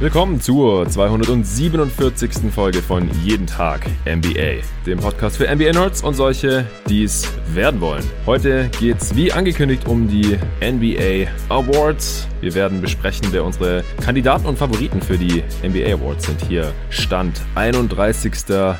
Willkommen 0.00 0.40
zur 0.40 0.88
247. 0.88 2.50
Folge 2.54 2.80
von 2.80 3.10
Jeden 3.22 3.46
Tag 3.46 3.86
NBA, 4.06 4.62
dem 4.86 4.98
Podcast 4.98 5.36
für 5.36 5.54
NBA-Nerds 5.54 6.02
und 6.02 6.14
solche, 6.14 6.64
die 6.88 7.04
es 7.04 7.28
werden 7.52 7.82
wollen. 7.82 8.02
Heute 8.24 8.70
geht's 8.80 9.14
wie 9.14 9.30
angekündigt 9.30 9.86
um 9.86 10.08
die 10.08 10.38
NBA 10.62 11.30
Awards. 11.50 12.26
Wir 12.40 12.54
werden 12.54 12.80
besprechen, 12.80 13.28
wer 13.30 13.44
unsere 13.44 13.84
Kandidaten 14.02 14.46
und 14.46 14.56
Favoriten 14.56 15.02
für 15.02 15.18
die 15.18 15.44
NBA 15.62 15.92
Awards 15.92 16.24
sind. 16.24 16.40
Hier 16.48 16.72
Stand 16.88 17.38
31. 17.56 18.32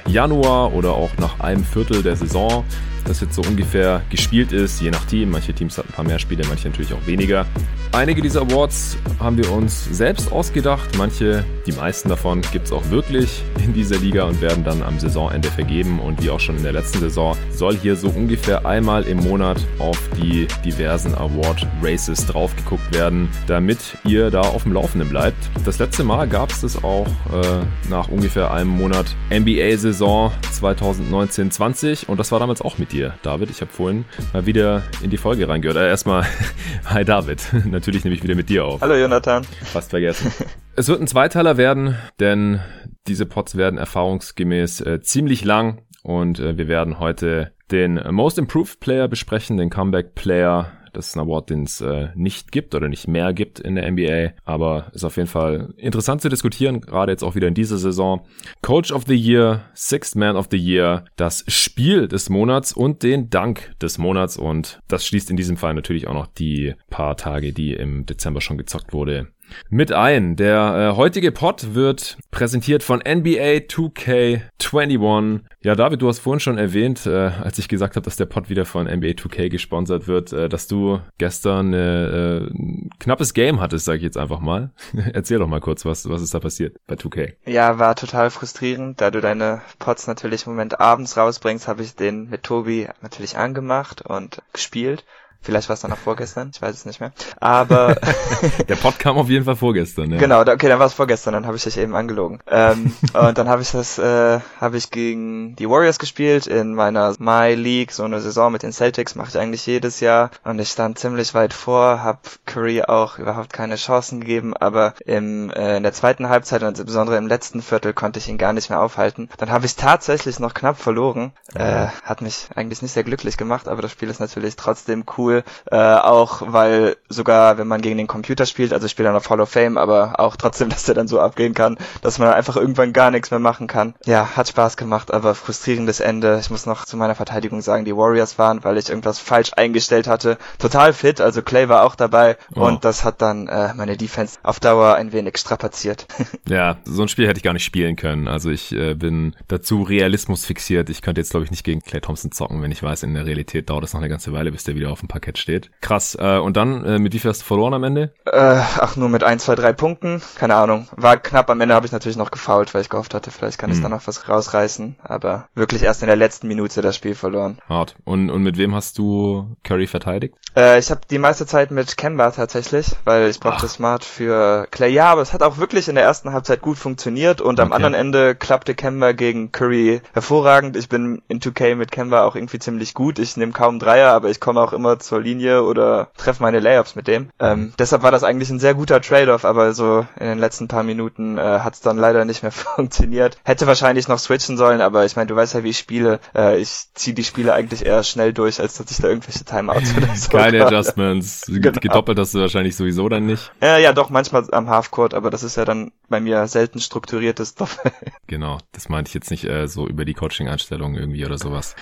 Januar 0.07 0.73
oder 0.73 0.93
auch 0.93 1.11
nach 1.19 1.39
einem 1.41 1.65
Viertel 1.65 2.03
der 2.03 2.17
Saison 2.17 2.65
das 3.05 3.21
jetzt 3.21 3.35
so 3.35 3.43
ungefähr 3.43 4.03
gespielt 4.11 4.53
ist, 4.53 4.81
je 4.81 4.91
nach 4.91 5.05
Team. 5.07 5.31
Manche 5.31 5.53
Teams 5.53 5.79
hatten 5.79 5.89
ein 5.91 5.95
paar 5.95 6.05
mehr 6.05 6.19
Spiele, 6.19 6.45
manche 6.49 6.69
natürlich 6.69 6.93
auch 6.93 7.07
weniger. 7.07 7.47
Einige 7.93 8.23
dieser 8.23 8.43
Awards 8.43 8.97
haben 9.19 9.37
wir 9.37 9.51
uns 9.51 9.85
selbst 9.91 10.31
ausgedacht. 10.31 10.97
Manche, 10.97 11.45
die 11.67 11.73
meisten 11.73 12.09
davon, 12.09 12.41
gibt 12.53 12.67
es 12.67 12.73
auch 12.73 12.89
wirklich 12.91 13.43
in 13.65 13.73
dieser 13.73 13.99
Liga 13.99 14.25
und 14.25 14.41
werden 14.41 14.63
dann 14.63 14.83
am 14.83 14.99
Saisonende 15.01 15.51
vergeben. 15.51 15.99
Und 15.99 16.23
wie 16.23 16.31
auch 16.31 16.39
schon 16.39 16.57
in 16.57 16.63
der 16.63 16.73
letzten 16.73 17.01
Saison 17.01 17.37
soll 17.51 17.77
hier 17.77 17.97
so 17.97 18.09
ungefähr 18.09 18.65
einmal 18.65 19.03
im 19.05 19.19
Monat 19.19 19.59
auf 19.81 19.99
die 20.17 20.47
diversen 20.65 21.15
Award 21.17 21.67
Races 21.83 22.27
drauf 22.27 22.55
geguckt 22.55 22.95
werden, 22.95 23.29
damit 23.49 23.79
ihr 24.05 24.31
da 24.31 24.43
auf 24.43 24.63
dem 24.63 24.73
Laufenden 24.73 25.09
bleibt. 25.09 25.39
Das 25.65 25.79
letzte 25.81 26.05
Mal 26.05 26.29
gab 26.29 26.51
es 26.51 26.61
das 26.61 26.83
auch 26.85 27.07
äh, 27.07 27.89
nach 27.89 28.09
ungefähr 28.09 28.53
einem 28.53 28.71
Monat 28.71 29.07
NBA-Saison 29.31 30.33
2019-20 30.61 32.07
und 32.07 32.19
das 32.19 32.31
war 32.31 32.39
damals 32.39 32.63
auch 32.63 32.79
mit 32.79 32.90
dir, 32.93 33.15
David. 33.23 33.51
Ich 33.51 33.61
habe 33.61 33.71
vorhin 33.71 34.05
mal 34.33 34.47
wieder 34.47 34.83
in 35.03 35.11
die 35.11 35.17
Folge 35.17 35.49
reingehört. 35.49 35.77
Äh, 35.77 35.89
erstmal, 35.89 36.25
hi 36.85 37.05
David. 37.05 37.43
Natürlich 37.67 38.05
nehme 38.05 38.15
ich 38.15 38.23
wieder 38.23 38.35
mit 38.35 38.49
dir 38.49 38.65
auf. 38.65 38.81
Hallo 38.81 38.95
Jonathan. 38.97 39.45
Fast 39.45 39.91
vergessen. 39.91 40.33
es 40.77 40.89
wird 40.89 41.01
ein 41.01 41.07
Zweiteiler 41.07 41.57
werden, 41.57 41.97
denn 42.19 42.61
diese 43.07 43.27
Pods 43.27 43.57
werden 43.57 43.79
erfahrungsgemäß 43.79 44.81
äh, 44.83 45.01
ziemlich 45.01 45.45
lang 45.45 45.83
und 46.03 46.39
äh, 46.39 46.57
wir 46.59 46.69
werden 46.69 46.99
heute 46.99 47.53
den 47.71 48.01
Most 48.11 48.39
Improved 48.39 48.81
Player 48.81 49.09
besprechen, 49.09 49.57
den 49.57 49.71
Comeback 49.71 50.15
Player 50.15 50.73
das 50.93 51.09
ist 51.09 51.17
ein 51.17 51.21
Award, 51.21 51.51
den 51.51 51.65
es 51.65 51.81
äh, 51.81 52.09
nicht 52.15 52.53
gibt 52.53 52.75
oder 52.75 52.89
nicht 52.89 53.09
mehr 53.09 53.33
gibt 53.33 53.61
in 53.61 53.75
der 53.75 53.91
NBA. 53.91 54.33
Aber 54.45 54.91
ist 54.93 55.05
auf 55.05 55.17
jeden 55.17 55.29
Fall 55.29 55.75
interessant 55.77 56.23
zu 56.23 56.29
diskutieren, 56.29 56.81
gerade 56.81 57.13
jetzt 57.13 57.23
auch 57.23 57.35
wieder 57.35 57.49
in 57.49 57.55
dieser 57.55 57.79
Saison. 57.79 58.23
Coach 58.63 58.93
of 58.93 59.05
the 59.07 59.15
Year, 59.15 59.63
Sixth 59.75 60.17
Man 60.17 60.37
of 60.37 60.49
the 60.51 60.59
Year, 60.59 61.05
das 61.17 61.45
Spiel 61.49 62.09
des 62.09 62.29
Monats 62.29 62.73
und 62.73 63.03
den 63.03 63.31
Dank 63.31 63.75
des 63.81 63.99
Monats. 63.99 64.37
Und 64.37 64.81
das 64.89 65.07
schließt 65.07 65.31
in 65.31 65.37
diesem 65.37 65.57
Fall 65.57 65.75
natürlich 65.75 66.07
auch 66.07 66.15
noch 66.15 66.27
die 66.27 66.75
paar 66.89 67.17
Tage, 67.17 67.53
die 67.53 67.73
im 67.75 68.07
Dezember 68.07 68.41
schon 68.41 68.59
gezockt 68.59 68.93
wurde, 68.93 69.29
mit 69.69 69.93
ein. 69.93 70.37
Der 70.37 70.93
äh, 70.93 70.97
heutige 70.97 71.33
Pod 71.33 71.75
wird 71.75 72.19
präsentiert 72.31 72.83
von 72.83 72.99
NBA 72.99 73.67
2K21. 73.69 75.41
Ja, 75.63 75.75
David, 75.75 76.03
du 76.03 76.09
hast 76.09 76.21
vorhin 76.21 76.41
schon 76.41 76.59
erwähnt, 76.59 77.07
äh, 77.07 77.11
als 77.11 77.59
ich 77.59 77.69
gesagt 77.69 77.97
habe, 77.97 78.05
dass 78.05 78.17
der 78.17 78.27
Pod 78.27 78.49
wieder 78.49 78.65
von 78.65 78.87
NBA 78.87 79.11
2K 79.11 79.49
gesponsert 79.49 80.07
wird, 80.07 80.33
äh, 80.33 80.49
dass 80.49 80.67
du 80.67 81.01
gestern 81.19 81.73
äh, 81.73 82.39
ein 82.39 82.91
knappes 82.99 83.35
Game 83.35 83.61
hattest, 83.61 83.85
sage 83.85 83.99
ich 83.99 84.05
jetzt 84.05 84.17
einfach 84.17 84.41
mal. 84.41 84.71
Erzähl 85.13 85.39
doch 85.39 85.49
mal 85.49 85.61
kurz, 85.61 85.85
was, 85.85 86.09
was 86.09 86.23
ist 86.23 86.35
da 86.35 86.41
passiert 86.41 86.77
bei 86.87 86.95
2K? 86.95 87.35
Ja, 87.47 87.79
war 87.79 87.95
total 87.97 88.31
frustrierend. 88.31 89.01
Da 89.01 89.11
du 89.11 89.21
deine 89.21 89.63
Pods 89.79 90.07
natürlich 90.07 90.47
im 90.47 90.53
Moment 90.53 90.81
abends 90.81 91.17
rausbringst, 91.17 91.69
habe 91.69 91.83
ich 91.83 91.95
den 91.95 92.31
mit 92.31 92.43
Tobi 92.43 92.89
natürlich 93.03 93.37
angemacht 93.37 94.03
und 94.03 94.43
gespielt. 94.53 95.05
Vielleicht 95.43 95.71
war 95.71 95.75
es 95.75 95.81
dann 95.81 95.93
auch 95.93 95.99
vorgestern, 95.99 96.51
ich 96.55 96.61
weiß 96.61 96.75
es 96.75 96.85
nicht 96.85 97.01
mehr. 97.01 97.13
Aber 97.41 97.97
der 98.69 98.77
Pod 98.77 98.99
kam 98.99 99.17
auf 99.17 99.31
jeden 99.31 99.47
Fall 99.47 99.57
vorgestern. 99.57 100.13
Ja. 100.13 100.19
Genau, 100.19 100.43
okay, 100.43 100.69
dann 100.69 100.79
war 100.79 100.87
es 100.87 100.93
vorgestern, 100.93 101.33
dann 101.33 101.47
habe 101.47 101.57
ich 101.57 101.65
dich 101.65 101.79
eben 101.79 101.97
angelogen. 101.97 102.41
Ähm, 102.47 102.93
und 103.15 103.39
dann 103.39 103.49
habe 103.49 103.63
ich 103.63 103.71
das, 103.71 103.99
äh, 103.99 104.41
habe 104.61 104.77
ich 104.77 104.91
gegen 104.91 105.57
die 105.57 105.69
Warriors 105.69 105.99
gespielt 105.99 106.47
in 106.47 106.75
meiner 106.75 107.15
My 107.19 107.55
League, 107.55 107.93
so 107.93 108.05
eine 108.05 108.21
Saison 108.21 108.53
mit 108.53 108.63
den 108.63 108.73
Celtics 108.73 109.15
mache 109.15 109.31
ich 109.31 109.39
eigentlich 109.39 109.65
jedes 109.65 110.01
Jahr. 110.01 110.31
Und 110.45 110.59
ich 110.59 110.69
stand 110.69 110.99
ziemlich 110.99 111.33
weit 111.33 111.55
vor, 111.55 112.03
habe 112.03 112.21
Curry 112.45 112.83
auch 112.83 113.19
überhaupt 113.19 113.55
keine 113.55 113.77
Chancen 113.77 114.21
gegeben, 114.21 114.55
aber 114.55 114.93
im, 115.07 115.51
äh, 115.51 115.79
in 115.79 115.83
der 115.83 115.95
zweiten 115.95 116.29
Halbzeit 116.29 116.63
und 116.63 116.79
insbesondere 116.79 117.17
im 117.17 117.27
letzten 117.27 117.63
Viertel 117.63 117.95
konnte 117.95 118.19
ich 118.19 118.29
ihn 118.29 118.37
gar 118.39 118.53
nicht 118.53 118.69
mehr 118.69 118.83
aufhalten. 118.83 119.31
Dann 119.39 119.51
habe 119.51 119.65
ich 119.65 119.77
tatsächlich 119.77 120.39
noch 120.39 120.53
knapp 120.53 120.79
verloren. 120.79 121.33
Äh, 121.55 121.87
hat 122.05 122.21
mich 122.21 122.49
eigentlich 122.55 122.83
nicht 122.83 122.93
sehr 122.93 123.05
glücklich 123.05 123.39
gemacht, 123.39 123.69
aber 123.69 123.81
das 123.81 123.91
Spiel 123.91 124.11
ist 124.11 124.21
natürlich 124.21 124.57
trotzdem 124.57 125.05
cool 125.17 125.30
cool, 125.31 125.45
äh, 125.71 125.77
auch 125.77 126.43
weil 126.47 126.97
sogar 127.09 127.59
wenn 127.59 127.69
man 127.69 127.81
gegen 127.81 127.99
den 127.99 128.07
Computer 128.07 128.47
spielt, 128.47 128.73
also 128.73 128.87
ich 128.87 128.93
spiele 128.93 129.09
dann 129.09 129.17
auf 129.17 129.29
Hall 129.31 129.41
of 129.41 129.51
Fame, 129.51 129.79
aber 129.79 130.19
auch 130.19 130.37
trotzdem, 130.37 130.69
dass 130.71 130.85
der 130.85 130.95
dann 130.95 131.09
so 131.09 131.21
abgehen 131.21 131.55
kann, 131.55 131.79
dass 132.03 132.19
man 132.19 132.33
einfach 132.33 132.57
irgendwann 132.57 132.93
gar 132.93 133.11
nichts 133.11 133.31
mehr 133.31 133.41
machen 133.41 133.67
kann. 133.67 133.95
Ja, 134.05 134.37
hat 134.37 134.49
Spaß 134.49 134.77
gemacht, 134.77 135.13
aber 135.13 135.35
frustrierendes 135.35 136.01
Ende. 136.01 136.39
Ich 136.41 136.51
muss 136.51 136.67
noch 136.67 136.85
zu 136.85 136.97
meiner 136.97 137.15
Verteidigung 137.15 137.63
sagen, 137.63 137.85
die 137.85 137.97
Warriors 137.97 138.39
waren, 138.39 138.65
weil 138.65 138.79
ich 138.79 138.89
irgendwas 138.89 139.19
falsch 139.19 139.53
eingestellt 139.57 140.07
hatte, 140.07 140.39
total 140.59 140.93
fit, 140.93 141.21
also 141.21 141.43
Clay 141.43 141.69
war 141.69 141.85
auch 141.85 141.95
dabei 141.95 142.37
oh. 142.55 142.67
und 142.67 142.85
das 142.85 143.05
hat 143.05 143.23
dann 143.23 143.49
äh, 143.49 143.75
meine 143.75 143.97
Defense 143.97 144.39
auf 144.43 144.61
Dauer 144.61 144.95
ein 144.95 145.13
wenig 145.13 145.39
strapaziert. 145.39 146.07
ja, 146.49 146.79
so 146.85 147.03
ein 147.03 147.09
Spiel 147.09 147.29
hätte 147.29 147.39
ich 147.39 147.45
gar 147.45 147.53
nicht 147.53 147.65
spielen 147.65 147.97
können. 147.97 148.29
Also 148.29 148.51
ich 148.51 148.73
äh, 148.73 148.95
bin 148.95 149.35
dazu 149.49 149.83
Realismus 149.83 150.45
fixiert. 150.45 150.91
Ich 150.91 151.03
könnte 151.03 151.21
jetzt 151.21 151.31
glaube 151.31 151.45
ich 151.45 151.51
nicht 151.51 151.65
gegen 151.65 151.81
Clay 151.81 152.01
Thompson 152.01 152.33
zocken, 152.33 152.63
wenn 152.63 152.73
ich 152.73 152.83
weiß, 152.83 153.03
in 153.03 153.15
der 153.15 153.27
Realität 153.27 153.71
dauert 153.71 153.85
es 153.85 153.93
noch 153.93 154.01
eine 154.01 154.09
ganze 154.09 154.33
Weile, 154.33 154.53
bis 154.53 154.65
der 154.65 154.75
wieder 154.75 154.91
auf 154.91 155.01
dem 155.01 155.09
Park 155.09 155.20
Parkett 155.21 155.39
steht. 155.39 155.71
Krass. 155.81 156.17
Äh, 156.19 156.39
und 156.39 156.57
dann, 156.57 156.85
äh, 156.85 156.99
mit 156.99 157.13
wie 157.13 157.19
viel 157.19 157.31
hast 157.31 157.43
du 157.43 157.45
verloren 157.45 157.75
am 157.75 157.85
Ende? 157.85 158.15
Äh, 158.25 158.61
ach, 158.79 158.97
nur 158.97 159.11
mit 159.11 159.23
ein, 159.23 159.39
zwei, 159.39 159.55
drei 159.55 159.73
Punkten. 159.73 160.23
Keine 160.37 160.55
Ahnung. 160.55 160.89
War 160.97 161.19
knapp. 161.19 161.51
Am 161.51 161.61
Ende 161.61 161.75
habe 161.75 161.87
ich 161.87 161.93
natürlich 161.93 162.17
noch 162.17 162.31
gefault, 162.31 162.73
weil 162.73 162.81
ich 162.81 162.89
gehofft 162.89 163.13
hatte, 163.13 163.31
vielleicht 163.31 163.59
kann 163.59 163.71
hm. 163.71 163.77
ich 163.77 163.83
da 163.83 163.89
noch 163.89 164.07
was 164.07 164.29
rausreißen. 164.29 164.97
Aber 165.03 165.49
wirklich 165.55 165.83
erst 165.83 166.03
in 166.03 166.07
der 166.07 166.17
letzten 166.17 166.49
Minute 166.49 166.81
das 166.81 166.97
Spiel 166.97 167.15
verloren. 167.15 167.59
Hart. 167.69 167.97
Und, 168.05 168.31
und 168.31 168.43
mit 168.43 168.57
wem 168.57 168.75
hast 168.75 168.99
du 168.99 169.57
Curry 169.63 169.87
verteidigt? 169.87 170.35
Äh, 170.57 170.79
ich 170.79 170.91
habe 170.91 171.03
die 171.11 171.19
meiste 171.19 171.47
Zeit 171.47 171.71
mit 171.71 171.97
Kemba 171.97 172.31
tatsächlich, 172.31 172.87
weil 173.05 173.29
ich 173.29 173.39
brauchte 173.39 173.67
ach. 173.67 173.71
Smart 173.71 174.05
für 174.05 174.67
Clay. 174.71 174.91
Ja, 174.91 175.13
aber 175.13 175.23
es 175.23 175.33
hat 175.33 175.43
auch 175.43 175.59
wirklich 175.59 175.89
in 175.89 175.95
der 175.97 176.05
ersten 176.05 176.33
Halbzeit 176.33 176.63
gut 176.63 176.79
funktioniert 176.79 177.41
und 177.41 177.61
okay. 177.61 177.63
am 177.63 177.73
anderen 177.73 177.95
Ende 177.95 178.35
klappte 178.35 178.75
Kemba 178.75 179.13
gegen 179.13 179.53
Curry 179.53 180.01
hervorragend. 180.13 180.77
Ich 180.77 180.89
bin 180.89 181.23
in 181.29 181.41
2K 181.41 181.75
mit 181.75 181.93
Kemba 181.93 182.25
auch 182.25 182.37
irgendwie 182.37 182.59
ziemlich 182.59 182.95
gut. 182.95 183.19
Ich 183.19 183.37
nehme 183.37 183.53
kaum 183.53 183.79
Dreier, 183.79 184.13
aber 184.13 184.31
ich 184.31 184.41
komme 184.41 184.61
auch 184.61 184.73
immer 184.73 184.99
zur 185.11 185.21
Linie 185.21 185.65
oder 185.65 186.13
treffe 186.17 186.41
meine 186.41 186.61
Layups 186.61 186.95
mit 186.95 187.09
dem. 187.09 187.31
Ähm, 187.41 187.73
deshalb 187.81 188.05
war 188.05 188.13
das 188.13 188.23
eigentlich 188.23 188.49
ein 188.51 188.61
sehr 188.61 188.75
guter 188.75 189.01
Trade-off, 189.01 189.45
aber 189.45 189.73
so 189.73 190.07
in 190.21 190.27
den 190.27 190.39
letzten 190.39 190.69
paar 190.69 190.85
Minuten 190.85 191.37
äh, 191.37 191.41
hat 191.41 191.75
es 191.75 191.81
dann 191.81 191.99
leider 191.99 192.25
nicht 192.25 192.43
mehr 192.43 192.53
funktioniert. 192.77 193.37
Hätte 193.45 193.67
wahrscheinlich 193.67 194.07
noch 194.07 194.21
switchen 194.21 194.57
sollen, 194.57 194.81
aber 194.81 195.05
ich 195.05 195.17
meine, 195.17 195.27
du 195.27 195.35
weißt 195.35 195.55
ja, 195.55 195.65
wie 195.65 195.71
ich 195.71 195.79
spiele. 195.79 196.21
Äh, 196.33 196.61
ich 196.61 196.87
ziehe 196.95 197.13
die 197.13 197.25
Spiele 197.25 197.53
eigentlich 197.55 197.85
eher 197.85 198.05
schnell 198.05 198.33
durch, 198.33 198.61
als 198.61 198.79
dass 198.79 198.89
ich 198.89 198.99
da 198.99 199.09
irgendwelche 199.09 199.45
Timeouts 199.45 199.97
oder 199.97 200.15
so 200.15 200.29
Keine 200.31 200.65
Adjustments. 200.65 201.47
genau. 201.49 201.81
Gedoppelt 201.81 202.19
hast 202.21 202.35
du 202.35 202.39
wahrscheinlich 202.39 202.77
sowieso 202.77 203.09
dann 203.09 203.27
nicht. 203.27 203.51
Ja, 203.61 203.79
ja, 203.79 203.93
doch, 203.93 204.11
manchmal 204.11 204.47
am 204.53 204.71
Halfcourt, 204.71 205.13
aber 205.13 205.31
das 205.31 205.43
ist 205.43 205.57
ja 205.57 205.65
dann 205.65 205.91
bei 206.09 206.21
mir 206.21 206.47
selten 206.47 206.79
strukturiertes 206.79 207.57
Doppel. 207.57 207.91
genau, 208.29 208.59
das 208.71 208.89
meinte 208.89 209.09
ich 209.09 209.15
jetzt 209.15 209.33
nicht 209.33 209.45
äh, 209.45 209.67
so 209.67 209.89
über 209.89 210.05
die 210.05 210.15
Coaching-Einstellung 210.15 210.95
irgendwie 210.95 211.27
oder 211.27 211.37
sowas. 211.37 211.75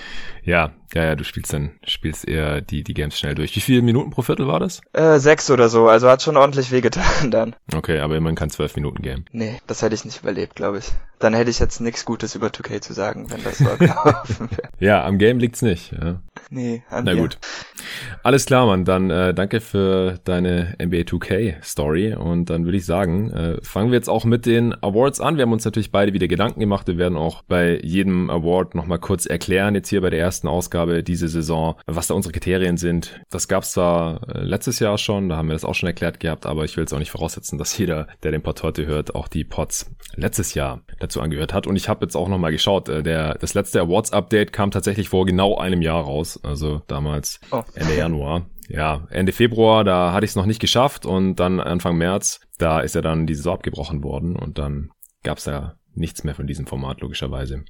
Ja, 0.43 0.71
ja, 0.95 1.03
ja, 1.03 1.15
du 1.15 1.23
spielst 1.23 1.53
dann, 1.53 1.73
spielst 1.83 2.27
eher 2.27 2.61
die, 2.61 2.83
die 2.83 2.95
Games 2.95 3.18
schnell 3.19 3.35
durch. 3.35 3.55
Wie 3.55 3.59
viele 3.61 3.81
Minuten 3.81 4.09
pro 4.11 4.21
Viertel 4.21 4.47
war 4.47 4.59
das? 4.59 4.81
Äh, 4.93 5.19
sechs 5.19 5.51
oder 5.51 5.69
so, 5.69 5.87
also 5.87 6.09
hat 6.09 6.21
schon 6.21 6.37
ordentlich 6.37 6.71
wehgetan 6.71 7.03
dann. 7.31 7.55
Okay, 7.73 7.99
aber 7.99 8.15
immerhin 8.17 8.35
kein 8.35 8.49
zwölf 8.49 8.75
Minuten 8.75 9.01
Game. 9.01 9.25
Nee, 9.31 9.59
das 9.67 9.81
hätte 9.81 9.95
ich 9.95 10.05
nicht 10.05 10.21
überlebt, 10.21 10.55
glaube 10.55 10.79
ich. 10.79 10.85
Dann 11.19 11.33
hätte 11.33 11.49
ich 11.51 11.59
jetzt 11.59 11.81
nichts 11.81 12.05
Gutes 12.05 12.33
über 12.35 12.47
2K 12.47 12.81
zu 12.81 12.93
sagen, 12.93 13.29
wenn 13.29 13.43
das 13.43 13.57
so 13.57 13.65
gelaufen 13.77 14.49
wäre. 14.51 14.69
Ja, 14.79 15.03
am 15.05 15.17
Game 15.17 15.39
liegt's 15.39 15.61
nicht. 15.61 15.91
Ja. 15.91 16.21
Nee, 16.49 16.81
an 16.89 17.03
Na 17.03 17.13
dir. 17.13 17.21
gut. 17.21 17.37
Alles 18.23 18.45
klar, 18.45 18.65
Mann. 18.65 18.85
Dann 18.85 19.09
äh, 19.09 19.33
danke 19.33 19.59
für 19.61 20.19
deine 20.23 20.75
NBA 20.81 21.01
2K 21.01 21.61
Story. 21.63 22.13
Und 22.15 22.49
dann 22.49 22.65
würde 22.65 22.77
ich 22.77 22.85
sagen, 22.85 23.31
äh, 23.31 23.57
fangen 23.61 23.91
wir 23.91 23.97
jetzt 23.97 24.09
auch 24.09 24.25
mit 24.25 24.45
den 24.45 24.73
Awards 24.81 25.19
an. 25.19 25.35
Wir 25.35 25.43
haben 25.43 25.51
uns 25.51 25.65
natürlich 25.65 25.91
beide 25.91 26.13
wieder 26.13 26.27
Gedanken 26.27 26.59
gemacht. 26.61 26.87
Wir 26.87 26.97
werden 26.97 27.17
auch 27.17 27.43
bei 27.43 27.79
jedem 27.83 28.29
Award 28.29 28.73
nochmal 28.75 28.99
kurz 28.99 29.25
erklären, 29.25 29.75
jetzt 29.75 29.89
hier 29.89 30.01
bei 30.01 30.09
der 30.09 30.19
ersten 30.19 30.47
Ausgabe 30.47 31.03
diese 31.03 31.27
Saison, 31.27 31.75
was 31.85 32.07
da 32.07 32.13
unsere 32.13 32.31
Kriterien 32.31 32.77
sind. 32.77 33.08
Das 33.29 33.47
gab's 33.47 33.71
zwar 33.71 34.27
äh, 34.29 34.41
letztes 34.41 34.79
Jahr 34.79 34.97
schon, 34.97 35.29
da 35.29 35.37
haben 35.37 35.47
wir 35.47 35.53
das 35.53 35.65
auch 35.65 35.75
schon 35.75 35.87
erklärt 35.87 36.19
gehabt, 36.19 36.45
aber 36.45 36.65
ich 36.65 36.75
will 36.75 36.83
jetzt 36.83 36.93
auch 36.93 36.99
nicht 36.99 37.11
voraussetzen, 37.11 37.57
dass 37.57 37.77
jeder, 37.77 38.07
der 38.23 38.31
den 38.31 38.41
Pod 38.41 38.61
heute 38.63 38.85
hört, 38.85 39.15
auch 39.15 39.27
die 39.27 39.43
Pods 39.43 39.91
letztes 40.15 40.53
Jahr 40.53 40.81
dazu 40.99 41.21
angehört 41.21 41.53
hat. 41.53 41.67
Und 41.67 41.75
ich 41.75 41.89
habe 41.89 42.05
jetzt 42.05 42.15
auch 42.15 42.27
nochmal 42.27 42.51
geschaut, 42.51 42.89
äh, 42.89 43.03
der, 43.03 43.35
das 43.35 43.53
letzte 43.53 43.81
Awards-Update 43.81 44.53
kam 44.53 44.71
tatsächlich 44.71 45.09
vor 45.09 45.25
genau 45.25 45.57
einem 45.57 45.81
Jahr 45.81 46.03
raus, 46.03 46.39
also 46.43 46.81
damals 46.87 47.39
oh. 47.51 47.63
Ende 47.75 47.95
Januar. 47.95 48.45
Ja, 48.67 49.07
Ende 49.09 49.31
Februar, 49.31 49.83
da 49.83 50.13
hatte 50.13 50.25
ich 50.25 50.31
es 50.31 50.35
noch 50.35 50.45
nicht 50.45 50.61
geschafft 50.61 51.05
und 51.05 51.37
dann 51.37 51.59
Anfang 51.59 51.97
März, 51.97 52.39
da 52.59 52.81
ist 52.81 52.93
ja 52.93 53.01
dann 53.01 53.25
die 53.25 53.33
Saison 53.33 53.55
abgebrochen 53.55 54.03
worden 54.03 54.35
und 54.35 54.59
dann 54.59 54.91
gab 55.23 55.39
es 55.39 55.45
ja 55.45 55.78
nichts 55.95 56.23
mehr 56.23 56.35
von 56.35 56.47
diesem 56.47 56.65
Format, 56.65 57.01
logischerweise. 57.01 57.63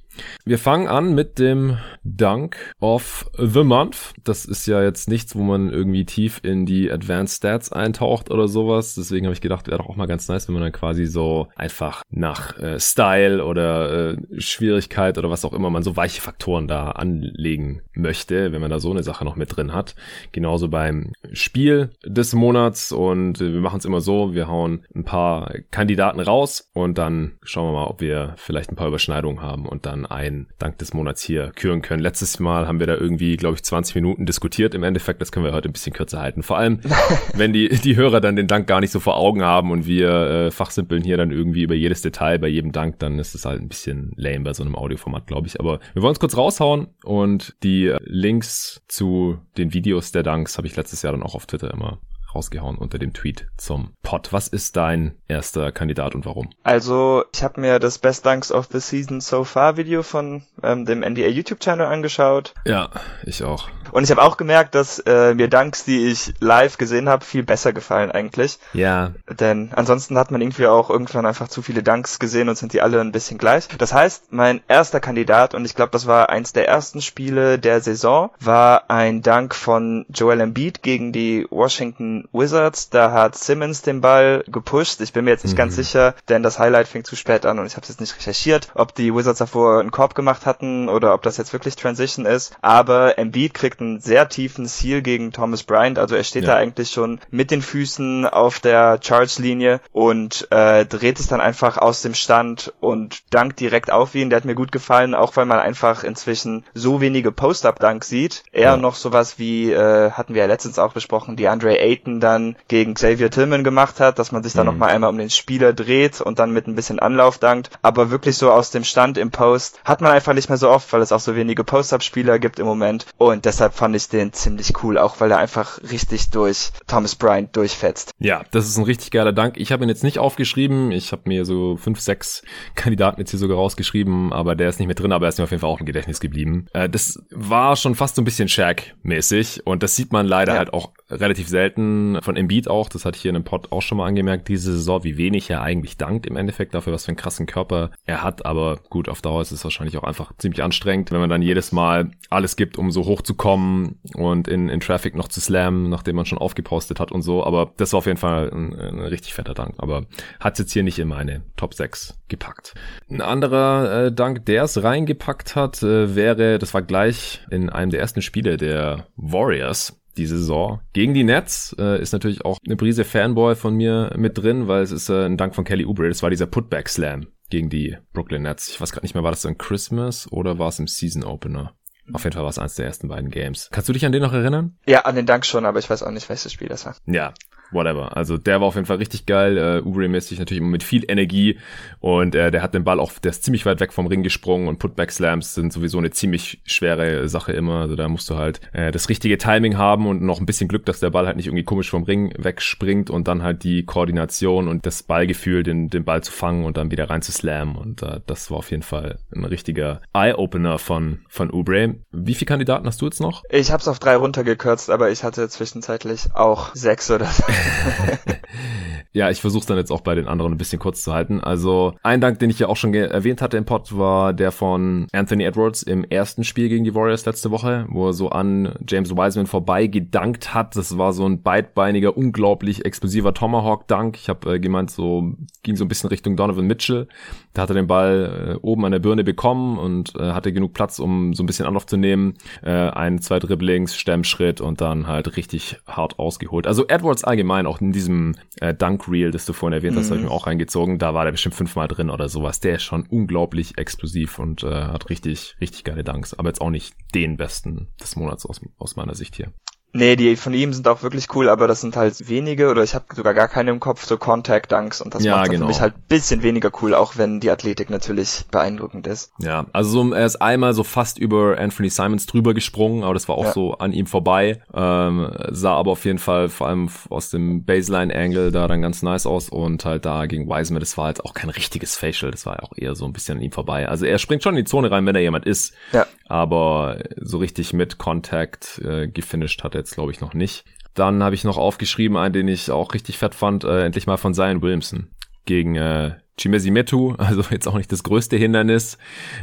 Wir 0.44 0.58
fangen 0.58 0.88
an 0.88 1.14
mit 1.14 1.38
dem 1.38 1.78
Dunk 2.04 2.56
of 2.80 3.30
the 3.36 3.64
Month. 3.64 4.14
Das 4.24 4.44
ist 4.44 4.66
ja 4.66 4.82
jetzt 4.82 5.08
nichts, 5.08 5.34
wo 5.34 5.42
man 5.42 5.70
irgendwie 5.70 6.04
tief 6.04 6.40
in 6.42 6.66
die 6.66 6.90
Advanced 6.90 7.38
Stats 7.38 7.72
eintaucht 7.72 8.30
oder 8.30 8.48
sowas. 8.48 8.94
Deswegen 8.94 9.26
habe 9.26 9.34
ich 9.34 9.40
gedacht, 9.40 9.66
wäre 9.66 9.78
doch 9.78 9.88
auch 9.88 9.96
mal 9.96 10.06
ganz 10.06 10.28
nice, 10.28 10.48
wenn 10.48 10.54
man 10.54 10.62
dann 10.62 10.72
quasi 10.72 11.06
so 11.06 11.48
einfach 11.56 12.02
nach 12.10 12.58
äh, 12.58 12.78
Style 12.78 13.44
oder 13.44 14.12
äh, 14.12 14.16
Schwierigkeit 14.38 15.18
oder 15.18 15.30
was 15.30 15.44
auch 15.44 15.52
immer 15.52 15.70
man 15.70 15.82
so 15.82 15.96
weiche 15.96 16.20
Faktoren 16.20 16.68
da 16.68 16.92
anlegen 16.92 17.82
möchte, 17.94 18.52
wenn 18.52 18.60
man 18.60 18.70
da 18.70 18.78
so 18.78 18.90
eine 18.90 19.02
Sache 19.02 19.24
noch 19.24 19.36
mit 19.36 19.56
drin 19.56 19.72
hat. 19.72 19.94
Genauso 20.32 20.68
beim 20.68 21.12
Spiel 21.32 21.90
des 22.04 22.34
Monats 22.34 22.92
und 22.92 23.40
äh, 23.40 23.52
wir 23.52 23.60
machen 23.60 23.78
es 23.78 23.84
immer 23.84 24.00
so, 24.00 24.34
wir 24.34 24.48
hauen 24.48 24.84
ein 24.94 25.04
paar 25.04 25.52
Kandidaten 25.70 26.20
raus 26.20 26.70
und 26.72 26.98
dann 26.98 27.32
schauen 27.42 27.68
wir 27.68 27.80
mal, 27.80 27.86
ob 27.86 28.00
wir 28.00 28.09
vielleicht 28.36 28.70
ein 28.70 28.76
paar 28.76 28.88
Überschneidungen 28.88 29.42
haben 29.42 29.66
und 29.66 29.86
dann 29.86 30.06
einen 30.06 30.48
Dank 30.58 30.78
des 30.78 30.94
Monats 30.94 31.22
hier 31.22 31.52
küren 31.54 31.82
können. 31.82 32.02
Letztes 32.02 32.38
Mal 32.40 32.66
haben 32.66 32.80
wir 32.80 32.86
da 32.86 32.94
irgendwie, 32.94 33.36
glaube 33.36 33.56
ich, 33.56 33.62
20 33.62 33.94
Minuten 33.94 34.26
diskutiert. 34.26 34.74
Im 34.74 34.82
Endeffekt, 34.82 35.20
das 35.20 35.32
können 35.32 35.44
wir 35.44 35.52
heute 35.52 35.68
ein 35.68 35.72
bisschen 35.72 35.92
kürzer 35.92 36.20
halten. 36.20 36.42
Vor 36.42 36.58
allem, 36.58 36.80
wenn 37.34 37.52
die, 37.52 37.68
die 37.68 37.96
Hörer 37.96 38.20
dann 38.20 38.36
den 38.36 38.46
Dank 38.46 38.66
gar 38.66 38.80
nicht 38.80 38.90
so 38.90 39.00
vor 39.00 39.16
Augen 39.16 39.42
haben 39.42 39.70
und 39.70 39.86
wir 39.86 40.10
äh, 40.10 40.50
fachsimpeln 40.50 41.02
hier 41.02 41.16
dann 41.16 41.30
irgendwie 41.30 41.62
über 41.62 41.74
jedes 41.74 42.02
Detail 42.02 42.38
bei 42.38 42.48
jedem 42.48 42.72
Dank, 42.72 42.98
dann 42.98 43.18
ist 43.18 43.34
es 43.34 43.44
halt 43.44 43.60
ein 43.60 43.68
bisschen 43.68 44.12
lame 44.16 44.40
bei 44.40 44.52
so 44.52 44.62
einem 44.62 44.76
Audioformat, 44.76 45.26
glaube 45.26 45.46
ich. 45.46 45.60
Aber 45.60 45.80
wir 45.94 46.02
wollen 46.02 46.12
es 46.12 46.20
kurz 46.20 46.36
raushauen 46.36 46.88
und 47.04 47.54
die 47.62 47.94
Links 48.04 48.82
zu 48.88 49.38
den 49.56 49.72
Videos 49.74 50.12
der 50.12 50.22
Danks 50.22 50.56
habe 50.58 50.66
ich 50.66 50.76
letztes 50.76 51.02
Jahr 51.02 51.12
dann 51.12 51.22
auch 51.22 51.34
auf 51.34 51.46
Twitter 51.46 51.72
immer 51.72 51.98
rausgehauen 52.34 52.76
unter 52.76 52.98
dem 52.98 53.12
Tweet 53.12 53.46
zum 53.56 53.94
Pod. 54.02 54.32
Was 54.32 54.48
ist 54.48 54.76
dein 54.76 55.16
erster 55.28 55.72
Kandidat 55.72 56.14
und 56.14 56.26
warum? 56.26 56.50
Also, 56.62 57.24
ich 57.34 57.42
habe 57.42 57.60
mir 57.60 57.78
das 57.78 57.98
Best 57.98 58.26
Dunks 58.26 58.52
of 58.52 58.68
the 58.72 58.80
Season 58.80 59.20
So 59.20 59.44
Far 59.44 59.76
Video 59.76 60.02
von 60.02 60.42
ähm, 60.62 60.84
dem 60.84 61.00
NDA 61.00 61.28
YouTube-Channel 61.28 61.86
angeschaut. 61.86 62.54
Ja, 62.64 62.90
ich 63.24 63.42
auch. 63.44 63.68
Und 63.92 64.04
ich 64.04 64.10
habe 64.10 64.22
auch 64.22 64.36
gemerkt, 64.36 64.74
dass 64.74 64.98
äh, 65.00 65.34
mir 65.34 65.48
Dunks, 65.48 65.84
die 65.84 66.06
ich 66.06 66.34
live 66.40 66.78
gesehen 66.78 67.08
habe, 67.08 67.24
viel 67.24 67.42
besser 67.42 67.72
gefallen 67.72 68.10
eigentlich. 68.10 68.58
Ja. 68.72 69.12
Denn 69.28 69.70
ansonsten 69.74 70.16
hat 70.18 70.30
man 70.30 70.40
irgendwie 70.40 70.66
auch 70.66 70.90
irgendwann 70.90 71.26
einfach 71.26 71.48
zu 71.48 71.62
viele 71.62 71.82
Dunks 71.82 72.18
gesehen 72.18 72.48
und 72.48 72.56
sind 72.56 72.72
die 72.72 72.82
alle 72.82 73.00
ein 73.00 73.12
bisschen 73.12 73.38
gleich. 73.38 73.68
Das 73.78 73.92
heißt, 73.92 74.32
mein 74.32 74.60
erster 74.68 75.00
Kandidat, 75.00 75.54
und 75.54 75.64
ich 75.64 75.74
glaube, 75.74 75.90
das 75.92 76.06
war 76.06 76.30
eins 76.30 76.52
der 76.52 76.68
ersten 76.68 77.02
Spiele 77.02 77.58
der 77.58 77.80
Saison, 77.80 78.30
war 78.38 78.90
ein 78.90 79.22
Dunk 79.22 79.54
von 79.54 80.06
Joel 80.08 80.40
Embiid 80.40 80.82
gegen 80.82 81.12
die 81.12 81.46
Washington 81.50 82.19
Wizards. 82.32 82.90
Da 82.90 83.12
hat 83.12 83.36
Simmons 83.36 83.82
den 83.82 84.00
Ball 84.00 84.44
gepusht. 84.46 85.00
Ich 85.00 85.12
bin 85.12 85.24
mir 85.24 85.30
jetzt 85.30 85.44
nicht 85.44 85.54
mhm. 85.54 85.58
ganz 85.58 85.76
sicher, 85.76 86.14
denn 86.28 86.42
das 86.42 86.58
Highlight 86.58 86.88
fing 86.88 87.04
zu 87.04 87.16
spät 87.16 87.46
an 87.46 87.58
und 87.58 87.66
ich 87.66 87.76
habe 87.76 87.86
jetzt 87.86 88.00
nicht 88.00 88.16
recherchiert, 88.16 88.68
ob 88.74 88.94
die 88.94 89.14
Wizards 89.14 89.38
davor 89.38 89.80
einen 89.80 89.90
Korb 89.90 90.14
gemacht 90.14 90.46
hatten 90.46 90.88
oder 90.88 91.14
ob 91.14 91.22
das 91.22 91.36
jetzt 91.36 91.52
wirklich 91.52 91.76
Transition 91.76 92.26
ist. 92.26 92.56
Aber 92.60 93.18
Embiid 93.18 93.54
kriegt 93.54 93.80
einen 93.80 94.00
sehr 94.00 94.28
tiefen 94.28 94.66
Seal 94.66 95.02
gegen 95.02 95.32
Thomas 95.32 95.62
Bryant. 95.62 95.98
Also 95.98 96.16
er 96.16 96.24
steht 96.24 96.44
ja. 96.44 96.50
da 96.50 96.56
eigentlich 96.56 96.90
schon 96.90 97.20
mit 97.30 97.50
den 97.50 97.62
Füßen 97.62 98.26
auf 98.26 98.60
der 98.60 98.98
Charge-Linie 99.02 99.80
und 99.92 100.48
äh, 100.50 100.84
dreht 100.86 101.18
sich 101.18 101.28
dann 101.28 101.40
einfach 101.40 101.78
aus 101.78 102.02
dem 102.02 102.14
Stand 102.14 102.72
und 102.80 103.22
dankt 103.30 103.60
direkt 103.60 103.90
auf 103.90 104.14
ihn. 104.14 104.30
Der 104.30 104.38
hat 104.38 104.44
mir 104.44 104.54
gut 104.54 104.72
gefallen, 104.72 105.14
auch 105.14 105.36
weil 105.36 105.46
man 105.46 105.58
einfach 105.58 106.04
inzwischen 106.04 106.64
so 106.74 107.00
wenige 107.00 107.32
Post-Up-Dunk 107.32 108.04
sieht. 108.04 108.42
Eher 108.52 108.70
ja. 108.70 108.76
noch 108.76 108.94
sowas 108.94 109.38
wie, 109.38 109.70
äh, 109.72 110.10
hatten 110.10 110.34
wir 110.34 110.42
ja 110.42 110.46
letztens 110.48 110.78
auch 110.78 110.92
besprochen, 110.92 111.36
die 111.36 111.48
Andre 111.48 111.78
Ayton 111.78 112.09
Minuten 112.10 112.20
dann 112.20 112.56
gegen 112.68 112.94
Xavier 112.94 113.30
Tillman 113.30 113.64
gemacht 113.64 114.00
hat, 114.00 114.18
dass 114.18 114.32
man 114.32 114.42
sich 114.42 114.52
dann 114.52 114.66
mhm. 114.66 114.72
nochmal 114.72 114.90
einmal 114.90 115.10
um 115.10 115.18
den 115.18 115.30
Spieler 115.30 115.72
dreht 115.72 116.20
und 116.20 116.38
dann 116.38 116.52
mit 116.52 116.66
ein 116.66 116.74
bisschen 116.74 116.98
Anlauf 116.98 117.38
dankt. 117.38 117.70
Aber 117.82 118.10
wirklich 118.10 118.36
so 118.36 118.50
aus 118.50 118.70
dem 118.70 118.84
Stand 118.84 119.18
im 119.18 119.30
Post 119.30 119.80
hat 119.84 120.00
man 120.00 120.12
einfach 120.12 120.34
nicht 120.34 120.48
mehr 120.48 120.58
so 120.58 120.68
oft, 120.68 120.92
weil 120.92 121.00
es 121.00 121.12
auch 121.12 121.20
so 121.20 121.36
wenige 121.36 121.64
Post-Up-Spieler 121.64 122.38
gibt 122.38 122.58
im 122.58 122.66
Moment. 122.66 123.06
Und 123.18 123.44
deshalb 123.44 123.74
fand 123.74 123.94
ich 123.96 124.08
den 124.08 124.32
ziemlich 124.32 124.72
cool, 124.82 124.98
auch 124.98 125.20
weil 125.20 125.30
er 125.30 125.38
einfach 125.38 125.80
richtig 125.90 126.30
durch 126.30 126.70
Thomas 126.86 127.14
Bryant 127.14 127.54
durchfetzt. 127.56 128.12
Ja, 128.18 128.42
das 128.50 128.66
ist 128.68 128.76
ein 128.76 128.84
richtig 128.84 129.10
geiler 129.10 129.32
Dank. 129.32 129.56
Ich 129.56 129.72
habe 129.72 129.84
ihn 129.84 129.88
jetzt 129.88 130.04
nicht 130.04 130.18
aufgeschrieben. 130.18 130.90
Ich 130.92 131.12
habe 131.12 131.22
mir 131.26 131.44
so 131.44 131.76
fünf, 131.76 132.00
sechs 132.00 132.42
Kandidaten 132.74 133.20
jetzt 133.20 133.30
hier 133.30 133.38
sogar 133.38 133.56
rausgeschrieben, 133.56 134.32
aber 134.32 134.54
der 134.54 134.68
ist 134.68 134.78
nicht 134.78 134.88
mehr 134.88 134.94
drin, 134.94 135.12
aber 135.12 135.26
er 135.26 135.30
ist 135.30 135.38
mir 135.38 135.44
auf 135.44 135.50
jeden 135.50 135.60
Fall 135.60 135.70
auch 135.70 135.80
im 135.80 135.86
Gedächtnis 135.86 136.20
geblieben. 136.20 136.66
Äh, 136.72 136.88
das 136.88 137.22
war 137.30 137.76
schon 137.76 137.94
fast 137.94 138.16
so 138.16 138.22
ein 138.22 138.24
bisschen 138.24 138.48
Shaq-mäßig 138.48 139.62
und 139.64 139.82
das 139.82 139.96
sieht 139.96 140.12
man 140.12 140.26
leider 140.26 140.52
ja. 140.52 140.58
halt 140.58 140.72
auch 140.72 140.90
relativ 141.10 141.48
selten 141.48 141.99
von 142.22 142.36
Embiid 142.36 142.68
auch, 142.68 142.88
das 142.88 143.04
hatte 143.04 143.16
ich 143.16 143.22
hier 143.22 143.30
in 143.30 143.36
einem 143.36 143.44
Pod 143.44 143.72
auch 143.72 143.82
schon 143.82 143.98
mal 143.98 144.06
angemerkt, 144.06 144.48
diese 144.48 144.72
Saison, 144.72 145.04
wie 145.04 145.16
wenig 145.16 145.50
er 145.50 145.62
eigentlich 145.62 145.96
dankt 145.96 146.26
im 146.26 146.36
Endeffekt 146.36 146.74
dafür, 146.74 146.92
was 146.92 147.04
für 147.04 147.08
einen 147.08 147.16
krassen 147.16 147.46
Körper 147.46 147.90
er 148.04 148.22
hat, 148.22 148.46
aber 148.46 148.78
gut, 148.88 149.08
auf 149.08 149.22
Dauer 149.22 149.42
ist 149.42 149.52
es 149.52 149.64
wahrscheinlich 149.64 149.96
auch 149.96 150.04
einfach 150.04 150.32
ziemlich 150.38 150.62
anstrengend, 150.62 151.10
wenn 151.10 151.20
man 151.20 151.30
dann 151.30 151.42
jedes 151.42 151.72
Mal 151.72 152.10
alles 152.28 152.56
gibt, 152.56 152.78
um 152.78 152.90
so 152.90 153.04
hoch 153.04 153.22
zu 153.22 153.34
kommen 153.34 153.98
und 154.14 154.48
in, 154.48 154.68
in 154.68 154.80
Traffic 154.80 155.14
noch 155.14 155.28
zu 155.28 155.40
slammen, 155.40 155.88
nachdem 155.88 156.16
man 156.16 156.26
schon 156.26 156.38
aufgepostet 156.38 157.00
hat 157.00 157.12
und 157.12 157.22
so, 157.22 157.44
aber 157.44 157.72
das 157.76 157.92
war 157.92 157.98
auf 157.98 158.06
jeden 158.06 158.18
Fall 158.18 158.50
ein, 158.50 158.74
ein 158.74 159.00
richtig 159.00 159.34
fetter 159.34 159.54
Dank, 159.54 159.74
aber 159.78 160.06
hat 160.38 160.58
jetzt 160.58 160.72
hier 160.72 160.82
nicht 160.82 160.98
in 160.98 161.08
meine 161.08 161.42
Top 161.56 161.74
6 161.74 162.18
gepackt. 162.28 162.74
Ein 163.08 163.20
anderer 163.20 164.06
äh, 164.06 164.12
Dank, 164.12 164.46
der 164.46 164.64
es 164.64 164.82
reingepackt 164.82 165.56
hat, 165.56 165.82
äh, 165.82 166.14
wäre, 166.14 166.58
das 166.58 166.74
war 166.74 166.82
gleich 166.82 167.44
in 167.50 167.70
einem 167.70 167.90
der 167.90 168.00
ersten 168.00 168.22
Spiele 168.22 168.56
der 168.56 169.06
Warriors, 169.16 169.99
die 170.16 170.26
Saison. 170.26 170.80
Gegen 170.92 171.14
die 171.14 171.24
Nets 171.24 171.74
äh, 171.78 172.00
ist 172.00 172.12
natürlich 172.12 172.44
auch 172.44 172.58
eine 172.64 172.76
Prise 172.76 173.04
Fanboy 173.04 173.54
von 173.54 173.74
mir 173.74 174.12
mit 174.16 174.38
drin, 174.38 174.68
weil 174.68 174.82
es 174.82 174.92
ist 174.92 175.08
äh, 175.08 175.26
ein 175.26 175.36
Dank 175.36 175.54
von 175.54 175.64
Kelly 175.64 175.84
Oubre. 175.84 176.08
Das 176.08 176.22
war 176.22 176.30
dieser 176.30 176.46
Putback 176.46 176.88
Slam 176.88 177.26
gegen 177.50 177.68
die 177.68 177.96
Brooklyn 178.12 178.42
Nets. 178.42 178.68
Ich 178.68 178.80
weiß 178.80 178.92
gerade 178.92 179.04
nicht 179.04 179.14
mehr, 179.14 179.24
war 179.24 179.32
das 179.32 179.46
ein 179.46 179.58
Christmas 179.58 180.30
oder 180.30 180.58
war 180.58 180.68
es 180.68 180.78
im 180.78 180.86
Season 180.86 181.24
Opener? 181.24 181.74
Auf 182.12 182.24
jeden 182.24 182.34
Fall 182.34 182.42
war 182.42 182.50
es 182.50 182.58
eins 182.58 182.74
der 182.74 182.86
ersten 182.86 183.08
beiden 183.08 183.30
Games. 183.30 183.68
Kannst 183.70 183.88
du 183.88 183.92
dich 183.92 184.04
an 184.04 184.12
den 184.12 184.22
noch 184.22 184.32
erinnern? 184.32 184.76
Ja, 184.86 185.02
an 185.02 185.14
den 185.14 185.26
Dank 185.26 185.46
schon, 185.46 185.64
aber 185.64 185.78
ich 185.78 185.88
weiß 185.88 186.02
auch 186.02 186.10
nicht, 186.10 186.28
welches 186.28 186.52
Spiel 186.52 186.68
das 186.68 186.84
war. 186.86 186.96
Ja, 187.06 187.34
whatever. 187.72 188.16
Also 188.16 188.36
der 188.38 188.60
war 188.60 188.68
auf 188.68 188.74
jeden 188.74 188.86
Fall 188.86 188.98
richtig 188.98 189.26
geil. 189.26 189.56
Äh, 189.56 189.82
Ubre-mäßig 189.86 190.38
natürlich 190.38 190.60
immer 190.60 190.70
mit 190.70 190.82
viel 190.82 191.04
Energie 191.08 191.58
und 192.00 192.34
äh, 192.34 192.50
der 192.50 192.62
hat 192.62 192.74
den 192.74 192.84
Ball 192.84 193.00
auch, 193.00 193.12
der 193.18 193.30
ist 193.30 193.44
ziemlich 193.44 193.66
weit 193.66 193.80
weg 193.80 193.92
vom 193.92 194.06
Ring 194.06 194.22
gesprungen 194.22 194.68
und 194.68 194.78
Putback-Slams 194.78 195.54
sind 195.54 195.72
sowieso 195.72 195.98
eine 195.98 196.10
ziemlich 196.10 196.60
schwere 196.64 197.28
Sache 197.28 197.52
immer. 197.52 197.80
Also 197.80 197.96
da 197.96 198.08
musst 198.08 198.28
du 198.30 198.36
halt 198.36 198.60
äh, 198.72 198.90
das 198.90 199.08
richtige 199.08 199.38
Timing 199.38 199.76
haben 199.76 200.06
und 200.06 200.22
noch 200.22 200.40
ein 200.40 200.46
bisschen 200.46 200.68
Glück, 200.68 200.86
dass 200.86 201.00
der 201.00 201.10
Ball 201.10 201.26
halt 201.26 201.36
nicht 201.36 201.46
irgendwie 201.46 201.64
komisch 201.64 201.90
vom 201.90 202.04
Ring 202.04 202.32
wegspringt 202.36 203.10
und 203.10 203.28
dann 203.28 203.42
halt 203.42 203.64
die 203.64 203.84
Koordination 203.84 204.68
und 204.68 204.86
das 204.86 205.02
Ballgefühl, 205.02 205.62
den, 205.62 205.88
den 205.88 206.04
Ball 206.04 206.22
zu 206.22 206.32
fangen 206.32 206.64
und 206.64 206.76
dann 206.76 206.90
wieder 206.90 207.10
rein 207.10 207.22
zu 207.22 207.32
slammen 207.32 207.76
und 207.76 208.02
äh, 208.02 208.20
das 208.26 208.50
war 208.50 208.58
auf 208.58 208.70
jeden 208.70 208.82
Fall 208.82 209.18
ein 209.34 209.44
richtiger 209.44 210.00
Eye-Opener 210.12 210.78
von, 210.78 211.20
von 211.28 211.50
Ubre. 211.50 211.96
Wie 212.12 212.34
viele 212.34 212.46
Kandidaten 212.46 212.86
hast 212.86 213.00
du 213.00 213.06
jetzt 213.06 213.20
noch? 213.20 213.42
Ich 213.50 213.70
habe 213.70 213.80
es 213.80 213.88
auf 213.88 213.98
drei 213.98 214.16
runtergekürzt, 214.16 214.90
aber 214.90 215.10
ich 215.10 215.24
hatte 215.24 215.48
zwischenzeitlich 215.48 216.28
auch 216.34 216.74
sechs 216.74 217.10
oder 217.10 217.26
so. 217.26 217.44
ja, 219.12 219.30
ich 219.30 219.40
versuche 219.40 219.66
dann 219.66 219.76
jetzt 219.76 219.90
auch 219.90 220.00
bei 220.00 220.14
den 220.14 220.28
anderen 220.28 220.52
ein 220.52 220.58
bisschen 220.58 220.78
kurz 220.78 221.02
zu 221.02 221.12
halten. 221.12 221.40
Also 221.40 221.94
ein 222.02 222.20
Dank, 222.20 222.38
den 222.38 222.50
ich 222.50 222.58
ja 222.58 222.68
auch 222.68 222.76
schon 222.76 222.94
erwähnt 222.94 223.42
hatte 223.42 223.56
im 223.56 223.64
Pod, 223.64 223.96
war 223.96 224.32
der 224.32 224.52
von 224.52 225.06
Anthony 225.12 225.44
Edwards 225.44 225.82
im 225.82 226.04
ersten 226.04 226.44
Spiel 226.44 226.68
gegen 226.68 226.84
die 226.84 226.94
Warriors 226.94 227.26
letzte 227.26 227.50
Woche, 227.50 227.86
wo 227.88 228.08
er 228.08 228.12
so 228.12 228.30
an 228.30 228.74
James 228.88 229.10
Wiseman 229.10 229.46
vorbei 229.46 229.86
gedankt 229.86 230.54
hat. 230.54 230.76
Das 230.76 230.96
war 230.98 231.12
so 231.12 231.26
ein 231.26 231.42
beidbeiniger, 231.42 232.16
unglaublich 232.16 232.84
explosiver 232.84 233.34
Tomahawk-Dank. 233.34 234.16
Ich 234.16 234.28
habe 234.28 234.54
äh, 234.54 234.60
gemeint, 234.60 234.90
so 234.90 235.34
ging 235.62 235.76
so 235.76 235.84
ein 235.84 235.88
bisschen 235.88 236.08
Richtung 236.08 236.36
Donovan 236.36 236.66
Mitchell. 236.66 237.08
Da 237.52 237.62
hat 237.62 237.70
er 237.70 237.74
den 237.74 237.86
Ball 237.86 238.56
äh, 238.56 238.58
oben 238.64 238.84
an 238.84 238.92
der 238.92 239.00
Birne 239.00 239.24
bekommen 239.24 239.78
und 239.78 240.14
äh, 240.16 240.32
hatte 240.32 240.52
genug 240.52 240.72
Platz, 240.72 240.98
um 240.98 241.34
so 241.34 241.42
ein 241.42 241.46
bisschen 241.46 241.66
Anlauf 241.66 241.86
zu 241.86 241.96
nehmen. 241.96 242.34
Äh, 242.62 242.70
ein, 242.70 243.20
zwei 243.20 243.38
Dribblings, 243.38 243.96
Stemmschritt 243.96 244.60
und 244.60 244.80
dann 244.80 245.06
halt 245.06 245.36
richtig 245.36 245.78
hart 245.86 246.18
ausgeholt. 246.18 246.66
Also 246.66 246.86
Edwards 246.86 247.24
allgemein, 247.24 247.66
auch 247.66 247.80
in 247.80 247.92
diesem 247.92 248.36
äh, 248.60 248.72
Dunk-Reel, 248.72 249.30
das 249.32 249.46
du 249.46 249.52
vorhin 249.52 249.76
erwähnt 249.76 249.96
hast, 249.96 250.06
mhm. 250.06 250.10
habe 250.10 250.20
ich 250.20 250.26
mir 250.26 250.32
auch 250.32 250.46
reingezogen. 250.46 250.98
Da 250.98 251.14
war 251.14 251.24
der 251.24 251.32
bestimmt 251.32 251.54
fünfmal 251.54 251.88
drin 251.88 252.10
oder 252.10 252.28
sowas. 252.28 252.60
Der 252.60 252.76
ist 252.76 252.82
schon 252.82 253.06
unglaublich 253.08 253.78
explosiv 253.78 254.38
und 254.38 254.62
äh, 254.62 254.68
hat 254.68 255.10
richtig, 255.10 255.56
richtig 255.60 255.84
geile 255.84 256.04
Dunks. 256.04 256.34
Aber 256.34 256.48
jetzt 256.48 256.60
auch 256.60 256.70
nicht 256.70 256.94
den 257.14 257.36
besten 257.36 257.88
des 258.00 258.16
Monats 258.16 258.46
aus, 258.46 258.60
aus 258.78 258.96
meiner 258.96 259.14
Sicht 259.14 259.36
hier. 259.36 259.52
Nee, 259.92 260.14
die 260.14 260.36
von 260.36 260.54
ihm 260.54 260.72
sind 260.72 260.86
auch 260.86 261.02
wirklich 261.02 261.26
cool, 261.34 261.48
aber 261.48 261.66
das 261.66 261.80
sind 261.80 261.96
halt 261.96 262.28
wenige 262.28 262.70
oder 262.70 262.84
ich 262.84 262.94
habe 262.94 263.06
sogar 263.14 263.34
gar 263.34 263.48
keine 263.48 263.70
im 263.70 263.80
Kopf, 263.80 264.04
so 264.04 264.16
Contact 264.16 264.70
Dunks 264.70 265.00
und 265.00 265.14
das 265.14 265.24
ja, 265.24 265.36
macht 265.36 265.50
genau. 265.50 265.66
für 265.66 265.68
mich 265.68 265.80
halt 265.80 266.06
bisschen 266.06 266.42
weniger 266.42 266.70
cool, 266.80 266.94
auch 266.94 267.16
wenn 267.16 267.40
die 267.40 267.50
Athletik 267.50 267.90
natürlich 267.90 268.44
beeindruckend 268.52 269.08
ist. 269.08 269.32
Ja, 269.38 269.66
also 269.72 269.90
so, 269.90 270.12
er 270.12 270.26
ist 270.26 270.36
einmal 270.36 270.74
so 270.74 270.84
fast 270.84 271.18
über 271.18 271.58
Anthony 271.58 271.90
Simons 271.90 272.26
drüber 272.26 272.54
gesprungen, 272.54 273.02
aber 273.02 273.14
das 273.14 273.28
war 273.28 273.36
auch 273.36 273.46
ja. 273.46 273.52
so 273.52 273.74
an 273.74 273.92
ihm 273.92 274.06
vorbei, 274.06 274.62
ähm, 274.72 275.28
sah 275.50 275.74
aber 275.74 275.90
auf 275.90 276.04
jeden 276.04 276.18
Fall 276.18 276.48
vor 276.48 276.68
allem 276.68 276.88
aus 277.08 277.30
dem 277.30 277.64
Baseline-Angle 277.64 278.52
da 278.52 278.68
dann 278.68 278.82
ganz 278.82 279.02
nice 279.02 279.26
aus 279.26 279.48
und 279.48 279.84
halt 279.84 280.04
da 280.04 280.26
gegen 280.26 280.48
Wiseman, 280.48 280.80
das 280.80 280.96
war 280.98 281.06
halt 281.06 281.24
auch 281.24 281.34
kein 281.34 281.50
richtiges 281.50 281.96
Facial, 281.96 282.30
das 282.30 282.46
war 282.46 282.62
auch 282.62 282.72
eher 282.76 282.94
so 282.94 283.06
ein 283.06 283.12
bisschen 283.12 283.38
an 283.38 283.42
ihm 283.42 283.52
vorbei. 283.52 283.88
Also 283.88 284.06
er 284.06 284.18
springt 284.18 284.44
schon 284.44 284.56
in 284.56 284.64
die 284.64 284.70
Zone 284.70 284.90
rein, 284.90 285.04
wenn 285.04 285.16
er 285.16 285.22
jemand 285.22 285.46
ist, 285.46 285.74
ja. 285.92 286.06
aber 286.28 286.98
so 287.16 287.38
richtig 287.38 287.72
mit 287.72 287.98
Contact 287.98 288.80
äh, 288.84 289.08
gefinisht 289.08 289.64
hat 289.64 289.74
er 289.74 289.79
jetzt, 289.80 289.94
glaube 289.94 290.12
ich, 290.12 290.20
noch 290.20 290.34
nicht. 290.34 290.64
Dann 290.94 291.22
habe 291.22 291.34
ich 291.34 291.44
noch 291.44 291.56
aufgeschrieben, 291.56 292.16
einen, 292.16 292.32
den 292.32 292.48
ich 292.48 292.70
auch 292.70 292.94
richtig 292.94 293.18
fett 293.18 293.34
fand, 293.34 293.64
äh, 293.64 293.84
endlich 293.84 294.06
mal 294.06 294.16
von 294.16 294.34
Zion 294.34 294.62
Williamson 294.62 295.10
gegen 295.46 295.76
äh, 295.76 296.12
Chimesi 296.40 296.70
Metu, 296.70 297.14
also 297.18 297.42
jetzt 297.50 297.68
auch 297.68 297.76
nicht 297.76 297.92
das 297.92 298.02
größte 298.02 298.36
Hindernis. 298.36 298.98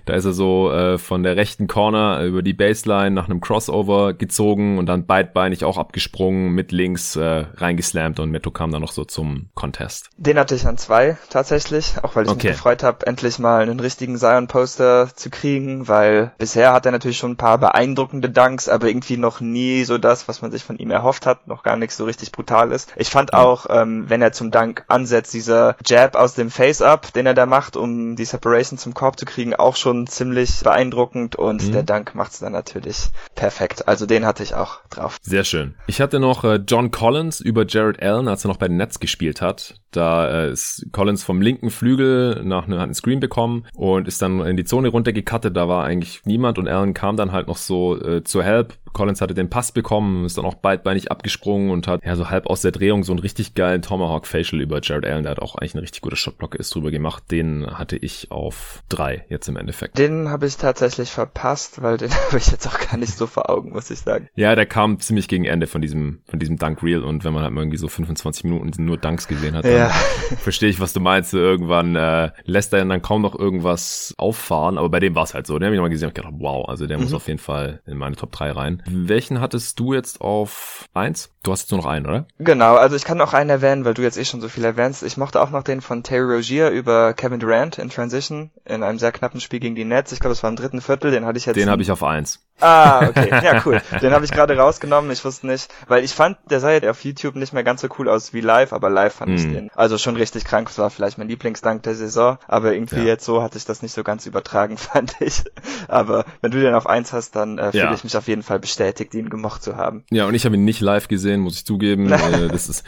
Da 0.05 0.13
ist 0.15 0.25
er 0.25 0.33
so 0.33 0.71
äh, 0.71 0.97
von 0.97 1.23
der 1.23 1.35
rechten 1.35 1.67
Corner 1.67 2.23
über 2.23 2.41
die 2.41 2.53
Baseline 2.53 3.11
nach 3.11 3.29
einem 3.29 3.39
Crossover 3.39 4.13
gezogen 4.13 4.77
und 4.77 4.87
dann 4.87 5.05
beidbeinig 5.05 5.63
auch 5.63 5.77
abgesprungen, 5.77 6.53
mit 6.53 6.71
links 6.71 7.15
äh, 7.15 7.45
reingeslammt 7.55 8.19
und 8.19 8.31
Metu 8.31 8.51
kam 8.51 8.71
dann 8.71 8.81
noch 8.81 8.91
so 8.91 9.05
zum 9.05 9.49
Contest. 9.53 10.09
Den 10.17 10.39
hatte 10.39 10.55
ich 10.55 10.65
an 10.65 10.77
zwei 10.77 11.17
tatsächlich, 11.29 11.95
auch 12.01 12.15
weil 12.15 12.25
ich 12.25 12.31
okay. 12.31 12.47
mich 12.47 12.57
gefreut 12.57 12.83
habe, 12.83 13.05
endlich 13.05 13.39
mal 13.39 13.61
einen 13.61 13.79
richtigen 13.79 14.17
Zion-Poster 14.17 15.09
zu 15.15 15.29
kriegen, 15.29 15.87
weil 15.87 16.31
bisher 16.37 16.73
hat 16.73 16.85
er 16.85 16.91
natürlich 16.91 17.17
schon 17.17 17.31
ein 17.31 17.37
paar 17.37 17.57
beeindruckende 17.57 18.29
Dunks, 18.29 18.69
aber 18.69 18.87
irgendwie 18.87 19.17
noch 19.17 19.39
nie 19.39 19.83
so 19.83 19.97
das, 19.97 20.27
was 20.27 20.41
man 20.41 20.51
sich 20.51 20.63
von 20.63 20.77
ihm 20.77 20.91
erhofft 20.91 21.25
hat, 21.25 21.47
noch 21.47 21.63
gar 21.63 21.77
nichts 21.77 21.97
so 21.97 22.05
richtig 22.05 22.31
brutal 22.31 22.71
ist. 22.71 22.93
Ich 22.95 23.09
fand 23.09 23.33
auch, 23.33 23.67
ähm, 23.69 24.05
wenn 24.07 24.21
er 24.21 24.31
zum 24.31 24.51
Dank 24.51 24.83
ansetzt, 24.87 25.33
dieser 25.33 25.75
Jab 25.85 26.15
aus 26.15 26.33
dem 26.33 26.49
Face-Up, 26.87 27.13
den 27.13 27.25
er 27.25 27.33
da 27.33 27.45
macht, 27.45 27.75
um 27.75 28.15
die 28.15 28.25
Separation 28.25 28.79
zum 28.79 28.93
Korb 28.93 29.19
zu 29.19 29.25
kriegen, 29.25 29.53
auch 29.53 29.75
schon 29.75 30.07
ziemlich 30.07 30.61
beeindruckend 30.63 31.35
und 31.35 31.67
mhm. 31.67 31.71
der 31.73 31.83
Dank 31.83 32.15
macht's 32.15 32.39
dann 32.39 32.53
natürlich 32.53 33.09
perfekt. 33.35 33.87
Also 33.87 34.05
den 34.05 34.25
hatte 34.25 34.43
ich 34.43 34.55
auch 34.55 34.79
drauf. 34.89 35.17
Sehr 35.21 35.43
schön. 35.43 35.75
Ich 35.87 35.99
hatte 35.99 36.19
noch 36.19 36.43
äh, 36.43 36.59
John 36.65 36.91
Collins 36.91 37.41
über 37.41 37.65
Jared 37.67 38.01
Allen, 38.01 38.27
als 38.27 38.45
er 38.45 38.49
noch 38.49 38.57
bei 38.57 38.67
den 38.67 38.77
Nets 38.77 38.99
gespielt 38.99 39.41
hat. 39.41 39.75
Da 39.91 40.45
äh, 40.45 40.51
ist 40.51 40.87
Collins 40.91 41.23
vom 41.23 41.41
linken 41.41 41.69
Flügel 41.69 42.43
nach 42.43 42.65
einem, 42.65 42.77
hat 42.77 42.85
einen 42.85 42.93
Screen 42.93 43.19
bekommen 43.19 43.65
und 43.73 44.07
ist 44.07 44.21
dann 44.21 44.39
in 44.41 44.57
die 44.57 44.65
Zone 44.65 44.89
runtergekattet. 44.89 45.55
Da 45.55 45.67
war 45.67 45.83
eigentlich 45.83 46.21
niemand 46.25 46.57
und 46.57 46.67
Allen 46.67 46.93
kam 46.93 47.17
dann 47.17 47.31
halt 47.31 47.47
noch 47.47 47.57
so 47.57 47.99
äh, 47.99 48.23
zur 48.23 48.43
Help. 48.43 48.73
Collins 48.97 49.21
hatte 49.21 49.33
den 49.33 49.49
Pass 49.49 49.71
bekommen, 49.71 50.25
ist 50.25 50.37
dann 50.37 50.45
auch 50.45 50.55
beidbeinig 50.55 51.11
abgesprungen 51.11 51.69
und 51.69 51.87
hat 51.87 52.03
ja 52.03 52.15
so 52.15 52.29
halb 52.29 52.47
aus 52.47 52.61
der 52.61 52.71
Drehung 52.71 53.03
so 53.03 53.13
einen 53.13 53.19
richtig 53.19 53.53
geilen 53.53 53.81
Tomahawk 53.81 54.25
Facial 54.27 54.61
über 54.61 54.79
Jared 54.81 55.05
Allen. 55.05 55.23
Der 55.23 55.31
hat 55.31 55.39
auch 55.39 55.55
eigentlich 55.55 55.75
eine 55.75 55.83
richtig 55.83 56.01
gute 56.01 56.15
Shotblocke 56.15 56.57
ist 56.57 56.73
drüber 56.73 56.91
gemacht. 56.91 57.23
Den 57.31 57.67
hatte 57.67 57.95
ich 57.95 58.31
auf 58.31 58.83
drei 58.89 59.25
jetzt 59.29 59.47
im 59.47 59.57
Endeffekt. 59.57 59.97
Den 59.97 60.29
habe 60.29 60.47
ich 60.47 60.57
tatsächlich 60.57 61.11
verpasst, 61.11 61.81
weil 61.81 61.97
den 61.97 62.11
habe 62.27 62.37
ich 62.37 62.47
jetzt 62.47 62.67
auch 62.67 62.79
gar 62.79 62.97
nicht 62.97 63.15
so 63.15 63.27
vor 63.27 63.49
Augen, 63.49 63.71
muss 63.71 63.89
ich 63.91 63.99
sagen. 63.99 64.29
Ja, 64.35 64.55
der 64.55 64.65
kam 64.65 64.99
ziemlich 64.99 65.27
gegen 65.27 65.45
Ende 65.45 65.67
von 65.67 65.81
diesem 65.81 66.21
von 66.27 66.39
diesem 66.39 66.57
Dunk 66.57 66.81
Reel 66.81 67.03
und 67.03 67.23
wenn 67.23 67.33
man 67.33 67.43
halt 67.43 67.53
irgendwie 67.55 67.77
so 67.77 67.87
25 67.87 68.45
Minuten 68.45 68.83
nur 68.83 68.97
Dunks 68.97 69.27
gesehen 69.27 69.55
hat, 69.55 69.65
dann 69.65 69.71
ja. 69.71 69.89
verstehe 70.39 70.69
ich, 70.69 70.79
was 70.79 70.93
du 70.93 70.99
meinst. 70.99 71.33
Irgendwann 71.33 71.95
äh, 71.95 72.31
lässt 72.45 72.73
er 72.73 72.83
dann 72.83 73.01
kaum 73.01 73.21
noch 73.21 73.37
irgendwas 73.37 74.13
auffahren, 74.17 74.77
aber 74.77 74.89
bei 74.89 74.99
dem 74.99 75.15
war 75.15 75.23
es 75.23 75.33
halt 75.33 75.47
so. 75.47 75.57
Den 75.59 75.67
habe 75.67 75.75
ich 75.75 75.81
mal 75.81 75.89
gesehen 75.89 76.09
und 76.09 76.15
gedacht, 76.15 76.33
wow, 76.37 76.67
also 76.67 76.87
der 76.87 76.97
mhm. 76.97 77.03
muss 77.03 77.13
auf 77.13 77.27
jeden 77.27 77.39
Fall 77.39 77.81
in 77.85 77.97
meine 77.97 78.15
Top 78.15 78.31
3 78.31 78.51
rein. 78.51 78.83
Welchen 78.89 79.41
hattest 79.41 79.79
du 79.79 79.93
jetzt 79.93 80.21
auf 80.21 80.85
eins? 80.93 81.29
Du 81.43 81.51
hast 81.51 81.61
jetzt 81.61 81.71
nur 81.71 81.81
noch 81.81 81.89
einen, 81.89 82.05
oder? 82.05 82.27
Genau, 82.39 82.75
also 82.75 82.95
ich 82.95 83.03
kann 83.03 83.17
noch 83.17 83.33
einen 83.33 83.49
erwähnen, 83.49 83.85
weil 83.85 83.93
du 83.93 84.01
jetzt 84.01 84.17
eh 84.17 84.25
schon 84.25 84.41
so 84.41 84.49
viel 84.49 84.63
erwähnst. 84.63 85.03
Ich 85.03 85.17
mochte 85.17 85.41
auch 85.41 85.49
noch 85.49 85.63
den 85.63 85.81
von 85.81 86.03
Terry 86.03 86.35
Rogier 86.35 86.69
über 86.69 87.13
Kevin 87.13 87.39
Durant 87.39 87.77
in 87.77 87.89
Transition 87.89 88.51
in 88.65 88.83
einem 88.83 88.99
sehr 88.99 89.11
knappen 89.11 89.41
Spiel 89.41 89.59
gegen 89.59 89.75
die 89.75 89.85
Nets. 89.85 90.11
Ich 90.11 90.19
glaube, 90.19 90.33
es 90.33 90.43
war 90.43 90.49
im 90.49 90.55
dritten 90.55 90.81
Viertel. 90.81 91.11
Den 91.11 91.25
hatte 91.25 91.37
ich 91.37 91.45
jetzt. 91.45 91.57
Den 91.57 91.69
habe 91.69 91.81
ich 91.81 91.91
auf 91.91 92.03
eins. 92.03 92.46
Ah, 92.59 93.07
okay. 93.07 93.29
Ja, 93.43 93.61
cool. 93.65 93.81
Den 94.01 94.13
habe 94.13 94.25
ich 94.25 94.31
gerade 94.31 94.57
rausgenommen. 94.57 95.11
Ich 95.11 95.23
wusste 95.23 95.47
nicht, 95.47 95.69
weil 95.87 96.03
ich 96.03 96.13
fand, 96.13 96.37
der 96.49 96.59
sah 96.59 96.71
ja 96.71 96.89
auf 96.89 97.03
YouTube 97.03 97.35
nicht 97.35 97.53
mehr 97.53 97.63
ganz 97.63 97.81
so 97.81 97.87
cool 97.97 98.09
aus 98.09 98.33
wie 98.33 98.41
live, 98.41 98.73
aber 98.73 98.89
live 98.89 99.13
fand 99.13 99.31
mm. 99.31 99.35
ich 99.35 99.43
den. 99.43 99.69
Also 99.75 99.97
schon 99.97 100.15
richtig 100.15 100.45
krank. 100.45 100.67
Das 100.67 100.77
war 100.79 100.89
vielleicht 100.89 101.17
mein 101.17 101.27
Lieblingsdank 101.27 101.83
der 101.83 101.95
Saison, 101.95 102.37
aber 102.47 102.73
irgendwie 102.73 102.97
ja. 102.97 103.05
jetzt 103.05 103.25
so 103.25 103.43
hatte 103.43 103.57
ich 103.57 103.65
das 103.65 103.81
nicht 103.81 103.93
so 103.93 104.03
ganz 104.03 104.25
übertragen, 104.25 104.77
fand 104.77 105.15
ich. 105.19 105.43
Aber 105.87 106.25
wenn 106.41 106.51
du 106.51 106.59
den 106.59 106.73
auf 106.73 106.87
eins 106.87 107.13
hast, 107.13 107.35
dann 107.35 107.57
äh, 107.57 107.71
fühle 107.71 107.83
ja. 107.83 107.93
ich 107.93 108.03
mich 108.03 108.17
auf 108.17 108.27
jeden 108.27 108.43
Fall 108.43 108.59
bestätigt, 108.59 109.13
ihn 109.13 109.29
gemocht 109.29 109.61
zu 109.63 109.77
haben. 109.77 110.03
Ja, 110.09 110.25
und 110.25 110.33
ich 110.33 110.45
habe 110.45 110.55
ihn 110.55 110.65
nicht 110.65 110.81
live 110.81 111.07
gesehen, 111.07 111.41
muss 111.41 111.57
ich 111.57 111.65
zugeben. 111.65 112.11
äh, 112.11 112.47
das 112.47 112.69
ist 112.69 112.83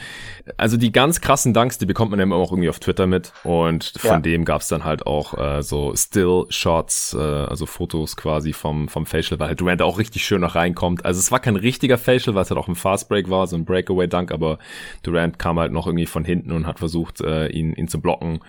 also 0.57 0.77
die 0.77 0.91
ganz 0.91 1.21
krassen 1.21 1.53
Danks, 1.53 1.77
die 1.77 1.85
bekommt 1.85 2.11
man 2.11 2.19
ja 2.19 2.23
immer 2.23 2.35
auch 2.35 2.51
irgendwie 2.51 2.69
auf 2.69 2.79
Twitter 2.79 3.07
mit 3.07 3.33
und 3.43 3.93
von 3.97 4.11
ja. 4.11 4.19
dem 4.19 4.45
gab's 4.45 4.67
dann 4.67 4.83
halt 4.83 5.05
auch 5.05 5.37
äh, 5.37 5.61
so 5.61 5.95
Still 5.95 6.45
Shots, 6.49 7.13
äh, 7.13 7.19
also 7.19 7.65
Fotos 7.65 8.15
quasi 8.15 8.53
vom 8.53 8.89
vom 8.89 9.05
Facial, 9.05 9.39
weil 9.39 9.49
halt 9.49 9.58
Durant 9.59 9.81
auch 9.81 9.97
richtig 9.97 10.25
schön 10.25 10.41
noch 10.41 10.55
reinkommt. 10.55 11.05
Also 11.05 11.19
es 11.19 11.31
war 11.31 11.39
kein 11.39 11.55
richtiger 11.55 11.97
Facial, 11.97 12.35
weil 12.35 12.43
es 12.43 12.49
halt 12.49 12.59
auch 12.59 12.67
ein 12.67 12.75
Fast 12.75 13.09
Break 13.09 13.29
war, 13.29 13.45
so 13.47 13.55
ein 13.55 13.65
Breakaway 13.65 14.07
Dunk, 14.07 14.31
aber 14.31 14.59
Durant 15.03 15.39
kam 15.39 15.59
halt 15.59 15.71
noch 15.71 15.87
irgendwie 15.87 16.05
von 16.05 16.23
hinten 16.23 16.51
und 16.51 16.65
hat 16.65 16.79
versucht 16.79 17.21
äh, 17.21 17.47
ihn 17.47 17.73
ihn 17.73 17.87
zu 17.87 17.99
blocken 17.99 18.39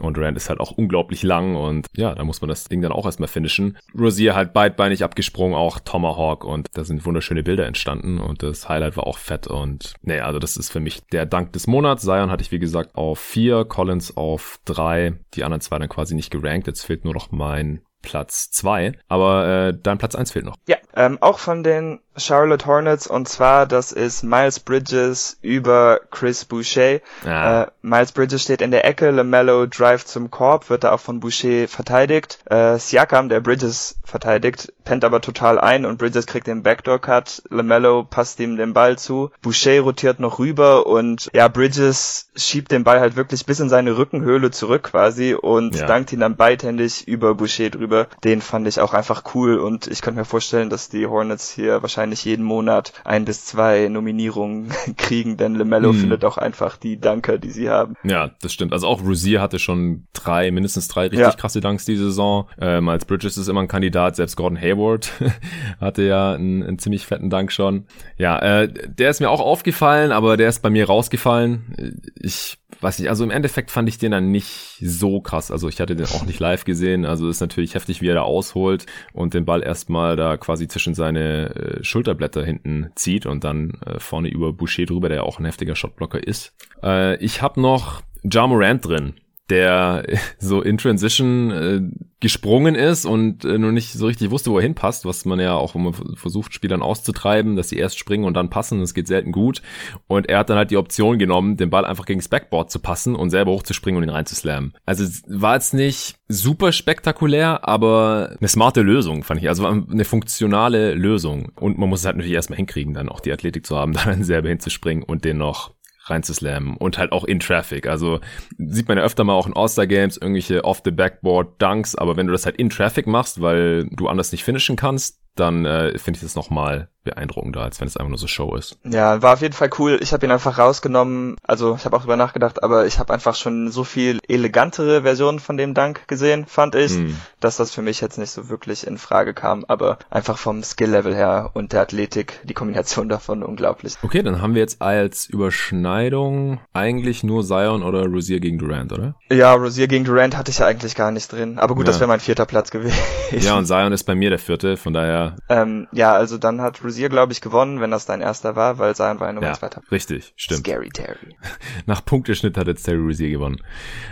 und 0.00 0.16
Durant 0.16 0.36
ist 0.36 0.48
halt 0.48 0.60
auch 0.60 0.70
unglaublich 0.70 1.22
lang 1.22 1.56
und 1.56 1.86
ja, 1.96 2.14
da 2.14 2.24
muss 2.24 2.40
man 2.40 2.48
das 2.48 2.64
Ding 2.64 2.80
dann 2.82 2.92
auch 2.92 3.04
erstmal 3.04 3.28
finishen. 3.28 3.78
Rosier 3.98 4.34
halt 4.34 4.52
beidbeinig 4.52 5.04
abgesprungen, 5.04 5.54
auch 5.54 5.78
Tomahawk 5.80 6.44
und 6.44 6.68
da 6.74 6.84
sind 6.84 7.04
wunderschöne 7.04 7.42
Bilder 7.42 7.66
entstanden 7.66 8.18
und 8.18 8.42
das 8.42 8.68
Highlight 8.68 8.96
war 8.96 9.06
auch 9.06 9.18
fett 9.18 9.46
und 9.46 9.94
nee, 10.02 10.20
also 10.20 10.38
das 10.38 10.56
ist 10.56 10.70
für 10.70 10.80
mich 10.80 11.02
der 11.12 11.26
Dank 11.26 11.52
des 11.52 11.66
Monats. 11.66 12.02
Zion 12.02 12.30
hatte 12.30 12.42
ich 12.42 12.52
wie 12.52 12.58
gesagt 12.58 12.94
auf 12.94 13.18
vier, 13.18 13.64
Collins 13.64 14.16
auf 14.16 14.60
drei, 14.64 15.14
die 15.34 15.44
anderen 15.44 15.60
zwei 15.60 15.78
dann 15.78 15.88
quasi 15.88 16.14
nicht 16.14 16.30
gerankt. 16.30 16.66
Jetzt 16.66 16.84
fehlt 16.84 17.04
nur 17.04 17.14
noch 17.14 17.30
mein 17.30 17.80
Platz 18.02 18.50
zwei, 18.50 18.92
aber 19.08 19.68
äh, 19.68 19.78
dein 19.80 19.98
Platz 19.98 20.14
eins 20.14 20.32
fehlt 20.32 20.44
noch. 20.44 20.56
Ja, 20.66 20.76
ähm, 20.94 21.18
auch 21.20 21.38
von 21.38 21.62
den 21.62 22.00
Charlotte 22.16 22.66
Hornets 22.66 23.06
und 23.06 23.28
zwar 23.28 23.66
das 23.66 23.92
ist 23.92 24.22
Miles 24.22 24.60
Bridges 24.60 25.38
über 25.42 26.00
Chris 26.10 26.44
Boucher. 26.44 27.00
Ja. 27.24 27.62
Äh, 27.62 27.66
Miles 27.82 28.12
Bridges 28.12 28.42
steht 28.42 28.62
in 28.62 28.70
der 28.70 28.84
Ecke, 28.84 29.10
LaMelo 29.10 29.66
drive 29.66 30.04
zum 30.04 30.30
Korb, 30.30 30.70
wird 30.70 30.84
da 30.84 30.92
auch 30.92 31.00
von 31.00 31.20
Boucher 31.20 31.68
verteidigt. 31.68 32.38
Äh, 32.46 32.78
Siakam, 32.78 33.28
der 33.28 33.40
Bridges 33.40 33.96
verteidigt, 34.04 34.72
pennt 34.84 35.04
aber 35.04 35.20
total 35.20 35.58
ein 35.58 35.86
und 35.86 35.98
Bridges 35.98 36.26
kriegt 36.26 36.46
den 36.46 36.62
Backdoor-Cut. 36.62 37.44
LaMelo 37.48 38.04
passt 38.04 38.40
ihm 38.40 38.56
den 38.56 38.72
Ball 38.72 38.98
zu. 38.98 39.30
Boucher 39.40 39.80
rotiert 39.80 40.20
noch 40.20 40.38
rüber 40.38 40.86
und 40.86 41.30
ja, 41.32 41.48
Bridges 41.48 42.28
schiebt 42.34 42.72
den 42.72 42.84
Ball 42.84 43.00
halt 43.00 43.16
wirklich 43.16 43.46
bis 43.46 43.60
in 43.60 43.68
seine 43.68 43.96
Rückenhöhle 43.96 44.50
zurück 44.50 44.90
quasi 44.90 45.34
und 45.34 45.76
ja. 45.76 45.86
dankt 45.86 46.12
ihn 46.12 46.20
dann 46.20 46.36
beidhändig 46.36 47.06
über 47.06 47.34
Boucher 47.34 47.70
drüber. 47.70 48.08
Den 48.24 48.42
fand 48.42 48.66
ich 48.66 48.80
auch 48.80 48.94
einfach 48.94 49.22
cool 49.34 49.58
und 49.58 49.86
ich 49.86 50.02
könnte 50.02 50.20
mir 50.20 50.26
vorstellen, 50.26 50.70
dass 50.70 50.88
die 50.88 51.06
Hornets 51.06 51.50
hier 51.50 51.82
wahrscheinlich 51.82 51.99
wahrscheinlich 52.00 52.24
jeden 52.24 52.44
Monat 52.44 52.94
ein 53.04 53.26
bis 53.26 53.44
zwei 53.44 53.88
Nominierungen 53.88 54.70
kriegen, 54.96 55.36
denn 55.36 55.54
LeMello 55.54 55.90
hm. 55.90 56.00
findet 56.00 56.24
auch 56.24 56.38
einfach 56.38 56.78
die 56.78 56.98
Danker, 56.98 57.36
die 57.36 57.50
sie 57.50 57.68
haben. 57.68 57.94
Ja, 58.04 58.30
das 58.40 58.54
stimmt. 58.54 58.72
Also 58.72 58.86
auch 58.86 59.02
Rosier 59.02 59.42
hatte 59.42 59.58
schon 59.58 60.06
drei, 60.14 60.50
mindestens 60.50 60.88
drei 60.88 61.02
richtig 61.02 61.20
ja. 61.20 61.32
krasse 61.32 61.60
Danks 61.60 61.84
diese 61.84 62.04
Saison. 62.04 62.48
Ähm, 62.58 62.88
als 62.88 63.04
Bridges 63.04 63.36
ist 63.36 63.48
immer 63.48 63.60
ein 63.60 63.68
Kandidat, 63.68 64.16
selbst 64.16 64.36
Gordon 64.36 64.58
Hayward 64.58 65.12
hatte 65.80 66.02
ja 66.02 66.32
einen, 66.32 66.62
einen, 66.62 66.78
ziemlich 66.78 67.04
fetten 67.04 67.28
Dank 67.28 67.52
schon. 67.52 67.84
Ja, 68.16 68.38
äh, 68.38 68.72
der 68.72 69.10
ist 69.10 69.20
mir 69.20 69.28
auch 69.28 69.40
aufgefallen, 69.40 70.10
aber 70.10 70.38
der 70.38 70.48
ist 70.48 70.62
bei 70.62 70.70
mir 70.70 70.86
rausgefallen. 70.86 72.00
Ich 72.18 72.59
weiß 72.80 72.98
nicht, 72.98 73.08
also 73.08 73.24
im 73.24 73.30
Endeffekt 73.30 73.70
fand 73.70 73.88
ich 73.88 73.98
den 73.98 74.12
dann 74.12 74.30
nicht 74.30 74.78
so 74.80 75.20
krass. 75.20 75.50
Also 75.50 75.68
ich 75.68 75.80
hatte 75.80 75.96
den 75.96 76.06
auch 76.06 76.24
nicht 76.24 76.40
live 76.40 76.64
gesehen. 76.64 77.04
Also 77.04 77.28
ist 77.28 77.40
natürlich 77.40 77.74
heftig, 77.74 78.00
wie 78.00 78.08
er 78.08 78.14
da 78.14 78.22
ausholt 78.22 78.86
und 79.12 79.34
den 79.34 79.44
Ball 79.44 79.62
erstmal 79.62 80.16
da 80.16 80.36
quasi 80.36 80.68
zwischen 80.68 80.94
seine 80.94 81.54
äh, 81.54 81.84
Schulterblätter 81.84 82.44
hinten 82.44 82.90
zieht 82.94 83.26
und 83.26 83.44
dann 83.44 83.78
äh, 83.84 83.98
vorne 83.98 84.28
über 84.28 84.52
Boucher 84.52 84.84
drüber, 84.84 85.08
der 85.08 85.18
ja 85.18 85.22
auch 85.24 85.38
ein 85.38 85.44
heftiger 85.44 85.76
Shotblocker 85.76 86.26
ist. 86.26 86.52
Äh, 86.82 87.16
ich 87.16 87.42
habe 87.42 87.60
noch 87.60 88.02
Ja 88.22 88.46
Morant 88.46 88.86
drin 88.86 89.14
der 89.50 90.04
so 90.38 90.62
in 90.62 90.78
Transition 90.78 91.50
äh, 91.50 91.80
gesprungen 92.20 92.74
ist 92.74 93.06
und 93.06 93.44
äh, 93.44 93.58
nur 93.58 93.72
nicht 93.72 93.92
so 93.92 94.06
richtig 94.06 94.30
wusste, 94.30 94.50
wo 94.50 94.58
er 94.58 94.62
hinpasst, 94.62 95.06
was 95.06 95.24
man 95.24 95.40
ja 95.40 95.54
auch 95.54 95.74
immer 95.74 95.92
versucht, 96.14 96.52
Spielern 96.52 96.82
auszutreiben, 96.82 97.56
dass 97.56 97.70
sie 97.70 97.78
erst 97.78 97.98
springen 97.98 98.24
und 98.24 98.34
dann 98.34 98.50
passen, 98.50 98.80
das 98.80 98.92
geht 98.92 99.06
selten 99.06 99.32
gut. 99.32 99.62
Und 100.06 100.28
er 100.28 100.38
hat 100.38 100.50
dann 100.50 100.58
halt 100.58 100.70
die 100.70 100.76
Option 100.76 101.18
genommen, 101.18 101.56
den 101.56 101.70
Ball 101.70 101.86
einfach 101.86 102.04
gegens 102.04 102.28
Backboard 102.28 102.70
zu 102.70 102.78
passen 102.78 103.16
und 103.16 103.30
selber 103.30 103.52
hochzuspringen 103.52 104.02
und 104.02 104.08
ihn 104.08 104.14
reinzuslammen. 104.14 104.74
Also 104.84 105.04
war 105.28 105.54
jetzt 105.54 105.72
nicht 105.72 106.16
super 106.28 106.72
spektakulär, 106.72 107.66
aber 107.66 108.36
eine 108.38 108.48
smarte 108.48 108.82
Lösung, 108.82 109.24
fand 109.24 109.40
ich. 109.40 109.48
Also 109.48 109.66
eine 109.66 110.04
funktionale 110.04 110.94
Lösung. 110.94 111.52
Und 111.58 111.78
man 111.78 111.88
muss 111.88 112.00
es 112.00 112.06
halt 112.06 112.16
natürlich 112.16 112.36
erstmal 112.36 112.58
hinkriegen, 112.58 112.92
dann 112.92 113.08
auch 113.08 113.20
die 113.20 113.32
Athletik 113.32 113.64
zu 113.64 113.76
haben, 113.76 113.92
dann 114.04 114.24
selber 114.24 114.50
hinzuspringen 114.50 115.02
und 115.02 115.24
den 115.24 115.38
noch 115.38 115.72
reinzuslammen 116.10 116.76
und 116.76 116.98
halt 116.98 117.12
auch 117.12 117.24
in 117.24 117.40
Traffic. 117.40 117.86
Also 117.86 118.20
sieht 118.58 118.88
man 118.88 118.98
ja 118.98 119.04
öfter 119.04 119.24
mal 119.24 119.34
auch 119.34 119.46
in 119.46 119.54
All-Star-Games 119.54 120.16
irgendwelche 120.16 120.64
Off-the-Backboard-Dunks, 120.64 121.94
aber 121.94 122.16
wenn 122.16 122.26
du 122.26 122.32
das 122.32 122.44
halt 122.44 122.56
in 122.56 122.70
Traffic 122.70 123.06
machst, 123.06 123.40
weil 123.40 123.88
du 123.90 124.08
anders 124.08 124.32
nicht 124.32 124.44
finishen 124.44 124.76
kannst, 124.76 125.20
dann 125.36 125.64
äh, 125.64 125.96
finde 125.98 126.18
ich 126.18 126.22
das 126.22 126.34
nochmal 126.34 126.88
beeindruckender, 127.04 127.62
als 127.62 127.80
wenn 127.80 127.88
es 127.88 127.96
einfach 127.96 128.10
nur 128.10 128.18
so 128.18 128.26
Show 128.26 128.54
ist. 128.56 128.78
Ja, 128.84 129.22
war 129.22 129.34
auf 129.34 129.42
jeden 129.42 129.54
Fall 129.54 129.70
cool. 129.78 129.98
Ich 130.02 130.12
habe 130.12 130.26
ihn 130.26 130.32
einfach 130.32 130.58
rausgenommen. 130.58 131.36
Also 131.42 131.74
ich 131.76 131.84
habe 131.84 131.96
auch 131.96 132.02
drüber 132.02 132.16
nachgedacht, 132.16 132.62
aber 132.62 132.86
ich 132.86 132.98
habe 132.98 133.12
einfach 133.12 133.34
schon 133.34 133.70
so 133.70 133.84
viel 133.84 134.18
elegantere 134.28 135.02
Versionen 135.02 135.40
von 135.40 135.56
dem 135.56 135.74
Dank 135.74 136.06
gesehen, 136.08 136.46
fand 136.46 136.74
ich, 136.74 136.92
hm. 136.92 137.16
dass 137.40 137.56
das 137.56 137.72
für 137.72 137.82
mich 137.82 138.00
jetzt 138.00 138.18
nicht 138.18 138.30
so 138.30 138.48
wirklich 138.48 138.86
in 138.86 138.98
Frage 138.98 139.34
kam. 139.34 139.64
Aber 139.66 139.98
einfach 140.10 140.38
vom 140.38 140.62
Skill-Level 140.62 141.14
her 141.14 141.50
und 141.54 141.72
der 141.72 141.82
Athletik, 141.82 142.40
die 142.44 142.54
Kombination 142.54 143.08
davon 143.08 143.42
unglaublich. 143.42 143.94
Okay, 144.02 144.22
dann 144.22 144.42
haben 144.42 144.54
wir 144.54 144.60
jetzt 144.60 144.82
als 144.82 145.26
Überschneidung 145.26 146.60
eigentlich 146.72 147.24
nur 147.24 147.44
Zion 147.44 147.82
oder 147.82 148.06
Rosier 148.06 148.40
gegen 148.40 148.58
Durant, 148.58 148.92
oder? 148.92 149.14
Ja, 149.30 149.54
Rosier 149.54 149.88
gegen 149.88 150.04
Durant 150.04 150.36
hatte 150.36 150.50
ich 150.50 150.58
ja 150.58 150.66
eigentlich 150.66 150.94
gar 150.94 151.10
nicht 151.10 151.32
drin. 151.32 151.58
Aber 151.58 151.74
gut, 151.74 151.86
ja. 151.86 151.92
das 151.92 152.00
wäre 152.00 152.08
mein 152.08 152.20
vierter 152.20 152.46
Platz 152.46 152.70
gewesen. 152.70 152.98
Ja, 153.30 153.56
und 153.56 153.66
Zion 153.66 153.92
ist 153.92 154.04
bei 154.04 154.14
mir 154.14 154.30
der 154.30 154.38
vierte, 154.38 154.76
von 154.76 154.92
daher. 154.92 155.36
Ähm, 155.48 155.86
ja, 155.92 156.12
also 156.12 156.36
dann 156.36 156.60
hat 156.60 156.82
Rozier, 156.90 157.08
glaube 157.08 157.32
ich, 157.32 157.40
gewonnen, 157.40 157.80
wenn 157.80 157.90
das 157.90 158.06
dein 158.06 158.20
erster 158.20 158.56
war, 158.56 158.78
weil 158.78 158.94
Zion 158.96 159.20
war 159.20 159.28
ja 159.28 159.32
nur 159.32 159.42
Ja, 159.42 159.52
zweiter. 159.54 159.82
richtig, 159.90 160.32
stimmt. 160.36 160.60
Scary 160.66 160.88
Terry. 160.90 161.36
Nach 161.86 162.04
Punkteschnitt 162.04 162.56
hat 162.56 162.66
jetzt 162.66 162.82
Terry 162.82 162.98
Rozier 163.00 163.30
gewonnen. 163.30 163.58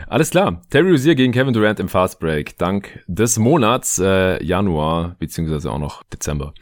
Alles 0.06 0.30
klar. 0.30 0.62
Terry 0.70 0.90
Rozier 0.90 1.14
gegen 1.14 1.32
Kevin 1.32 1.52
Durant 1.52 1.80
im 1.80 1.88
Fast 1.88 2.20
Break. 2.20 2.56
Dank 2.58 3.02
des 3.06 3.38
Monats 3.38 3.98
äh, 3.98 4.42
Januar, 4.44 5.16
beziehungsweise 5.18 5.70
auch 5.70 5.78
noch 5.78 6.02
Dezember. 6.04 6.54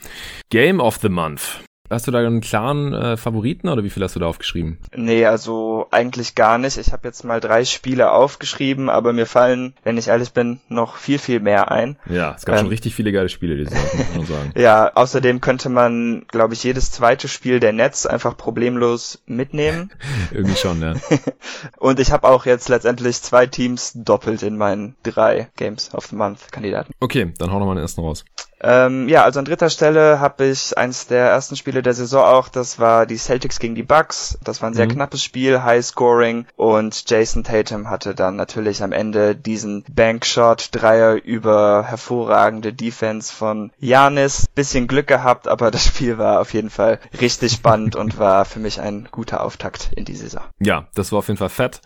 Game 0.51 0.81
of 0.81 0.97
the 1.03 1.09
Month. 1.09 1.61
Hast 1.89 2.07
du 2.07 2.11
da 2.11 2.19
einen 2.19 2.41
klaren 2.41 2.93
äh, 2.93 3.17
Favoriten 3.17 3.69
oder 3.69 3.85
wie 3.85 3.91
viel 3.91 4.03
hast 4.03 4.17
du 4.17 4.21
da 4.21 4.27
aufgeschrieben? 4.27 4.79
Nee, 4.95 5.25
also 5.27 5.87
eigentlich 5.91 6.35
gar 6.35 6.59
nicht. 6.59 6.79
Ich 6.79 6.93
habe 6.93 7.07
jetzt 7.07 7.25
mal 7.25 7.41
drei 7.41 7.65
Spiele 7.65 8.11
aufgeschrieben, 8.11 8.89
aber 8.91 9.13
mir 9.13 9.27
fallen, 9.27 9.75
wenn 9.85 9.97
ich 9.97 10.09
ehrlich 10.09 10.33
bin, 10.33 10.61
noch 10.69 10.97
viel, 10.97 11.19
viel 11.19 11.39
mehr 11.41 11.71
ein. 11.71 11.97
Ja, 12.11 12.35
es 12.37 12.45
gab 12.45 12.57
Ähm. 12.57 12.61
schon 12.63 12.69
richtig 12.69 12.95
viele 12.95 13.13
geile 13.13 13.29
Spiele 13.29 13.57
diese 13.57 13.71
Saison, 13.71 13.99
muss 13.99 14.17
man 14.17 14.27
sagen. 14.27 14.53
Ja, 14.57 14.91
außerdem 14.95 15.41
könnte 15.41 15.69
man, 15.69 16.25
glaube 16.29 16.55
ich, 16.55 16.65
jedes 16.65 16.91
zweite 16.91 17.29
Spiel 17.29 17.61
der 17.61 17.73
Nets 17.73 18.07
einfach 18.07 18.37
problemlos 18.37 19.23
mitnehmen. 19.27 19.93
Irgendwie 20.33 20.57
schon, 20.57 20.81
ja. 20.83 20.95
Und 21.79 22.01
ich 22.01 22.11
habe 22.11 22.27
auch 22.29 22.47
jetzt 22.47 22.69
letztendlich 22.69 23.23
zwei 23.23 23.47
Teams 23.47 23.93
doppelt 23.95 24.43
in 24.43 24.57
meinen 24.57 24.97
drei 25.03 25.49
Games 25.57 25.95
of 25.95 26.07
the 26.07 26.17
Month 26.17 26.51
Kandidaten. 26.51 26.93
Okay, 27.01 27.33
dann 27.39 27.53
hau 27.53 27.59
noch 27.61 27.67
mal 27.67 27.75
den 27.75 27.83
ersten 27.83 28.01
raus. 28.01 28.25
Ähm, 28.61 29.09
ja, 29.09 29.23
also 29.25 29.39
an 29.39 29.45
dritter 29.45 29.69
Stelle 29.69 30.19
habe 30.19 30.47
ich 30.47 30.77
eins 30.79 31.07
der 31.07 31.27
ersten 31.29 31.57
Spiele 31.57 31.83
der 31.83 31.93
Saison 31.95 32.25
auch. 32.25 32.49
Das 32.49 32.79
war 32.79 33.05
die 33.07 33.17
Celtics 33.19 33.59
gegen 33.59 33.75
die 33.75 33.83
Bucks. 33.83 34.39
Das 34.43 34.63
war 34.63 34.71
ein 34.71 34.75
sehr 34.75 34.87
Mhm. 34.87 34.93
knappes 34.93 35.23
Spiel, 35.23 35.63
High 35.63 35.85
Scoring 35.85 36.47
und 36.57 37.09
Jason 37.11 37.45
Tatum 37.45 37.91
hatte 37.91 38.15
dann 38.15 38.37
natürlich 38.37 38.83
am 38.83 38.93
Ende 38.93 39.37
diesen 39.37 39.85
Bankshot 39.91 40.71
Dreier 40.73 41.15
über 41.23 41.85
hervorragende 41.87 42.73
Defense 42.73 43.33
von 43.33 43.73
Janis. 43.79 44.47
Bisschen 44.55 44.87
Glück 44.87 45.07
gehabt, 45.07 45.49
aber 45.49 45.71
das 45.71 45.85
Spiel 45.87 46.17
war 46.17 46.41
auf 46.41 46.55
jeden 46.55 46.71
Fall 46.71 46.99
richtig 47.21 47.53
spannend 47.53 47.95
und 47.95 48.19
war 48.19 48.45
für 48.47 48.59
mich 48.59 48.81
ein 48.81 49.09
guter 49.11 49.43
Auftakt 49.45 49.91
in 49.95 50.05
die 50.07 50.17
Saison. 50.17 50.43
Ja, 50.61 50.87
das 50.95 51.13
war 51.13 51.19
auf 51.19 51.29
jeden 51.29 51.39
Fall 51.39 51.51
fett. 51.51 51.83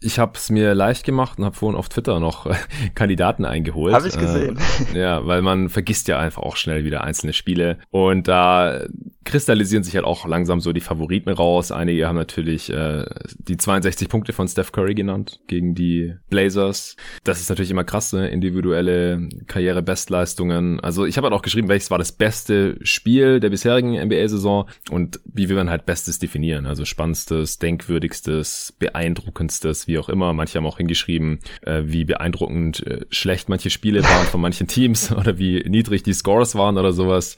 Ich 0.00 0.18
habe 0.18 0.32
es 0.34 0.50
mir 0.50 0.74
leicht 0.74 1.04
gemacht 1.04 1.38
und 1.38 1.44
habe 1.44 1.54
vorhin 1.56 1.78
auf 1.78 1.88
Twitter 1.88 2.18
noch 2.18 2.46
äh, 2.46 2.54
Kandidaten 2.96 3.44
eingeholt. 3.44 3.94
Habe 3.94 4.08
ich 4.08 4.18
gesehen. 4.18 4.58
Äh, 4.92 5.00
ja, 5.00 5.24
weil 5.26 5.42
man 5.42 5.68
vergisst 5.68 5.99
ja 6.08 6.18
einfach 6.18 6.42
auch 6.42 6.56
schnell 6.56 6.84
wieder 6.84 7.04
einzelne 7.04 7.32
Spiele. 7.32 7.78
Und 7.90 8.28
da 8.28 8.86
kristallisieren 9.24 9.84
sich 9.84 9.94
halt 9.94 10.04
auch 10.04 10.26
langsam 10.26 10.60
so 10.60 10.72
die 10.72 10.80
Favoriten 10.80 11.30
raus. 11.30 11.72
Einige 11.72 12.08
haben 12.08 12.16
natürlich 12.16 12.70
äh, 12.70 13.04
die 13.38 13.56
62 13.56 14.08
Punkte 14.08 14.32
von 14.32 14.48
Steph 14.48 14.72
Curry 14.72 14.94
genannt 14.94 15.40
gegen 15.46 15.74
die 15.74 16.14
Blazers. 16.30 16.96
Das 17.22 17.40
ist 17.40 17.48
natürlich 17.50 17.70
immer 17.70 17.84
krass, 17.84 18.12
ne? 18.12 18.28
individuelle 18.28 19.28
Karriere-Bestleistungen. 19.46 20.80
Also 20.80 21.04
ich 21.04 21.16
habe 21.16 21.26
halt 21.26 21.34
auch 21.34 21.42
geschrieben, 21.42 21.68
welches 21.68 21.90
war 21.90 21.98
das 21.98 22.12
beste 22.12 22.78
Spiel 22.82 23.40
der 23.40 23.50
bisherigen 23.50 24.00
NBA-Saison 24.00 24.68
und 24.90 25.20
wie 25.24 25.48
will 25.48 25.56
man 25.56 25.70
halt 25.70 25.86
Bestes 25.86 26.18
definieren. 26.18 26.66
Also 26.66 26.84
spannendstes, 26.84 27.58
denkwürdigstes, 27.58 28.74
beeindruckendstes, 28.78 29.86
wie 29.86 29.98
auch 29.98 30.08
immer. 30.08 30.32
Manche 30.32 30.58
haben 30.58 30.66
auch 30.66 30.78
hingeschrieben, 30.78 31.40
äh, 31.62 31.82
wie 31.84 32.04
beeindruckend 32.04 32.86
äh, 32.86 33.04
schlecht 33.10 33.48
manche 33.48 33.70
Spiele 33.70 34.02
waren 34.02 34.26
von 34.26 34.40
manchen 34.40 34.66
Teams 34.66 35.12
oder 35.16 35.38
wie 35.38 35.62
niedrig 35.68 35.89
die 35.90 36.12
Scores 36.12 36.54
waren 36.54 36.78
oder 36.78 36.92
sowas. 36.92 37.36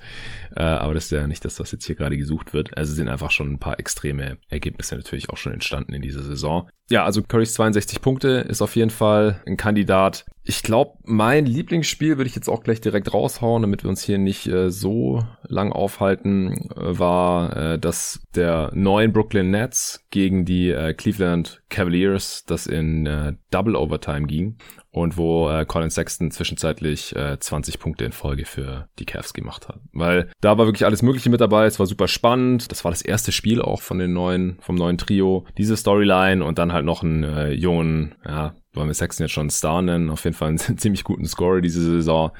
Äh, 0.56 0.62
aber 0.62 0.94
das 0.94 1.04
ist 1.04 1.12
ja 1.12 1.26
nicht 1.26 1.44
das, 1.44 1.58
was 1.60 1.72
jetzt 1.72 1.86
hier 1.86 1.96
gerade 1.96 2.16
gesucht 2.16 2.52
wird. 2.52 2.76
Also 2.76 2.92
sind 2.94 3.08
einfach 3.08 3.30
schon 3.30 3.52
ein 3.52 3.58
paar 3.58 3.78
extreme 3.78 4.38
Ergebnisse 4.48 4.96
natürlich 4.96 5.30
auch 5.30 5.36
schon 5.36 5.52
entstanden 5.52 5.94
in 5.94 6.02
dieser 6.02 6.22
Saison. 6.22 6.68
Ja, 6.90 7.04
also 7.04 7.22
Currys 7.22 7.54
62 7.54 8.02
Punkte 8.02 8.28
ist 8.48 8.60
auf 8.60 8.76
jeden 8.76 8.90
Fall 8.90 9.40
ein 9.46 9.56
Kandidat. 9.56 10.26
Ich 10.44 10.62
glaube, 10.62 10.98
mein 11.04 11.46
Lieblingsspiel 11.46 12.18
würde 12.18 12.28
ich 12.28 12.34
jetzt 12.34 12.48
auch 12.48 12.62
gleich 12.62 12.80
direkt 12.80 13.14
raushauen, 13.14 13.62
damit 13.62 13.84
wir 13.84 13.88
uns 13.88 14.02
hier 14.02 14.18
nicht 14.18 14.46
äh, 14.48 14.70
so 14.70 15.24
lang 15.44 15.72
aufhalten, 15.72 16.70
äh, 16.76 16.98
war 16.98 17.56
äh, 17.56 17.78
das 17.78 18.20
der 18.34 18.70
neuen 18.74 19.12
Brooklyn 19.12 19.50
Nets 19.50 20.04
gegen 20.10 20.44
die 20.44 20.70
äh, 20.70 20.92
Cleveland 20.92 21.62
Cavaliers, 21.70 22.44
das 22.44 22.66
in 22.66 23.06
äh, 23.06 23.34
Double 23.50 23.76
Overtime 23.76 24.26
ging 24.26 24.58
und 24.92 25.16
wo 25.16 25.48
äh, 25.48 25.64
Colin 25.64 25.90
Sexton 25.90 26.30
zwischenzeitlich 26.30 27.16
äh, 27.16 27.38
20 27.40 27.78
Punkte 27.78 28.04
in 28.04 28.12
Folge 28.12 28.44
für 28.44 28.88
die 28.98 29.06
Cavs 29.06 29.32
gemacht 29.32 29.68
hat. 29.68 29.80
Weil 29.92 30.30
da 30.40 30.58
war 30.58 30.66
wirklich 30.66 30.84
alles 30.84 31.02
Mögliche 31.02 31.30
mit 31.30 31.40
dabei, 31.40 31.64
es 31.64 31.78
war 31.78 31.86
super 31.86 32.08
spannend, 32.08 32.70
das 32.70 32.84
war 32.84 32.92
das 32.92 33.02
erste 33.02 33.32
Spiel 33.32 33.60
auch 33.60 33.80
von 33.80 33.98
den 33.98 34.12
neuen, 34.12 34.58
vom 34.60 34.76
neuen 34.76 34.98
Trio, 34.98 35.46
diese 35.56 35.76
Storyline 35.76 36.44
und 36.44 36.58
dann 36.58 36.72
halt 36.72 36.84
noch 36.84 37.02
einen 37.02 37.24
äh, 37.24 37.52
jungen, 37.52 38.14
ja, 38.24 38.54
wollen 38.74 38.88
wir 38.88 38.94
Sexton 38.94 39.24
jetzt 39.24 39.32
schon 39.32 39.42
einen 39.42 39.50
Star 39.50 39.82
nennen, 39.82 40.10
auf 40.10 40.24
jeden 40.24 40.36
Fall 40.36 40.48
einen 40.48 40.58
ziemlich 40.78 41.04
guten 41.04 41.26
Scorer 41.26 41.60
diese 41.60 41.82
Saison, 41.82 42.32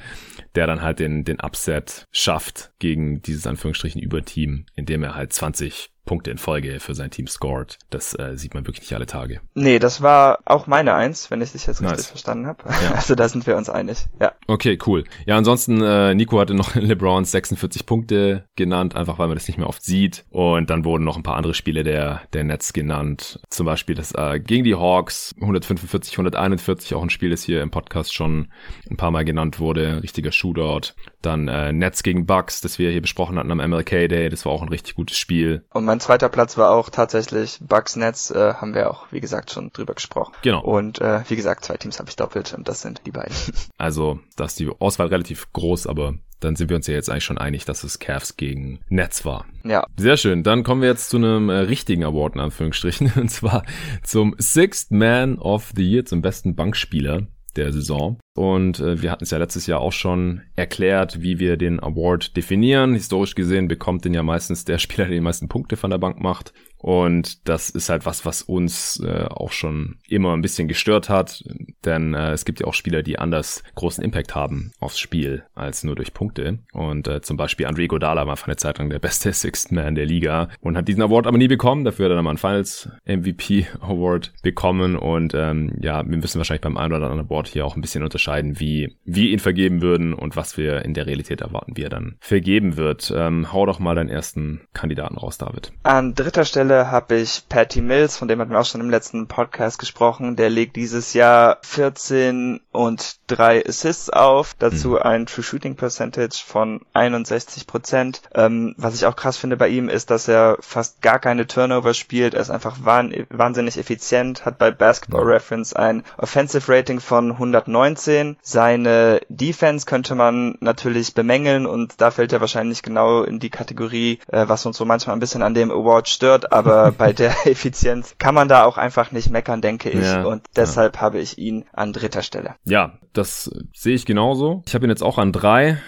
der 0.54 0.66
dann 0.66 0.82
halt 0.82 0.98
den, 0.98 1.24
den 1.24 1.40
Upset 1.40 2.06
schafft 2.10 2.72
gegen 2.78 3.22
dieses 3.22 3.46
Anführungsstrichen 3.46 4.00
Überteam, 4.00 4.66
indem 4.74 5.02
er 5.02 5.14
halt 5.14 5.32
20 5.32 5.92
Punkte 6.04 6.30
in 6.30 6.38
Folge 6.38 6.80
für 6.80 6.94
sein 6.94 7.10
Team 7.10 7.26
scored. 7.26 7.78
Das 7.90 8.18
äh, 8.18 8.36
sieht 8.36 8.54
man 8.54 8.66
wirklich 8.66 8.82
nicht 8.82 8.94
alle 8.94 9.06
Tage. 9.06 9.40
Nee, 9.54 9.78
das 9.78 10.02
war 10.02 10.40
auch 10.44 10.66
meine 10.66 10.94
Eins, 10.94 11.30
wenn 11.30 11.40
ich 11.40 11.52
dich 11.52 11.66
jetzt 11.66 11.80
richtig 11.80 11.98
Nice. 11.98 12.06
verstanden 12.08 12.46
habe. 12.46 12.64
Ja. 12.68 12.92
Also 13.02 13.14
da 13.14 13.28
sind 13.28 13.46
wir 13.46 13.56
uns 13.56 13.68
einig. 13.68 14.06
Ja. 14.20 14.32
Okay, 14.46 14.78
cool. 14.86 15.04
Ja, 15.26 15.36
ansonsten, 15.36 15.82
äh, 15.82 16.14
Nico 16.14 16.38
hatte 16.38 16.54
noch 16.54 16.74
LeBrons 16.74 17.30
46 17.30 17.86
Punkte 17.86 18.44
genannt, 18.56 18.94
einfach 18.96 19.18
weil 19.18 19.28
man 19.28 19.36
das 19.36 19.48
nicht 19.48 19.58
mehr 19.58 19.68
oft 19.68 19.82
sieht. 19.82 20.24
Und 20.30 20.70
dann 20.70 20.84
wurden 20.84 21.04
noch 21.04 21.16
ein 21.16 21.22
paar 21.22 21.36
andere 21.36 21.54
Spiele 21.54 21.84
der, 21.84 22.22
der 22.32 22.44
Nets 22.44 22.72
genannt. 22.72 23.40
Zum 23.48 23.66
Beispiel 23.66 23.94
das 23.94 24.12
äh, 24.12 24.40
gegen 24.40 24.64
die 24.64 24.74
Hawks, 24.74 25.34
145, 25.40 26.14
141, 26.26 26.94
auch 26.94 27.02
ein 27.02 27.10
Spiel, 27.10 27.30
das 27.30 27.42
hier 27.42 27.62
im 27.62 27.70
Podcast 27.70 28.14
schon 28.14 28.48
ein 28.90 28.96
paar 28.96 29.10
Mal 29.10 29.24
genannt 29.24 29.58
wurde. 29.60 30.02
Richtiger 30.02 30.32
Shootout. 30.32 30.94
Dann 31.20 31.48
äh, 31.48 31.72
Nets 31.72 32.02
gegen 32.02 32.26
Bucks, 32.26 32.60
das 32.60 32.78
wir 32.78 32.90
hier 32.90 33.02
besprochen 33.02 33.38
hatten 33.38 33.50
am 33.50 33.58
MLK 33.58 34.08
Day. 34.08 34.28
Das 34.28 34.44
war 34.44 34.52
auch 34.52 34.62
ein 34.62 34.68
richtig 34.68 34.94
gutes 34.94 35.18
Spiel. 35.18 35.64
Und 35.72 35.84
mein 35.84 36.00
zweiter 36.00 36.28
Platz 36.28 36.56
war 36.56 36.70
auch 36.70 36.90
tatsächlich 36.90 37.58
Bucks 37.60 37.96
Nets, 37.96 38.30
äh, 38.30 38.54
haben 38.54 38.74
wir 38.74 38.90
auch, 38.90 39.06
wie 39.10 39.20
gesagt, 39.20 39.50
schon 39.50 39.70
drüber 39.72 39.94
gesprochen. 39.94 40.32
Genau. 40.42 40.62
Und 40.62 41.00
äh, 41.00 41.20
wie 41.28 41.36
gesagt, 41.36 41.64
zwei 41.64 41.76
Teams 41.76 41.98
habe 41.98 42.08
ich 42.08 42.16
doppelt 42.16 42.54
und 42.54 42.68
das 42.68 42.82
sind 42.82 43.02
die 43.06 43.12
beiden. 43.12 43.34
Also, 43.78 44.20
da 44.36 44.44
ist 44.44 44.58
die 44.60 44.70
Auswahl 44.78 45.08
relativ 45.08 45.52
groß, 45.52 45.86
aber 45.86 46.14
dann 46.44 46.56
sind 46.56 46.70
wir 46.70 46.76
uns 46.76 46.86
ja 46.86 46.94
jetzt 46.94 47.10
eigentlich 47.10 47.24
schon 47.24 47.38
einig, 47.38 47.64
dass 47.64 47.84
es 47.84 47.98
Cavs 47.98 48.36
gegen 48.36 48.80
Nets 48.88 49.24
war. 49.24 49.46
ja. 49.64 49.84
Sehr 49.96 50.16
schön. 50.16 50.42
Dann 50.42 50.62
kommen 50.62 50.82
wir 50.82 50.88
jetzt 50.88 51.10
zu 51.10 51.16
einem 51.16 51.48
äh, 51.48 51.54
richtigen 51.54 52.04
Award 52.04 52.34
in 52.34 52.40
Anführungsstrichen. 52.40 53.12
Und 53.16 53.30
zwar 53.30 53.64
zum 54.02 54.34
Sixth 54.38 54.90
Man 54.90 55.38
of 55.38 55.72
the 55.76 55.88
Year, 55.88 56.04
zum 56.04 56.22
besten 56.22 56.54
Bankspieler 56.54 57.26
der 57.56 57.72
Saison. 57.72 58.18
Und 58.34 58.80
äh, 58.80 59.02
wir 59.02 59.10
hatten 59.10 59.24
es 59.24 59.30
ja 59.30 59.38
letztes 59.38 59.66
Jahr 59.66 59.80
auch 59.80 59.92
schon 59.92 60.42
erklärt, 60.56 61.22
wie 61.22 61.38
wir 61.38 61.56
den 61.56 61.80
Award 61.80 62.36
definieren. 62.36 62.94
Historisch 62.94 63.34
gesehen 63.34 63.68
bekommt 63.68 64.04
den 64.04 64.14
ja 64.14 64.22
meistens 64.22 64.64
der 64.64 64.78
Spieler, 64.78 65.06
der 65.06 65.14
die 65.14 65.20
meisten 65.20 65.48
Punkte 65.48 65.76
von 65.76 65.90
der 65.90 65.98
Bank 65.98 66.20
macht. 66.20 66.52
Und 66.82 67.48
das 67.48 67.70
ist 67.70 67.88
halt 67.88 68.04
was, 68.04 68.26
was 68.26 68.42
uns 68.42 69.00
äh, 69.00 69.26
auch 69.30 69.52
schon 69.52 69.98
immer 70.08 70.34
ein 70.34 70.42
bisschen 70.42 70.66
gestört 70.68 71.08
hat. 71.08 71.44
Denn 71.84 72.12
äh, 72.12 72.32
es 72.32 72.44
gibt 72.44 72.60
ja 72.60 72.66
auch 72.66 72.74
Spieler, 72.74 73.02
die 73.02 73.18
anders 73.18 73.62
großen 73.76 74.02
Impact 74.02 74.34
haben 74.34 74.72
aufs 74.80 74.98
Spiel 74.98 75.44
als 75.54 75.84
nur 75.84 75.94
durch 75.94 76.12
Punkte. 76.12 76.58
Und 76.72 77.06
äh, 77.06 77.22
zum 77.22 77.36
Beispiel 77.36 77.66
Andre 77.66 77.86
Godala 77.86 78.26
war 78.26 78.36
für 78.36 78.46
eine 78.46 78.56
Zeit 78.56 78.78
lang 78.78 78.90
der 78.90 78.98
beste 78.98 79.32
Sixth 79.32 79.70
Man 79.70 79.94
der 79.94 80.06
Liga 80.06 80.48
und 80.60 80.76
hat 80.76 80.88
diesen 80.88 81.02
Award 81.02 81.28
aber 81.28 81.38
nie 81.38 81.48
bekommen. 81.48 81.84
Dafür 81.84 82.06
hat 82.06 82.12
er 82.12 82.16
dann 82.16 82.24
mal 82.24 82.32
einen 82.32 82.38
Finals 82.38 82.88
MVP 83.06 83.66
Award 83.80 84.32
bekommen. 84.42 84.96
Und 84.96 85.34
ähm, 85.34 85.72
ja, 85.80 86.04
wir 86.04 86.16
müssen 86.16 86.38
wahrscheinlich 86.38 86.62
beim 86.62 86.76
einen 86.76 86.92
oder 86.92 87.06
anderen 87.06 87.26
Award 87.26 87.46
hier 87.46 87.64
auch 87.64 87.76
ein 87.76 87.80
bisschen 87.80 88.02
unterscheiden, 88.02 88.58
wie 88.58 88.96
wir 89.04 89.30
ihn 89.30 89.38
vergeben 89.38 89.82
würden 89.82 90.14
und 90.14 90.34
was 90.34 90.56
wir 90.56 90.84
in 90.84 90.94
der 90.94 91.06
Realität 91.06 91.42
erwarten, 91.42 91.76
wie 91.76 91.82
er 91.82 91.90
dann 91.90 92.16
vergeben 92.18 92.76
wird. 92.76 93.12
Ähm, 93.16 93.52
hau 93.52 93.66
doch 93.66 93.78
mal 93.78 93.94
deinen 93.94 94.08
ersten 94.08 94.62
Kandidaten 94.72 95.16
raus, 95.16 95.38
David. 95.38 95.72
An 95.84 96.14
dritter 96.16 96.44
Stelle 96.44 96.71
habe 96.72 97.16
ich 97.16 97.44
Patty 97.48 97.80
Mills, 97.80 98.16
von 98.16 98.28
dem 98.28 98.40
hatten 98.40 98.50
wir 98.50 98.60
auch 98.60 98.66
schon 98.66 98.80
im 98.80 98.90
letzten 98.90 99.26
Podcast 99.26 99.78
gesprochen. 99.78 100.36
Der 100.36 100.50
legt 100.50 100.76
dieses 100.76 101.12
Jahr 101.14 101.58
14 101.62 102.60
und 102.72 103.16
3 103.26 103.66
Assists 103.66 104.10
auf, 104.10 104.54
dazu 104.58 105.00
ein 105.00 105.26
True 105.26 105.44
Shooting 105.44 105.76
Percentage 105.76 106.42
von 106.44 106.80
61 106.92 107.66
Prozent. 107.66 108.22
Ähm, 108.34 108.74
was 108.76 108.94
ich 108.94 109.06
auch 109.06 109.16
krass 109.16 109.36
finde 109.36 109.56
bei 109.56 109.68
ihm 109.68 109.88
ist, 109.88 110.10
dass 110.10 110.28
er 110.28 110.56
fast 110.60 111.02
gar 111.02 111.18
keine 111.18 111.46
Turnover 111.46 111.94
spielt. 111.94 112.34
Er 112.34 112.40
ist 112.40 112.50
einfach 112.50 112.78
wahn 112.82 113.14
wahnsinnig 113.30 113.78
effizient, 113.78 114.44
hat 114.44 114.58
bei 114.58 114.70
Basketball 114.70 115.24
Reference 115.24 115.72
ein 115.74 116.02
Offensive 116.18 116.72
Rating 116.72 117.00
von 117.00 117.32
119. 117.32 118.36
Seine 118.42 119.20
Defense 119.28 119.86
könnte 119.86 120.14
man 120.14 120.56
natürlich 120.60 121.14
bemängeln 121.14 121.66
und 121.66 122.00
da 122.00 122.10
fällt 122.10 122.32
er 122.32 122.40
wahrscheinlich 122.40 122.82
genau 122.82 123.22
in 123.22 123.38
die 123.38 123.50
Kategorie, 123.50 124.18
äh, 124.28 124.48
was 124.48 124.66
uns 124.66 124.76
so 124.76 124.84
manchmal 124.84 125.16
ein 125.16 125.20
bisschen 125.20 125.42
an 125.42 125.54
dem 125.54 125.70
Award 125.70 126.08
stört, 126.08 126.52
aber 126.66 126.92
bei 126.92 127.12
der 127.12 127.34
Effizienz 127.46 128.16
kann 128.18 128.34
man 128.34 128.48
da 128.48 128.64
auch 128.64 128.78
einfach 128.78 129.12
nicht 129.12 129.30
meckern, 129.30 129.60
denke 129.60 129.90
ich. 129.90 130.04
Ja, 130.04 130.24
und 130.24 130.42
deshalb 130.56 130.96
ja. 130.96 131.00
habe 131.02 131.20
ich 131.20 131.38
ihn 131.38 131.64
an 131.72 131.92
dritter 131.92 132.22
Stelle. 132.22 132.54
Ja, 132.64 132.98
das 133.12 133.50
sehe 133.74 133.94
ich 133.94 134.06
genauso. 134.06 134.62
Ich 134.66 134.74
habe 134.74 134.86
ihn 134.86 134.90
jetzt 134.90 135.02
auch 135.02 135.18
an 135.18 135.32
drei. 135.32 135.78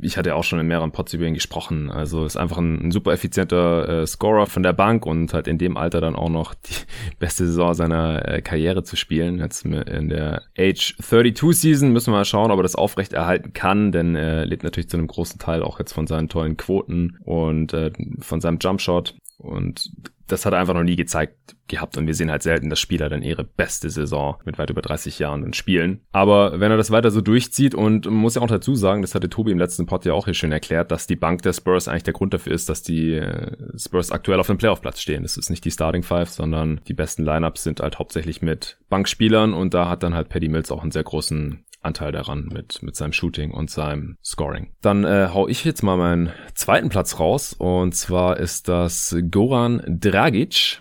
Ich 0.00 0.16
hatte 0.16 0.34
auch 0.34 0.44
schon 0.44 0.58
in 0.60 0.66
mehreren 0.66 0.92
Pods 0.92 1.12
über 1.12 1.26
ihn 1.26 1.34
gesprochen. 1.34 1.90
Also 1.90 2.24
ist 2.24 2.36
einfach 2.36 2.58
ein, 2.58 2.86
ein 2.86 2.90
super 2.90 3.12
effizienter 3.12 4.02
äh, 4.02 4.06
Scorer 4.06 4.46
von 4.46 4.62
der 4.62 4.72
Bank 4.72 5.04
und 5.04 5.34
halt 5.34 5.46
in 5.46 5.58
dem 5.58 5.76
Alter 5.76 6.00
dann 6.00 6.16
auch 6.16 6.30
noch 6.30 6.54
die 6.54 6.74
beste 7.18 7.46
Saison 7.46 7.74
seiner 7.74 8.26
äh, 8.26 8.42
Karriere 8.42 8.82
zu 8.82 8.96
spielen. 8.96 9.38
Jetzt 9.38 9.64
in 9.64 10.08
der 10.08 10.42
Age 10.58 10.96
32 11.00 11.60
Season 11.60 11.92
müssen 11.92 12.12
wir 12.12 12.18
mal 12.18 12.24
schauen, 12.24 12.50
ob 12.50 12.58
er 12.58 12.64
das 12.64 12.76
aufrechterhalten 12.76 13.52
kann, 13.52 13.92
denn 13.92 14.16
er 14.16 14.46
lebt 14.46 14.64
natürlich 14.64 14.88
zu 14.88 14.96
einem 14.96 15.06
großen 15.06 15.38
Teil 15.38 15.62
auch 15.62 15.78
jetzt 15.78 15.92
von 15.92 16.06
seinen 16.06 16.28
tollen 16.28 16.56
Quoten 16.56 17.18
und 17.24 17.74
äh, 17.74 17.92
von 18.20 18.40
seinem 18.40 18.58
Jumpshot. 18.58 19.14
Und 19.38 19.90
das 20.32 20.46
hat 20.46 20.52
er 20.52 20.60
einfach 20.60 20.74
noch 20.74 20.82
nie 20.82 20.96
gezeigt 20.96 21.56
gehabt 21.68 21.96
und 21.96 22.06
wir 22.06 22.14
sehen 22.14 22.30
halt 22.30 22.42
selten, 22.42 22.68
dass 22.68 22.80
Spieler 22.80 23.08
dann 23.08 23.22
ihre 23.22 23.44
beste 23.44 23.88
Saison 23.90 24.36
mit 24.44 24.58
weit 24.58 24.70
über 24.70 24.82
30 24.82 25.18
Jahren 25.18 25.42
dann 25.42 25.52
spielen. 25.52 26.00
Aber 26.12 26.60
wenn 26.60 26.70
er 26.70 26.76
das 26.76 26.90
weiter 26.90 27.10
so 27.10 27.20
durchzieht 27.20 27.74
und 27.74 28.06
man 28.06 28.14
muss 28.14 28.34
ja 28.34 28.42
auch 28.42 28.48
dazu 28.48 28.74
sagen, 28.74 29.02
das 29.02 29.14
hatte 29.14 29.30
Tobi 29.30 29.52
im 29.52 29.58
letzten 29.58 29.86
Pod 29.86 30.04
ja 30.04 30.12
auch 30.12 30.24
hier 30.26 30.34
schön 30.34 30.52
erklärt, 30.52 30.90
dass 30.90 31.06
die 31.06 31.16
Bank 31.16 31.42
der 31.42 31.52
Spurs 31.52 31.88
eigentlich 31.88 32.02
der 32.02 32.12
Grund 32.12 32.34
dafür 32.34 32.52
ist, 32.52 32.68
dass 32.68 32.82
die 32.82 33.14
äh, 33.14 33.56
Spurs 33.78 34.10
aktuell 34.10 34.40
auf 34.40 34.48
dem 34.48 34.58
Playoff-Platz 34.58 35.00
stehen. 35.00 35.22
Das 35.22 35.36
ist 35.36 35.50
nicht 35.50 35.64
die 35.64 35.70
Starting 35.70 36.02
Five, 36.02 36.28
sondern 36.28 36.80
die 36.88 36.94
besten 36.94 37.24
Lineups 37.24 37.62
sind 37.62 37.80
halt 37.80 37.98
hauptsächlich 37.98 38.42
mit 38.42 38.78
Bankspielern 38.88 39.54
und 39.54 39.72
da 39.72 39.88
hat 39.88 40.02
dann 40.02 40.14
halt 40.14 40.28
Paddy 40.28 40.48
Mills 40.48 40.70
auch 40.70 40.82
einen 40.82 40.92
sehr 40.92 41.04
großen 41.04 41.64
Anteil 41.80 42.12
daran 42.12 42.48
mit, 42.52 42.82
mit 42.82 42.96
seinem 42.96 43.12
Shooting 43.12 43.50
und 43.52 43.70
seinem 43.70 44.16
Scoring. 44.24 44.72
Dann 44.82 45.04
äh, 45.04 45.28
hau 45.32 45.48
ich 45.48 45.64
jetzt 45.64 45.82
mal 45.82 45.96
meinen 45.96 46.32
zweiten 46.54 46.88
Platz 46.88 47.18
raus 47.18 47.54
und 47.54 47.94
zwar 47.94 48.38
ist 48.38 48.68
das 48.68 49.16
Goran 49.30 49.82
Dragic. 49.86 50.80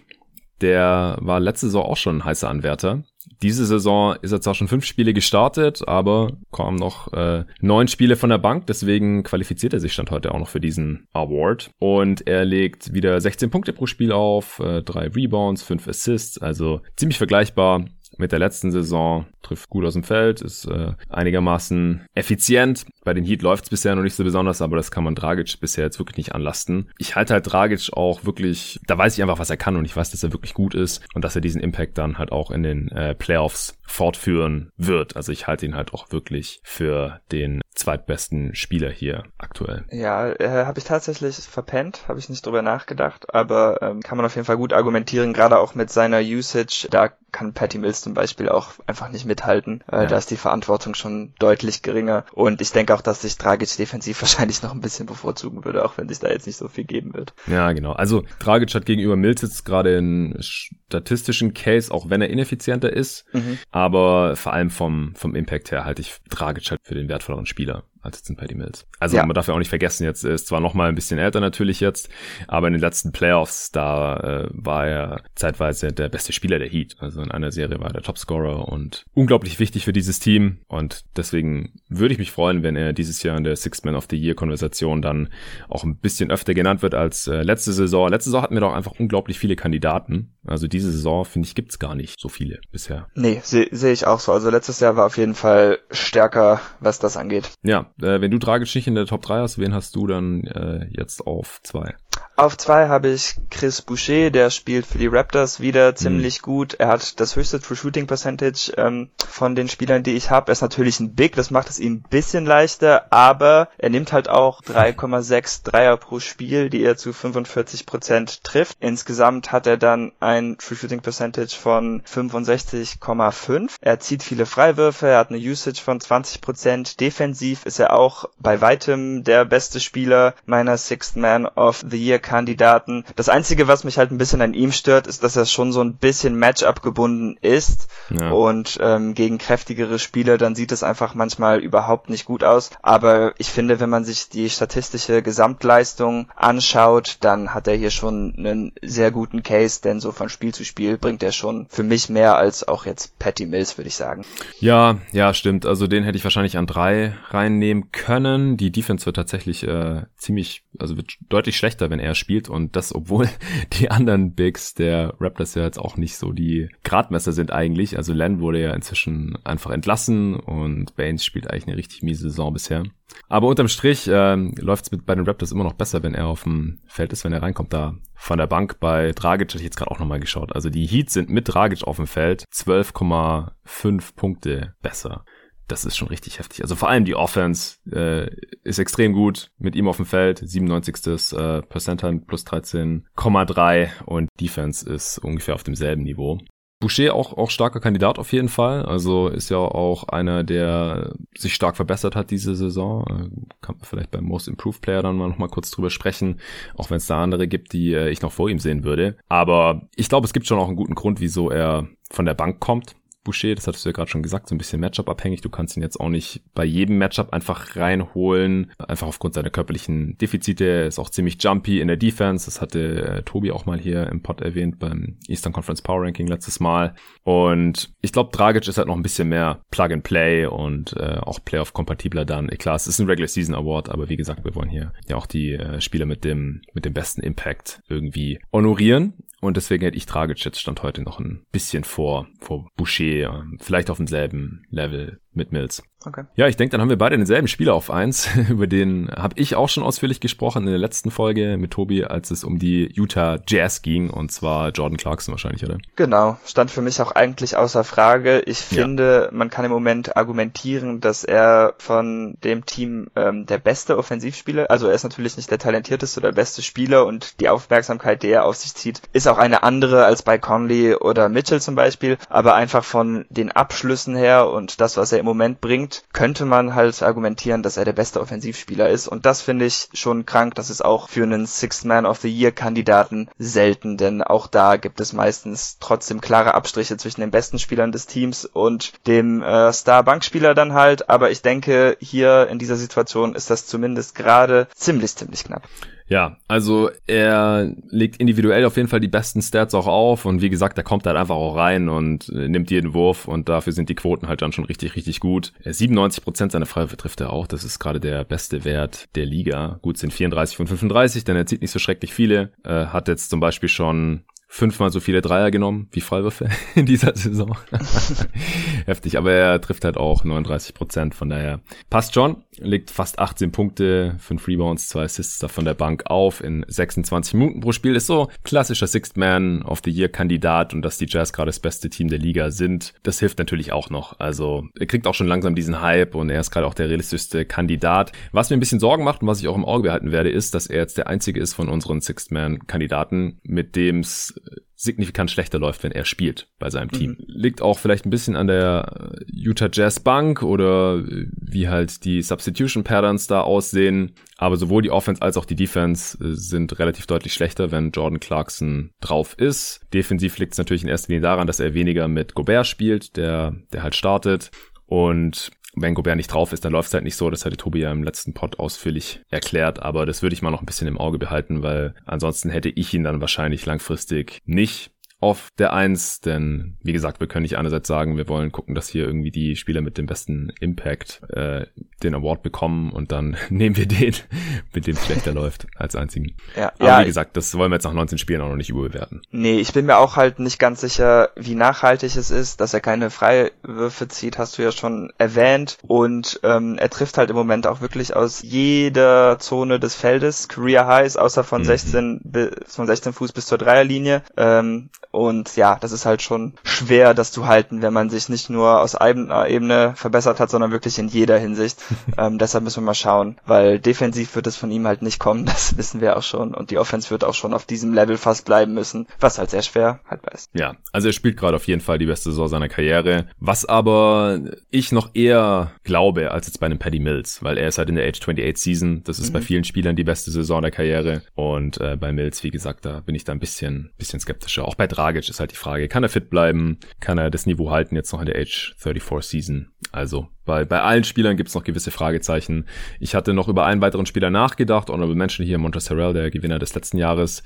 Der 0.62 1.18
war 1.22 1.40
letzte 1.40 1.68
Saison 1.68 1.86
auch 1.86 1.98
schon 1.98 2.18
ein 2.18 2.26
heißer 2.26 2.50
Anwärter. 2.50 3.04
Diese 3.42 3.66
Saison 3.66 4.16
ist 4.22 4.32
er 4.32 4.42
zwar 4.42 4.56
schon 4.56 4.68
fünf 4.68 4.86
Spiele 4.86 5.14
gestartet, 5.14 5.88
aber 5.88 6.38
kamen 6.52 6.78
noch 6.78 7.14
äh, 7.14 7.46
neun 7.62 7.88
Spiele 7.88 8.18
von 8.18 8.30
der 8.30 8.38
Bank, 8.38 8.68
deswegen 8.68 9.24
qualifiziert 9.24 9.74
er 9.74 9.80
sich 9.80 9.94
stand 9.94 10.12
heute 10.12 10.34
auch 10.34 10.40
noch 10.40 10.50
für 10.50 10.60
diesen 10.60 11.08
Award. 11.14 11.72
Und 11.80 12.28
er 12.28 12.44
legt 12.44 12.94
wieder 12.94 13.20
16 13.20 13.50
Punkte 13.50 13.72
pro 13.72 13.86
Spiel 13.86 14.12
auf, 14.12 14.60
äh, 14.60 14.82
drei 14.82 15.08
Rebounds, 15.08 15.64
fünf 15.64 15.88
Assists, 15.88 16.38
also 16.38 16.82
ziemlich 16.98 17.18
vergleichbar 17.18 17.86
mit 18.18 18.32
der 18.34 18.40
letzten 18.40 18.72
Saison, 18.72 19.26
trifft 19.41 19.69
gut 19.69 19.86
aus 19.86 19.93
dem 19.93 20.04
Feld, 20.04 20.41
ist 20.41 20.65
äh, 20.65 20.93
einigermaßen 21.10 22.06
effizient. 22.13 22.86
Bei 23.04 23.13
den 23.13 23.23
Heat 23.23 23.41
läuft 23.41 23.65
es 23.65 23.69
bisher 23.69 23.95
noch 23.95 24.04
nicht 24.04 24.15
so 24.15 24.23
besonders, 24.23 24.62
aber 24.62 24.75
das 24.75 24.91
kann 24.91 25.04
man 25.04 25.15
Dragic 25.15 25.60
bisher 25.60 25.86
jetzt 25.86 25.99
wirklich 25.99 26.17
nicht 26.17 26.36
anlasten. 26.36 26.91
Ich 26.97 27.15
halte 27.15 27.34
halt 27.34 27.52
Dragic 27.52 27.89
auch 27.93 28.25
wirklich, 28.25 28.80
da 28.88 28.97
weiß 28.97 29.15
ich 29.15 29.21
einfach, 29.21 29.39
was 29.39 29.49
er 29.49 29.58
kann 29.58 29.75
und 29.75 29.86
ich 29.86 29.95
weiß, 29.95 30.12
dass 30.12 30.23
er 30.23 30.34
wirklich 30.34 30.54
gut 30.54 30.75
ist 30.75 31.02
und 31.13 31.23
dass 31.23 31.36
er 31.36 31.41
diesen 31.41 31.62
Impact 31.62 31.97
dann 31.97 32.17
halt 32.17 32.32
auch 32.32 32.52
in 32.52 32.63
den 32.63 32.89
äh, 32.89 33.15
Playoffs 33.15 33.80
fortführen 33.86 34.71
wird. 34.78 35.15
Also 35.15 35.32
ich 35.32 35.47
halte 35.47 35.65
ihn 35.65 35.75
halt 35.75 35.93
auch 35.93 36.12
wirklich 36.12 36.62
für 36.63 37.21
den 37.32 37.62
zweitbesten 37.73 38.54
Spieler 38.56 38.89
hier 38.89 39.23
aktuell. 39.38 39.86
Ja, 39.89 40.28
äh, 40.28 40.65
habe 40.65 40.80
ich 40.80 40.86
tatsächlich 40.86 41.36
verpennt, 41.36 42.08
habe 42.08 42.19
ich 42.19 42.30
nicht 42.30 42.45
drüber 42.45 42.62
nachgedacht, 42.62 43.34
aber 43.34 43.82
ähm, 43.82 44.02
kann 44.02 44.17
man 44.17 44.25
auf 44.25 44.36
jeden 44.36 44.45
Fall 44.45 44.58
gut 44.58 44.73
argumentieren, 44.73 45.34
gerade 45.34 45.58
auch 45.58 45.75
mit 45.75 45.89
seiner 45.89 46.19
Usage. 46.19 46.88
Da 46.91 47.10
kann 47.32 47.54
Patty 47.54 47.78
Mills 47.78 48.02
zum 48.02 48.13
Beispiel 48.13 48.49
auch 48.49 48.73
einfach 48.86 49.10
nicht 49.10 49.25
mithalten. 49.30 49.82
Äh, 49.89 50.02
ja. 50.02 50.06
Da 50.08 50.18
ist 50.18 50.30
die 50.32 50.36
Verantwortung 50.36 50.96
schon 50.96 51.34
deutlich 51.39 51.82
geringer. 51.82 52.26
Und 52.34 52.60
ich 52.60 52.72
denke 52.72 52.94
auch, 52.94 53.02
dass 53.02 53.22
sich 53.22 53.38
Dragic 53.38 53.78
defensiv 53.78 54.22
wahrscheinlich 54.22 54.62
noch 54.62 54.74
ein 54.74 54.82
bisschen 54.82 55.06
bevorzugen 55.06 55.63
würde, 55.63 55.86
auch 55.86 55.98
wenn 55.98 56.10
sich 56.10 56.20
da 56.20 56.30
jetzt 56.30 56.48
nicht 56.48 56.58
so 56.58 56.68
viel 56.68 56.84
geben 56.84 57.13
wird. 57.13 57.34
Ja, 57.48 57.72
genau. 57.72 57.94
Also 57.94 58.24
Dragic 58.39 58.74
hat 58.76 58.86
gegenüber 58.86 59.15
Mills 59.15 59.42
jetzt 59.42 59.63
gerade 59.63 59.98
einen 59.98 60.36
statistischen 60.42 61.54
Case, 61.54 61.94
auch 61.94 62.10
wenn 62.10 62.22
er 62.22 62.30
ineffizienter 62.30 62.92
ist. 62.92 63.26
Mhm. 63.32 63.60
Aber 63.72 64.36
vor 64.36 64.54
allem 64.54 64.70
vom, 64.70 65.13
vom 65.15 65.36
Impact 65.36 65.72
her 65.72 65.86
halte 65.86 66.02
ich 66.02 66.18
Dragic 66.30 66.72
halt 66.72 66.82
für 66.84 66.96
den 66.96 67.08
wertvolleren 67.08 67.46
Spieler 67.46 67.84
als 68.02 68.18
jetzt 68.18 68.30
ein 68.30 68.36
Paddy 68.36 68.56
Mills. 68.56 68.86
Also 69.00 69.18
ja. 69.18 69.26
man 69.26 69.34
darf 69.34 69.48
ja 69.48 69.54
auch 69.54 69.60
nicht 69.60 69.70
vergessen, 69.70 70.04
jetzt 70.04 70.24
ist 70.24 70.48
zwar 70.48 70.60
noch 70.60 70.74
mal 70.74 70.90
ein 70.90 70.96
bisschen 70.96 71.20
älter 71.20 71.40
natürlich 71.40 71.80
jetzt, 71.80 72.10
aber 72.48 72.68
in 72.68 72.74
den 72.74 72.82
letzten 72.82 73.12
Playoffs, 73.12 73.72
da 73.72 74.18
äh, 74.18 74.50
war 74.52 74.88
er 74.88 75.22
zeitweise 75.36 75.92
der 75.92 76.10
beste 76.10 76.34
Spieler 76.34 76.60
der 76.60 76.70
Heat. 76.70 76.96
Also 77.00 77.22
in 77.22 77.32
einer 77.32 77.52
Serie 77.52 77.80
war 77.80 77.88
er 77.88 77.94
der 77.94 78.02
Topscorer 78.02 78.68
und 78.68 79.06
unglaublich 79.14 79.60
wichtig 79.60 79.86
für 79.86 79.94
dieses 79.94 80.20
Team. 80.20 80.60
Und 80.68 81.04
deswegen 81.16 81.74
würde 81.90 82.14
ich 82.14 82.20
mich 82.20 82.32
freuen, 82.32 82.64
wenn 82.64 82.76
er 82.76 82.94
dieses 82.94 83.24
Jahr 83.24 83.38
in 83.38 83.44
der 83.44 83.56
Sixth 83.56 83.86
Man 83.86 83.96
of 83.96 84.08
the 84.10 84.18
Year 84.18 84.36
Konversation 84.36 85.02
dann 85.02 85.30
auch 85.68 85.84
ein 85.84 85.98
bisschen 85.98 86.32
öfter 86.32 86.54
genannt 86.54 86.82
wird 86.82 86.96
als 86.96 87.28
äh, 87.28 87.42
letzte 87.42 87.74
Saison. 87.74 88.10
Letzte 88.10 88.30
Saison 88.30 88.42
hatten 88.42 88.56
wir 88.56 88.62
doch 88.62 88.74
einfach 88.74 88.94
unglaublich 89.00 89.40
viele 89.40 89.56
Kandidaten. 89.56 90.36
Also 90.46 90.68
diese 90.68 90.92
Saison, 90.92 91.26
finde 91.26 91.48
ich, 91.48 91.56
gibt's 91.56 91.80
gar 91.80 91.96
nicht 91.96 92.20
so 92.20 92.30
viele 92.30 92.60
bisher. 92.72 93.08
Nee, 93.16 93.42
sehe 93.44 93.68
seh 93.72 93.92
ich 93.92 94.08
auch 94.08 94.20
so. 94.20 94.32
Also 94.32 94.50
letztes 94.50 94.80
Jahr 94.80 94.96
war 94.96 95.06
auf 95.06 95.18
jeden 95.18 95.36
Fall 95.36 95.80
stärker, 95.92 96.62
was 96.80 97.00
das 97.00 97.18
angeht. 97.18 97.52
Ja, 97.64 97.92
äh, 98.02 98.22
wenn 98.22 98.32
du 98.32 98.40
Dragic 98.40 98.74
nicht 98.76 98.88
in 98.88 98.96
der 98.96 99.06
Top 99.06 99.22
3 99.22 99.40
hast, 99.40 99.60
wen 99.60 99.74
hast 99.74 99.96
du 99.96 100.08
dann 100.08 100.44
äh, 100.46 100.88
jetzt 100.92 101.26
auf 101.26 101.60
2? 101.64 101.96
Auf 102.39 102.58
zwei 102.58 102.88
habe 102.88 103.10
ich 103.10 103.36
Chris 103.52 103.82
Boucher, 103.82 104.30
der 104.30 104.49
spielt 104.49 104.86
für 104.86 104.97
die 104.97 105.08
Raptors 105.08 105.60
wieder 105.60 105.93
ziemlich 105.93 106.41
mhm. 106.41 106.45
gut. 106.45 106.73
Er 106.75 106.88
hat 106.88 107.19
das 107.19 107.36
höchste 107.36 107.60
True 107.60 107.75
Shooting 107.75 108.08
Percentage 108.08 108.71
ähm, 108.78 109.10
von 109.28 109.56
den 109.56 109.67
Spielern, 109.67 110.04
die 110.04 110.13
ich 110.13 110.30
habe. 110.32 110.49
Er 110.49 110.54
ist 110.54 110.62
natürlich 110.62 111.02
ein 111.02 111.15
Big, 111.15 111.36
das 111.36 111.52
macht 111.52 111.69
es 111.69 111.80
ihm 111.80 111.95
ein 111.95 112.06
bisschen 112.10 112.45
leichter, 112.45 113.12
aber 113.12 113.67
er 113.78 113.89
nimmt 113.89 114.13
halt 114.13 114.30
auch 114.30 114.62
3,6 114.63 115.65
Dreier 115.65 115.97
pro 115.97 116.21
Spiel, 116.21 116.69
die 116.69 116.82
er 116.82 116.95
zu 116.95 117.12
45 117.12 117.86
Prozent 117.86 118.41
trifft. 118.45 118.78
Insgesamt 118.80 119.52
hat 119.52 119.67
er 119.67 119.75
dann 119.75 120.13
ein 120.21 120.58
True 120.60 120.78
Shooting 120.78 121.02
Percentage 121.02 121.58
von 121.58 122.04
65,5. 122.04 123.71
Er 123.82 123.99
zieht 123.99 124.23
viele 124.23 124.45
Freiwürfe, 124.45 125.08
er 125.08 125.17
hat 125.17 125.30
eine 125.30 125.39
Usage 125.39 125.82
von 125.82 125.99
20 125.99 126.39
Prozent. 126.39 127.02
Defensiv 127.02 127.65
ist 127.65 127.80
er 127.80 127.91
auch 127.91 128.30
bei 128.39 128.62
weitem 128.62 129.25
der 129.25 129.43
beste 129.43 129.82
Spieler 129.82 130.36
meiner 130.45 130.78
Sixth 130.78 131.17
Man 131.17 131.45
of 131.45 131.84
the 131.86 131.97
Year 131.97 132.29
Kandidaten. 132.30 133.06
Das 133.15 133.28
Einzige, 133.28 133.68
was 133.68 133.84
mich 133.84 133.98
halt 133.98 134.12
ein 134.12 134.20
bisschen 134.20 134.42
an 134.42 134.54
ihm 134.54 134.72
stört, 134.72 135.08
ist, 135.08 135.24
dass 135.24 135.36
er 135.36 135.48
schon 135.48 135.72
so 135.72 135.82
ein 135.82 135.96
bisschen 135.96 136.36
Matchup 136.36 136.84
gebunden 136.84 137.38
ist 137.42 137.88
ja. 138.12 138.30
und 138.30 138.78
ähm, 138.82 139.15
gegen 139.15 139.39
kräftigere 139.39 139.98
Spieler, 139.98 140.38
dann 140.38 140.54
sieht 140.54 140.72
es 140.72 140.84
einfach 140.84 141.15
manchmal 141.15 141.60
überhaupt 141.60 142.12
nicht 142.12 142.26
gut 142.26 142.44
aus. 142.44 142.70
Aber 142.84 143.34
ich 143.39 143.50
finde, 143.50 143.80
wenn 143.80 143.89
man 143.89 144.06
sich 144.06 144.30
die 144.30 144.48
statistische 144.52 145.24
Gesamtleistung 145.24 146.28
anschaut, 146.36 147.18
dann 147.22 147.56
hat 147.56 147.68
er 147.68 147.76
hier 147.76 147.89
schon 147.89 148.36
einen 148.38 148.74
sehr 148.84 149.10
guten 149.10 149.42
Case, 149.42 149.82
denn 149.82 150.00
so 150.00 150.12
von 150.12 150.30
Spiel 150.30 150.54
zu 150.54 150.63
Spiel 150.63 151.00
bringt 151.00 151.24
er 151.24 151.32
schon 151.32 151.65
für 151.68 151.84
mich 151.84 152.10
mehr 152.10 152.38
als 152.38 152.68
auch 152.68 152.86
jetzt 152.86 153.18
Patty 153.18 153.48
Mills, 153.48 153.76
würde 153.80 153.88
ich 153.88 153.96
sagen. 153.96 154.24
Ja, 154.60 155.00
ja, 155.12 155.34
stimmt. 155.34 155.65
Also 155.65 155.88
den 155.88 156.04
hätte 156.04 156.18
ich 156.18 156.24
wahrscheinlich 156.24 156.58
an 156.58 156.68
drei 156.68 157.15
reinnehmen 157.30 157.92
können. 157.92 158.56
Die 158.56 158.72
Defense 158.72 159.08
wird 159.08 159.15
tatsächlich 159.15 159.63
äh, 159.63 160.04
ziemlich, 160.15 160.63
also 160.78 160.96
wird 160.96 161.13
deutlich 161.30 161.58
schlechter, 161.58 161.89
wenn 161.89 162.00
er 162.00 162.13
spielt 162.19 162.49
und 162.49 162.75
das, 162.75 162.93
obwohl 162.93 163.27
die 163.79 163.89
anderen 163.89 164.34
Bigs 164.34 164.73
der 164.73 165.15
Raptors 165.19 165.55
ja 165.55 165.63
jetzt 165.63 165.79
auch 165.79 165.97
nicht 165.97 166.17
so 166.17 166.32
die 166.32 166.69
Gradmesser 166.84 167.32
sind 167.32 167.51
eigentlich. 167.51 167.97
Also 167.97 168.13
Len 168.13 168.39
wurde 168.39 168.62
ja 168.62 168.73
inzwischen 168.73 169.38
einfach 169.43 169.71
entlassen 169.71 170.36
und 170.36 170.95
Baines 170.95 171.25
spielt 171.25 171.49
eigentlich 171.49 171.67
eine 171.67 171.77
richtig 171.77 172.03
miese 172.03 172.29
Saison 172.29 172.53
bisher. 172.53 172.84
Aber 173.27 173.47
unterm 173.47 173.67
Strich 173.67 174.10
ähm, 174.12 174.53
läuft 174.58 174.91
es 174.91 174.99
bei 175.03 175.15
den 175.15 175.25
Raptors 175.25 175.51
immer 175.51 175.63
noch 175.63 175.73
besser, 175.73 176.03
wenn 176.03 176.13
er 176.13 176.27
auf 176.27 176.43
dem 176.43 176.79
Feld 176.86 177.12
ist, 177.12 177.23
wenn 177.23 177.34
er 177.34 177.41
reinkommt 177.41 177.73
da 177.73 177.95
von 178.13 178.38
der 178.38 178.47
Bank. 178.47 178.79
Bei 178.79 179.12
Dragic 179.12 179.49
hatte 179.49 179.58
ich 179.58 179.63
jetzt 179.63 179.77
gerade 179.77 179.91
auch 179.91 179.99
nochmal 179.99 180.19
geschaut. 180.19 180.53
Also 180.53 180.69
die 180.69 180.86
Heats 180.86 181.13
sind 181.13 181.29
mit 181.29 181.51
Dragic 181.51 181.84
auf 181.84 181.95
dem 181.95 182.08
Feld 182.08 182.43
12,5 182.53 184.15
Punkte 184.15 184.75
besser 184.82 185.25
das 185.71 185.86
ist 185.86 185.97
schon 185.97 186.08
richtig 186.08 186.39
heftig. 186.39 186.62
Also 186.62 186.75
vor 186.75 186.89
allem 186.89 187.05
die 187.05 187.15
Offense 187.15 187.77
äh, 187.91 188.29
ist 188.63 188.79
extrem 188.79 189.13
gut 189.13 189.51
mit 189.58 189.75
ihm 189.75 189.88
auf 189.88 189.97
dem 189.97 190.05
Feld. 190.05 190.41
97. 190.43 191.34
Äh, 191.34 191.62
Percentile 191.62 192.19
plus 192.19 192.45
13,3 192.45 193.89
und 194.05 194.29
Defense 194.39 194.89
ist 194.89 195.19
ungefähr 195.19 195.55
auf 195.55 195.63
demselben 195.63 196.03
Niveau. 196.03 196.39
Boucher 196.82 197.13
auch, 197.13 197.38
auch 197.38 197.49
starker 197.49 197.82
Kandidat 197.82 198.19
auf 198.19 198.32
jeden 198.32 198.47
Fall. 198.47 198.86
Also 198.86 199.27
ist 199.27 199.49
ja 199.49 199.58
auch 199.58 200.05
einer, 200.05 200.45
der 200.45 201.13
sich 201.38 201.53
stark 201.53 201.75
verbessert 201.75 202.15
hat 202.15 202.32
diese 202.32 202.55
Saison. 202.55 203.03
Äh, 203.03 203.45
kann 203.62 203.75
man 203.75 203.84
vielleicht 203.86 204.12
beim 204.12 204.23
Most 204.23 204.47
Improved 204.47 204.82
Player 204.82 205.01
dann 205.01 205.17
mal 205.17 205.27
noch 205.27 205.38
mal 205.38 205.49
kurz 205.49 205.71
drüber 205.71 205.89
sprechen. 205.89 206.39
Auch 206.75 206.89
wenn 206.89 206.97
es 206.97 207.08
da 207.08 207.21
andere 207.21 207.49
gibt, 207.49 207.73
die 207.73 207.93
äh, 207.93 208.10
ich 208.10 208.21
noch 208.21 208.32
vor 208.32 208.49
ihm 208.49 208.60
sehen 208.60 208.86
würde. 208.86 209.17
Aber 209.27 209.89
ich 209.95 210.08
glaube, 210.08 210.25
es 210.25 210.34
gibt 210.34 210.47
schon 210.47 210.58
auch 210.58 210.67
einen 210.67 210.77
guten 210.77 210.95
Grund, 210.95 211.19
wieso 211.19 211.51
er 211.51 211.88
von 212.10 212.25
der 212.25 212.34
Bank 212.34 212.62
kommt. 212.62 212.95
Boucher, 213.30 213.54
das 213.54 213.68
hattest 213.68 213.86
du 213.86 213.89
ja 213.89 213.94
gerade 213.94 214.10
schon 214.10 214.24
gesagt, 214.24 214.50
so 214.50 214.56
ein 214.56 214.58
bisschen 214.58 214.82
Matchup-abhängig. 214.82 215.42
Du 215.42 215.50
kannst 215.50 215.78
ihn 215.78 215.84
jetzt 215.84 216.00
auch 216.00 216.10
nicht 216.10 216.42
bei 216.56 216.65
jedem 216.65 216.98
Matchup 216.98 217.32
einfach 217.32 217.76
reinholen, 217.76 218.72
einfach 218.80 219.06
aufgrund 219.06 219.36
seiner 219.36 219.52
körperlichen 219.52 220.18
Defizite. 220.18 220.65
Er 220.65 220.88
ist 220.88 220.98
auch 220.98 221.12
ziemlich 221.12 221.38
jumpy 221.39 221.80
in 221.80 221.88
der 221.88 221.98
Defense. 221.98 222.46
Das 222.46 222.60
hatte 222.60 223.04
äh, 223.04 223.22
Tobi 223.22 223.52
auch 223.52 223.68
mal 223.68 223.78
hier 223.80 224.08
im 224.08 224.24
Pod 224.24 224.42
erwähnt 224.42 224.80
beim 224.80 225.18
Eastern 225.28 225.54
Conference 225.54 225.84
Power 225.84 226.02
Ranking 226.02 226.26
letztes 226.26 226.60
Mal. 226.60 226.96
Und 227.24 227.92
ich 228.02 228.12
glaube, 228.12 228.32
Dragic 228.36 228.68
ist 228.68 228.80
halt 228.80 228.88
noch 228.88 228.96
ein 228.96 229.04
bisschen 229.04 229.30
mehr 229.30 229.63
Plug 229.70 229.94
and 229.94 230.04
Play 230.04 230.48
und 230.48 230.98
äh, 230.98 231.20
auch 231.22 231.46
Playoff-kompatibler 231.46 232.26
dann. 232.26 232.48
Klar, 232.48 232.78
es 232.78 232.88
ist 232.88 232.98
ein 232.98 233.06
Regular 233.06 233.28
Season 233.28 233.54
Award, 233.54 233.89
aber 233.89 234.10
wie 234.10 234.18
gesagt, 234.18 234.44
wir 234.44 234.56
wollen 234.56 234.70
hier 234.70 234.92
ja 235.08 235.18
auch 235.18 235.28
die 235.28 235.54
äh, 235.54 235.82
Spieler 235.82 236.08
mit 236.08 236.24
dem 236.24 236.62
mit 236.74 236.86
dem 236.86 236.94
besten 236.94 237.22
Impact 237.22 237.84
irgendwie 237.89 238.39
honorieren. 238.52 239.13
Und 239.41 239.58
deswegen 239.58 239.84
hätte 239.84 239.97
ich 239.97 240.06
Dragic 240.06 240.43
jetzt 240.43 240.60
Stand 240.60 240.84
heute 240.84 241.02
noch 241.02 241.19
ein 241.19 241.45
bisschen 241.52 241.84
vor, 241.84 242.28
vor 242.39 242.69
Boucher, 242.75 243.45
vielleicht 243.60 243.89
auf 243.89 243.97
demselben 243.97 244.65
Level 244.69 245.19
mit 245.39 245.52
Mills. 245.52 245.82
Okay. 246.06 246.23
Ja, 246.36 246.47
ich 246.47 246.56
denke, 246.56 246.71
dann 246.71 246.82
haben 246.82 246.89
wir 246.89 246.97
beide 246.97 247.17
denselben 247.17 247.47
Spieler 247.47 247.73
auf 247.73 247.91
eins. 247.91 248.30
Über 248.49 248.67
den 248.67 249.10
habe 249.12 249.36
ich 249.38 249.56
auch 249.56 249.67
schon 249.67 249.84
ausführlich 249.84 250.21
gesprochen 250.21 250.63
in 250.63 250.69
der 250.69 250.78
letzten 250.78 251.12
Folge 251.12 251.58
mit 251.58 251.71
Tobi, 251.71 252.06
als 252.06 252.32
es 252.32 252.43
um 252.43 252.58
die 252.58 252.89
Utah 252.95 253.39
Jazz 253.45 253.82
ging. 253.82 254.10
Und 254.10 254.32
zwar 254.32 254.69
Jordan 254.69 254.97
Clarkson 254.97 255.34
wahrscheinlich, 255.34 255.63
oder? 255.65 255.78
Genau, 255.97 256.38
stand 256.45 256.71
für 256.71 256.82
mich 256.82 257.02
auch 257.02 257.12
eigentlich 257.12 257.58
außer 257.58 257.84
Frage. 257.84 258.39
Ich 258.45 258.60
finde, 258.60 259.30
ja. 259.30 259.38
man 259.38 259.49
kann 259.49 259.65
im 259.65 259.71
Moment 259.71 260.15
argumentieren, 260.15 261.02
dass 261.02 261.25
er 261.25 261.73
von 261.80 262.38
dem 262.43 262.65
Team 262.65 263.08
ähm, 263.15 263.45
der 263.45 263.58
beste 263.58 263.97
Offensivspieler, 263.97 264.69
also 264.71 264.88
er 264.88 264.93
ist 264.93 265.04
natürlich 265.04 265.36
nicht 265.36 265.52
der 265.52 265.60
talentierteste 265.60 266.21
oder 266.21 266.32
beste 266.32 266.62
Spieler 266.62 267.06
und 267.06 267.41
die 267.41 267.49
Aufmerksamkeit, 267.49 268.23
die 268.23 268.30
er 268.30 268.45
auf 268.45 268.56
sich 268.56 268.73
zieht, 268.73 269.02
ist 269.12 269.28
auch 269.28 269.38
eine 269.38 269.63
andere 269.63 270.06
als 270.06 270.21
bei 270.21 270.38
Conley 270.38 270.95
oder 270.95 271.28
Mitchell 271.28 271.62
zum 271.62 271.75
Beispiel. 271.75 272.17
Aber 272.30 272.56
einfach 272.56 272.86
von 272.86 273.25
den 273.30 273.52
Abschlüssen 273.52 274.15
her 274.15 274.49
und 274.49 274.80
das, 274.80 274.95
was 274.95 275.12
er 275.12 275.19
im 275.19 275.25
Moment 275.30 275.62
bringt, 275.62 276.04
könnte 276.13 276.46
man 276.46 276.76
halt 276.76 277.02
argumentieren, 277.02 277.63
dass 277.63 277.78
er 277.78 277.86
der 277.86 277.94
beste 277.94 278.20
Offensivspieler 278.22 278.89
ist. 278.89 279.08
Und 279.08 279.26
das 279.26 279.42
finde 279.42 279.65
ich 279.65 279.89
schon 279.94 280.26
krank. 280.26 280.56
Das 280.56 280.70
ist 280.70 280.84
auch 280.84 281.10
für 281.10 281.24
einen 281.24 281.46
Sixth 281.46 281.86
Man 281.86 282.06
of 282.06 282.20
the 282.20 282.30
Year 282.30 282.52
Kandidaten 282.52 283.30
selten, 283.38 283.98
denn 283.98 284.22
auch 284.22 284.48
da 284.48 284.78
gibt 284.78 285.00
es 285.00 285.13
meistens 285.13 285.78
trotzdem 285.80 286.22
klare 286.22 286.54
Abstriche 286.54 286.98
zwischen 286.98 287.22
den 287.22 287.32
besten 287.32 287.60
Spielern 287.60 287.92
des 287.92 288.08
Teams 288.08 288.46
und 288.46 288.94
dem 289.08 289.42
äh, 289.42 289.72
Star-Bankspieler 289.72 290.54
dann 290.54 290.74
halt. 290.74 291.10
Aber 291.10 291.32
ich 291.32 291.42
denke, 291.42 291.98
hier 292.00 292.48
in 292.48 292.60
dieser 292.60 292.76
Situation 292.76 293.36
ist 293.36 293.50
das 293.50 293.65
zumindest 293.65 294.15
gerade 294.15 294.68
ziemlich, 294.76 295.15
ziemlich 295.15 295.44
knapp. 295.44 295.63
Ja, 296.10 296.38
also 296.48 296.89
er 297.06 297.72
legt 297.89 298.17
individuell 298.17 298.65
auf 298.65 298.78
jeden 298.78 298.89
Fall 298.89 299.00
die 299.00 299.08
besten 299.08 299.43
Stats 299.43 299.76
auch 299.76 299.86
auf 299.86 300.26
und 300.26 300.41
wie 300.41 300.50
gesagt, 300.50 300.78
er 300.78 300.84
kommt 300.84 301.06
halt 301.06 301.15
einfach 301.15 301.36
auch 301.36 301.56
rein 301.56 301.88
und 301.88 302.30
äh, 302.30 302.50
nimmt 302.50 302.72
jeden 302.72 302.95
Wurf 302.95 303.28
und 303.28 303.48
dafür 303.48 303.74
sind 303.74 303.89
die 303.89 303.95
Quoten 303.95 304.28
halt 304.28 304.41
dann 304.41 304.52
schon 304.52 304.65
richtig, 304.65 304.95
richtig 304.95 305.19
gut. 305.19 305.54
97 305.63 306.24
Prozent 306.24 306.52
seiner 306.52 306.65
Freiwürfe 306.65 306.98
trifft 306.98 307.22
er 307.22 307.32
auch, 307.32 307.45
das 307.45 307.63
ist 307.63 307.78
gerade 307.78 308.00
der 308.00 308.24
beste 308.24 308.65
Wert 308.65 309.15
der 309.15 309.28
Liga. 309.28 309.78
Gut 309.84 310.00
sind 310.00 310.12
34 310.12 310.58
von 310.58 310.65
35, 310.65 311.24
denn 311.26 311.36
er 311.36 311.45
zieht 311.45 311.62
nicht 311.62 311.72
so 311.72 311.80
schrecklich 311.80 312.12
viele, 312.12 312.54
äh, 312.63 312.88
hat 312.88 313.08
jetzt 313.08 313.30
zum 313.30 313.39
Beispiel 313.39 313.69
schon 313.69 314.24
fünfmal 314.52 314.92
so 314.92 315.00
viele 315.00 315.22
Dreier 315.22 315.52
genommen 315.52 315.88
wie 315.92 316.02
Freiwürfe 316.02 316.50
in 316.76 316.88
dieser 316.88 317.16
Saison. 317.16 317.56
Heftig, 318.86 319.18
aber 319.18 319.32
er 319.32 319.62
trifft 319.62 319.86
halt 319.86 319.96
auch 319.96 320.24
39 320.24 320.74
Prozent, 320.74 321.14
von 321.14 321.30
daher 321.30 321.62
passt 321.90 322.16
schon. 322.16 322.44
Legt 322.58 322.90
fast 322.90 323.20
18 323.20 323.52
Punkte, 323.52 324.16
5 324.18 324.48
Rebounds, 324.48 324.90
2 324.90 325.04
Assists 325.04 325.46
von 325.48 325.66
der 325.66 325.76
Bank 325.76 326.08
auf 326.08 326.44
in 326.44 326.66
26 326.68 327.36
Minuten 327.36 327.60
pro 327.62 327.72
Spiel. 327.72 327.96
Ist 327.96 328.08
so 328.08 328.28
klassischer 328.44 328.88
Sixth 328.88 329.16
Man 329.16 329.62
of 329.62 329.82
the 329.86 329.92
Year 329.92 330.10
Kandidat 330.10 330.74
und 330.74 330.82
dass 330.82 330.98
die 330.98 331.06
Jazz 331.08 331.32
gerade 331.32 331.50
das 331.50 331.60
beste 331.60 331.90
Team 331.90 332.08
der 332.08 332.20
Liga 332.20 332.50
sind, 332.50 332.96
das 333.04 333.20
hilft 333.20 333.38
natürlich 333.38 333.72
auch 333.72 333.92
noch. 333.92 334.20
Also 334.20 334.68
er 334.78 334.88
kriegt 334.88 335.06
auch 335.06 335.14
schon 335.14 335.28
langsam 335.28 335.54
diesen 335.54 335.80
Hype 335.80 336.16
und 336.16 336.32
er 336.32 336.40
ist 336.42 336.50
gerade 336.50 336.66
auch 336.66 336.74
der 336.74 336.90
realistischste 336.90 337.46
Kandidat. 337.46 338.12
Was 338.32 338.50
mir 338.50 338.58
ein 338.58 338.60
bisschen 338.60 338.80
Sorgen 338.80 339.04
macht 339.04 339.22
und 339.22 339.28
was 339.28 339.40
ich 339.40 339.48
auch 339.48 339.56
im 339.56 339.66
Auge 339.66 339.84
behalten 339.84 340.12
werde, 340.12 340.32
ist, 340.32 340.56
dass 340.56 340.66
er 340.66 340.80
jetzt 340.80 340.98
der 340.98 341.08
einzige 341.08 341.40
ist 341.40 341.54
von 341.54 341.70
unseren 341.70 342.02
Sixth 342.02 342.32
Man 342.32 342.66
Kandidaten, 342.66 343.40
mit 343.44 343.76
dem 343.76 344.00
es 344.00 344.38
signifikant 344.75 345.30
schlechter 345.30 345.60
läuft, 345.60 345.84
wenn 345.84 345.91
er 345.91 346.06
spielt 346.06 346.47
bei 346.58 346.69
seinem 346.69 346.89
Team. 346.89 347.12
Mhm. 347.12 347.25
Liegt 347.28 347.62
auch 347.62 347.78
vielleicht 347.78 348.06
ein 348.06 348.10
bisschen 348.10 348.38
an 348.38 348.47
der 348.47 349.13
Utah 349.28 349.69
Jazz 349.71 349.99
Bank 349.99 350.41
oder 350.41 351.04
wie 351.06 351.67
halt 351.67 352.06
die 352.06 352.21
Substitution 352.21 352.86
Patterns 352.86 353.28
da 353.28 353.41
aussehen. 353.41 354.13
Aber 354.38 354.56
sowohl 354.56 354.82
die 354.82 354.91
Offense 354.91 355.21
als 355.21 355.36
auch 355.36 355.43
die 355.43 355.58
Defense 355.58 356.17
äh, 356.23 356.34
sind 356.34 356.80
relativ 356.80 357.08
deutlich 357.08 357.34
schlechter, 357.34 357.71
wenn 357.71 357.91
Jordan 357.91 358.21
Clarkson 358.21 358.91
drauf 359.02 359.34
ist. 359.38 359.82
Defensiv 359.93 360.38
liegt 360.38 360.54
es 360.54 360.58
natürlich 360.58 360.84
in 360.84 360.89
erster 360.89 361.10
Linie 361.10 361.23
daran, 361.23 361.47
dass 361.47 361.60
er 361.60 361.73
weniger 361.73 362.08
mit 362.08 362.34
Gobert 362.34 362.67
spielt, 362.67 363.17
der, 363.17 363.56
der 363.73 363.84
halt 363.84 363.95
startet. 363.95 364.52
Und 364.86 365.52
wenn 365.75 365.93
Gobert 365.93 366.17
nicht 366.17 366.34
drauf 366.34 366.51
ist, 366.53 366.65
dann 366.65 366.73
läuft 366.73 366.88
es 366.89 366.93
halt 366.93 367.03
nicht 367.03 367.15
so. 367.15 367.29
Das 367.29 367.45
hatte 367.45 367.58
Tobi 367.58 367.79
ja 367.82 367.91
im 367.91 368.03
letzten 368.03 368.34
Pod 368.34 368.60
ausführlich 368.60 369.21
erklärt. 369.29 369.82
Aber 369.82 370.05
das 370.05 370.21
würde 370.21 370.34
ich 370.34 370.41
mal 370.41 370.51
noch 370.51 370.62
ein 370.62 370.65
bisschen 370.65 370.88
im 370.88 370.97
Auge 370.97 371.19
behalten, 371.19 371.62
weil 371.63 371.93
ansonsten 372.05 372.49
hätte 372.49 372.69
ich 372.69 372.93
ihn 372.93 373.03
dann 373.03 373.21
wahrscheinlich 373.21 373.65
langfristig 373.65 374.39
nicht 374.45 374.91
auf 375.21 375.49
der 375.58 375.73
Eins, 375.73 376.21
denn 376.21 376.77
wie 376.82 376.93
gesagt, 376.93 377.19
wir 377.19 377.27
können 377.27 377.43
nicht 377.43 377.58
einerseits 377.58 377.88
sagen, 377.88 378.15
wir 378.15 378.29
wollen 378.29 378.51
gucken, 378.51 378.73
dass 378.73 378.88
hier 378.88 379.05
irgendwie 379.05 379.32
die 379.32 379.58
Spieler 379.58 379.82
mit 379.82 379.97
dem 379.97 380.05
besten 380.05 380.53
Impact 380.62 381.21
äh, 381.34 381.65
den 382.03 382.15
Award 382.15 382.41
bekommen 382.41 382.91
und 382.91 383.12
dann 383.12 383.36
nehmen 383.49 383.75
wir 383.75 383.86
den, 383.86 384.15
mit 384.73 384.88
dem 384.88 384.95
schlechter 384.95 385.34
läuft, 385.34 385.67
als 385.75 385.95
einzigen. 385.95 386.36
Ja, 386.55 386.71
Aber 386.79 386.88
ja, 386.88 387.01
wie 387.01 387.05
gesagt, 387.05 387.36
das 387.36 387.53
wollen 387.58 387.71
wir 387.71 387.75
jetzt 387.75 387.84
nach 387.84 387.93
19 387.93 388.17
Spielen 388.17 388.41
auch 388.41 388.49
noch 388.49 388.55
nicht 388.55 388.69
überbewerten. 388.69 389.21
Nee, 389.32 389.60
ich 389.60 389.73
bin 389.73 389.86
mir 389.86 389.97
auch 389.97 390.15
halt 390.15 390.39
nicht 390.39 390.58
ganz 390.58 390.82
sicher, 390.82 391.29
wie 391.36 391.55
nachhaltig 391.55 392.15
es 392.15 392.32
ist, 392.32 392.62
dass 392.62 392.73
er 392.73 392.79
keine 392.79 393.10
Freiwürfe 393.10 394.08
zieht, 394.08 394.38
hast 394.38 394.58
du 394.58 394.62
ja 394.62 394.71
schon 394.71 395.12
erwähnt. 395.17 395.77
Und 395.82 396.39
ähm, 396.43 396.77
er 396.77 396.89
trifft 396.89 397.17
halt 397.17 397.29
im 397.29 397.36
Moment 397.36 397.67
auch 397.67 397.82
wirklich 397.82 398.15
aus 398.15 398.41
jeder 398.41 399.38
Zone 399.39 399.79
des 399.79 399.95
Feldes, 399.95 400.47
Career 400.47 400.88
Highs, 400.88 401.17
außer 401.17 401.43
von 401.43 401.62
mhm. 401.62 401.65
16 401.65 402.21
von 402.65 402.88
16 402.88 403.13
Fuß 403.13 403.34
bis 403.34 403.47
zur 403.47 403.58
Dreierlinie. 403.58 404.23
Ähm, 404.38 404.89
und 405.12 405.56
ja, 405.56 405.78
das 405.80 405.91
ist 405.91 406.06
halt 406.06 406.22
schon 406.22 406.54
schwer, 406.63 407.13
das 407.13 407.32
zu 407.32 407.48
halten, 407.48 407.82
wenn 407.82 407.93
man 407.93 408.10
sich 408.10 408.30
nicht 408.30 408.50
nur 408.50 408.82
aus 408.82 408.95
einer 408.95 409.48
Ebene 409.48 409.93
verbessert 409.95 410.39
hat, 410.39 410.50
sondern 410.50 410.72
wirklich 410.72 411.00
in 411.00 411.08
jeder 411.08 411.38
Hinsicht. 411.38 411.82
ähm, 412.17 412.38
deshalb 412.38 412.63
müssen 412.63 412.84
wir 412.84 412.88
mal 412.88 412.93
schauen, 412.93 413.38
weil 413.45 413.80
defensiv 413.80 414.36
wird 414.36 414.48
es 414.48 414.56
von 414.56 414.72
ihm 414.72 414.86
halt 414.86 415.02
nicht 415.02 415.19
kommen, 415.19 415.45
das 415.45 415.78
wissen 415.78 416.02
wir 416.02 416.17
auch 416.17 416.24
schon. 416.24 416.54
Und 416.54 416.72
die 416.72 416.78
Offense 416.78 417.10
wird 417.10 417.24
auch 417.24 417.34
schon 417.34 417.54
auf 417.54 417.65
diesem 417.65 417.93
Level 417.93 418.17
fast 418.17 418.45
bleiben 418.45 418.74
müssen, 418.74 419.08
was 419.19 419.39
halt 419.39 419.50
sehr 419.50 419.63
schwer 419.63 420.00
haltbar 420.10 420.34
ist. 420.34 420.50
Ja, 420.54 420.76
also 420.91 421.08
er 421.08 421.13
spielt 421.13 421.38
gerade 421.38 421.56
auf 421.56 421.67
jeden 421.67 421.82
Fall 421.82 421.98
die 421.98 422.06
beste 422.06 422.30
Saison 422.30 422.48
seiner 422.48 422.69
Karriere. 422.69 423.28
Was 423.39 423.65
aber 423.65 424.39
ich 424.69 424.91
noch 424.91 425.10
eher 425.15 425.72
glaube, 425.84 426.32
als 426.32 426.48
jetzt 426.48 426.60
bei 426.60 426.67
einem 426.67 426.80
Paddy 426.80 427.00
Mills, 427.00 427.43
weil 427.43 427.58
er 427.58 427.67
ist 427.67 427.78
halt 427.78 427.89
in 427.89 427.95
der 427.95 428.08
Age 428.08 428.19
28 428.19 428.58
Season. 428.58 429.02
Das 429.04 429.19
ist 429.19 429.30
mhm. 429.30 429.34
bei 429.34 429.41
vielen 429.41 429.63
Spielern 429.63 429.95
die 429.95 430.04
beste 430.04 430.32
Saison 430.32 430.62
der 430.62 430.72
Karriere. 430.72 431.24
Und 431.36 431.80
äh, 431.80 431.95
bei 431.95 432.12
Mills, 432.12 432.43
wie 432.43 432.52
gesagt, 432.52 432.86
da 432.86 433.00
bin 433.00 433.15
ich 433.15 433.24
da 433.24 433.32
ein 433.32 433.39
bisschen, 433.39 433.91
bisschen 433.98 434.19
skeptischer. 434.19 434.65
Auch 434.65 434.76
bei 434.76 434.88
Dragic 435.00 435.30
ist 435.30 435.40
halt 435.40 435.52
die 435.52 435.56
Frage, 435.56 435.88
kann 435.88 436.04
er 436.04 436.10
fit 436.10 436.30
bleiben? 436.30 436.78
Kann 437.00 437.18
er 437.18 437.30
das 437.30 437.46
Niveau 437.46 437.72
halten 437.72 437.96
jetzt 437.96 438.12
noch 438.12 438.20
in 438.20 438.26
der 438.26 438.38
Age 438.38 438.76
34 438.80 439.30
Season? 439.30 439.72
Also 439.94 440.28
bei, 440.44 440.66
bei 440.66 440.82
allen 440.82 441.06
Spielern 441.06 441.38
gibt 441.38 441.48
es 441.48 441.56
noch 441.56 441.64
gewisse 441.64 441.90
Fragezeichen. 441.90 442.68
Ich 443.00 443.16
hatte 443.16 443.34
noch 443.34 443.48
über 443.48 443.66
einen 443.66 443.80
weiteren 443.80 444.06
Spieler 444.06 444.30
nachgedacht. 444.30 444.90
Honorable 444.90 445.16
Mention 445.16 445.48
hier, 445.48 445.58
Montrezl 445.58 445.96
Harrell, 445.96 446.14
der 446.14 446.32
Gewinner 446.32 446.60
des 446.60 446.76
letzten 446.76 446.98
Jahres. 446.98 447.44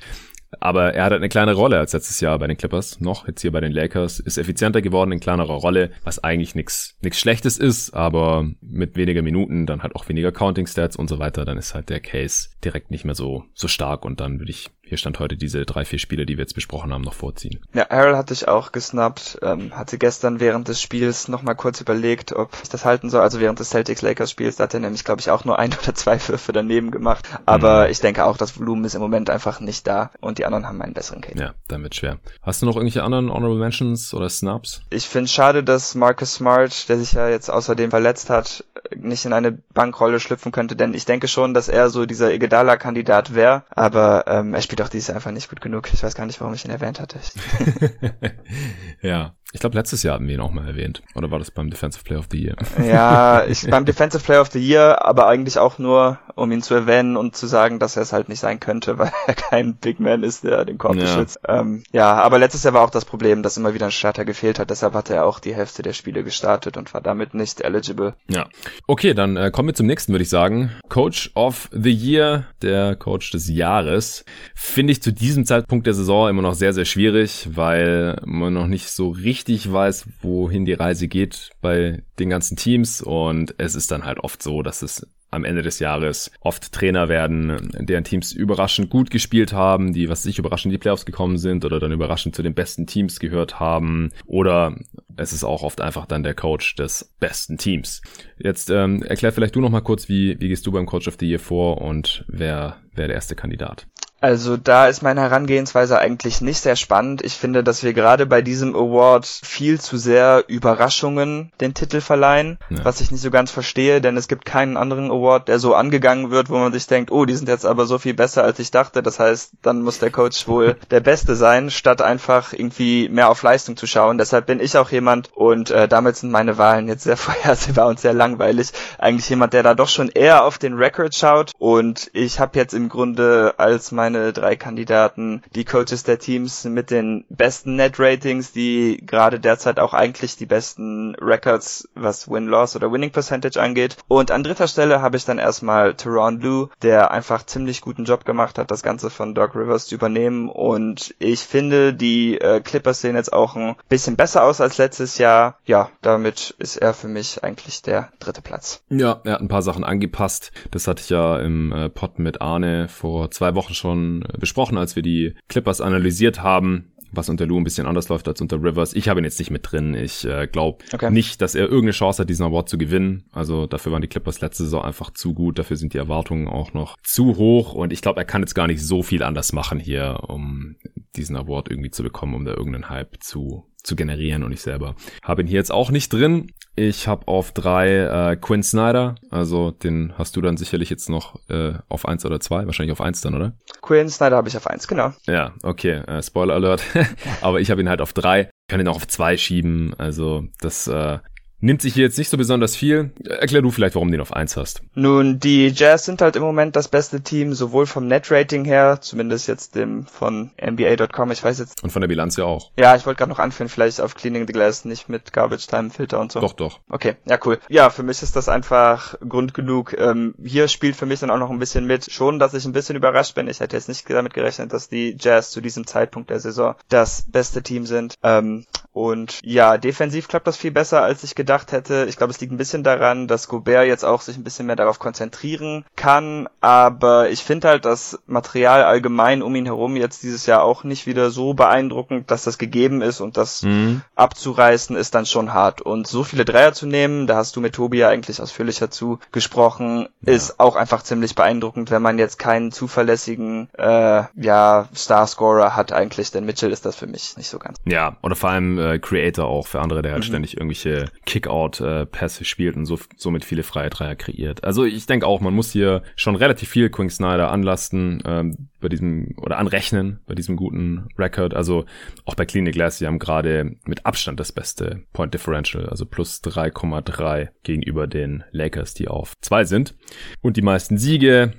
Aber 0.59 0.93
er 0.93 1.05
hat 1.05 1.11
halt 1.11 1.21
eine 1.21 1.29
kleine 1.29 1.53
Rolle 1.53 1.79
als 1.79 1.93
letztes 1.93 2.19
Jahr 2.19 2.37
bei 2.39 2.47
den 2.47 2.57
Clippers, 2.57 2.99
noch 2.99 3.27
jetzt 3.27 3.41
hier 3.41 3.51
bei 3.51 3.59
den 3.59 3.71
Lakers, 3.71 4.19
ist 4.19 4.37
effizienter 4.37 4.81
geworden 4.81 5.11
in 5.11 5.19
kleinerer 5.19 5.53
Rolle, 5.53 5.91
was 6.03 6.23
eigentlich 6.23 6.55
nichts 6.55 6.95
Schlechtes 7.11 7.57
ist, 7.57 7.91
aber 7.93 8.47
mit 8.61 8.95
weniger 8.95 9.21
Minuten, 9.21 9.65
dann 9.65 9.81
halt 9.81 9.95
auch 9.95 10.07
weniger 10.09 10.31
Counting 10.31 10.67
Stats 10.67 10.95
und 10.95 11.07
so 11.07 11.19
weiter, 11.19 11.45
dann 11.45 11.57
ist 11.57 11.73
halt 11.73 11.89
der 11.89 11.99
Case 11.99 12.49
direkt 12.63 12.91
nicht 12.91 13.05
mehr 13.05 13.15
so 13.15 13.45
so 13.53 13.67
stark 13.67 14.05
und 14.05 14.19
dann 14.19 14.39
würde 14.39 14.51
ich 14.51 14.69
hier 14.85 14.97
stand 14.97 15.19
heute 15.19 15.37
diese 15.37 15.65
drei, 15.65 15.85
vier 15.85 15.97
Spiele, 15.97 16.25
die 16.25 16.37
wir 16.37 16.43
jetzt 16.43 16.55
besprochen 16.55 16.93
haben, 16.93 17.03
noch 17.03 17.13
vorziehen. 17.13 17.59
Ja, 17.73 17.83
Errol 17.83 18.17
hatte 18.17 18.33
ich 18.33 18.47
auch 18.47 18.71
gesnappt, 18.71 19.39
ähm, 19.41 19.75
hatte 19.75 19.97
gestern 19.97 20.39
während 20.39 20.67
des 20.67 20.81
Spiels 20.81 21.27
nochmal 21.27 21.55
kurz 21.55 21.81
überlegt, 21.81 22.33
ob 22.33 22.51
ich 22.61 22.69
das 22.69 22.85
halten 22.85 23.09
soll. 23.09 23.21
Also 23.21 23.39
während 23.39 23.59
des 23.59 23.69
Celtics-Lakers-Spiels, 23.69 24.57
da 24.57 24.65
hat 24.65 24.73
er 24.73 24.81
nämlich, 24.81 25.03
glaube 25.03 25.21
ich, 25.21 25.31
auch 25.31 25.45
nur 25.45 25.57
ein 25.63 25.73
oder 25.73 25.95
zwei 25.95 26.19
Würfe 26.27 26.51
daneben 26.51 26.91
gemacht. 26.91 27.27
Aber 27.45 27.85
mhm. 27.85 27.91
ich 27.91 28.01
denke 28.01 28.25
auch, 28.25 28.37
das 28.37 28.59
Volumen 28.59 28.85
ist 28.85 28.93
im 28.93 29.01
Moment 29.01 29.29
einfach 29.29 29.59
nicht 29.59 29.87
da 29.87 30.11
und 30.19 30.37
die 30.37 30.45
anderen 30.45 30.67
haben 30.67 30.81
einen 30.81 30.93
besseren 30.93 31.21
Case. 31.21 31.39
Ja, 31.39 31.53
damit 31.67 31.95
schwer. 31.95 32.19
Hast 32.41 32.61
du 32.61 32.65
noch 32.65 32.75
irgendwelche 32.75 33.03
anderen 33.03 33.31
Honorable 33.31 33.59
Mentions 33.59 34.13
oder 34.13 34.29
Snaps? 34.29 34.81
Ich 34.89 35.07
finde 35.07 35.29
schade, 35.29 35.63
dass 35.63 35.95
Marcus 35.95 36.35
Smart, 36.35 36.89
der 36.89 36.97
sich 36.97 37.13
ja 37.13 37.29
jetzt 37.29 37.49
außerdem 37.49 37.89
verletzt 37.89 38.29
hat, 38.29 38.63
nicht 38.95 39.25
in 39.25 39.33
eine 39.33 39.51
Bankrolle 39.51 40.19
schlüpfen 40.19 40.51
könnte, 40.51 40.75
denn 40.75 40.93
ich 40.93 41.05
denke 41.05 41.27
schon, 41.27 41.53
dass 41.53 41.67
er 41.69 41.89
so 41.89 42.05
dieser 42.05 42.33
Iguodala-Kandidat 42.33 43.33
wäre, 43.33 43.63
aber 43.69 44.25
ähm, 44.27 44.53
er 44.53 44.61
spielt 44.61 44.82
auch 44.83 44.89
dieses 44.89 45.07
Jahr 45.07 45.15
einfach 45.15 45.31
nicht 45.31 45.49
gut 45.49 45.61
genug. 45.61 45.91
Ich 45.93 46.03
weiß 46.03 46.15
gar 46.15 46.25
nicht, 46.25 46.39
warum 46.41 46.53
ich 46.53 46.65
ihn 46.65 46.71
erwähnt 46.71 46.99
hatte. 46.99 47.19
ja, 49.01 49.35
ich 49.53 49.59
glaube, 49.59 49.77
letztes 49.77 50.01
Jahr 50.01 50.15
haben 50.15 50.27
wir 50.27 50.33
ihn 50.33 50.41
auch 50.41 50.51
mal 50.51 50.67
erwähnt. 50.67 51.03
Oder 51.13 51.29
war 51.29 51.37
das 51.37 51.51
beim 51.51 51.69
Defensive 51.69 52.03
Player 52.03 52.19
of 52.19 52.25
the 52.31 52.41
Year? 52.41 52.55
Ja, 52.83 53.45
ich, 53.47 53.69
beim 53.69 53.85
Defensive 53.85 54.23
Player 54.23 54.41
of 54.41 54.49
the 54.51 54.59
Year, 54.59 55.05
aber 55.05 55.27
eigentlich 55.27 55.59
auch 55.59 55.77
nur, 55.77 56.17
um 56.33 56.51
ihn 56.51 56.63
zu 56.63 56.73
erwähnen 56.73 57.15
und 57.15 57.35
zu 57.35 57.45
sagen, 57.45 57.77
dass 57.77 57.95
er 57.95 58.01
es 58.01 58.13
halt 58.13 58.29
nicht 58.29 58.39
sein 58.39 58.59
könnte, 58.59 58.97
weil 58.97 59.11
er 59.27 59.35
kein 59.35 59.75
Big 59.75 59.99
Man 59.99 60.23
ist, 60.23 60.43
der 60.43 60.65
den 60.65 60.79
Korb 60.79 60.95
ja. 60.95 61.03
beschützt. 61.03 61.39
Ähm, 61.47 61.83
ja, 61.91 62.15
aber 62.15 62.39
letztes 62.39 62.63
Jahr 62.63 62.73
war 62.73 62.81
auch 62.81 62.89
das 62.89 63.05
Problem, 63.05 63.43
dass 63.43 63.55
immer 63.55 63.75
wieder 63.75 63.85
ein 63.85 63.91
Starter 63.91 64.25
gefehlt 64.25 64.57
hat. 64.57 64.71
Deshalb 64.71 64.95
hatte 64.95 65.13
er 65.13 65.25
auch 65.25 65.37
die 65.37 65.53
Hälfte 65.53 65.83
der 65.83 65.93
Spiele 65.93 66.23
gestartet 66.23 66.75
und 66.75 66.91
war 66.95 67.01
damit 67.01 67.35
nicht 67.35 67.61
eligible. 67.61 68.15
Ja. 68.27 68.47
Okay, 68.87 69.13
dann 69.13 69.37
äh, 69.37 69.51
kommen 69.51 69.69
wir 69.69 69.75
zum 69.75 69.85
nächsten, 69.85 70.13
würde 70.13 70.23
ich 70.23 70.29
sagen. 70.29 70.71
Coach 70.89 71.29
of 71.35 71.69
the 71.71 71.93
Year, 71.93 72.45
der 72.63 72.95
Coach 72.95 73.29
des 73.29 73.47
Jahres. 73.49 74.25
Finde 74.55 74.93
ich 74.93 75.03
zu 75.03 75.13
diesem 75.13 75.45
Zeitpunkt 75.45 75.85
der 75.85 75.93
Saison 75.93 76.27
immer 76.27 76.41
noch 76.41 76.55
sehr, 76.55 76.73
sehr 76.73 76.85
schwierig, 76.85 77.49
weil 77.53 78.19
man 78.25 78.53
noch 78.53 78.65
nicht 78.65 78.89
so 78.89 79.09
richtig 79.09 79.42
richtig 79.43 79.71
weiß, 79.71 80.05
wohin 80.21 80.65
die 80.65 80.73
Reise 80.73 81.07
geht 81.07 81.51
bei 81.61 82.03
den 82.17 82.29
ganzen 82.29 82.55
Teams. 82.55 83.01
Und 83.01 83.55
es 83.57 83.75
ist 83.75 83.91
dann 83.91 84.05
halt 84.05 84.19
oft 84.19 84.41
so, 84.41 84.61
dass 84.63 84.81
es 84.81 85.05
am 85.33 85.43
Ende 85.43 85.61
des 85.61 85.79
Jahres 85.79 86.31
oft 86.39 86.71
Trainer 86.71 87.09
werden, 87.09 87.71
deren 87.79 88.03
Teams 88.03 88.31
überraschend 88.31 88.89
gut 88.89 89.09
gespielt 89.09 89.53
haben, 89.53 89.93
die 89.93 90.09
was 90.09 90.23
sich 90.23 90.39
überraschend 90.39 90.71
in 90.71 90.79
die 90.79 90.81
Playoffs 90.81 91.05
gekommen 91.05 91.37
sind 91.37 91.65
oder 91.65 91.79
dann 91.79 91.91
überraschend 91.91 92.35
zu 92.35 92.43
den 92.43 92.53
besten 92.53 92.87
Teams 92.87 93.19
gehört 93.19 93.59
haben 93.59 94.11
oder 94.25 94.75
es 95.17 95.33
ist 95.33 95.43
auch 95.43 95.63
oft 95.63 95.81
einfach 95.81 96.05
dann 96.05 96.23
der 96.23 96.33
Coach 96.33 96.75
des 96.75 97.13
besten 97.19 97.57
Teams. 97.57 98.01
Jetzt 98.37 98.69
ähm, 98.69 99.03
erklär 99.03 99.31
vielleicht 99.31 99.55
du 99.55 99.61
noch 99.61 99.69
mal 99.69 99.81
kurz, 99.81 100.09
wie, 100.09 100.39
wie 100.39 100.49
gehst 100.49 100.65
du 100.65 100.71
beim 100.71 100.85
Coach 100.85 101.07
of 101.07 101.17
the 101.19 101.27
Year 101.27 101.39
vor 101.39 101.81
und 101.81 102.25
wer 102.27 102.77
wäre 102.93 103.07
der 103.07 103.15
erste 103.15 103.35
Kandidat? 103.35 103.87
Also 104.23 104.55
da 104.55 104.87
ist 104.87 105.01
meine 105.01 105.19
Herangehensweise 105.19 105.99
eigentlich 105.99 106.39
nicht 106.39 106.61
sehr 106.61 106.77
spannend. 106.77 107.21
Ich 107.25 107.33
finde, 107.33 107.61
dass 107.61 107.83
wir 107.83 107.91
gerade 107.91 108.25
bei 108.25 108.41
diesem 108.41 108.73
Award 108.73 109.25
viel 109.25 109.81
zu 109.81 109.97
sehr 109.97 110.45
Überraschungen 110.47 111.51
den 111.59 111.73
Titel 111.73 111.99
verleihen, 111.99 112.57
ja. 112.69 112.85
was 112.85 113.01
ich 113.01 113.11
nicht 113.11 113.19
so 113.19 113.31
ganz 113.31 113.51
verstehe, 113.51 113.99
denn 113.99 114.15
es 114.15 114.29
gibt 114.29 114.45
keinen 114.45 114.77
anderen 114.77 115.11
Award, 115.23 115.47
der 115.47 115.59
so 115.59 115.73
angegangen 115.75 116.31
wird, 116.31 116.49
wo 116.49 116.57
man 116.57 116.71
sich 116.71 116.87
denkt, 116.87 117.11
oh, 117.11 117.25
die 117.25 117.33
sind 117.33 117.49
jetzt 117.49 117.65
aber 117.65 117.85
so 117.85 117.97
viel 117.97 118.13
besser, 118.13 118.43
als 118.43 118.59
ich 118.59 118.71
dachte. 118.71 119.03
Das 119.03 119.19
heißt, 119.19 119.53
dann 119.61 119.81
muss 119.81 119.99
der 119.99 120.11
Coach 120.11 120.47
wohl 120.47 120.75
der 120.91 120.99
Beste 120.99 121.35
sein, 121.35 121.69
statt 121.69 122.01
einfach 122.01 122.53
irgendwie 122.53 123.09
mehr 123.09 123.29
auf 123.29 123.41
Leistung 123.43 123.75
zu 123.75 123.87
schauen. 123.87 124.17
Deshalb 124.17 124.45
bin 124.45 124.59
ich 124.59 124.77
auch 124.77 124.91
jemand 124.91 125.31
und 125.33 125.71
äh, 125.71 125.87
damit 125.87 126.17
sind 126.17 126.31
meine 126.31 126.57
Wahlen 126.57 126.87
jetzt 126.87 127.03
sehr 127.03 127.17
vorhersehbar 127.17 127.87
und 127.87 127.99
sehr 127.99 128.13
langweilig. 128.13 128.71
Eigentlich 128.99 129.29
jemand, 129.29 129.53
der 129.53 129.63
da 129.63 129.73
doch 129.73 129.89
schon 129.89 130.09
eher 130.09 130.45
auf 130.45 130.57
den 130.57 130.75
Record 130.75 131.15
schaut 131.15 131.51
und 131.57 132.09
ich 132.13 132.39
habe 132.39 132.57
jetzt 132.57 132.73
im 132.73 132.89
Grunde 132.89 133.55
als 133.57 133.91
mein 133.91 134.03
meine 134.03 134.33
drei 134.33 134.57
Kandidaten, 134.57 135.41
die 135.55 135.63
Coaches 135.63 136.03
der 136.03 136.19
Teams 136.19 136.65
mit 136.65 136.91
den 136.91 137.23
besten 137.29 137.77
Net-Ratings, 137.77 138.51
die 138.51 139.01
gerade 139.05 139.39
derzeit 139.39 139.79
auch 139.79 139.93
eigentlich 139.93 140.35
die 140.35 140.45
besten 140.45 141.15
Records, 141.15 141.87
was 141.95 142.29
Win-Loss 142.29 142.75
oder 142.75 142.91
Winning 142.91 143.11
Percentage 143.11 143.61
angeht. 143.61 143.95
Und 144.09 144.29
an 144.29 144.43
dritter 144.43 144.67
Stelle 144.67 145.01
habe 145.01 145.12
ich 145.17 145.25
dann 145.25 145.39
erstmal 145.39 145.95
Teron 145.95 146.39
Lou, 146.41 146.67
der 146.81 147.11
einfach 147.11 147.45
ziemlich 147.45 147.81
guten 147.81 148.05
Job 148.05 148.25
gemacht 148.25 148.57
hat, 148.57 148.71
das 148.71 148.83
Ganze 148.83 149.09
von 149.09 149.35
Doc 149.35 149.55
Rivers 149.55 149.87
zu 149.87 149.95
übernehmen. 149.95 150.49
Und 150.49 151.15
ich 151.19 151.41
finde, 151.41 151.93
die 151.93 152.39
äh, 152.39 152.61
Clippers 152.61 153.01
sehen 153.01 153.15
jetzt 153.15 153.33
auch 153.33 153.55
ein 153.55 153.75
bisschen 153.89 154.15
besser 154.15 154.43
aus 154.43 154.61
als 154.61 154.77
letztes 154.77 155.17
Jahr. 155.17 155.57
Ja, 155.65 155.89
damit 156.01 156.55
ist 156.59 156.77
er 156.77 156.93
für 156.93 157.07
mich 157.07 157.43
eigentlich 157.43 157.81
der 157.81 158.09
dritte 158.19 158.41
Platz. 158.41 158.83
Ja, 158.89 159.21
er 159.23 159.33
hat 159.33 159.41
ein 159.41 159.47
paar 159.47 159.61
Sachen 159.61 159.83
angepasst. 159.83 160.51
Das 160.71 160.87
hatte 160.87 161.01
ich 161.01 161.09
ja 161.09 161.39
im 161.39 161.71
äh, 161.71 161.89
Pod 161.89 162.19
mit 162.19 162.41
Arne 162.41 162.87
vor 162.87 163.31
zwei 163.31 163.55
Wochen 163.55 163.73
schon 163.73 164.25
besprochen, 164.39 164.77
als 164.77 164.95
wir 164.95 165.03
die 165.03 165.35
Clippers 165.47 165.81
analysiert 165.81 166.41
haben 166.41 166.92
was 167.13 167.29
unter 167.29 167.45
Lou 167.45 167.59
ein 167.59 167.63
bisschen 167.63 167.87
anders 167.87 168.09
läuft 168.09 168.27
als 168.27 168.41
unter 168.41 168.61
Rivers. 168.61 168.93
Ich 168.93 169.07
habe 169.07 169.19
ihn 169.21 169.23
jetzt 169.23 169.39
nicht 169.39 169.51
mit 169.51 169.71
drin. 169.71 169.93
Ich 169.93 170.25
äh, 170.25 170.47
glaube 170.47 170.83
okay. 170.93 171.11
nicht, 171.11 171.41
dass 171.41 171.55
er 171.55 171.63
irgendeine 171.63 171.91
Chance 171.91 172.21
hat, 172.21 172.29
diesen 172.29 172.45
Award 172.45 172.69
zu 172.69 172.77
gewinnen. 172.77 173.25
Also 173.31 173.67
dafür 173.67 173.91
waren 173.91 174.01
die 174.01 174.07
Clippers 174.07 174.41
letzte 174.41 174.63
Saison 174.63 174.83
einfach 174.83 175.11
zu 175.11 175.33
gut. 175.33 175.59
Dafür 175.59 175.77
sind 175.77 175.93
die 175.93 175.97
Erwartungen 175.97 176.47
auch 176.47 176.73
noch 176.73 176.97
zu 177.03 177.37
hoch. 177.37 177.73
Und 177.73 177.93
ich 177.93 178.01
glaube, 178.01 178.19
er 178.19 178.25
kann 178.25 178.41
jetzt 178.41 178.55
gar 178.55 178.67
nicht 178.67 178.83
so 178.83 179.03
viel 179.03 179.23
anders 179.23 179.53
machen 179.53 179.79
hier, 179.79 180.21
um 180.27 180.75
diesen 181.15 181.35
Award 181.35 181.69
irgendwie 181.69 181.91
zu 181.91 182.03
bekommen, 182.03 182.33
um 182.33 182.45
da 182.45 182.51
irgendeinen 182.53 182.89
Hype 182.89 183.21
zu 183.21 183.65
zu 183.83 183.95
generieren 183.95 184.43
und 184.43 184.51
ich 184.51 184.61
selber 184.61 184.95
habe 185.23 185.41
ihn 185.41 185.47
hier 185.47 185.57
jetzt 185.57 185.71
auch 185.71 185.91
nicht 185.91 186.11
drin. 186.11 186.51
Ich 186.75 187.07
habe 187.07 187.27
auf 187.27 187.51
drei 187.51 188.31
äh, 188.31 188.35
Quinn 188.35 188.63
Snyder, 188.63 189.15
also 189.29 189.69
den 189.69 190.13
hast 190.17 190.35
du 190.35 190.41
dann 190.41 190.57
sicherlich 190.57 190.89
jetzt 190.89 191.07
noch 191.07 191.39
äh, 191.47 191.73
auf 191.87 192.07
eins 192.07 192.25
oder 192.25 192.39
zwei, 192.39 192.65
wahrscheinlich 192.65 192.91
auf 192.91 193.01
eins 193.01 193.21
dann, 193.21 193.35
oder? 193.35 193.53
Quinn 193.81 194.09
Snyder 194.09 194.37
habe 194.37 194.49
ich 194.49 194.57
auf 194.57 194.65
eins, 194.65 194.87
genau. 194.87 195.13
Ja, 195.27 195.53
okay, 195.61 196.01
äh, 196.07 196.23
Spoiler 196.23 196.55
Alert. 196.55 196.83
Aber 197.41 197.59
ich 197.59 197.69
habe 197.69 197.81
ihn 197.81 197.89
halt 197.89 198.01
auf 198.01 198.13
drei. 198.13 198.41
Ich 198.41 198.49
kann 198.69 198.79
ihn 198.79 198.87
auch 198.87 198.95
auf 198.95 199.07
zwei 199.07 199.37
schieben. 199.37 199.93
Also 199.99 200.45
das 200.61 200.87
äh, 200.87 201.19
nimmt 201.63 201.81
sich 201.81 201.93
hier 201.93 202.03
jetzt 202.03 202.17
nicht 202.17 202.29
so 202.29 202.37
besonders 202.37 202.75
viel. 202.75 203.11
Erklär 203.25 203.61
du 203.61 203.71
vielleicht, 203.71 203.95
warum 203.95 204.09
du 204.09 204.13
den 204.13 204.21
auf 204.21 204.33
1 204.33 204.57
hast. 204.57 204.83
Nun, 204.95 205.39
die 205.39 205.69
Jazz 205.69 206.05
sind 206.05 206.21
halt 206.21 206.35
im 206.35 206.43
Moment 206.43 206.75
das 206.75 206.89
beste 206.89 207.21
Team, 207.21 207.53
sowohl 207.53 207.85
vom 207.85 208.07
Net-Rating 208.07 208.65
her, 208.65 208.99
zumindest 209.01 209.47
jetzt 209.47 209.75
dem 209.75 210.05
von 210.05 210.51
NBA.com, 210.61 211.31
ich 211.31 211.43
weiß 211.43 211.59
jetzt. 211.59 211.81
Und 211.81 211.91
von 211.91 212.01
der 212.01 212.09
Bilanz 212.09 212.35
ja 212.35 212.43
auch. 212.43 212.71
Ja, 212.77 212.95
ich 212.95 213.05
wollte 213.05 213.19
gerade 213.19 213.31
noch 213.31 213.39
anführen, 213.39 213.69
vielleicht 213.69 214.01
auf 214.01 214.15
Cleaning 214.15 214.45
the 214.45 214.53
Glass, 214.53 214.83
nicht 214.83 215.07
mit 215.07 215.31
Garbage 215.31 215.67
Time 215.67 215.89
Filter 215.89 216.19
und 216.19 216.33
so. 216.33 216.41
Doch, 216.41 216.53
doch. 216.53 216.79
Okay, 216.89 217.15
ja, 217.25 217.39
cool. 217.45 217.59
Ja, 217.69 217.89
für 217.89 218.03
mich 218.03 218.21
ist 218.21 218.35
das 218.35 218.49
einfach 218.49 219.15
Grund 219.27 219.53
genug. 219.53 219.95
Ähm, 219.97 220.35
hier 220.43 220.67
spielt 220.67 220.97
für 220.97 221.05
mich 221.05 221.21
dann 221.21 221.31
auch 221.31 221.39
noch 221.39 221.49
ein 221.49 221.59
bisschen 221.59 221.87
mit. 221.87 222.11
Schon, 222.11 222.39
dass 222.39 222.53
ich 222.53 222.65
ein 222.65 222.73
bisschen 222.73 222.97
überrascht 222.97 223.35
bin. 223.35 223.47
Ich 223.47 223.61
hätte 223.61 223.77
jetzt 223.77 223.87
nicht 223.87 224.09
damit 224.09 224.33
gerechnet, 224.33 224.73
dass 224.73 224.89
die 224.89 225.15
Jazz 225.17 225.51
zu 225.51 225.61
diesem 225.61 225.87
Zeitpunkt 225.87 226.29
der 226.29 226.41
Saison 226.41 226.75
das 226.89 227.25
beste 227.31 227.63
Team 227.63 227.85
sind. 227.85 228.15
Ähm, 228.21 228.65
und 228.91 229.39
ja, 229.43 229.77
defensiv 229.77 230.27
klappt 230.27 230.45
das 230.45 230.57
viel 230.57 230.71
besser, 230.71 231.01
als 231.01 231.23
ich 231.23 231.33
gedacht 231.35 231.52
hätte. 231.71 232.05
Ich 232.09 232.17
glaube, 232.17 232.31
es 232.31 232.39
liegt 232.39 232.51
ein 232.51 232.57
bisschen 232.57 232.83
daran, 232.83 233.27
dass 233.27 233.47
Gobert 233.47 233.87
jetzt 233.87 234.05
auch 234.05 234.21
sich 234.21 234.37
ein 234.37 234.43
bisschen 234.43 234.65
mehr 234.65 234.75
darauf 234.75 234.99
konzentrieren 234.99 235.85
kann. 235.95 236.47
Aber 236.61 237.29
ich 237.29 237.43
finde 237.43 237.67
halt 237.67 237.85
das 237.85 238.19
Material 238.25 238.83
allgemein 238.83 239.41
um 239.41 239.55
ihn 239.55 239.65
herum 239.65 239.95
jetzt 239.95 240.23
dieses 240.23 240.45
Jahr 240.45 240.63
auch 240.63 240.83
nicht 240.83 241.05
wieder 241.05 241.29
so 241.29 241.53
beeindruckend, 241.53 242.31
dass 242.31 242.43
das 242.43 242.57
gegeben 242.57 243.01
ist 243.01 243.21
und 243.21 243.37
das 243.37 243.63
mhm. 243.63 244.01
abzureißen 244.15 244.95
ist 244.95 245.15
dann 245.15 245.25
schon 245.25 245.53
hart. 245.53 245.81
Und 245.81 246.07
so 246.07 246.23
viele 246.23 246.45
Dreier 246.45 246.73
zu 246.73 246.85
nehmen, 246.85 247.27
da 247.27 247.35
hast 247.35 247.55
du 247.55 247.61
mit 247.61 247.75
Tobi 247.75 247.99
ja 247.99 248.09
eigentlich 248.09 248.41
ausführlicher 248.41 248.89
zu 248.89 249.19
gesprochen, 249.31 250.07
ja. 250.21 250.33
ist 250.33 250.59
auch 250.59 250.75
einfach 250.75 251.03
ziemlich 251.03 251.35
beeindruckend, 251.35 251.91
wenn 251.91 252.01
man 252.01 252.17
jetzt 252.17 252.39
keinen 252.39 252.71
zuverlässigen 252.71 253.69
äh, 253.77 254.23
ja, 254.35 254.87
Starscorer 254.95 255.75
hat 255.75 255.91
eigentlich, 255.91 256.31
denn 256.31 256.45
Mitchell 256.45 256.71
ist 256.71 256.85
das 256.85 256.95
für 256.95 257.07
mich 257.07 257.37
nicht 257.37 257.49
so 257.49 257.59
ganz. 257.59 257.77
Ja, 257.85 258.17
oder 258.21 258.35
vor 258.35 258.49
allem 258.49 258.79
äh, 258.79 258.99
Creator 258.99 259.45
auch 259.45 259.67
für 259.67 259.81
andere, 259.81 260.01
der 260.01 260.13
halt 260.13 260.23
mhm. 260.23 260.27
ständig 260.27 260.57
irgendwelche 260.57 261.09
Kickout-Pässe 261.43 262.41
äh, 262.41 262.45
spielt 262.45 262.75
und 262.75 262.85
so, 262.85 262.99
somit 263.15 263.45
viele 263.45 263.63
freie 263.63 263.89
Dreier 263.89 264.15
kreiert. 264.15 264.63
Also 264.63 264.83
ich 264.83 265.05
denke 265.05 265.25
auch, 265.25 265.39
man 265.39 265.53
muss 265.53 265.71
hier 265.71 266.03
schon 266.15 266.35
relativ 266.35 266.69
viel 266.69 266.89
Quinn 266.89 267.09
Snyder 267.09 267.51
anlasten 267.51 268.21
ähm, 268.25 268.69
bei 268.81 268.89
diesem 268.89 269.35
oder 269.37 269.57
anrechnen 269.59 270.19
bei 270.25 270.35
diesem 270.35 270.57
guten 270.57 271.07
Record. 271.17 271.53
Also 271.53 271.85
auch 272.25 272.35
bei 272.35 272.45
Clinic 272.45 272.73
Glass, 272.73 272.97
die 272.97 273.07
haben 273.07 273.19
gerade 273.19 273.75
mit 273.85 274.05
Abstand 274.05 274.39
das 274.39 274.51
beste 274.51 275.03
Point 275.13 275.33
Differential, 275.33 275.87
also 275.87 276.05
plus 276.05 276.41
3,3 276.43 277.49
gegenüber 277.63 278.07
den 278.07 278.43
Lakers, 278.51 278.93
die 278.93 279.07
auf 279.07 279.33
zwei 279.41 279.63
sind. 279.63 279.95
Und 280.41 280.57
die 280.57 280.61
meisten 280.61 280.97
Siege. 280.97 281.53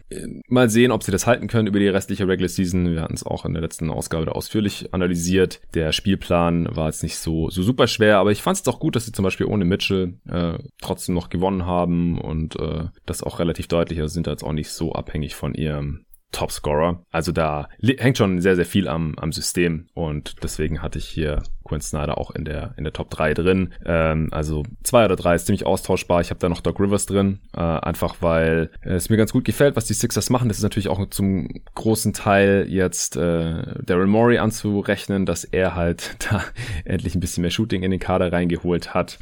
Mal 0.49 0.69
sehen, 0.69 0.93
ob 0.93 1.03
sie 1.03 1.13
das 1.13 1.27
halten 1.27 1.49
können 1.49 1.67
über 1.67 1.79
die 1.79 1.89
restliche 1.89 2.29
Regular 2.29 2.49
Season. 2.49 2.91
Wir 2.91 3.01
hatten 3.01 3.15
es 3.15 3.25
auch 3.25 3.45
in 3.45 3.55
der 3.55 3.63
letzten 3.63 3.91
Ausgabe 3.91 4.35
ausführlich 4.35 4.93
analysiert. 4.93 5.61
Der 5.75 5.93
Spielplan 5.93 6.69
war 6.75 6.87
jetzt 6.87 7.03
nicht 7.03 7.15
nicht 7.15 7.23
so, 7.23 7.51
so 7.51 7.63
super 7.63 7.87
schwer, 7.87 8.19
aber 8.19 8.33
ich 8.33 8.43
fand 8.43 8.59
es 8.59 8.69
auch 8.69 8.81
gut, 8.81 8.97
dass 8.97 9.07
sie 9.07 9.13
zum 9.13 9.23
Beispiel 9.23 9.47
ohne 9.47 9.64
Mitchell 9.69 10.19
äh, 10.29 10.59
trotzdem 10.81 11.15
noch 11.15 11.29
gewonnen 11.29 11.67
haben 11.67 12.19
und 12.19 12.59
äh, 12.59 12.89
das 13.07 13.23
auch 13.23 13.39
relativ 13.39 13.69
deutlich. 13.69 14.01
Also 14.01 14.13
sind 14.13 14.27
da 14.27 14.33
jetzt 14.33 14.45
auch 14.45 14.53
nicht 14.53 14.71
so 14.71 14.93
abhängig 14.93 15.35
von 15.35 15.55
ihrem 15.55 16.05
Topscorer. 16.35 17.05
Also 17.11 17.33
da 17.33 17.69
hängt 17.81 18.19
schon 18.19 18.41
sehr, 18.41 18.57
sehr 18.57 18.67
viel 18.67 18.89
am, 18.89 19.15
am 19.19 19.33
System 19.33 19.87
und 19.95 20.35
deswegen 20.43 20.83
hatte 20.83 20.99
ich 20.99 21.07
hier 21.07 21.43
Quinn 21.65 21.81
Snyder 21.81 22.19
auch 22.19 22.33
in 22.33 22.45
der, 22.45 22.75
in 22.77 22.85
der 22.85 22.93
Top 22.93 23.09
3 23.11 23.35
drin. 23.35 23.73
Ähm, 23.87 24.29
also 24.33 24.65
zwei 24.83 25.05
oder 25.05 25.17
drei 25.17 25.37
ist 25.37 25.47
ziemlich 25.47 25.65
austauschbar. 25.65 26.21
Ich 26.21 26.31
habe 26.31 26.41
da 26.41 26.49
noch 26.49 26.61
Doc 26.61 26.81
Rivers 26.81 27.07
drin, 27.07 27.39
äh, 27.57 27.61
einfach 27.61 28.17
weil 28.21 28.71
es 28.83 29.09
mir 29.09 29.17
ganz 29.17 29.33
gut 29.33 29.45
gefällt, 29.45 29.77
was 29.77 29.87
die 29.87 29.95
Sixers 29.95 30.29
machen. 30.29 30.49
Das 30.49 30.59
ist 30.59 30.63
natürlich 30.65 30.89
auch 30.89 31.09
zum 31.09 31.49
großen 31.75 32.13
Teil 32.13 32.67
jetzt 32.69 33.17
äh, 33.17 33.83
Daryl 33.83 34.07
Morey 34.07 34.39
anzurechnen, 34.39 35.27
dass 35.27 35.45
er 35.45 35.75
halt 35.75 36.17
da 36.31 36.43
endlich 36.85 37.15
ein 37.15 37.21
bisschen 37.21 37.43
mehr 37.43 37.51
Shooting 37.51 37.83
in 37.83 37.93
den 37.93 38.01
Kader 38.01 38.33
reingeholt 38.33 38.93
hat. 38.93 39.19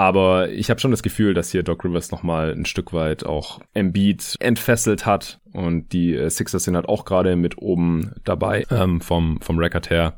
Aber 0.00 0.48
ich 0.48 0.70
habe 0.70 0.80
schon 0.80 0.92
das 0.92 1.02
Gefühl, 1.02 1.34
dass 1.34 1.50
hier 1.50 1.62
Doc 1.62 1.84
Rivers 1.84 2.10
nochmal 2.10 2.52
ein 2.52 2.64
Stück 2.64 2.94
weit 2.94 3.26
auch 3.26 3.60
Embiid 3.74 4.34
entfesselt 4.40 5.04
hat. 5.04 5.40
Und 5.52 5.92
die 5.92 6.14
äh, 6.14 6.30
Sixers 6.30 6.64
sind 6.64 6.74
halt 6.74 6.88
auch 6.88 7.04
gerade 7.04 7.36
mit 7.36 7.58
oben 7.58 8.12
dabei 8.24 8.64
ähm, 8.70 9.02
vom, 9.02 9.42
vom 9.42 9.58
Record 9.58 9.90
her. 9.90 10.14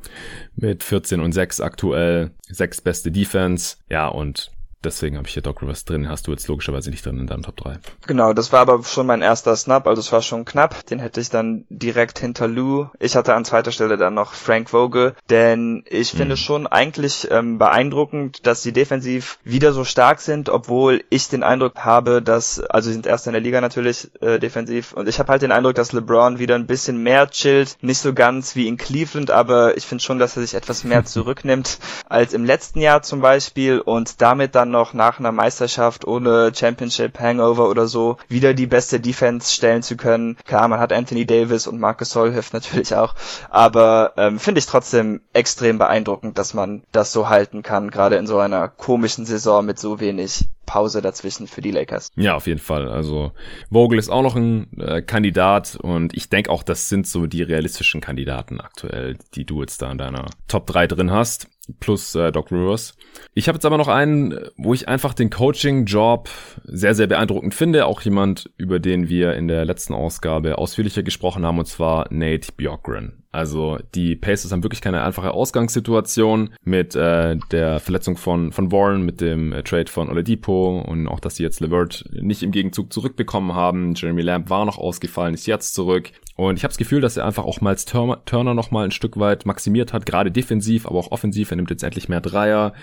Mit 0.55 0.85
14 0.85 1.19
und 1.19 1.33
6 1.33 1.59
aktuell. 1.59 2.31
Sechs 2.47 2.79
beste 2.79 3.11
Defense. 3.11 3.75
Ja, 3.89 4.07
und 4.07 4.51
Deswegen 4.83 5.17
habe 5.17 5.27
ich 5.27 5.33
hier 5.33 5.43
Doc 5.43 5.61
Rivers 5.61 5.85
drin. 5.85 6.09
Hast 6.09 6.27
du 6.27 6.31
jetzt 6.31 6.47
logischerweise 6.47 6.89
nicht 6.89 7.05
drin 7.05 7.19
in 7.19 7.27
deinem 7.27 7.43
Top 7.43 7.57
3. 7.57 7.79
Genau, 8.07 8.33
das 8.33 8.51
war 8.51 8.61
aber 8.61 8.83
schon 8.83 9.07
mein 9.07 9.21
erster 9.21 9.55
Snap, 9.55 9.87
also 9.87 9.99
es 9.99 10.11
war 10.11 10.21
schon 10.21 10.45
knapp. 10.45 10.85
Den 10.87 10.99
hätte 10.99 11.21
ich 11.21 11.29
dann 11.29 11.65
direkt 11.69 12.19
hinter 12.19 12.47
Lou. 12.47 12.87
Ich 12.99 13.15
hatte 13.15 13.33
an 13.33 13.45
zweiter 13.45 13.71
Stelle 13.71 13.97
dann 13.97 14.13
noch 14.13 14.33
Frank 14.33 14.69
Vogel, 14.69 15.15
denn 15.29 15.83
ich 15.87 16.11
finde 16.11 16.35
mhm. 16.35 16.39
schon 16.39 16.67
eigentlich 16.67 17.27
ähm, 17.31 17.57
beeindruckend, 17.57 18.45
dass 18.45 18.63
sie 18.63 18.73
defensiv 18.73 19.39
wieder 19.43 19.71
so 19.71 19.83
stark 19.85 20.19
sind, 20.19 20.49
obwohl 20.49 21.03
ich 21.09 21.29
den 21.29 21.43
Eindruck 21.43 21.75
habe, 21.77 22.21
dass, 22.21 22.59
also 22.59 22.87
sie 22.89 22.93
sind 22.93 23.05
erst 23.05 23.27
in 23.27 23.33
der 23.33 23.41
Liga 23.41 23.61
natürlich 23.61 24.11
äh, 24.21 24.39
defensiv 24.39 24.93
und 24.93 25.07
ich 25.07 25.19
habe 25.19 25.31
halt 25.31 25.41
den 25.41 25.51
Eindruck, 25.51 25.75
dass 25.75 25.93
LeBron 25.93 26.39
wieder 26.39 26.55
ein 26.55 26.67
bisschen 26.67 27.01
mehr 27.01 27.29
chillt, 27.29 27.77
nicht 27.81 27.99
so 27.99 28.13
ganz 28.13 28.55
wie 28.55 28.67
in 28.67 28.77
Cleveland, 28.77 29.31
aber 29.31 29.77
ich 29.77 29.85
finde 29.85 30.03
schon, 30.03 30.19
dass 30.19 30.35
er 30.35 30.41
sich 30.41 30.55
etwas 30.55 30.83
mehr 30.83 31.05
zurücknimmt 31.05 31.79
als 32.07 32.33
im 32.33 32.45
letzten 32.45 32.81
Jahr 32.81 33.01
zum 33.01 33.21
Beispiel 33.21 33.79
und 33.79 34.21
damit 34.21 34.55
dann 34.55 34.72
noch 34.73 34.93
nach 34.93 35.19
einer 35.19 35.31
Meisterschaft 35.31 36.05
ohne 36.05 36.51
Championship 36.53 37.17
Hangover 37.17 37.69
oder 37.69 37.87
so 37.87 38.17
wieder 38.27 38.53
die 38.53 38.67
beste 38.67 38.99
Defense 38.99 39.53
stellen 39.53 39.81
zu 39.81 39.95
können. 39.95 40.35
Klar, 40.45 40.67
man 40.67 40.81
hat 40.81 40.91
Anthony 40.91 41.25
Davis 41.25 41.67
und 41.67 41.79
Marcus 41.79 42.09
Sol 42.09 42.33
hilft 42.33 42.53
natürlich 42.53 42.93
auch, 42.95 43.15
aber 43.49 44.13
ähm, 44.17 44.39
finde 44.39 44.59
ich 44.59 44.65
trotzdem 44.65 45.21
extrem 45.31 45.77
beeindruckend, 45.77 46.37
dass 46.37 46.53
man 46.53 46.83
das 46.91 47.13
so 47.13 47.29
halten 47.29 47.63
kann, 47.63 47.89
gerade 47.89 48.17
in 48.17 48.27
so 48.27 48.39
einer 48.39 48.67
komischen 48.67 49.25
Saison 49.25 49.65
mit 49.65 49.79
so 49.79 50.01
wenig 50.01 50.45
Pause 50.65 51.01
dazwischen 51.01 51.47
für 51.47 51.61
die 51.61 51.71
Lakers. 51.71 52.09
Ja, 52.15 52.35
auf 52.35 52.47
jeden 52.47 52.59
Fall. 52.59 52.87
Also 52.89 53.31
Vogel 53.71 53.99
ist 53.99 54.09
auch 54.09 54.23
noch 54.23 54.35
ein 54.35 54.67
äh, 54.79 55.01
Kandidat 55.01 55.75
und 55.75 56.15
ich 56.15 56.29
denke 56.29 56.49
auch, 56.49 56.63
das 56.63 56.89
sind 56.89 57.05
so 57.05 57.27
die 57.27 57.43
realistischen 57.43 58.01
Kandidaten 58.01 58.59
aktuell, 58.59 59.17
die 59.35 59.45
du 59.45 59.61
jetzt 59.61 59.81
da 59.81 59.91
in 59.91 59.97
deiner 59.97 60.25
Top 60.47 60.65
3 60.67 60.87
drin 60.87 61.11
hast 61.11 61.47
plus 61.79 62.13
äh, 62.15 62.31
Doc 62.31 62.51
Rivers. 62.51 62.95
Ich 63.33 63.47
habe 63.47 63.55
jetzt 63.55 63.65
aber 63.65 63.77
noch 63.77 63.87
einen, 63.87 64.37
wo 64.57 64.73
ich 64.73 64.87
einfach 64.87 65.13
den 65.13 65.29
Coaching-Job 65.29 66.29
sehr, 66.65 66.95
sehr 66.95 67.07
beeindruckend 67.07 67.53
finde. 67.53 67.85
Auch 67.85 68.01
jemand, 68.01 68.51
über 68.57 68.79
den 68.79 69.09
wir 69.09 69.33
in 69.33 69.47
der 69.47 69.65
letzten 69.65 69.93
Ausgabe 69.93 70.57
ausführlicher 70.57 71.03
gesprochen 71.03 71.45
haben, 71.45 71.59
und 71.59 71.65
zwar 71.67 72.07
Nate 72.11 72.51
Bjorkgren. 72.55 73.22
Also 73.33 73.79
die 73.95 74.15
Pacers 74.15 74.51
haben 74.51 74.63
wirklich 74.63 74.81
keine 74.81 75.01
einfache 75.01 75.31
Ausgangssituation 75.31 76.51
mit 76.63 76.95
äh, 76.95 77.35
der 77.51 77.79
Verletzung 77.79 78.15
von, 78.15 78.51
von 78.51 78.71
Warren, 78.71 79.01
mit 79.01 79.21
dem 79.21 79.51
äh, 79.53 79.63
Trade 79.63 79.89
von 79.89 80.07
Oladipo 80.07 80.79
und 80.81 81.07
auch, 81.07 81.19
dass 81.19 81.37
sie 81.37 81.43
jetzt 81.43 81.59
Levert 81.59 82.05
nicht 82.11 82.43
im 82.43 82.51
Gegenzug 82.51 82.93
zurückbekommen 82.93 83.55
haben. 83.55 83.95
Jeremy 83.95 84.21
Lamb 84.21 84.51
war 84.51 84.65
noch 84.65 84.77
ausgefallen, 84.77 85.33
ist 85.33 85.47
jetzt 85.47 85.73
zurück. 85.73 86.11
Und 86.35 86.57
ich 86.57 86.63
habe 86.63 86.71
das 86.71 86.77
Gefühl, 86.77 87.01
dass 87.01 87.17
er 87.17 87.25
einfach 87.25 87.45
auch 87.45 87.59
Miles 87.59 87.85
Turner 87.85 88.53
noch 88.53 88.69
mal 88.69 88.85
ein 88.85 88.91
Stück 88.91 89.19
weit 89.19 89.47
maximiert 89.47 89.93
hat, 89.93 90.05
gerade 90.05 90.31
defensiv, 90.31 90.85
aber 90.85 90.99
auch 90.99 91.11
offensiv. 91.11 91.51
Er 91.51 91.57
nimmt 91.57 91.71
jetzt 91.71 91.83
endlich 91.83 92.09
mehr 92.09 92.21
Dreier. 92.21 92.73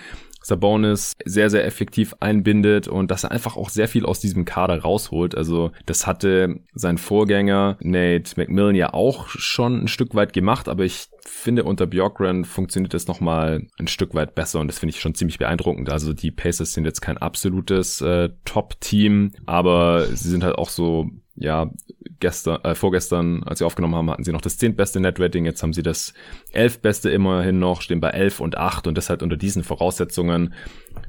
Sabonis 0.41 1.13
sehr, 1.23 1.49
sehr 1.49 1.65
effektiv 1.65 2.15
einbindet 2.19 2.87
und 2.87 3.11
dass 3.11 3.23
er 3.23 3.31
einfach 3.31 3.57
auch 3.57 3.69
sehr 3.69 3.87
viel 3.87 4.05
aus 4.05 4.19
diesem 4.19 4.45
Kader 4.45 4.81
rausholt. 4.81 5.35
Also 5.35 5.71
das 5.85 6.07
hatte 6.07 6.59
sein 6.73 6.97
Vorgänger 6.97 7.77
Nate 7.79 8.33
McMillan 8.37 8.75
ja 8.75 8.93
auch 8.93 9.27
schon 9.27 9.83
ein 9.83 9.87
Stück 9.87 10.15
weit 10.15 10.33
gemacht, 10.33 10.67
aber 10.67 10.83
ich 10.83 11.07
finde 11.25 11.63
unter 11.63 11.87
Bjorkgren 11.87 12.45
funktioniert 12.45 12.93
das 12.93 13.07
nochmal 13.07 13.67
ein 13.77 13.87
Stück 13.87 14.13
weit 14.13 14.35
besser 14.35 14.59
und 14.59 14.67
das 14.67 14.79
finde 14.79 14.95
ich 14.95 15.01
schon 15.01 15.15
ziemlich 15.15 15.37
beeindruckend. 15.37 15.89
Also 15.89 16.13
die 16.13 16.31
Pacers 16.31 16.73
sind 16.73 16.85
jetzt 16.85 17.01
kein 17.01 17.17
absolutes 17.17 18.01
äh, 18.01 18.29
Top-Team, 18.45 19.31
aber 19.45 20.05
sie 20.07 20.29
sind 20.29 20.43
halt 20.43 20.55
auch 20.55 20.69
so 20.69 21.09
ja, 21.35 21.71
gestern, 22.19 22.63
äh, 22.63 22.75
vorgestern, 22.75 23.43
als 23.43 23.59
sie 23.59 23.65
aufgenommen 23.65 23.95
haben, 23.95 24.09
hatten 24.09 24.23
sie 24.23 24.31
noch 24.31 24.41
das 24.41 24.57
zehntbeste 24.57 24.99
Netrating, 24.99 25.45
jetzt 25.45 25.63
haben 25.63 25.73
sie 25.73 25.83
das 25.83 26.13
elfbeste 26.51 27.09
immerhin 27.09 27.59
noch, 27.59 27.81
stehen 27.81 27.99
bei 27.99 28.09
elf 28.09 28.39
und 28.39 28.57
acht 28.57 28.87
und 28.87 28.97
das 28.97 29.09
halt 29.09 29.23
unter 29.23 29.37
diesen 29.37 29.63
Voraussetzungen 29.63 30.53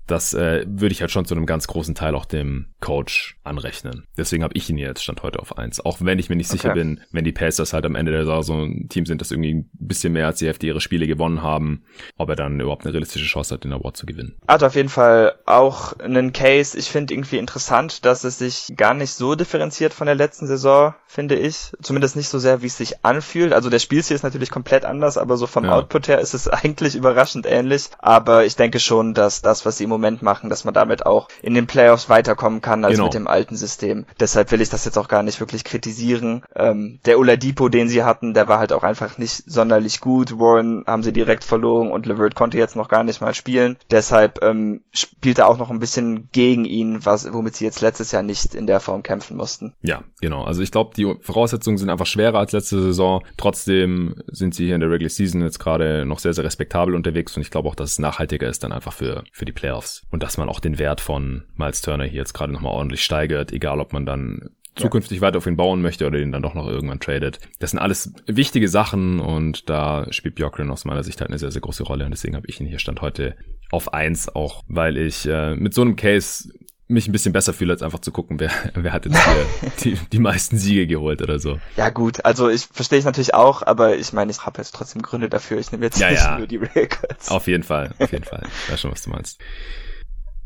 das 0.06 0.34
äh, 0.34 0.64
würde 0.66 0.92
ich 0.92 1.00
halt 1.00 1.10
schon 1.10 1.24
zu 1.24 1.34
einem 1.34 1.46
ganz 1.46 1.66
großen 1.66 1.94
Teil 1.94 2.14
auch 2.14 2.24
dem 2.24 2.66
Coach 2.80 3.38
anrechnen. 3.44 4.06
Deswegen 4.16 4.42
habe 4.42 4.54
ich 4.54 4.68
ihn 4.68 4.78
jetzt 4.78 5.02
Stand 5.02 5.22
heute 5.22 5.38
auf 5.38 5.56
eins. 5.56 5.84
Auch 5.84 5.98
wenn 6.00 6.18
ich 6.18 6.28
mir 6.28 6.36
nicht 6.36 6.48
sicher 6.48 6.70
okay. 6.70 6.80
bin, 6.80 7.00
wenn 7.12 7.24
die 7.24 7.32
Pacers 7.32 7.72
halt 7.72 7.86
am 7.86 7.94
Ende 7.94 8.12
der 8.12 8.24
Saison 8.24 8.42
so 8.42 8.54
ein 8.54 8.88
Team 8.88 9.06
sind, 9.06 9.20
das 9.20 9.30
irgendwie 9.30 9.54
ein 9.54 9.70
bisschen 9.72 10.12
mehr 10.12 10.26
als 10.26 10.38
die 10.38 10.46
Hälfte 10.46 10.66
ihre 10.66 10.80
Spiele 10.80 11.06
gewonnen 11.06 11.42
haben, 11.42 11.84
ob 12.16 12.28
er 12.28 12.36
dann 12.36 12.60
überhaupt 12.60 12.84
eine 12.84 12.92
realistische 12.92 13.24
Chance 13.24 13.54
hat, 13.54 13.64
den 13.64 13.72
Award 13.72 13.96
zu 13.96 14.06
gewinnen. 14.06 14.36
Hat 14.46 14.62
auf 14.62 14.74
jeden 14.74 14.88
Fall 14.88 15.36
auch 15.46 15.98
einen 15.98 16.32
Case. 16.32 16.76
Ich 16.76 16.90
finde 16.90 17.14
irgendwie 17.14 17.38
interessant, 17.38 18.04
dass 18.04 18.24
es 18.24 18.38
sich 18.38 18.74
gar 18.76 18.94
nicht 18.94 19.12
so 19.12 19.34
differenziert 19.34 19.94
von 19.94 20.06
der 20.06 20.16
letzten 20.16 20.46
Saison, 20.46 20.94
finde 21.06 21.36
ich. 21.36 21.72
Zumindest 21.80 22.16
nicht 22.16 22.28
so 22.28 22.38
sehr, 22.38 22.62
wie 22.62 22.66
es 22.66 22.76
sich 22.76 23.04
anfühlt. 23.04 23.52
Also 23.52 23.70
der 23.70 23.78
Spielstil 23.78 24.16
ist 24.16 24.22
natürlich 24.22 24.50
komplett 24.50 24.84
anders, 24.84 25.16
aber 25.16 25.36
so 25.36 25.46
vom 25.46 25.64
ja. 25.64 25.72
Output 25.72 26.08
her 26.08 26.20
ist 26.20 26.34
es 26.34 26.48
eigentlich 26.48 26.96
überraschend 26.96 27.46
ähnlich. 27.46 27.88
Aber 27.98 28.44
ich 28.44 28.56
denke 28.56 28.80
schon, 28.80 29.14
dass 29.14 29.42
das, 29.42 29.64
was 29.64 29.71
sie 29.78 29.84
im 29.84 29.90
Moment 29.90 30.22
machen, 30.22 30.50
dass 30.50 30.64
man 30.64 30.74
damit 30.74 31.06
auch 31.06 31.28
in 31.42 31.54
den 31.54 31.66
Playoffs 31.66 32.08
weiterkommen 32.08 32.60
kann 32.60 32.84
als 32.84 32.94
genau. 32.94 33.04
mit 33.04 33.14
dem 33.14 33.26
alten 33.26 33.56
System. 33.56 34.06
Deshalb 34.20 34.50
will 34.52 34.60
ich 34.60 34.68
das 34.68 34.84
jetzt 34.84 34.98
auch 34.98 35.08
gar 35.08 35.22
nicht 35.22 35.40
wirklich 35.40 35.64
kritisieren. 35.64 36.42
Ähm, 36.54 37.00
der 37.04 37.18
Oladipo, 37.18 37.68
den 37.68 37.88
sie 37.88 38.04
hatten, 38.04 38.34
der 38.34 38.48
war 38.48 38.58
halt 38.58 38.72
auch 38.72 38.82
einfach 38.82 39.18
nicht 39.18 39.50
sonderlich 39.50 40.00
gut. 40.00 40.38
Warren 40.38 40.84
haben 40.86 41.02
sie 41.02 41.12
direkt 41.12 41.44
verloren 41.44 41.90
und 41.90 42.06
LeVert 42.06 42.34
konnte 42.34 42.58
jetzt 42.58 42.76
noch 42.76 42.88
gar 42.88 43.04
nicht 43.04 43.20
mal 43.20 43.34
spielen. 43.34 43.76
Deshalb 43.90 44.42
ähm, 44.42 44.82
spielt 44.92 45.38
er 45.38 45.48
auch 45.48 45.58
noch 45.58 45.70
ein 45.70 45.80
bisschen 45.80 46.28
gegen 46.32 46.64
ihn, 46.64 47.04
was 47.04 47.32
womit 47.32 47.56
sie 47.56 47.64
jetzt 47.64 47.80
letztes 47.80 48.12
Jahr 48.12 48.22
nicht 48.22 48.54
in 48.54 48.66
der 48.66 48.80
Form 48.80 49.02
kämpfen 49.02 49.36
mussten. 49.36 49.74
Ja, 49.82 50.02
genau. 50.20 50.44
Also 50.44 50.62
ich 50.62 50.70
glaube, 50.70 50.92
die 50.96 51.14
Voraussetzungen 51.20 51.78
sind 51.78 51.90
einfach 51.90 52.06
schwerer 52.06 52.38
als 52.38 52.52
letzte 52.52 52.80
Saison. 52.82 53.22
Trotzdem 53.36 54.14
sind 54.26 54.54
sie 54.54 54.66
hier 54.66 54.74
in 54.74 54.80
der 54.80 54.90
Regular 54.90 55.10
Season 55.10 55.42
jetzt 55.42 55.58
gerade 55.58 56.04
noch 56.04 56.18
sehr, 56.18 56.34
sehr 56.34 56.44
respektabel 56.44 56.94
unterwegs 56.94 57.36
und 57.36 57.42
ich 57.42 57.50
glaube 57.50 57.68
auch, 57.68 57.74
dass 57.74 57.92
es 57.92 57.98
nachhaltiger 57.98 58.48
ist 58.48 58.62
dann 58.64 58.72
einfach 58.72 58.92
für, 58.92 59.24
für 59.32 59.44
die 59.44 59.52
Playoffs. 59.52 59.61
Playoffs. 59.62 60.04
Und 60.10 60.24
dass 60.24 60.38
man 60.38 60.48
auch 60.48 60.58
den 60.58 60.78
Wert 60.78 61.00
von 61.00 61.44
Miles 61.54 61.82
Turner 61.82 62.04
hier 62.04 62.18
jetzt 62.18 62.32
gerade 62.32 62.52
nochmal 62.52 62.72
ordentlich 62.72 63.04
steigert, 63.04 63.52
egal 63.52 63.78
ob 63.78 63.92
man 63.92 64.04
dann 64.04 64.50
zukünftig 64.74 65.18
ja. 65.18 65.22
weiter 65.22 65.38
auf 65.38 65.46
ihn 65.46 65.56
bauen 65.56 65.82
möchte 65.82 66.04
oder 66.06 66.18
ihn 66.18 66.32
dann 66.32 66.42
doch 66.42 66.54
noch 66.54 66.66
irgendwann 66.66 66.98
tradet. 66.98 67.38
Das 67.60 67.70
sind 67.70 67.78
alles 67.78 68.12
wichtige 68.26 68.68
Sachen 68.68 69.20
und 69.20 69.70
da 69.70 70.06
spielt 70.10 70.34
Bjorkren 70.34 70.70
aus 70.70 70.84
meiner 70.84 71.04
Sicht 71.04 71.20
halt 71.20 71.30
eine 71.30 71.38
sehr, 71.38 71.52
sehr 71.52 71.60
große 71.60 71.84
Rolle 71.84 72.04
und 72.04 72.10
deswegen 72.10 72.34
habe 72.34 72.46
ich 72.48 72.60
ihn 72.60 72.66
hier 72.66 72.80
Stand 72.80 73.02
heute 73.02 73.36
auf 73.70 73.92
eins, 73.92 74.28
auch 74.28 74.64
weil 74.66 74.96
ich 74.96 75.26
äh, 75.26 75.54
mit 75.54 75.74
so 75.74 75.82
einem 75.82 75.94
Case 75.94 76.50
mich 76.92 77.08
ein 77.08 77.12
bisschen 77.12 77.32
besser 77.32 77.52
fühle, 77.52 77.72
als 77.72 77.82
einfach 77.82 78.00
zu 78.00 78.12
gucken, 78.12 78.38
wer, 78.40 78.50
wer 78.74 78.92
hat 78.92 79.06
jetzt 79.06 79.18
hier 79.24 79.70
die, 79.84 79.98
die 80.12 80.18
meisten 80.18 80.58
Siege 80.58 80.86
geholt 80.86 81.22
oder 81.22 81.38
so. 81.38 81.58
Ja 81.76 81.90
gut, 81.90 82.24
also 82.24 82.48
ich 82.48 82.66
verstehe 82.66 82.98
es 82.98 83.04
natürlich 83.04 83.34
auch, 83.34 83.62
aber 83.62 83.96
ich 83.96 84.12
meine, 84.12 84.30
ich 84.30 84.44
habe 84.44 84.58
jetzt 84.58 84.74
trotzdem 84.74 85.02
Gründe 85.02 85.28
dafür. 85.28 85.58
Ich 85.58 85.72
nehme 85.72 85.84
jetzt 85.84 85.98
ja, 85.98 86.10
nicht 86.10 86.22
ja. 86.22 86.38
nur 86.38 86.46
die 86.46 86.56
Records. 86.56 87.30
Auf 87.30 87.46
jeden 87.46 87.62
Fall, 87.62 87.94
auf 87.98 88.12
jeden 88.12 88.24
Fall. 88.24 88.42
Ich 88.64 88.72
weiß 88.72 88.80
schon, 88.80 88.92
was 88.92 89.02
du 89.02 89.10
meinst. 89.10 89.40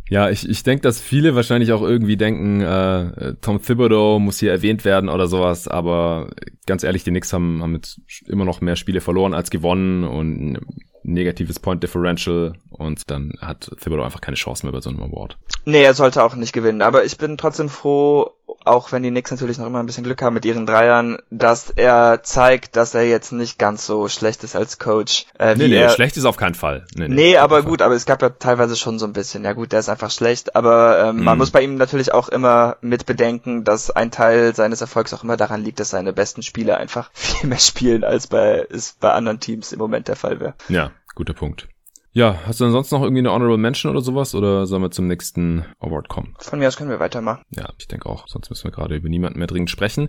Ja, 0.08 0.30
ich, 0.30 0.48
ich 0.48 0.62
denke, 0.62 0.82
dass 0.82 1.00
viele 1.00 1.34
wahrscheinlich 1.34 1.72
auch 1.72 1.82
irgendwie 1.82 2.16
denken, 2.16 2.60
äh, 2.60 3.34
Tom 3.40 3.60
Thibodeau 3.60 4.20
muss 4.20 4.38
hier 4.38 4.52
erwähnt 4.52 4.84
werden 4.84 5.08
oder 5.08 5.26
sowas, 5.26 5.66
aber 5.66 6.30
ganz 6.66 6.84
ehrlich, 6.84 7.02
die 7.02 7.10
Knicks 7.10 7.32
haben, 7.32 7.60
haben 7.60 7.74
jetzt 7.74 8.00
immer 8.26 8.44
noch 8.44 8.60
mehr 8.60 8.76
Spiele 8.76 9.00
verloren 9.00 9.34
als 9.34 9.50
gewonnen 9.50 10.04
und 10.04 10.60
negatives 11.06 11.58
Point 11.58 11.82
Differential 11.82 12.54
und 12.70 13.10
dann 13.10 13.32
hat 13.40 13.70
Thibodeau 13.80 14.02
einfach 14.02 14.20
keine 14.20 14.36
Chance 14.36 14.66
mehr 14.66 14.72
bei 14.72 14.80
so 14.80 14.90
einem 14.90 15.02
Award. 15.02 15.38
Nee, 15.64 15.82
er 15.82 15.94
sollte 15.94 16.22
auch 16.22 16.34
nicht 16.34 16.52
gewinnen, 16.52 16.82
aber 16.82 17.04
ich 17.04 17.16
bin 17.16 17.38
trotzdem 17.38 17.68
froh, 17.68 18.32
auch 18.64 18.92
wenn 18.92 19.02
die 19.02 19.10
Knicks 19.10 19.30
natürlich 19.30 19.58
noch 19.58 19.66
immer 19.66 19.80
ein 19.80 19.86
bisschen 19.86 20.04
Glück 20.04 20.22
haben 20.22 20.34
mit 20.34 20.44
ihren 20.44 20.66
Dreiern, 20.66 21.18
dass 21.30 21.70
er 21.70 22.22
zeigt, 22.22 22.76
dass 22.76 22.94
er 22.94 23.06
jetzt 23.06 23.32
nicht 23.32 23.58
ganz 23.58 23.86
so 23.86 24.08
schlecht 24.08 24.44
ist 24.44 24.56
als 24.56 24.78
Coach. 24.78 25.26
Äh, 25.38 25.54
nee, 25.56 25.68
nee, 25.68 25.76
er, 25.76 25.90
schlecht 25.90 26.16
ist 26.16 26.24
auf 26.24 26.36
keinen 26.36 26.54
Fall. 26.54 26.86
Nee, 26.94 27.08
nee, 27.08 27.14
nee 27.14 27.36
aber 27.36 27.62
gut, 27.62 27.82
aber 27.82 27.94
es 27.94 28.06
gab 28.06 28.22
ja 28.22 28.30
teilweise 28.30 28.76
schon 28.76 28.98
so 28.98 29.06
ein 29.06 29.12
bisschen. 29.12 29.44
Ja 29.44 29.52
gut, 29.52 29.72
der 29.72 29.80
ist 29.80 29.88
einfach 29.88 30.10
schlecht, 30.10 30.56
aber 30.56 30.98
ähm, 31.00 31.16
mm. 31.16 31.24
man 31.24 31.36
mhm. 31.36 31.38
muss 31.38 31.50
bei 31.50 31.62
ihm 31.62 31.76
natürlich 31.76 32.12
auch 32.12 32.28
immer 32.28 32.76
mit 32.80 33.06
bedenken, 33.06 33.64
dass 33.64 33.90
ein 33.90 34.10
Teil 34.10 34.54
seines 34.54 34.80
Erfolgs 34.80 35.12
auch 35.14 35.22
immer 35.22 35.36
daran 35.36 35.62
liegt, 35.62 35.80
dass 35.80 35.90
seine 35.90 36.12
besten 36.12 36.42
Spieler 36.42 36.78
einfach 36.78 37.10
viel 37.14 37.48
mehr 37.48 37.58
spielen, 37.58 38.04
als 38.04 38.26
bei, 38.26 38.66
es 38.70 38.96
bei 39.00 39.12
anderen 39.12 39.40
Teams 39.40 39.72
im 39.72 39.78
Moment 39.78 40.08
der 40.08 40.16
Fall 40.16 40.40
wäre. 40.40 40.54
Ja, 40.68 40.90
guter 41.14 41.34
Punkt. 41.34 41.68
Ja, 42.16 42.40
hast 42.46 42.60
du 42.60 42.64
ansonsten 42.64 42.94
noch 42.94 43.02
irgendwie 43.02 43.18
eine 43.18 43.30
Honorable 43.30 43.58
Mention 43.58 43.90
oder 43.92 44.00
sowas 44.00 44.34
oder 44.34 44.64
sollen 44.64 44.80
wir 44.80 44.90
zum 44.90 45.06
nächsten 45.06 45.66
Award 45.80 46.08
kommen? 46.08 46.34
Von 46.38 46.58
mir 46.58 46.66
aus 46.66 46.78
können 46.78 46.88
wir 46.88 46.98
weitermachen. 46.98 47.42
Ja, 47.50 47.68
ich 47.78 47.88
denke 47.88 48.08
auch, 48.08 48.26
sonst 48.26 48.48
müssen 48.48 48.64
wir 48.64 48.70
gerade 48.70 48.96
über 48.96 49.10
niemanden 49.10 49.38
mehr 49.38 49.46
dringend 49.46 49.68
sprechen. 49.68 50.08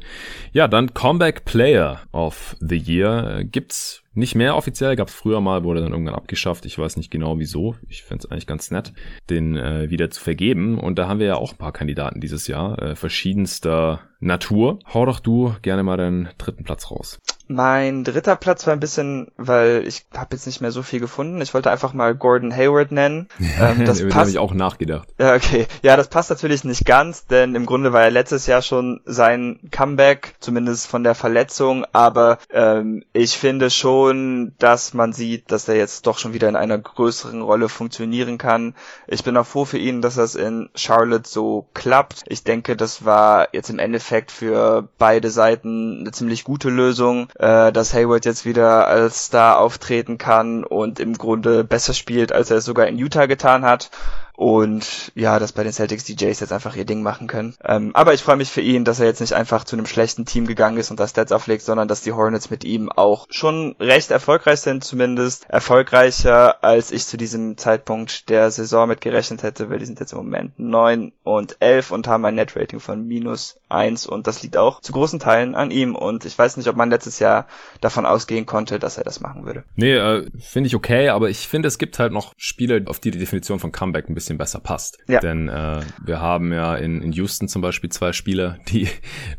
Ja, 0.53 0.70
dann 0.70 0.93
Comeback 0.93 1.43
Player 1.43 1.99
of 2.14 2.55
the 2.62 2.78
Year 2.78 3.43
gibt's 3.43 4.03
nicht 4.14 4.36
mehr 4.36 4.55
offiziell, 4.55 4.95
gab 4.95 5.10
es 5.10 5.16
früher 5.16 5.41
mal, 5.41 5.66
wurde 5.66 5.82
dann 5.82 5.91
irgendwann 5.91 6.16
abgeschafft. 6.16 6.66
Ich 6.66 6.80
weiß 6.80 6.95
nicht 6.95 7.12
genau 7.12 7.39
wieso. 7.39 7.76
Ich 7.89 8.03
fände 8.03 8.24
es 8.24 8.32
eigentlich 8.32 8.47
ganz 8.47 8.72
nett, 8.72 8.93
den 9.30 9.58
äh, 9.58 9.89
wieder 9.89 10.10
zu 10.10 10.22
vergeben. 10.22 10.80
Und 10.80 10.97
da 10.97 11.10
haben 11.10 11.20
wir 11.20 11.28
ja 11.28 11.36
auch 11.36 11.51
ein 11.51 11.58
paar 11.58 11.74
Kandidaten 11.74 12.22
dieses 12.22 12.47
Jahr, 12.47 12.82
äh, 12.82 12.95
verschiedenster 12.95 13.99
Natur. 14.22 14.80
Hau 14.93 15.05
doch 15.05 15.20
du 15.20 15.55
gerne 15.62 15.84
mal 15.84 15.97
deinen 15.97 16.30
dritten 16.38 16.64
Platz 16.64 16.89
raus. 16.89 17.20
Mein 17.48 18.04
dritter 18.04 18.36
Platz 18.36 18.68
war 18.68 18.74
ein 18.74 18.80
bisschen, 18.80 19.32
weil 19.38 19.84
ich 19.88 20.06
habe 20.14 20.36
jetzt 20.36 20.45
nicht 20.45 20.62
mehr 20.62 20.72
so 20.72 20.84
viel 20.84 21.00
gefunden. 21.00 21.41
Ich 21.41 21.54
wollte 21.54 21.72
einfach 21.72 21.93
mal 21.93 22.14
Gordon 22.14 22.54
Hayward 22.54 22.91
nennen. 22.91 23.30
ähm, 23.60 23.86
das 23.86 24.00
Über 24.02 24.16
habe 24.16 24.30
ich 24.30 24.38
auch 24.38 24.54
nachgedacht. 24.54 25.08
Ja, 25.18 25.34
okay. 25.36 25.68
Ja, 25.82 25.95
das 25.95 26.10
passt 26.10 26.30
natürlich 26.30 26.64
nicht 26.64 26.86
ganz, 26.86 27.26
denn 27.26 27.56
im 27.56 27.66
Grunde 27.66 27.93
war 27.93 28.04
er 28.04 28.12
letztes 28.12 28.48
Jahr 28.48 28.62
schon 28.62 29.02
sein 29.06 29.60
Comeback, 29.72 30.36
zumindest 30.39 30.88
von 30.88 31.04
der 31.04 31.16
Verletzung. 31.16 31.86
Aber 31.93 32.38
ähm, 32.50 33.04
ich 33.14 33.38
finde 33.38 33.70
schon, 33.70 34.54
dass 34.60 34.93
man 34.93 35.14
sieht, 35.14 35.52
dass 35.52 35.68
er 35.70 35.76
jetzt 35.76 36.06
doch 36.06 36.18
schon 36.18 36.34
wieder 36.34 36.50
in 36.50 36.56
einer 36.56 36.78
größeren 36.78 37.41
Rolle 37.41 37.70
funktionieren 37.70 38.38
kann. 38.38 38.76
Ich 39.08 39.24
bin 39.24 39.38
auch 39.38 39.45
froh 39.48 39.66
für 39.66 39.78
ihn, 39.78 40.02
dass 40.02 40.16
das 40.16 40.36
in 40.36 40.70
Charlotte 40.76 41.30
so 41.30 41.68
klappt. 41.74 42.24
Ich 42.28 42.43
denke, 42.43 42.76
das 42.76 43.06
war 43.06 43.48
jetzt 43.54 43.70
im 43.70 43.80
Endeffekt 43.80 44.32
für 44.32 44.89
beide 44.98 45.30
Seiten 45.30 46.02
eine 46.02 46.12
ziemlich 46.12 46.43
gute 46.43 46.70
Lösung 46.70 47.30
äh, 47.39 47.71
dass 47.71 47.93
Hayward 47.93 48.25
jetzt 48.25 48.45
wieder 48.45 48.88
als 48.88 49.25
Star 49.25 49.59
auftreten 49.59 50.17
kann 50.17 50.63
und 50.63 50.99
im 50.99 51.13
Grunde 51.13 51.63
besser 51.63 51.93
spielt, 51.93 52.31
als 52.31 52.51
er 52.51 52.57
es 52.57 52.65
sogar 52.65 52.88
in 52.88 52.97
Utah 52.97 53.25
getan 53.25 53.65
hat. 53.65 53.89
und 54.38 55.11
ja, 55.15 55.39
dass 55.39 55.51
bei 55.51 55.63
den 55.63 55.73
Celtics 55.73 56.03
die 56.03 56.15
Jays 56.15 56.39
jetzt 56.39 56.53
einfach 56.53 56.75
ihr 56.75 56.85
Ding 56.85 57.01
machen 57.01 57.25
können. 57.25 57.55
Ähm, 57.65 57.89
aber 57.95 58.13
ich 58.13 58.21
freue 58.21 58.35
mich 58.35 58.51
für 58.51 58.61
ihn, 58.61 58.85
dass 58.85 58.99
er 58.99 59.07
jetzt 59.07 59.19
nicht 59.19 59.33
einfach 59.33 59.63
zu 59.63 59.75
einem 59.75 59.88
schlechten 59.88 60.25
Team 60.25 60.45
gegangen 60.45 60.77
ist 60.77 60.91
und 60.91 60.99
das 60.99 61.09
Stats 61.09 61.31
auflegt, 61.31 61.63
sondern 61.63 61.88
dass 61.88 62.03
die 62.03 62.13
Hornets 62.13 62.51
mit 62.51 62.63
ihm 62.63 62.91
auch 62.91 63.25
schon 63.31 63.75
recht 63.79 64.11
erfolgreich 64.11 64.61
sind, 64.61 64.83
zumindest 64.83 65.49
erfolgreicher, 65.49 66.63
als 66.63 66.91
ich 66.91 67.07
zu 67.07 67.17
diesem 67.17 67.57
Zeitpunkt 67.57 68.29
der 68.29 68.51
Saison 68.51 68.88
mit 68.88 69.01
gerechnet 69.01 69.41
hätte, 69.41 69.71
weil 69.71 69.79
die 69.79 69.85
sind 69.85 69.99
jetzt 69.99 70.11
im 70.11 70.19
Moment 70.19 70.59
9 70.59 71.13
und 71.23 71.57
11 71.59 71.89
und 71.89 72.07
haben 72.07 72.23
ein 72.25 72.35
Net-Rating 72.35 72.79
von 72.79 73.07
minus 73.07 73.59
1 73.70 74.07
und 74.07 74.28
das 74.28 74.43
liegt 74.43 74.57
auch 74.57 74.82
zu 74.82 74.91
großen 74.91 75.20
Teilen 75.20 75.55
an 75.55 75.72
ihm 75.72 75.95
und 75.95 76.26
ich 76.26 76.38
weiß 76.38 76.57
nicht, 76.57 76.68
ob 76.68 76.76
man 76.76 76.89
letztes 76.89 77.20
Jahr 77.20 77.47
davon 77.82 78.05
ausgehen 78.05 78.45
konnte, 78.45 78.80
dass 78.80 78.97
er 78.97 79.03
das 79.03 79.20
machen 79.20 79.45
würde. 79.45 79.63
Nee, 79.76 79.95
äh, 79.95 80.26
finde 80.39 80.68
ich 80.68 80.76
okay, 80.76 81.09
aber 81.09 81.30
ich 81.30 81.47
finde, 81.47 81.68
es 81.68 81.78
gibt 81.78 81.99
halt 81.99 82.13
noch 82.13 82.34
Spiele, 82.38 82.84
auf 82.86 82.99
die 82.99 83.11
die 83.11 83.20
Definition 83.20 83.59
von 83.59 83.72
Comeback 83.72 84.09
ein 84.09 84.15
bisschen 84.15 84.38
besser 84.38 84.59
passt. 84.59 84.97
Ja. 85.07 85.20
Denn 85.20 85.49
äh, 85.49 85.82
wir 86.03 86.22
haben 86.22 86.53
ja 86.53 86.76
in, 86.76 87.01
in 87.01 87.11
Houston 87.11 87.47
zum 87.47 87.61
Beispiel 87.61 87.89
zwei 87.89 88.13
Spieler, 88.13 88.59
die 88.70 88.88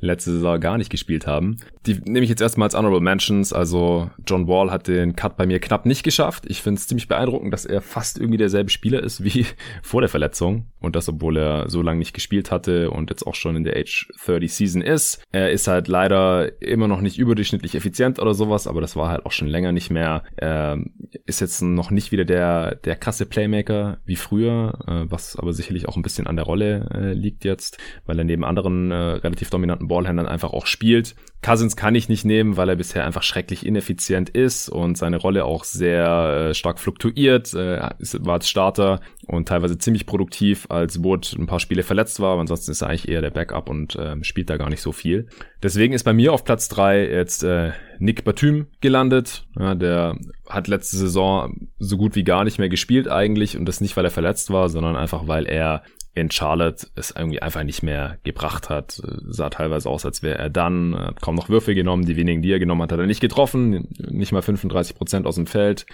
letzte 0.00 0.32
Saison 0.32 0.60
gar 0.60 0.78
nicht 0.78 0.90
gespielt 0.90 1.26
haben. 1.26 1.58
Die 1.86 1.94
nehme 2.04 2.20
ich 2.20 2.30
jetzt 2.30 2.42
erstmal 2.42 2.66
als 2.66 2.74
Honorable 2.74 3.00
Mentions. 3.00 3.52
Also 3.52 4.10
John 4.26 4.46
Wall 4.46 4.70
hat 4.70 4.88
den 4.88 5.16
Cut 5.16 5.36
bei 5.36 5.46
mir 5.46 5.60
knapp 5.60 5.86
nicht 5.86 6.02
geschafft. 6.02 6.44
Ich 6.46 6.62
finde 6.62 6.78
es 6.78 6.86
ziemlich 6.86 7.08
beeindruckend, 7.08 7.52
dass 7.52 7.64
er 7.64 7.80
fast 7.80 8.18
irgendwie 8.18 8.38
derselbe 8.38 8.70
Spieler 8.70 9.02
ist 9.02 9.24
wie 9.24 9.46
vor 9.82 10.00
der 10.00 10.10
Verletzung. 10.10 10.66
Und 10.80 10.96
das, 10.96 11.08
obwohl 11.08 11.36
er 11.36 11.68
so 11.68 11.82
lange 11.82 11.98
nicht 11.98 12.14
gespielt 12.14 12.50
hatte 12.50 12.90
und 12.90 13.10
jetzt 13.10 13.26
auch 13.26 13.34
schon 13.34 13.56
in 13.56 13.64
der 13.64 13.76
Age 13.76 14.08
30 14.24 14.52
Season 14.52 14.82
ist. 14.82 15.22
Er 15.32 15.50
ist 15.50 15.68
halt 15.68 15.88
leider 15.88 16.60
immer 16.62 16.88
noch 16.88 17.00
nicht 17.00 17.18
überdurchschnittlich 17.18 17.74
effizient 17.74 18.18
oder 18.18 18.34
sowas, 18.34 18.66
aber 18.66 18.80
das 18.80 18.96
war 18.96 19.08
halt 19.08 19.26
auch 19.26 19.32
schon 19.32 19.48
länger 19.48 19.72
nicht 19.72 19.90
mehr. 19.90 20.22
Er 20.36 20.78
ist 21.26 21.40
jetzt 21.40 21.62
noch 21.62 21.90
nicht 21.90 22.12
wieder 22.12 22.24
der, 22.24 22.76
der 22.76 22.96
krasse 22.96 23.26
Playmaker 23.26 23.98
wie 24.04 24.16
früher, 24.16 24.78
äh, 24.86 25.10
was 25.10 25.36
aber 25.36 25.52
sicherlich 25.52 25.88
auch 25.88 25.96
ein 25.96 26.02
bisschen 26.02 26.26
an 26.26 26.36
der 26.36 26.44
Rolle 26.44 26.88
äh, 26.92 27.12
liegt 27.12 27.44
jetzt, 27.44 27.78
weil 28.06 28.18
er 28.18 28.24
neben 28.24 28.44
anderen 28.44 28.90
äh, 28.90 28.94
relativ 28.94 29.50
dominanten 29.50 29.88
Ballhändlern 29.88 30.28
einfach 30.28 30.52
auch 30.52 30.66
spielt. 30.66 31.14
Cousins 31.40 31.76
kann 31.76 31.94
ich 31.94 32.08
nicht 32.08 32.24
nehmen, 32.24 32.56
weil 32.56 32.68
er 32.68 32.76
bisher 32.76 33.04
einfach 33.04 33.22
schrecklich 33.22 33.64
ineffizient 33.64 34.28
ist 34.28 34.68
und 34.68 34.98
seine 34.98 35.18
Rolle 35.18 35.44
auch 35.44 35.62
sehr 35.62 36.52
stark 36.52 36.80
fluktuiert. 36.80 37.54
Äh, 37.54 37.78
war 38.20 38.34
als 38.34 38.48
Starter 38.48 39.00
und 39.26 39.46
teilweise 39.46 39.78
ziemlich 39.78 40.06
produktiv, 40.06 40.66
als 40.68 41.02
Wood 41.04 41.36
ein 41.38 41.46
paar 41.46 41.60
Spiele 41.60 41.82
verletzt 41.84 42.18
war, 42.20 42.32
aber 42.32 42.40
ansonsten 42.40 42.72
ist 42.72 42.82
er 42.82 42.88
eigentlich 42.88 43.08
eher 43.08 43.20
der 43.20 43.30
Backup 43.30 43.68
und 43.68 43.96
äh, 44.12 44.24
spielt 44.24 44.50
da 44.50 44.56
gar 44.56 44.70
nicht 44.70 44.80
so 44.80 44.92
viel. 44.92 45.28
Deswegen 45.62 45.94
ist 45.94 46.04
bei 46.04 46.12
mir 46.12 46.32
auf 46.32 46.44
Platz 46.44 46.68
drei 46.68 47.08
jetzt 47.08 47.42
äh, 47.42 47.72
Nick 47.98 48.24
Batum 48.24 48.66
gelandet. 48.80 49.46
Ja, 49.58 49.74
der 49.74 50.16
hat 50.48 50.68
letzte 50.68 50.96
Saison 50.96 51.68
so 51.78 51.96
gut 51.96 52.14
wie 52.14 52.24
gar 52.24 52.44
nicht 52.44 52.58
mehr 52.58 52.68
gespielt 52.68 53.08
eigentlich 53.08 53.56
und 53.56 53.66
das 53.66 53.80
nicht, 53.80 53.96
weil 53.96 54.04
er 54.04 54.10
verletzt 54.10 54.50
war, 54.50 54.68
sondern 54.68 54.96
einfach, 54.96 55.26
weil 55.26 55.46
er 55.46 55.82
in 56.20 56.30
Charlotte 56.30 56.86
es 56.94 57.12
irgendwie 57.16 57.40
einfach 57.42 57.62
nicht 57.64 57.82
mehr 57.82 58.18
gebracht 58.24 58.70
hat. 58.70 59.00
Sah 59.26 59.50
teilweise 59.50 59.88
aus, 59.88 60.04
als 60.04 60.22
wäre 60.22 60.38
er 60.38 60.50
dann, 60.50 60.96
hat 60.96 61.20
kaum 61.20 61.34
noch 61.34 61.48
Würfe 61.48 61.74
genommen, 61.74 62.04
die 62.06 62.16
wenigen, 62.16 62.42
die 62.42 62.52
er 62.52 62.58
genommen 62.58 62.82
hat, 62.82 62.92
hat 62.92 62.98
er 62.98 63.06
nicht 63.06 63.20
getroffen, 63.20 63.88
nicht 63.98 64.32
mal 64.32 64.42
35 64.42 64.96
Prozent 64.96 65.26
aus 65.26 65.36
dem 65.36 65.46
Feld. 65.46 65.86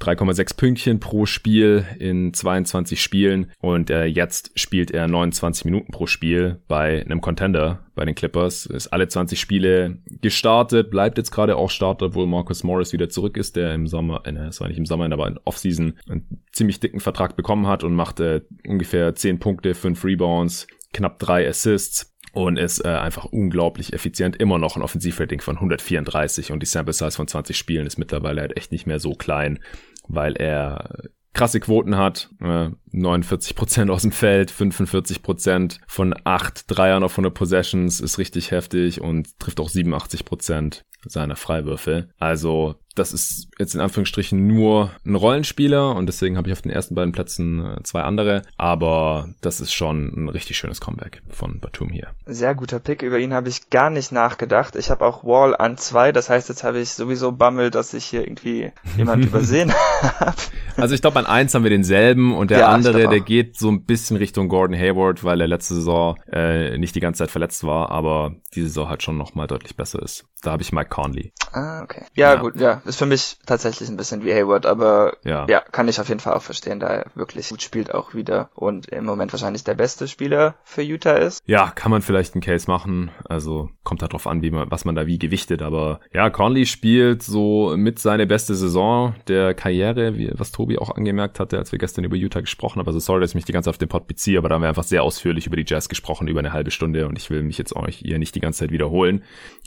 3,6 0.00 0.56
Pünktchen 0.56 1.00
pro 1.00 1.26
Spiel 1.26 1.84
in 1.98 2.32
22 2.32 3.02
Spielen 3.02 3.50
und 3.60 3.90
äh, 3.90 4.04
jetzt 4.04 4.52
spielt 4.58 4.90
er 4.90 5.08
29 5.08 5.64
Minuten 5.64 5.92
pro 5.92 6.06
Spiel 6.06 6.60
bei 6.68 7.02
einem 7.02 7.20
Contender 7.20 7.80
bei 7.98 8.04
den 8.04 8.14
Clippers. 8.14 8.64
Ist 8.64 8.86
alle 8.88 9.08
20 9.08 9.40
Spiele 9.40 9.98
gestartet, 10.22 10.88
bleibt 10.88 11.18
jetzt 11.18 11.32
gerade 11.32 11.56
auch 11.56 11.68
Starter, 11.68 12.06
obwohl 12.06 12.28
Marcus 12.28 12.62
Morris 12.62 12.92
wieder 12.92 13.08
zurück 13.08 13.36
ist, 13.36 13.56
der 13.56 13.74
im 13.74 13.88
Sommer, 13.88 14.22
äh, 14.24 14.30
es 14.46 14.60
war 14.60 14.68
nicht 14.68 14.78
im 14.78 14.86
Sommer, 14.86 15.12
aber 15.12 15.26
in 15.26 15.40
Offseason 15.44 15.94
einen 16.08 16.44
ziemlich 16.52 16.78
dicken 16.78 17.00
Vertrag 17.00 17.36
bekommen 17.36 17.66
hat 17.66 17.82
und 17.82 17.94
machte 17.94 18.46
ungefähr 18.66 19.16
10 19.16 19.40
Punkte, 19.40 19.74
5 19.74 20.04
Rebounds, 20.04 20.68
knapp 20.92 21.18
3 21.18 21.48
Assists 21.48 22.14
und 22.32 22.56
ist 22.56 22.84
äh, 22.84 22.88
einfach 22.88 23.24
unglaublich 23.24 23.92
effizient. 23.92 24.36
Immer 24.36 24.58
noch 24.58 24.76
ein 24.76 24.82
Offensivrating 24.82 25.40
von 25.40 25.56
134 25.56 26.52
und 26.52 26.62
die 26.62 26.66
Sample 26.66 26.92
Size 26.92 27.10
von 27.10 27.26
20 27.26 27.56
Spielen 27.56 27.86
ist 27.86 27.98
mittlerweile 27.98 28.42
halt 28.42 28.56
echt 28.56 28.70
nicht 28.70 28.86
mehr 28.86 29.00
so 29.00 29.14
klein, 29.14 29.58
weil 30.06 30.36
er 30.36 31.08
krasse 31.32 31.58
Quoten 31.58 31.96
hat. 31.96 32.30
Äh, 32.40 32.70
49% 32.92 33.90
aus 33.90 34.02
dem 34.02 34.12
Feld, 34.12 34.52
45% 34.52 35.78
von 35.86 36.14
8 36.24 36.64
Dreiern 36.68 37.02
auf 37.02 37.12
100 37.12 37.32
Possessions 37.32 38.00
ist 38.00 38.18
richtig 38.18 38.50
heftig 38.50 39.00
und 39.00 39.38
trifft 39.38 39.60
auch 39.60 39.70
87% 39.70 40.82
seiner 41.06 41.36
Freiwürfe. 41.36 42.08
Also 42.18 42.76
das 42.98 43.12
ist 43.12 43.48
jetzt 43.58 43.74
in 43.74 43.80
Anführungsstrichen 43.80 44.46
nur 44.46 44.90
ein 45.06 45.14
Rollenspieler 45.14 45.94
und 45.94 46.06
deswegen 46.06 46.36
habe 46.36 46.48
ich 46.48 46.52
auf 46.52 46.62
den 46.62 46.72
ersten 46.72 46.94
beiden 46.94 47.12
Plätzen 47.12 47.64
äh, 47.64 47.82
zwei 47.82 48.02
andere. 48.02 48.42
Aber 48.56 49.28
das 49.40 49.60
ist 49.60 49.72
schon 49.72 50.12
ein 50.16 50.28
richtig 50.28 50.58
schönes 50.58 50.80
Comeback 50.80 51.22
von 51.30 51.60
Batum 51.60 51.90
hier. 51.90 52.08
Sehr 52.26 52.54
guter 52.54 52.80
Pick. 52.80 53.02
Über 53.02 53.18
ihn 53.18 53.32
habe 53.32 53.48
ich 53.48 53.70
gar 53.70 53.90
nicht 53.90 54.10
nachgedacht. 54.10 54.74
Ich 54.76 54.90
habe 54.90 55.04
auch 55.04 55.24
Wall 55.24 55.54
an 55.56 55.76
zwei. 55.76 56.12
Das 56.12 56.28
heißt, 56.28 56.48
jetzt 56.48 56.64
habe 56.64 56.80
ich 56.80 56.90
sowieso 56.90 57.32
Bammel, 57.32 57.70
dass 57.70 57.94
ich 57.94 58.04
hier 58.04 58.22
irgendwie 58.22 58.72
jemand 58.96 59.24
übersehen 59.26 59.72
habe. 60.02 60.36
Also 60.76 60.94
ich 60.94 61.00
glaube, 61.00 61.18
an 61.18 61.26
eins 61.26 61.54
haben 61.54 61.62
wir 61.62 61.70
denselben 61.70 62.36
und 62.36 62.50
der 62.50 62.60
ja, 62.60 62.68
andere, 62.86 63.08
der 63.08 63.20
geht 63.20 63.56
so 63.56 63.68
ein 63.68 63.84
bisschen 63.84 64.16
Richtung 64.16 64.48
Gordon 64.48 64.78
Hayward, 64.78 65.24
weil 65.24 65.40
er 65.40 65.48
letzte 65.48 65.74
Saison 65.74 66.16
äh, 66.30 66.76
nicht 66.78 66.94
die 66.94 67.00
ganze 67.00 67.18
Zeit 67.18 67.30
verletzt 67.30 67.64
war, 67.64 67.90
aber 67.90 68.36
diese 68.54 68.68
Saison 68.68 68.88
halt 68.88 69.02
schon 69.02 69.16
nochmal 69.16 69.46
deutlich 69.46 69.76
besser 69.76 70.02
ist. 70.02 70.24
Da 70.42 70.52
habe 70.52 70.62
ich 70.62 70.72
Mike 70.72 70.90
Conley. 70.90 71.32
Ah, 71.52 71.82
okay. 71.82 72.04
Ja, 72.14 72.34
ja, 72.34 72.40
gut, 72.40 72.60
ja. 72.60 72.80
Ist 72.84 72.98
für 72.98 73.06
mich 73.06 73.38
tatsächlich 73.44 73.88
ein 73.88 73.96
bisschen 73.96 74.24
wie 74.24 74.32
Hayward, 74.32 74.66
aber 74.66 75.16
ja. 75.24 75.46
ja, 75.48 75.60
kann 75.60 75.88
ich 75.88 76.00
auf 76.00 76.08
jeden 76.08 76.20
Fall 76.20 76.34
auch 76.34 76.42
verstehen, 76.42 76.78
da 76.78 76.88
er 76.88 77.06
wirklich 77.14 77.48
gut 77.48 77.62
spielt 77.62 77.92
auch 77.92 78.14
wieder 78.14 78.50
und 78.54 78.86
im 78.88 79.04
Moment 79.04 79.32
wahrscheinlich 79.32 79.64
der 79.64 79.74
beste 79.74 80.06
Spieler 80.06 80.54
für 80.62 80.82
Utah 80.82 81.16
ist. 81.16 81.42
Ja, 81.46 81.70
kann 81.70 81.90
man 81.90 82.02
vielleicht 82.02 82.34
einen 82.34 82.42
Case 82.42 82.70
machen. 82.70 83.10
Also 83.24 83.70
kommt 83.82 84.02
halt 84.02 84.12
drauf 84.12 84.26
an, 84.26 84.42
wie 84.42 84.50
man, 84.50 84.70
was 84.70 84.84
man 84.84 84.94
da 84.94 85.06
wie 85.06 85.18
gewichtet. 85.18 85.62
Aber 85.62 86.00
ja, 86.12 86.30
Conley 86.30 86.66
spielt 86.66 87.22
so 87.22 87.74
mit 87.76 87.98
seine 87.98 88.26
beste 88.26 88.54
Saison 88.54 89.14
der 89.26 89.54
Karriere, 89.54 90.16
wie, 90.16 90.30
was 90.34 90.52
Tobi 90.52 90.78
auch 90.78 90.94
angemerkt 90.94 91.40
hatte, 91.40 91.58
als 91.58 91.72
wir 91.72 91.78
gestern 91.78 92.04
über 92.04 92.16
Utah 92.16 92.40
gesprochen 92.40 92.67
haben. 92.76 92.86
Also 92.86 92.98
sorry, 92.98 93.20
dass 93.20 93.30
ich 93.30 93.34
mich 93.34 93.44
die 93.44 93.52
ganze 93.52 93.66
Zeit 93.66 93.74
auf 93.74 93.78
den 93.78 93.88
Pod 93.88 94.06
beziehe, 94.06 94.38
aber 94.38 94.48
da 94.48 94.56
haben 94.56 94.62
wir 94.62 94.68
einfach 94.68 94.84
sehr 94.84 95.02
ausführlich 95.02 95.46
über 95.46 95.56
die 95.56 95.64
Jazz 95.66 95.88
gesprochen, 95.88 96.28
über 96.28 96.40
eine 96.40 96.52
halbe 96.52 96.70
Stunde 96.70 97.06
und 97.08 97.18
ich 97.18 97.30
will 97.30 97.42
mich 97.42 97.58
jetzt 97.58 97.74
euch 97.74 97.96
hier 97.96 98.18
nicht 98.18 98.34
die 98.34 98.40
ganze 98.40 98.60
Zeit 98.60 98.70
wiederholen. 98.70 99.22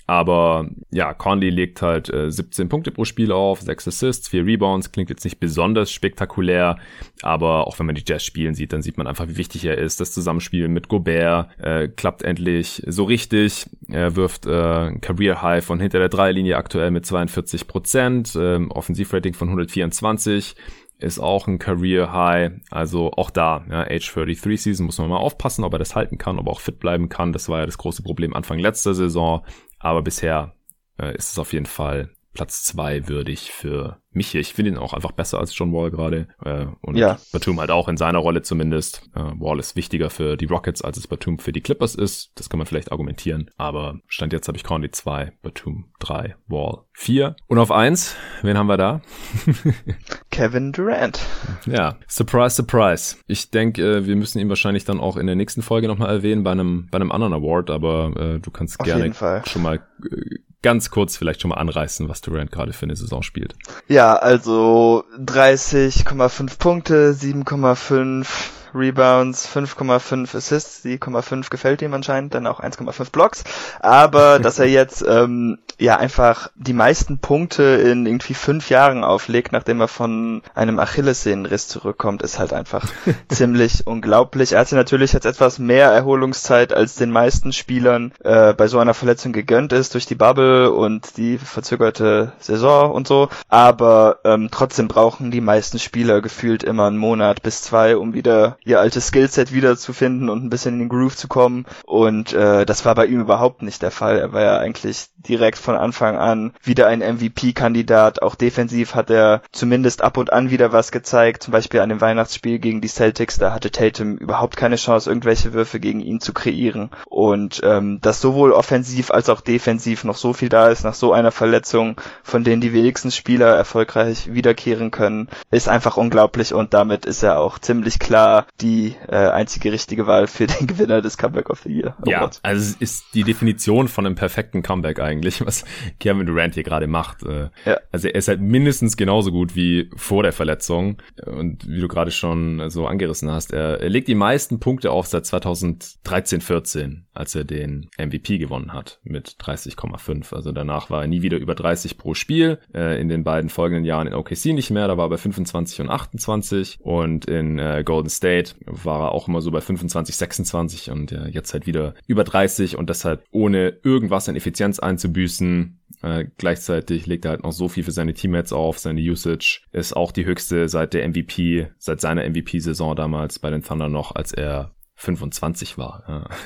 Aber 0.08 0.70
ja, 0.91 1.14
Conley 1.14 1.49
legt 1.49 1.82
halt 1.82 2.12
äh, 2.14 2.32
17 2.32 2.70
Punkte 2.70 2.91
pro 2.91 3.06
Spiel 3.06 3.32
auf, 3.32 3.62
6 3.62 3.88
Assists, 3.88 4.28
4 4.28 4.45
Rebounds, 4.45 4.91
klingt 4.91 5.10
jetzt 5.10 5.24
nicht 5.24 5.39
besonders 5.39 5.91
spektakulär, 5.91 6.78
aber 7.22 7.68
auch 7.68 7.80
wenn 7.80 7.86
man 7.86 7.95
die 7.95 8.04
Jazz 8.06 8.24
spielen 8.24 8.54
sieht, 8.54 8.74
dann 8.74 8.82
sieht 8.82 8.97
man 8.97 9.08
einfach, 9.08 9.28
wie 9.28 9.38
wichtig 9.38 9.66
er 9.66 9.78
ist. 9.78 9.99
Das 9.99 10.12
Zusammenspiel 10.12 10.68
mit 10.68 10.88
Gobert 10.88 11.49
äh, 11.60 11.88
klappt 11.88 12.24
endlich 12.24 12.84
so 12.88 13.04
richtig. 13.04 13.66
Er 13.88 14.16
wirft 14.16 14.45
äh, 14.45 14.89
ein 14.89 15.02
Career 15.02 15.41
High 15.41 15.64
von 15.64 15.80
hinter 15.80 15.99
der 15.99 16.10
Dreilinie 16.10 16.58
aktuell 16.58 16.91
mit 16.91 17.06
42 17.06 17.68
Prozent, 17.68 18.36
äh, 18.36 18.58
Offensivrating 18.70 19.34
von 19.34 19.47
124 19.49 20.56
ist 21.02 21.20
auch 21.20 21.47
ein 21.47 21.60
Career 21.60 22.12
High. 22.14 22.52
Also 22.70 23.12
auch 23.12 23.30
da, 23.30 23.66
ja, 23.70 23.82
Age 23.82 24.12
33 24.14 24.62
Season 24.62 24.86
muss 24.86 24.97
man 24.97 25.10
mal 25.10 25.18
aufpassen, 25.18 25.64
ob 25.64 25.74
er 25.74 25.80
das 25.80 25.95
halten 25.95 26.18
kann, 26.18 26.39
ob 26.39 26.47
er 26.47 26.52
auch 26.52 26.60
fit 26.60 26.80
bleiben 26.80 27.10
kann. 27.10 27.34
Das 27.34 27.49
war 27.49 27.60
ja 27.60 27.66
das 27.66 27.78
große 27.78 28.04
Problem 28.04 28.34
Anfang 28.34 28.60
letzter 28.60 28.93
Saison. 28.93 29.45
Aber 29.80 30.02
bisher 30.02 30.54
äh, 30.99 31.16
ist 31.16 31.32
es 31.32 31.39
auf 31.39 31.54
jeden 31.54 31.66
Fall 31.66 32.10
Platz 32.34 32.63
zwei 32.63 33.07
würdig 33.07 33.51
für 33.51 34.01
mich 34.13 34.29
hier. 34.29 34.41
Ich 34.41 34.53
finde 34.53 34.71
ihn 34.71 34.77
auch 34.77 34.93
einfach 34.93 35.11
besser 35.11 35.39
als 35.39 35.57
John 35.57 35.73
Wall 35.73 35.91
gerade. 35.91 36.27
Äh, 36.43 36.65
und 36.82 36.95
ja. 36.95 37.17
Batum 37.32 37.59
halt 37.59 37.71
auch 37.71 37.88
in 37.88 37.97
seiner 37.97 38.19
Rolle 38.19 38.41
zumindest. 38.41 39.09
Äh, 39.15 39.19
Wall 39.19 39.59
ist 39.59 39.75
wichtiger 39.75 40.09
für 40.09 40.38
die 40.38 40.45
Rockets, 40.45 40.82
als 40.82 40.97
es 40.97 41.07
Batum 41.07 41.39
für 41.39 41.51
die 41.51 41.61
Clippers 41.61 41.95
ist. 41.95 42.32
Das 42.36 42.49
kann 42.49 42.57
man 42.57 42.67
vielleicht 42.67 42.91
argumentieren. 42.91 43.49
Aber 43.57 43.99
Stand 44.07 44.34
jetzt 44.34 44.47
habe 44.47 44.57
ich 44.57 44.63
Conley 44.63 44.91
2, 44.91 45.34
Batum 45.41 45.91
3, 45.99 46.36
Wall 46.47 46.79
4. 46.93 47.36
Und 47.47 47.57
auf 47.57 47.71
1, 47.71 48.15
wen 48.43 48.57
haben 48.57 48.67
wir 48.67 48.77
da? 48.77 49.01
Kevin 50.32 50.71
Durant. 50.71 51.19
Ja, 51.65 51.97
surprise, 52.07 52.55
surprise. 52.55 53.17
Ich 53.27 53.51
denke, 53.51 53.82
äh, 53.82 54.05
wir 54.05 54.15
müssen 54.15 54.39
ihn 54.39 54.49
wahrscheinlich 54.49 54.86
dann 54.86 54.99
auch 54.99 55.17
in 55.17 55.27
der 55.27 55.36
nächsten 55.36 55.61
Folge 55.61 55.88
nochmal 55.88 56.09
erwähnen 56.09 56.43
bei 56.43 56.51
einem, 56.51 56.88
bei 56.91 56.97
einem 56.97 57.11
anderen 57.11 57.34
Award, 57.34 57.69
aber 57.69 58.13
äh, 58.17 58.39
du 58.39 58.51
kannst 58.51 58.79
auf 58.79 58.86
gerne 58.86 59.13
schon 59.45 59.61
mal 59.61 59.79
äh, 60.09 60.38
ganz 60.62 60.89
kurz 60.89 61.18
vielleicht 61.18 61.41
schon 61.41 61.49
mal 61.49 61.57
anreißen, 61.57 62.07
was 62.09 62.22
Durant 62.22 62.51
gerade 62.51 62.74
für 62.74 62.86
eine 62.86 62.95
Saison 62.95 63.24
spielt. 63.24 63.55
Ja, 63.88 64.16
also 64.16 65.03
30,5 65.18 66.57
Punkte, 66.59 67.14
7,5 67.14 68.28
Rebounds, 68.74 69.47
5,5 69.47 70.36
Assists, 70.36 70.82
die 70.82 70.97
0,5 70.97 71.49
gefällt 71.49 71.82
ihm 71.82 71.93
anscheinend, 71.93 72.34
dann 72.34 72.47
auch 72.47 72.59
1,5 72.59 73.11
Blocks. 73.11 73.43
Aber 73.80 74.39
dass 74.41 74.59
er 74.59 74.67
jetzt 74.67 75.03
ähm, 75.07 75.59
ja 75.78 75.97
einfach 75.97 76.49
die 76.55 76.74
meisten 76.74 77.17
Punkte 77.19 77.63
in 77.63 78.05
irgendwie 78.05 78.34
fünf 78.34 78.69
Jahren 78.69 79.03
auflegt, 79.03 79.51
nachdem 79.51 79.82
er 79.82 79.88
von 79.88 80.41
einem 80.53 80.80
Achillessehnenriss 80.80 81.67
zurückkommt, 81.67 82.22
ist 82.22 82.39
halt 82.39 82.53
einfach 82.53 82.86
ziemlich 83.30 83.88
unglaublich. 83.88 84.53
Er 84.53 84.59
hatte 84.59 84.76
natürlich 84.76 85.13
jetzt 85.13 85.26
etwas 85.26 85.59
mehr 85.59 85.89
Erholungszeit 85.91 86.74
als 86.74 86.95
den 86.95 87.11
meisten 87.11 87.51
Spielern 87.51 88.13
äh, 88.24 88.53
bei 88.53 88.67
so 88.67 88.80
einer 88.80 88.93
Verletzung 88.93 89.34
gegönnt 89.34 89.74
ist 89.74 89.93
durch 89.93 90.05
die 90.05 90.15
Bubble 90.15 90.72
und 90.72 91.17
die 91.17 91.38
verzögerte 91.38 92.34
Saison 92.39 92.91
und 92.91 93.07
so. 93.07 93.30
Aber 93.49 94.19
ähm, 94.24 94.49
trotzdem 94.51 94.88
brauchen 94.88 95.32
die 95.32 95.41
meisten 95.41 95.80
Spieler 95.80 96.22
gefühlt 96.22 96.63
immer 96.63 96.88
einen 96.88 96.97
Monat 96.97 97.41
bis 97.41 97.61
zwei, 97.61 97.97
um 97.97 98.13
wieder 98.13 98.57
ihr 98.64 98.80
altes 98.80 99.07
Skillset 99.07 99.53
wiederzufinden 99.53 100.30
und 100.30 100.43
ein 100.43 100.49
bisschen 100.49 100.74
in 100.76 100.80
den 100.82 100.89
Groove 100.89 101.16
zu 101.16 101.28
kommen. 101.28 101.66
Und 101.86 102.34
äh, 102.34 102.66
das 102.66 102.86
war 102.86 102.95
bei 102.95 103.07
ihm 103.07 103.22
überhaupt 103.22 103.62
nicht 103.62 103.82
der 103.82 103.91
Fall. 103.91 104.20
Er 104.20 104.34
war 104.34 104.41
ja 104.41 104.57
eigentlich 104.57 105.07
direkt 105.18 105.57
von 105.57 105.76
Anfang 105.76 106.18
an 106.18 106.53
wieder 106.62 106.88
ein 106.88 106.99
MVP-Kandidat. 106.99 108.22
Auch 108.22 108.36
defensiv 108.36 108.95
hat 108.95 109.09
er 109.09 109.41
zumindest 109.51 110.03
ab 110.03 110.18
und 110.18 110.32
an 110.32 110.51
wieder 110.51 110.72
was 110.72 110.91
gezeigt. 110.91 111.43
Zum 111.43 111.51
Beispiel 111.51 111.80
an 111.80 111.89
dem 111.89 112.01
Weihnachtsspiel 112.01 112.59
gegen 112.59 112.82
die 112.82 112.88
Celtics, 112.88 113.38
da 113.38 113.53
hatte 113.53 113.72
Tatum 113.72 114.18
überhaupt 114.18 114.57
keine 114.57 114.76
Chance, 114.76 115.09
irgendwelche 115.09 115.53
Würfe 115.53 115.80
gegen 115.80 115.99
ihn 115.99 116.20
zu 116.20 116.34
kreieren. 116.34 116.91
Und 117.05 117.62
ähm, 117.64 117.99
dass 118.01 118.22
sowohl 118.22 118.51
offensiv 118.51 119.12
als 119.12 119.30
auch 119.30 119.41
defensiv 119.41 120.03
noch 120.03 120.18
so 120.18 120.34
viel 120.34 120.49
da 120.49 120.70
ist 120.70 120.84
nach 120.84 120.93
so 120.93 121.14
einer 121.14 121.32
Verletzung, 121.32 121.99
von 122.24 122.43
denen 122.43 122.62
die 122.62 122.74
wenigsten 122.74 123.12
Spieler 123.12 123.55
erfolgreich 123.55 124.34
wiederkehren 124.34 124.91
können, 124.91 125.30
ist 125.49 125.68
einfach 125.68 125.97
unglaublich 125.97 126.53
und 126.53 126.74
damit 126.74 127.05
ist 127.05 127.24
er 127.24 127.39
auch 127.39 127.59
ziemlich 127.59 127.99
klar 127.99 128.45
die 128.60 128.95
äh, 129.08 129.16
einzige 129.16 129.72
richtige 129.72 130.08
Wahl 130.08 130.28
für 130.28 130.47
den 130.47 130.68
Gewinner 130.68 131.02
des 131.02 131.18
Comeback 131.18 131.49
of 131.49 131.62
the 131.62 131.70
Year. 131.70 131.95
Ja, 132.06 132.30
also 132.43 132.62
es 132.62 132.76
ist 132.76 133.06
die 133.14 133.24
Definition 133.24 133.88
von 133.88 134.06
einem 134.06 134.16
perfekten 134.16 134.62
Comeback 134.62 134.99
eigentlich, 134.99 135.45
was 135.45 135.64
Kevin 135.99 136.26
Durant 136.26 136.54
hier 136.54 136.64
gerade 136.64 136.88
macht. 136.88 137.24
Äh, 137.24 137.49
ja. 137.66 137.80
Also 137.91 138.08
er 138.08 138.16
ist 138.16 138.28
halt 138.28 138.41
mindestens 138.41 138.97
genauso 138.97 139.32
gut 139.32 139.56
wie 139.56 139.89
vor 139.95 140.24
der 140.24 140.34
Verletzung 140.34 141.02
und 141.26 141.68
wie 141.68 141.80
du 141.80 141.88
gerade 141.88 142.12
schon 142.12 142.70
so 142.70 142.88
angerissen 142.88 143.32
hast, 143.32 143.54
er, 143.54 143.82
er 143.82 143.89
legt 143.89 144.08
die 144.08 144.16
meisten 144.16 144.60
Punkte 144.60 144.91
auf 144.91 145.08
seit 145.08 145.26
2013, 145.26 146.41
14, 146.41 147.06
als 147.14 147.36
er 147.36 147.43
den 147.43 147.89
MVP 147.97 148.38
gewonnen 148.38 148.74
hat 148.74 148.99
mit 149.04 149.38
30,5. 149.39 150.34
Also 150.34 150.52
danach 150.52 150.89
war 150.89 151.02
er 151.02 151.08
nie 151.08 151.22
wieder 151.22 151.38
über 151.38 151.56
30 151.56 151.97
pro 151.97 152.14
Spiel. 152.14 152.60
Äh, 152.74 152.99
in 152.99 153.10
den 153.10 153.24
beiden 153.24 153.49
folgenden 153.49 153.86
Jahren 153.86 154.08
in 154.08 154.14
OKC 154.14 154.45
nicht 154.47 154.72
mehr, 154.72 154.88
da 154.88 154.97
war 154.97 155.06
er 155.06 155.10
bei 155.10 155.18
25 155.18 155.82
und 155.82 155.89
28 155.89 156.80
und 156.82 157.26
in 157.26 157.60
äh, 157.60 157.84
Golden 157.86 158.10
State 158.10 158.40
war 158.65 159.07
er 159.07 159.11
auch 159.11 159.27
immer 159.27 159.41
so 159.41 159.51
bei 159.51 159.61
25, 159.61 160.15
26 160.15 160.91
und 160.91 161.11
äh, 161.11 161.27
jetzt 161.27 161.53
halt 161.53 161.67
wieder 161.67 161.93
über 162.07 162.23
30 162.23 162.77
und 162.77 162.89
deshalb 162.89 163.23
ohne 163.31 163.77
irgendwas 163.83 164.29
an 164.29 164.35
Effizienz 164.35 164.79
einzubüßen. 164.79 165.79
Äh, 166.01 166.25
gleichzeitig 166.37 167.05
legt 167.05 167.25
er 167.25 167.31
halt 167.31 167.43
noch 167.43 167.51
so 167.51 167.67
viel 167.67 167.83
für 167.83 167.91
seine 167.91 168.13
Teammates 168.13 168.53
auf, 168.53 168.79
seine 168.79 169.01
Usage 169.01 169.61
ist 169.71 169.95
auch 169.95 170.11
die 170.11 170.25
höchste 170.25 170.67
seit 170.67 170.93
der 170.93 171.07
MVP, 171.07 171.67
seit 171.77 172.01
seiner 172.01 172.27
MVP-Saison 172.27 172.95
damals 172.95 173.39
bei 173.39 173.49
den 173.49 173.63
Thunder 173.63 173.89
noch, 173.89 174.15
als 174.15 174.33
er 174.33 174.71
25 175.02 175.78
war. 175.78 176.30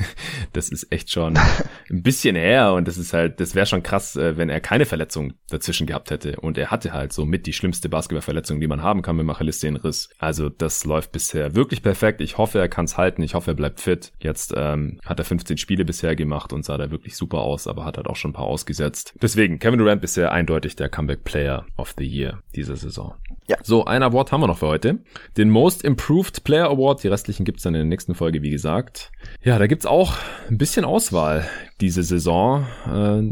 Das 0.53 0.69
ist 0.69 0.91
echt 0.91 1.11
schon 1.11 1.37
ein 1.89 2.01
bisschen 2.01 2.35
her 2.35 2.73
und 2.73 2.87
das 2.87 2.97
ist 2.97 3.13
halt, 3.13 3.39
das 3.39 3.55
wäre 3.55 3.65
schon 3.65 3.83
krass, 3.83 4.15
äh, 4.15 4.37
wenn 4.37 4.49
er 4.49 4.61
keine 4.61 4.85
Verletzung 4.85 5.33
dazwischen 5.49 5.85
gehabt 5.85 6.11
hätte. 6.11 6.39
Und 6.39 6.57
er 6.57 6.71
hatte 6.71 6.93
halt 6.93 7.11
so 7.11 7.25
mit 7.25 7.45
die 7.45 7.51
schlimmste 7.51 7.89
Basketballverletzung, 7.89 8.61
die 8.61 8.67
man 8.67 8.81
haben 8.81 9.01
kann 9.01 9.17
mit 9.17 9.29
Achillessehnenriss. 9.29 10.09
Also 10.17 10.49
das 10.49 10.85
läuft 10.85 11.11
bisher 11.11 11.55
wirklich 11.55 11.81
perfekt. 11.81 12.21
Ich 12.21 12.37
hoffe, 12.37 12.59
er 12.59 12.69
kann 12.69 12.85
es 12.85 12.97
halten. 12.97 13.21
Ich 13.21 13.33
hoffe, 13.33 13.51
er 13.51 13.55
bleibt 13.55 13.81
fit. 13.81 14.13
Jetzt 14.19 14.53
ähm, 14.55 14.99
hat 15.03 15.19
er 15.19 15.25
15 15.25 15.57
Spiele 15.57 15.83
bisher 15.83 16.15
gemacht 16.15 16.53
und 16.53 16.63
sah 16.63 16.77
da 16.77 16.91
wirklich 16.91 17.17
super 17.17 17.39
aus, 17.39 17.67
aber 17.67 17.83
hat 17.83 17.97
halt 17.97 18.07
auch 18.07 18.15
schon 18.15 18.31
ein 18.31 18.35
paar 18.35 18.45
ausgesetzt. 18.45 19.13
Deswegen, 19.21 19.59
Kevin 19.59 19.79
Durant 19.79 20.01
bisher 20.01 20.31
eindeutig 20.31 20.75
der 20.75 20.89
Comeback 20.89 21.23
Player 21.23 21.65
of 21.77 21.93
the 21.97 22.05
Year 22.05 22.41
dieser 22.55 22.77
Saison. 22.77 23.15
Ja. 23.47 23.57
So, 23.63 23.85
ein 23.85 24.01
Award 24.01 24.31
haben 24.31 24.41
wir 24.41 24.47
noch 24.47 24.57
für 24.57 24.67
heute. 24.67 24.99
Den 25.37 25.49
Most 25.49 25.83
Improved 25.83 26.43
Player 26.43 26.69
Award. 26.69 27.03
Die 27.03 27.07
restlichen 27.07 27.45
gibt's 27.45 27.63
dann 27.63 27.75
in 27.75 27.79
der 27.79 27.85
nächsten 27.85 28.15
Folge, 28.15 28.41
wie 28.41 28.49
gesagt. 28.49 29.11
Ja, 29.43 29.59
da 29.59 29.67
gibt's 29.67 29.85
auch 29.85 30.15
ein 30.49 30.57
bisschen 30.57 30.83
Auswahl 30.83 31.47
diese 31.79 32.03
Saison. 32.03 32.65
Äh, 32.87 33.31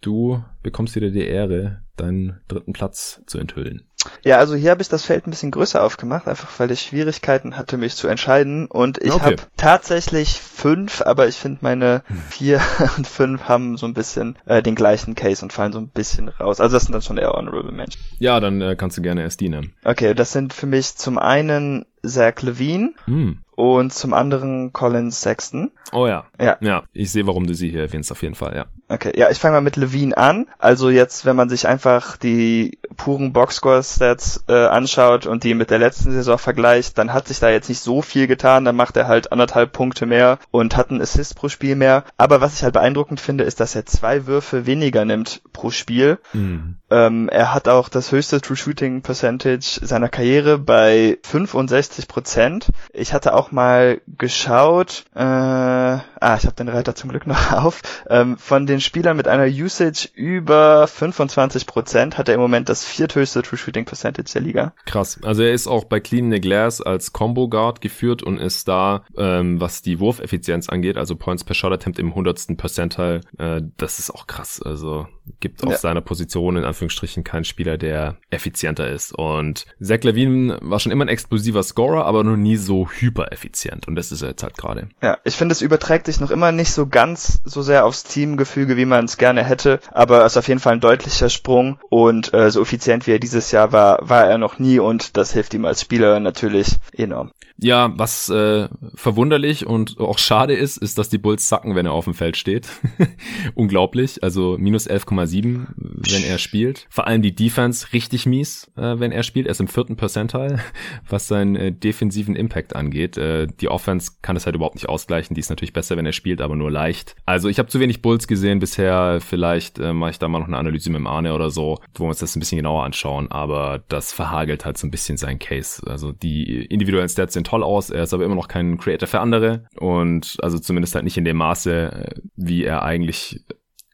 du 0.00 0.42
bekommst 0.62 0.96
wieder 0.96 1.10
die 1.10 1.24
Ehre, 1.24 1.82
deinen 1.96 2.40
dritten 2.48 2.72
Platz 2.72 3.22
zu 3.26 3.38
enthüllen. 3.38 3.86
Ja, 4.24 4.38
also 4.38 4.54
hier 4.54 4.70
habe 4.70 4.82
ich 4.82 4.88
das 4.88 5.04
Feld 5.04 5.26
ein 5.26 5.30
bisschen 5.30 5.50
größer 5.50 5.82
aufgemacht, 5.82 6.28
einfach 6.28 6.48
weil 6.58 6.70
ich 6.70 6.82
Schwierigkeiten 6.82 7.56
hatte, 7.56 7.76
mich 7.76 7.96
zu 7.96 8.08
entscheiden. 8.08 8.66
Und 8.66 8.98
ich 8.98 9.12
okay. 9.12 9.24
habe 9.24 9.36
tatsächlich 9.56 10.40
fünf, 10.40 11.02
aber 11.02 11.28
ich 11.28 11.36
finde 11.36 11.58
meine 11.62 12.02
hm. 12.06 12.16
vier 12.30 12.60
und 12.96 13.06
fünf 13.06 13.44
haben 13.44 13.76
so 13.76 13.86
ein 13.86 13.94
bisschen 13.94 14.36
äh, 14.46 14.62
den 14.62 14.74
gleichen 14.74 15.14
Case 15.14 15.44
und 15.44 15.52
fallen 15.52 15.72
so 15.72 15.78
ein 15.78 15.88
bisschen 15.88 16.28
raus. 16.28 16.60
Also 16.60 16.74
das 16.74 16.84
sind 16.84 16.92
dann 16.92 17.02
schon 17.02 17.18
eher 17.18 17.32
honorable 17.32 17.72
Menschen. 17.72 18.00
Ja, 18.18 18.40
dann 18.40 18.60
äh, 18.60 18.76
kannst 18.76 18.96
du 18.98 19.02
gerne 19.02 19.22
erst 19.22 19.40
die 19.40 19.48
nennen. 19.48 19.74
Okay, 19.84 20.14
das 20.14 20.32
sind 20.32 20.52
für 20.52 20.66
mich 20.66 20.96
zum 20.96 21.18
einen 21.18 21.84
Zach 22.04 22.42
Levine 22.42 22.92
hm. 23.04 23.38
Und 23.62 23.92
zum 23.92 24.12
anderen 24.12 24.72
Colin 24.72 25.12
Sexton. 25.12 25.70
Oh 25.92 26.08
ja. 26.08 26.24
Ja. 26.40 26.56
Ja, 26.60 26.82
ich 26.92 27.12
sehe, 27.12 27.28
warum 27.28 27.46
du 27.46 27.54
sie 27.54 27.68
hier 27.70 27.82
erwähnst, 27.82 28.10
auf 28.10 28.22
jeden 28.22 28.34
Fall, 28.34 28.56
ja. 28.56 28.66
Okay, 28.88 29.12
ja, 29.14 29.30
ich 29.30 29.38
fange 29.38 29.54
mal 29.54 29.60
mit 29.60 29.76
Levine 29.76 30.16
an. 30.16 30.48
Also 30.58 30.90
jetzt, 30.90 31.24
wenn 31.24 31.36
man 31.36 31.48
sich 31.48 31.68
einfach 31.68 32.16
die 32.16 32.78
puren 32.96 33.32
Boxscore-Stats 33.32 34.44
äh, 34.48 34.66
anschaut 34.66 35.26
und 35.26 35.44
die 35.44 35.54
mit 35.54 35.70
der 35.70 35.78
letzten 35.78 36.10
Saison 36.10 36.38
vergleicht, 36.38 36.98
dann 36.98 37.12
hat 37.12 37.28
sich 37.28 37.38
da 37.38 37.50
jetzt 37.50 37.68
nicht 37.68 37.80
so 37.80 38.02
viel 38.02 38.26
getan. 38.26 38.64
Dann 38.64 38.76
macht 38.76 38.96
er 38.96 39.06
halt 39.06 39.30
anderthalb 39.30 39.72
Punkte 39.72 40.06
mehr 40.06 40.38
und 40.50 40.76
hat 40.76 40.90
einen 40.90 41.00
Assist 41.00 41.36
pro 41.36 41.48
Spiel 41.48 41.76
mehr. 41.76 42.04
Aber 42.16 42.40
was 42.40 42.56
ich 42.56 42.64
halt 42.64 42.74
beeindruckend 42.74 43.20
finde, 43.20 43.44
ist, 43.44 43.60
dass 43.60 43.76
er 43.76 43.86
zwei 43.86 44.26
Würfe 44.26 44.66
weniger 44.66 45.04
nimmt 45.04 45.40
pro 45.52 45.70
Spiel. 45.70 46.18
Mhm. 46.32 46.78
Ähm, 46.92 47.30
er 47.30 47.54
hat 47.54 47.68
auch 47.68 47.88
das 47.88 48.12
höchste 48.12 48.42
True 48.42 48.56
Shooting 48.56 49.00
Percentage 49.00 49.80
seiner 49.82 50.10
Karriere 50.10 50.58
bei 50.58 51.18
65 51.22 52.06
Prozent. 52.06 52.68
Ich 52.92 53.14
hatte 53.14 53.34
auch 53.34 53.50
mal 53.50 54.02
geschaut, 54.06 55.04
äh, 55.14 55.22
ah, 55.22 56.36
ich 56.36 56.44
habe 56.44 56.54
den 56.56 56.68
Reiter 56.68 56.94
zum 56.94 57.08
Glück 57.08 57.26
noch 57.26 57.52
auf, 57.64 57.80
ähm, 58.10 58.36
von 58.36 58.66
den 58.66 58.80
Spielern 58.80 59.16
mit 59.16 59.26
einer 59.26 59.46
Usage 59.46 60.08
über 60.14 60.86
25 60.86 61.66
Prozent 61.66 62.18
hat 62.18 62.28
er 62.28 62.34
im 62.34 62.40
Moment 62.40 62.68
das 62.68 62.84
vierthöchste 62.84 63.40
True 63.40 63.58
Shooting 63.58 63.86
Percentage 63.86 64.30
der 64.34 64.42
Liga. 64.42 64.74
Krass. 64.84 65.18
Also 65.22 65.42
er 65.42 65.52
ist 65.52 65.66
auch 65.66 65.84
bei 65.84 65.98
Clean 65.98 66.30
the 66.30 66.40
Glass 66.40 66.82
als 66.82 67.14
Combo 67.14 67.48
Guard 67.48 67.80
geführt 67.80 68.22
und 68.22 68.38
ist 68.38 68.68
da, 68.68 69.04
ähm, 69.16 69.60
was 69.60 69.80
die 69.80 69.98
Wurfeffizienz 69.98 70.68
angeht, 70.68 70.98
also 70.98 71.16
Points 71.16 71.42
per 71.44 71.54
Shot 71.54 71.72
Attempt 71.72 71.98
im 71.98 72.14
hundertsten 72.14 72.58
Percentile, 72.58 73.22
äh, 73.38 73.62
das 73.78 73.98
ist 73.98 74.10
auch 74.10 74.26
krass. 74.26 74.60
Also 74.62 75.06
gibt 75.40 75.64
auf 75.64 75.72
ja. 75.72 75.78
seiner 75.78 76.00
Position 76.00 76.56
in 76.56 76.64
Anführungsstrichen 76.82 77.22
keinen 77.22 77.44
Spieler, 77.44 77.78
der 77.78 78.16
effizienter 78.30 78.88
ist. 78.88 79.12
Und 79.12 79.66
Zach 79.80 80.02
Levine 80.02 80.58
war 80.60 80.80
schon 80.80 80.90
immer 80.90 81.04
ein 81.04 81.08
explosiver 81.08 81.62
Scorer, 81.62 82.06
aber 82.06 82.24
noch 82.24 82.36
nie 82.36 82.56
so 82.56 82.88
hypereffizient. 82.90 83.86
Und 83.86 83.94
das 83.94 84.10
ist 84.10 84.22
er 84.22 84.30
jetzt 84.30 84.42
halt 84.42 84.56
gerade. 84.56 84.88
Ja, 85.00 85.18
ich 85.24 85.36
finde, 85.36 85.52
es 85.52 85.62
überträgt 85.62 86.06
sich 86.06 86.18
noch 86.18 86.32
immer 86.32 86.50
nicht 86.50 86.72
so 86.72 86.86
ganz 86.88 87.40
so 87.44 87.62
sehr 87.62 87.84
aufs 87.84 88.02
Teamgefüge, 88.02 88.76
wie 88.76 88.84
man 88.84 89.04
es 89.04 89.16
gerne 89.16 89.44
hätte. 89.44 89.78
Aber 89.92 90.24
es 90.24 90.32
ist 90.32 90.38
auf 90.38 90.48
jeden 90.48 90.60
Fall 90.60 90.74
ein 90.74 90.80
deutlicher 90.80 91.30
Sprung. 91.30 91.78
Und 91.88 92.34
äh, 92.34 92.50
so 92.50 92.60
effizient 92.60 93.06
wie 93.06 93.12
er 93.12 93.20
dieses 93.20 93.52
Jahr 93.52 93.72
war, 93.72 93.98
war 94.02 94.26
er 94.26 94.38
noch 94.38 94.58
nie. 94.58 94.80
Und 94.80 95.16
das 95.16 95.32
hilft 95.32 95.54
ihm 95.54 95.64
als 95.64 95.80
Spieler 95.80 96.18
natürlich 96.18 96.78
enorm. 96.92 97.30
Ja, 97.58 97.92
was 97.96 98.28
äh, 98.28 98.68
verwunderlich 98.94 99.66
und 99.66 100.00
auch 100.00 100.18
schade 100.18 100.54
ist, 100.54 100.78
ist, 100.78 100.98
dass 100.98 101.10
die 101.10 101.18
Bulls 101.18 101.48
sacken, 101.48 101.76
wenn 101.76 101.86
er 101.86 101.92
auf 101.92 102.06
dem 102.06 102.14
Feld 102.14 102.36
steht. 102.36 102.66
Unglaublich. 103.54 104.24
Also 104.24 104.56
minus 104.58 104.88
11,7, 104.88 105.66
wenn 105.76 106.24
er 106.24 106.38
spielt. 106.38 106.71
Vor 106.88 107.06
allem 107.06 107.22
die 107.22 107.34
Defense 107.34 107.92
richtig 107.92 108.26
mies, 108.26 108.70
äh, 108.76 108.98
wenn 108.98 109.12
er 109.12 109.22
spielt. 109.22 109.46
Er 109.46 109.52
ist 109.52 109.60
im 109.60 109.68
vierten 109.68 109.96
Percentile, 109.96 110.60
was 111.08 111.28
seinen 111.28 111.56
äh, 111.56 111.72
defensiven 111.72 112.36
Impact 112.36 112.74
angeht. 112.76 113.16
Äh, 113.16 113.46
die 113.60 113.68
Offense 113.68 114.12
kann 114.22 114.36
es 114.36 114.46
halt 114.46 114.56
überhaupt 114.56 114.76
nicht 114.76 114.88
ausgleichen. 114.88 115.34
Die 115.34 115.40
ist 115.40 115.50
natürlich 115.50 115.72
besser, 115.72 115.96
wenn 115.96 116.06
er 116.06 116.12
spielt, 116.12 116.40
aber 116.40 116.56
nur 116.56 116.70
leicht. 116.70 117.16
Also 117.26 117.48
ich 117.48 117.58
habe 117.58 117.68
zu 117.68 117.80
wenig 117.80 118.02
Bulls 118.02 118.26
gesehen 118.26 118.58
bisher. 118.58 119.20
Vielleicht 119.20 119.78
äh, 119.78 119.92
mache 119.92 120.10
ich 120.10 120.18
da 120.18 120.28
mal 120.28 120.40
noch 120.40 120.48
eine 120.48 120.58
Analyse 120.58 120.90
mit 120.90 120.98
dem 120.98 121.06
Arne 121.06 121.34
oder 121.34 121.50
so, 121.50 121.78
wo 121.94 122.04
wir 122.04 122.08
uns 122.08 122.18
das 122.18 122.36
ein 122.36 122.40
bisschen 122.40 122.56
genauer 122.56 122.84
anschauen. 122.84 123.30
Aber 123.30 123.82
das 123.88 124.12
verhagelt 124.12 124.64
halt 124.64 124.78
so 124.78 124.86
ein 124.86 124.90
bisschen 124.90 125.16
sein 125.16 125.38
Case. 125.38 125.82
Also 125.86 126.12
die 126.12 126.64
individuellen 126.66 127.08
Stats 127.08 127.34
sind 127.34 127.46
toll 127.46 127.62
aus. 127.62 127.90
Er 127.90 128.04
ist 128.04 128.14
aber 128.14 128.24
immer 128.24 128.34
noch 128.34 128.48
kein 128.48 128.78
Creator 128.78 129.08
für 129.08 129.20
andere. 129.20 129.66
Und 129.78 130.36
also 130.42 130.58
zumindest 130.58 130.94
halt 130.94 131.04
nicht 131.04 131.16
in 131.16 131.24
dem 131.24 131.36
Maße, 131.36 131.92
äh, 131.92 132.20
wie 132.36 132.64
er 132.64 132.82
eigentlich 132.82 133.40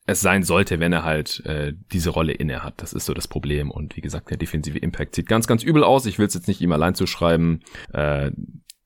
es 0.09 0.22
sein 0.22 0.42
sollte, 0.42 0.80
wenn 0.80 0.92
er 0.92 1.04
halt 1.04 1.44
äh, 1.44 1.74
diese 1.92 2.09
Rolle 2.09 2.32
inne 2.32 2.62
hat. 2.62 2.74
Das 2.78 2.94
ist 2.94 3.04
so 3.04 3.12
das 3.12 3.28
Problem. 3.28 3.70
Und 3.70 3.94
wie 3.94 4.00
gesagt, 4.00 4.30
der 4.30 4.38
defensive 4.38 4.78
Impact 4.78 5.14
sieht 5.14 5.28
ganz, 5.28 5.46
ganz 5.46 5.62
übel 5.62 5.84
aus. 5.84 6.06
Ich 6.06 6.18
will 6.18 6.26
es 6.26 6.32
jetzt 6.32 6.48
nicht 6.48 6.62
ihm 6.62 6.72
allein 6.72 6.94
zuschreiben. 6.94 7.62
Äh, 7.92 8.30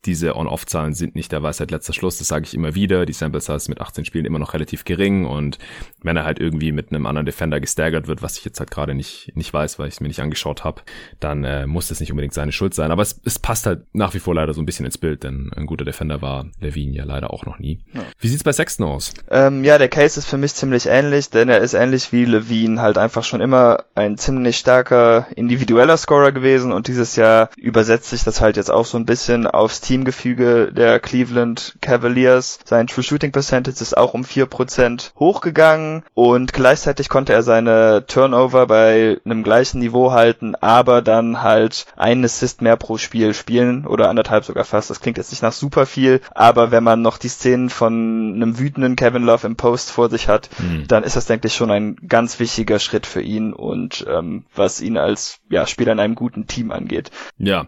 diese 0.05 0.37
On-Off-Zahlen 0.37 0.95
sind 0.95 1.15
nicht 1.15 1.31
der 1.31 1.43
Weisheit 1.43 1.71
letzter 1.71 1.93
Schluss, 1.93 2.19
das 2.19 2.29
sage 2.29 2.45
ich 2.45 2.55
immer 2.55 2.75
wieder. 2.75 3.07
Die 3.07 3.13
Sample 3.13 3.41
Size 3.41 3.69
mit 3.69 3.81
18 3.81 4.05
Spielen 4.05 4.25
immer 4.25 4.39
noch 4.39 4.55
relativ 4.55 4.85
gering 4.85 5.27
und 5.27 5.59
wenn 6.03 6.17
er 6.17 6.25
halt 6.25 6.41
irgendwie 6.41 6.73
mit 6.73 6.91
einem 6.91 7.07
anderen 7.07 7.27
Defender 7.27 7.61
gestaggert 7.61 8.09
wird, 8.09 8.23
was 8.23 8.37
ich 8.37 8.45
jetzt 8.45 8.59
halt 8.59 8.71
gerade 8.71 8.95
nicht, 8.95 9.33
nicht 9.35 9.53
weiß, 9.53 9.79
weil 9.79 9.89
ich 9.89 9.95
es 9.95 10.01
mir 10.01 10.09
nicht 10.09 10.21
angeschaut 10.21 10.65
habe, 10.65 10.83
dann 11.21 11.45
äh, 11.45 11.67
muss 11.67 11.89
das 11.89 12.01
nicht 12.01 12.11
unbedingt 12.11 12.35
seine 12.35 12.53
Schuld 12.53 12.75
sein. 12.75 12.91
Aber 12.91 13.03
es, 13.03 13.21
es 13.25 13.39
passt 13.39 13.67
halt 13.67 13.83
nach 13.93 14.15
wie 14.15 14.19
vor 14.19 14.35
leider 14.35 14.55
so 14.55 14.61
ein 14.61 14.67
bisschen 14.67 14.87
ins 14.87 14.99
Bild, 14.99 15.23
denn 15.23 15.51
ein 15.55 15.67
guter 15.67 15.85
Defender 15.85 16.21
war 16.21 16.47
Levine 16.61 16.97
ja 16.97 17.05
leider 17.05 17.33
auch 17.33 17.47
noch 17.47 17.59
nie. 17.59 17.81
Ja. 17.95 18.03
Wie 18.19 18.29
sieht's 18.29 18.45
bei 18.45 18.53
Sexton 18.53 18.87
aus? 18.87 19.15
Ähm, 19.31 19.63
ja, 19.65 19.79
der 19.79 19.89
Case 19.89 20.19
ist 20.19 20.27
für 20.27 20.39
mich 20.39 20.55
ziemlich 20.55 20.87
ähnlich, 20.87 21.31
denn 21.31 21.49
er 21.49 21.61
ist 21.61 21.75
ähnlich 21.75 22.13
wie 22.13 22.25
Levine 22.25 22.81
halt 22.81 22.99
einfach 22.99 23.23
schon 23.23 23.41
immer 23.41 23.85
ein 23.95 24.19
ziemlich 24.19 24.57
starker 24.57 25.27
individueller 25.37 25.97
Scorer 25.97 26.33
gewesen 26.33 26.73
und 26.73 26.89
dieses 26.89 27.17
Jahr 27.17 27.51
übersetzt 27.57 28.11
sich 28.11 28.25
das 28.25 28.41
halt 28.41 28.57
jetzt 28.57 28.71
auch 28.71 28.87
so 28.87 28.99
ein 28.99 29.07
bisschen 29.07 29.47
aufs 29.47 29.81
Team 29.81 29.92
Teamgefüge 29.93 30.73
der 30.73 31.01
Cleveland 31.01 31.77
Cavaliers. 31.83 32.61
Sein 32.65 32.87
True 32.87 33.05
Shooting 33.05 33.31
Percentage 33.31 33.83
ist 33.83 33.95
auch 33.95 34.15
um 34.15 34.25
vier 34.25 34.47
Prozent 34.47 35.13
hochgegangen 35.19 36.03
und 36.15 36.55
gleichzeitig 36.55 37.11
konnte 37.11 37.35
er 37.35 37.43
seine 37.43 38.07
Turnover 38.07 38.67
bei 38.67 39.19
einem 39.27 39.43
gleichen 39.43 39.81
Niveau 39.81 40.13
halten, 40.13 40.55
aber 40.55 41.03
dann 41.03 41.43
halt 41.43 41.85
einen 41.95 42.25
Assist 42.25 42.63
mehr 42.63 42.79
pro 42.79 42.97
Spiel 42.97 43.35
spielen 43.35 43.87
oder 43.87 44.09
anderthalb 44.09 44.47
sogar 44.47 44.65
fast. 44.65 44.89
Das 44.89 45.03
klingt 45.03 45.19
jetzt 45.19 45.31
nicht 45.31 45.43
nach 45.43 45.53
super 45.53 45.85
viel, 45.85 46.23
aber 46.31 46.71
wenn 46.71 46.85
man 46.85 47.03
noch 47.03 47.19
die 47.19 47.29
Szenen 47.29 47.69
von 47.69 48.33
einem 48.35 48.59
wütenden 48.59 48.97
Kevin 48.97 49.25
Love 49.25 49.47
im 49.47 49.57
Post 49.57 49.91
vor 49.91 50.09
sich 50.09 50.27
hat, 50.27 50.49
mhm. 50.59 50.89
dann 50.89 51.05
ist 51.05 51.17
das, 51.17 51.27
denke 51.27 51.49
ich, 51.49 51.55
schon 51.55 51.71
ein 51.71 51.97
ganz 52.09 52.41
wichtiger 52.41 52.79
Schritt 52.79 53.05
für 53.05 53.21
ihn 53.21 53.53
und 53.53 54.07
ähm, 54.09 54.47
was 54.55 54.81
ihn 54.81 54.97
als 54.97 55.41
ja, 55.51 55.67
Spieler 55.67 55.93
in 55.93 56.01
einem 56.01 56.15
guten 56.15 56.47
Team 56.47 56.71
angeht. 56.71 57.11
Ja, 57.37 57.67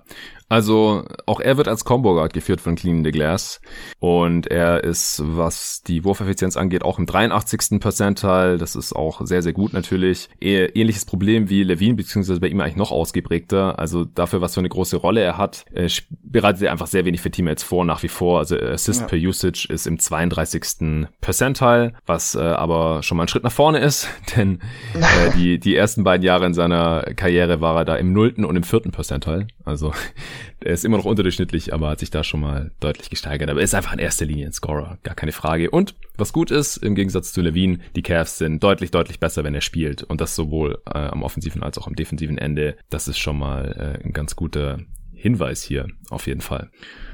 also 0.54 1.02
auch 1.26 1.40
er 1.40 1.56
wird 1.56 1.66
als 1.66 1.84
Combo 1.84 2.14
Guard 2.14 2.32
geführt 2.32 2.60
von 2.60 2.76
Clean 2.76 3.04
the 3.04 3.10
Glass 3.10 3.60
und 3.98 4.46
er 4.46 4.84
ist, 4.84 5.20
was 5.24 5.82
die 5.82 6.04
Wurfeffizienz 6.04 6.56
angeht, 6.56 6.84
auch 6.84 7.00
im 7.00 7.06
83. 7.06 7.80
Percentile. 7.80 8.56
Das 8.56 8.76
ist 8.76 8.92
auch 8.92 9.26
sehr, 9.26 9.42
sehr 9.42 9.52
gut 9.52 9.72
natürlich. 9.72 10.28
Ähnliches 10.40 11.06
Problem 11.06 11.50
wie 11.50 11.64
Levine, 11.64 11.96
beziehungsweise 11.96 12.38
bei 12.38 12.46
ihm 12.46 12.60
eigentlich 12.60 12.76
noch 12.76 12.92
ausgeprägter. 12.92 13.80
Also 13.80 14.04
dafür, 14.04 14.42
was 14.42 14.54
für 14.54 14.60
eine 14.60 14.68
große 14.68 14.96
Rolle 14.96 15.22
er 15.22 15.38
hat, 15.38 15.64
äh, 15.74 15.88
bereitet 16.22 16.62
er 16.62 16.70
einfach 16.70 16.86
sehr 16.86 17.04
wenig 17.04 17.20
für 17.20 17.32
Teammates 17.32 17.64
vor, 17.64 17.84
nach 17.84 18.04
wie 18.04 18.08
vor. 18.08 18.38
Also 18.38 18.56
Assist 18.56 19.00
ja. 19.00 19.06
per 19.08 19.18
Usage 19.18 19.66
ist 19.68 19.88
im 19.88 19.98
32. 19.98 21.08
Percentile, 21.20 21.94
was 22.06 22.36
äh, 22.36 22.38
aber 22.38 23.02
schon 23.02 23.16
mal 23.16 23.24
ein 23.24 23.28
Schritt 23.28 23.42
nach 23.42 23.50
vorne 23.50 23.80
ist, 23.80 24.06
denn 24.36 24.60
äh, 24.94 25.36
die, 25.36 25.58
die 25.58 25.74
ersten 25.74 26.04
beiden 26.04 26.24
Jahre 26.24 26.46
in 26.46 26.54
seiner 26.54 27.02
Karriere 27.16 27.60
war 27.60 27.76
er 27.78 27.84
da 27.84 27.96
im 27.96 28.12
nullten 28.12 28.44
und 28.44 28.54
im 28.54 28.62
vierten 28.62 28.92
Percentile. 28.92 29.48
Also 29.64 29.92
er 30.60 30.72
ist 30.72 30.84
immer 30.84 30.96
noch 30.96 31.04
unterdurchschnittlich, 31.04 31.72
aber 31.72 31.88
hat 31.90 32.00
sich 32.00 32.10
da 32.10 32.24
schon 32.24 32.40
mal 32.40 32.70
deutlich 32.80 33.10
gesteigert. 33.10 33.50
Aber 33.50 33.60
er 33.60 33.64
ist 33.64 33.74
einfach 33.74 33.92
in 33.92 33.98
erster 33.98 34.26
Linie 34.26 34.46
ein 34.46 34.52
Scorer, 34.52 34.98
gar 35.02 35.14
keine 35.14 35.32
Frage. 35.32 35.70
Und 35.70 35.94
was 36.16 36.32
gut 36.32 36.50
ist, 36.50 36.76
im 36.78 36.94
Gegensatz 36.94 37.32
zu 37.32 37.40
Levine, 37.40 37.78
die 37.96 38.02
Cavs 38.02 38.38
sind 38.38 38.62
deutlich, 38.62 38.90
deutlich 38.90 39.20
besser, 39.20 39.44
wenn 39.44 39.54
er 39.54 39.60
spielt. 39.60 40.02
Und 40.02 40.20
das 40.20 40.34
sowohl 40.34 40.82
äh, 40.86 40.98
am 40.98 41.22
offensiven 41.22 41.62
als 41.62 41.78
auch 41.78 41.86
am 41.86 41.94
defensiven 41.94 42.38
Ende. 42.38 42.76
Das 42.90 43.08
ist 43.08 43.18
schon 43.18 43.38
mal 43.38 43.98
äh, 44.02 44.04
ein 44.04 44.12
ganz 44.12 44.36
guter 44.36 44.78
Hinweis 45.12 45.62
hier, 45.62 45.86
auf 46.10 46.26
jeden 46.26 46.40
Fall. 46.40 46.70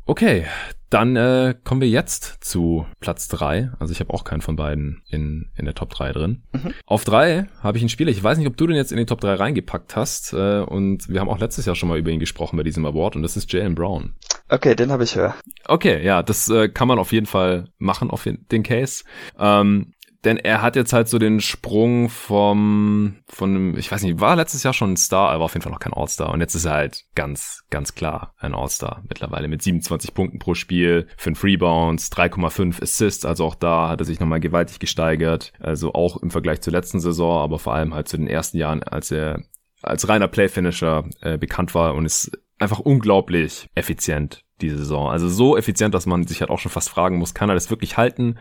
Okay, 0.06 0.46
dann 0.90 1.14
äh, 1.14 1.54
kommen 1.62 1.80
wir 1.80 1.88
jetzt 1.88 2.38
zu 2.40 2.84
Platz 2.98 3.28
drei. 3.28 3.70
Also 3.78 3.92
ich 3.92 4.00
habe 4.00 4.12
auch 4.12 4.24
keinen 4.24 4.40
von 4.40 4.56
beiden 4.56 5.02
in, 5.08 5.48
in 5.56 5.64
der 5.64 5.74
Top 5.74 5.90
3 5.90 6.12
drin. 6.12 6.42
Mhm. 6.52 6.74
Auf 6.84 7.04
drei 7.04 7.46
habe 7.62 7.78
ich 7.78 7.82
einen 7.82 7.88
Spieler. 7.88 8.10
Ich 8.10 8.22
weiß 8.22 8.38
nicht, 8.38 8.48
ob 8.48 8.56
du 8.56 8.66
den 8.66 8.74
jetzt 8.74 8.90
in 8.90 8.98
die 8.98 9.06
Top 9.06 9.20
3 9.20 9.34
reingepackt 9.34 9.94
hast. 9.94 10.32
Äh, 10.32 10.60
und 10.62 11.08
wir 11.08 11.20
haben 11.20 11.28
auch 11.28 11.38
letztes 11.38 11.64
Jahr 11.64 11.76
schon 11.76 11.88
mal 11.88 11.98
über 11.98 12.10
ihn 12.10 12.18
gesprochen 12.18 12.56
bei 12.56 12.64
diesem 12.64 12.84
Award. 12.84 13.14
Und 13.14 13.22
das 13.22 13.36
ist 13.36 13.52
Jalen 13.52 13.76
Brown. 13.76 14.14
Okay, 14.48 14.74
den 14.74 14.90
habe 14.90 15.04
ich 15.04 15.14
höher. 15.14 15.36
Okay, 15.66 16.04
ja, 16.04 16.24
das 16.24 16.48
äh, 16.48 16.68
kann 16.68 16.88
man 16.88 16.98
auf 16.98 17.12
jeden 17.12 17.26
Fall 17.26 17.68
machen, 17.78 18.10
auf 18.10 18.24
den 18.24 18.62
Case. 18.64 19.04
Ähm, 19.38 19.92
denn 20.24 20.36
er 20.36 20.60
hat 20.60 20.76
jetzt 20.76 20.92
halt 20.92 21.08
so 21.08 21.18
den 21.18 21.40
Sprung 21.40 22.10
vom, 22.10 23.16
von, 23.26 23.76
ich 23.78 23.90
weiß 23.90 24.02
nicht, 24.02 24.20
war 24.20 24.36
letztes 24.36 24.62
Jahr 24.62 24.74
schon 24.74 24.92
ein 24.92 24.96
Star, 24.98 25.30
aber 25.30 25.44
auf 25.44 25.54
jeden 25.54 25.62
Fall 25.62 25.72
noch 25.72 25.80
kein 25.80 25.94
All-Star. 25.94 26.30
Und 26.30 26.40
jetzt 26.40 26.54
ist 26.54 26.66
er 26.66 26.72
halt 26.72 27.04
ganz, 27.14 27.64
ganz 27.70 27.94
klar 27.94 28.34
ein 28.38 28.54
All-Star 28.54 29.02
mittlerweile 29.08 29.48
mit 29.48 29.62
27 29.62 30.12
Punkten 30.12 30.38
pro 30.38 30.54
Spiel, 30.54 31.06
5 31.16 31.42
Rebounds, 31.42 32.12
3,5 32.12 32.82
Assists. 32.82 33.24
Also 33.24 33.46
auch 33.46 33.54
da 33.54 33.88
hat 33.88 34.00
er 34.00 34.04
sich 34.04 34.20
nochmal 34.20 34.40
gewaltig 34.40 34.78
gesteigert. 34.78 35.52
Also 35.58 35.94
auch 35.94 36.18
im 36.18 36.30
Vergleich 36.30 36.60
zur 36.60 36.74
letzten 36.74 37.00
Saison, 37.00 37.40
aber 37.40 37.58
vor 37.58 37.72
allem 37.72 37.94
halt 37.94 38.08
zu 38.08 38.18
den 38.18 38.28
ersten 38.28 38.58
Jahren, 38.58 38.82
als 38.82 39.10
er 39.10 39.42
als 39.82 40.06
reiner 40.06 40.28
Playfinisher 40.28 41.04
äh, 41.22 41.38
bekannt 41.38 41.74
war 41.74 41.94
und 41.94 42.04
ist 42.04 42.30
einfach 42.58 42.80
unglaublich 42.80 43.70
effizient 43.74 44.44
diese 44.60 44.76
Saison. 44.76 45.08
Also 45.08 45.28
so 45.28 45.56
effizient, 45.56 45.94
dass 45.94 46.06
man 46.06 46.26
sich 46.26 46.40
halt 46.40 46.50
auch 46.50 46.58
schon 46.58 46.70
fast 46.70 46.90
fragen 46.90 47.16
muss, 47.16 47.32
kann 47.34 47.48
er 47.48 47.54
das 47.54 47.70
wirklich 47.70 47.96
halten? 47.96 48.36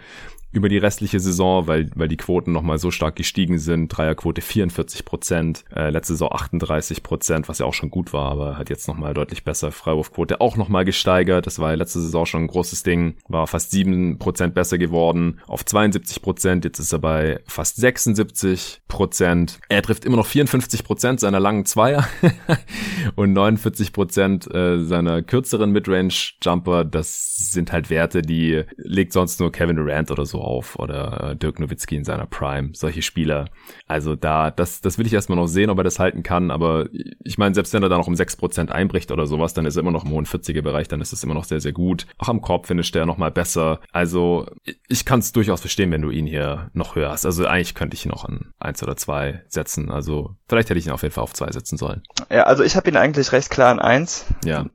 Über 0.52 0.70
die 0.70 0.78
restliche 0.78 1.20
Saison, 1.20 1.68
weil, 1.68 1.89
weil 1.95 2.08
die 2.08 2.18
Quoten 2.18 2.52
nochmal 2.52 2.80
so 2.80 2.91
stark 2.91 3.16
gestiegen 3.16 3.60
sind. 3.60 3.89
Dreierquote 3.89 4.41
44 4.41 5.06
Prozent, 5.06 5.64
äh, 5.76 5.89
letzte 5.89 6.14
Saison 6.14 6.32
38 6.32 7.04
Prozent, 7.04 7.47
was 7.50 7.60
ja 7.60 7.66
auch 7.66 7.74
schon 7.74 7.91
gut 7.91 8.14
war, 8.14 8.32
aber 8.32 8.58
hat 8.58 8.70
jetzt 8.70 8.88
nochmal 8.88 9.14
deutlich 9.14 9.43
besser. 9.43 9.72
Freiwurfquote 9.72 10.41
auch 10.41 10.58
nochmal 10.58 10.86
gesteigert. 10.86 11.45
Das 11.45 11.60
war 11.60 11.72
ja 11.72 11.76
letzte 11.76 12.02
Saison 12.02 12.26
schon 12.26 12.43
ein 12.43 12.47
großes 12.47 12.84
Ding. 12.84 13.16
War 13.28 13.45
fast 13.47 13.72
sieben 13.72 14.18
Prozent 14.18 14.56
besser 14.56 14.78
geworden 14.78 15.39
auf 15.47 15.64
72 15.66 16.22
Prozent. 16.22 16.66
Jetzt 16.66 16.80
ist 16.80 16.93
er 16.93 17.00
bei 17.00 17.39
fast 17.45 17.76
76 17.76 18.82
Prozent. 18.88 19.60
Er 19.70 19.84
trifft 19.84 20.06
immer 20.06 20.18
noch 20.18 20.26
54 20.26 20.84
Prozent 20.84 21.20
seiner 21.20 21.39
langen 21.39 21.66
Zweier 21.66 22.08
und 23.16 23.34
49 23.34 23.93
Prozent 23.93 24.54
äh, 24.54 24.84
seiner 24.84 25.22
kürzeren 25.22 25.72
Midrange-Jumper. 25.72 26.86
Das 26.86 27.36
sind 27.52 27.72
halt 27.72 27.89
Werte, 27.89 28.24
die 28.24 28.64
legt 28.78 29.14
sonst 29.14 29.39
nur 29.39 29.52
Kevin 29.52 29.76
Durant 29.76 30.10
oder 30.10 30.26
so 30.26 30.39
auf 30.42 30.78
oder 30.78 31.32
äh, 31.32 31.36
Dirk 31.36 31.60
Nowitzki 31.60 31.96
in 31.96 32.04
seiner 32.04 32.26
Prime, 32.26 32.70
solche 32.74 33.02
Spieler. 33.02 33.46
Also 33.88 34.16
da, 34.16 34.52
das, 34.52 34.82
das 34.82 34.98
will 34.98 35.06
ich 35.06 35.14
erstmal 35.14 35.38
noch 35.38 35.48
sehen, 35.48 35.70
ob 35.70 35.78
er 35.78 35.84
das 35.84 36.00
halten 36.00 36.24
kann, 36.24 36.52
aber 36.52 36.88
ich 37.24 37.38
meine, 37.38 37.56
selbst 37.56 37.74
wenn 37.74 37.84
er 37.84 37.90
da 37.90 37.98
noch 37.98 38.08
um 38.08 38.14
6% 38.14 38.70
einbricht 38.70 39.12
oder 39.12 39.26
sowas, 39.26 39.54
dann 39.54 39.66
ist 39.66 39.76
er 39.76 39.82
immer 39.82 39.92
noch 39.92 40.06
im 40.06 40.12
hohen 40.12 40.26
40er 40.26 40.62
Bereich, 40.62 40.88
dann 40.88 41.02
ist 41.02 41.14
es 41.14 41.24
immer 41.24 41.34
noch 41.34 41.44
sehr, 41.44 41.60
sehr 41.60 41.74
gut. 41.74 42.06
Auch 42.18 42.30
am 42.30 42.42
Korb 42.42 42.68
finisht 42.68 42.96
er 42.96 43.06
nochmal 43.06 43.32
besser. 43.32 43.80
Also 43.92 44.48
ich 44.88 45.06
kann 45.06 45.20
es 45.20 45.32
durchaus 45.32 45.62
verstehen, 45.62 45.92
wenn 45.92 46.02
du 46.02 46.10
ihn 46.10 46.26
hier 46.26 46.70
noch 46.74 46.96
hörst. 46.96 47.26
Also 47.26 47.46
eigentlich 47.46 47.76
könnte 47.76 47.96
ich 47.96 48.06
ihn 48.06 48.12
noch 48.12 48.26
an 48.26 48.54
eins 48.60 48.84
oder 48.84 48.96
zwei 48.96 49.44
setzen. 49.48 49.92
Also 49.92 50.36
vielleicht 50.48 50.70
hätte 50.70 50.80
ich 50.80 50.86
ihn 50.86 50.92
auf 50.92 51.04
jeden 51.04 51.14
Fall 51.14 51.24
auf 51.24 51.34
zwei 51.34 51.52
setzen 51.52 51.78
sollen. 51.78 52.04
Ja, 52.30 52.44
also 52.44 52.64
ich 52.64 52.76
habe 52.76 52.90
ihn 52.90 52.98
eigentlich 52.98 53.32
recht 53.32 53.50
klar 53.50 53.72
an 53.72 53.80
eins. 53.80 54.26
Ja, 54.44 54.66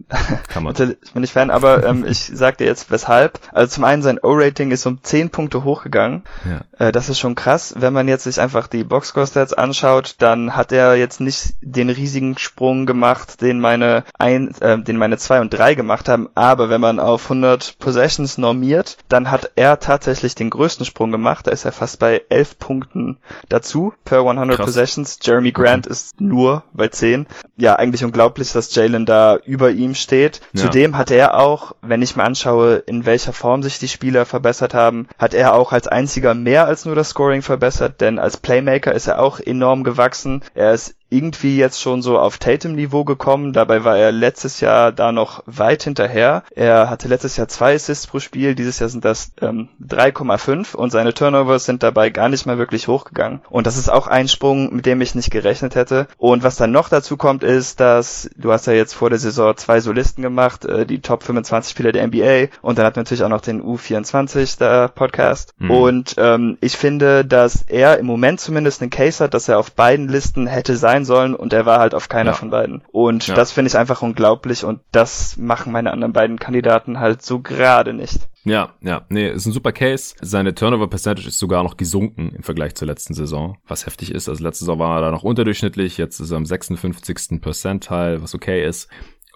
kann 0.49 0.63
man. 0.63 0.75
ich 1.03 1.13
bin 1.13 1.21
nicht 1.21 1.33
Fan, 1.33 1.51
aber 1.51 1.85
ähm, 1.85 2.05
ich 2.07 2.19
sag 2.19 2.59
dir 2.59 2.67
jetzt 2.67 2.91
weshalb. 2.91 3.41
Also 3.53 3.75
zum 3.75 3.85
einen 3.85 4.03
sein 4.03 4.19
O-Rating 4.23 4.71
ist 4.71 4.87
um 4.87 5.03
10 5.03 5.31
Punkte 5.31 5.54
Punkte 5.55 5.65
hochgegangen. 5.65 6.23
Ja. 6.45 6.87
Äh, 6.87 6.93
das 6.93 7.09
ist 7.09 7.19
schon 7.19 7.35
krass. 7.35 7.75
Wenn 7.77 7.93
man 7.93 8.09
jetzt 8.09 8.25
sich 8.25 8.41
einfach 8.41 8.67
die 8.67 8.85
Boxscore-Stats 8.85 9.53
anschaut, 9.53 10.17
dann 10.19 10.57
hat 10.57 10.73
er 10.73 10.97
jetzt 10.97 11.21
nicht 11.21 11.55
den 11.61 11.91
riesigen 11.91 12.37
Sprung 12.39 12.87
gemacht, 12.87 13.41
den 13.41 13.61
meine 13.61 14.05
ein, 14.19 14.55
äh, 14.61 14.79
den 14.79 14.97
meine 14.97 15.19
zwei 15.19 15.41
und 15.41 15.51
drei 15.51 15.75
gemacht 15.75 16.09
haben. 16.09 16.29
Aber 16.35 16.69
wenn 16.69 16.81
man 16.81 16.99
auf 16.99 17.25
100 17.25 17.79
Possessions 17.79 18.39
normiert, 18.39 18.99
dann 19.09 19.31
hat 19.31 19.53
er 19.57 19.79
tatsächlich 19.79 20.35
den 20.35 20.51
größten 20.51 20.87
Sprung 20.87 21.13
gemacht. 21.13 21.47
Da 21.47 21.51
ist 21.53 21.65
er 21.65 21.73
fast 21.73 21.99
bei 21.99 22.23
11 22.29 22.59
Punkten 22.59 23.19
dazu 23.49 23.95
per 24.05 24.21
100 24.21 24.57
krass. 24.57 24.67
Possessions. 24.67 25.19
Jeremy 25.23 25.53
Grant 25.53 25.87
okay. 25.87 25.93
ist 25.93 26.21
nur 26.21 26.65
bei 26.73 26.89
10. 26.89 27.27
Ja, 27.57 27.77
eigentlich 27.77 28.05
unglaublich, 28.05 28.53
dass 28.53 28.75
Jalen 28.75 29.07
da 29.07 29.37
über 29.37 29.71
ihm 29.71 29.95
steht. 29.95 30.41
Ja. 30.53 30.63
Zudem 30.63 30.97
hat 30.97 31.11
er 31.11 31.39
auch, 31.39 31.75
wenn 31.83 32.03
ich 32.03 32.17
mir 32.17 32.25
anschaue, 32.25 32.77
in 32.77 33.07
welcher 33.07 33.33
Form 33.33 33.63
sich 33.63 33.79
die 33.79 33.89
Spieler 33.89 34.27
verbessert 34.27 34.75
haben, 34.75 35.07
hat 35.19 35.35
er 35.35 35.44
auch 35.53 35.73
als 35.73 35.87
einziger 35.87 36.33
mehr 36.35 36.67
als 36.67 36.85
nur 36.87 36.95
das 36.95 37.11
Scoring 37.11 37.43
verbessert, 37.43 38.01
denn 38.01 38.19
als 38.19 38.39
Playmaker 38.39 38.93
ist 38.93 39.07
er 39.07 39.21
auch 39.21 39.39
enorm 39.39 39.85
gewachsen. 39.85 40.43
Er 40.55 40.73
ist 40.73 40.97
irgendwie 41.15 41.57
jetzt 41.57 41.81
schon 41.81 42.03
so 42.03 42.19
auf 42.19 42.39
Tatum-Niveau 42.39 43.05
gekommen. 43.05 43.53
Dabei 43.53 43.85
war 43.85 43.97
er 43.97 44.11
letztes 44.13 44.61
Jahr 44.61 44.91
da 44.93 45.13
noch 45.13 45.43
weit 45.47 45.85
hinterher. 45.85 46.43
Er 46.55 46.91
hatte 46.91 47.09
letztes 47.09 47.37
Jahr 47.37 47.49
zwei 47.49 47.75
Assists 47.75 48.07
pro 48.07 48.19
Spiel, 48.19 48.55
dieses 48.55 48.81
Jahr 48.81 48.89
sind 48.89 49.05
das 49.05 49.33
ähm, 49.41 49.69
3,5 49.87 50.75
und 50.75 50.91
seine 50.91 51.15
Turnovers 51.15 51.65
sind 51.65 51.83
dabei 51.83 52.11
gar 52.11 52.29
nicht 52.29 52.47
mal 52.47 52.59
wirklich 52.59 52.89
hochgegangen. 52.89 53.41
Und 53.49 53.67
das 53.67 53.77
ist 53.77 53.89
auch 53.89 54.09
ein 54.09 54.29
Sprung, 54.29 54.75
mit 54.75 54.87
dem 54.87 55.01
ich 55.01 55.15
nicht 55.15 55.31
gerechnet 55.31 55.77
hätte. 55.77 56.09
Und 56.19 56.43
was 56.43 56.57
dann 56.57 56.73
noch 56.73 56.89
dazu 56.89 57.17
kommt, 57.17 57.45
ist, 57.45 57.81
dass 57.81 58.29
du 58.37 58.53
hast 58.53 58.67
ja 58.67 58.73
jetzt 58.73 58.95
vor 58.95 59.11
der 59.11 59.19
Saison 59.19 59.57
zwei 59.57 59.81
Solisten 59.81 60.23
gemacht, 60.23 60.65
äh, 60.65 60.85
die 60.85 61.01
Top 61.01 61.23
25 61.23 61.71
Spieler 61.71 61.93
der 61.93 62.07
NBA 62.07 62.49
und 62.61 62.79
dann 62.79 62.87
hat 62.87 62.97
man 62.97 63.05
natürlich 63.05 63.23
auch 63.23 63.29
noch 63.29 63.41
den 63.41 63.63
U24 63.63 64.59
der 64.59 64.89
Podcast. 64.89 65.55
Mhm. 65.59 65.71
Und 65.71 66.15
ähm, 66.19 66.59
ich 66.61 66.77
finde, 66.77 67.25
dass 67.25 67.63
er 67.63 67.99
im 67.99 68.07
Moment 68.07 68.41
zumindest 68.41 68.83
einen 68.83 68.91
Case 68.91 69.23
hat, 69.23 69.35
dass 69.35 69.49
er 69.49 69.59
auf 69.59 69.73
beiden 69.73 70.09
Listen 70.09 70.47
hätte 70.47 70.77
sein 70.77 71.04
sein 71.05 71.15
sollen 71.15 71.35
und 71.35 71.53
er 71.53 71.67
war 71.67 71.79
halt 71.79 71.95
auf 71.95 72.09
keiner 72.09 72.31
ja. 72.31 72.37
von 72.37 72.51
beiden. 72.51 72.83
Und 72.91 73.27
ja. 73.27 73.35
das 73.35 73.53
finde 73.53 73.69
ich 73.69 73.77
einfach 73.77 74.03
unglaublich 74.03 74.65
und 74.65 74.81
das 74.93 75.37
machen 75.37 75.73
meine 75.73 75.93
anderen 75.93 76.13
beiden 76.13 76.39
Kandidaten 76.39 77.01
halt 77.01 77.23
so 77.23 77.41
gerade 77.41 77.93
nicht. 77.93 78.29
Ja, 78.45 78.75
ja, 78.83 79.03
nee, 79.09 79.31
ist 79.31 79.47
ein 79.47 79.53
super 79.53 79.73
Case. 79.73 80.15
Seine 80.21 80.55
Turnover 80.55 80.89
Percentage 80.89 81.29
ist 81.29 81.39
sogar 81.39 81.63
noch 81.63 81.79
gesunken 81.79 82.33
im 82.37 82.43
Vergleich 82.43 82.75
zur 82.75 82.87
letzten 82.87 83.15
Saison, 83.15 83.57
was 83.67 83.87
heftig 83.87 84.13
ist. 84.13 84.29
Also 84.29 84.45
letzte 84.45 84.65
Saison 84.65 84.79
war 84.79 84.99
er 84.99 85.03
da 85.03 85.11
noch 85.11 85.23
unterdurchschnittlich, 85.23 85.97
jetzt 85.97 86.21
ist 86.21 86.31
er 86.31 86.37
am 86.37 86.45
56. 86.45 87.41
Percentile, 87.41 88.23
was 88.23 88.35
okay 88.35 88.67
ist 88.67 88.89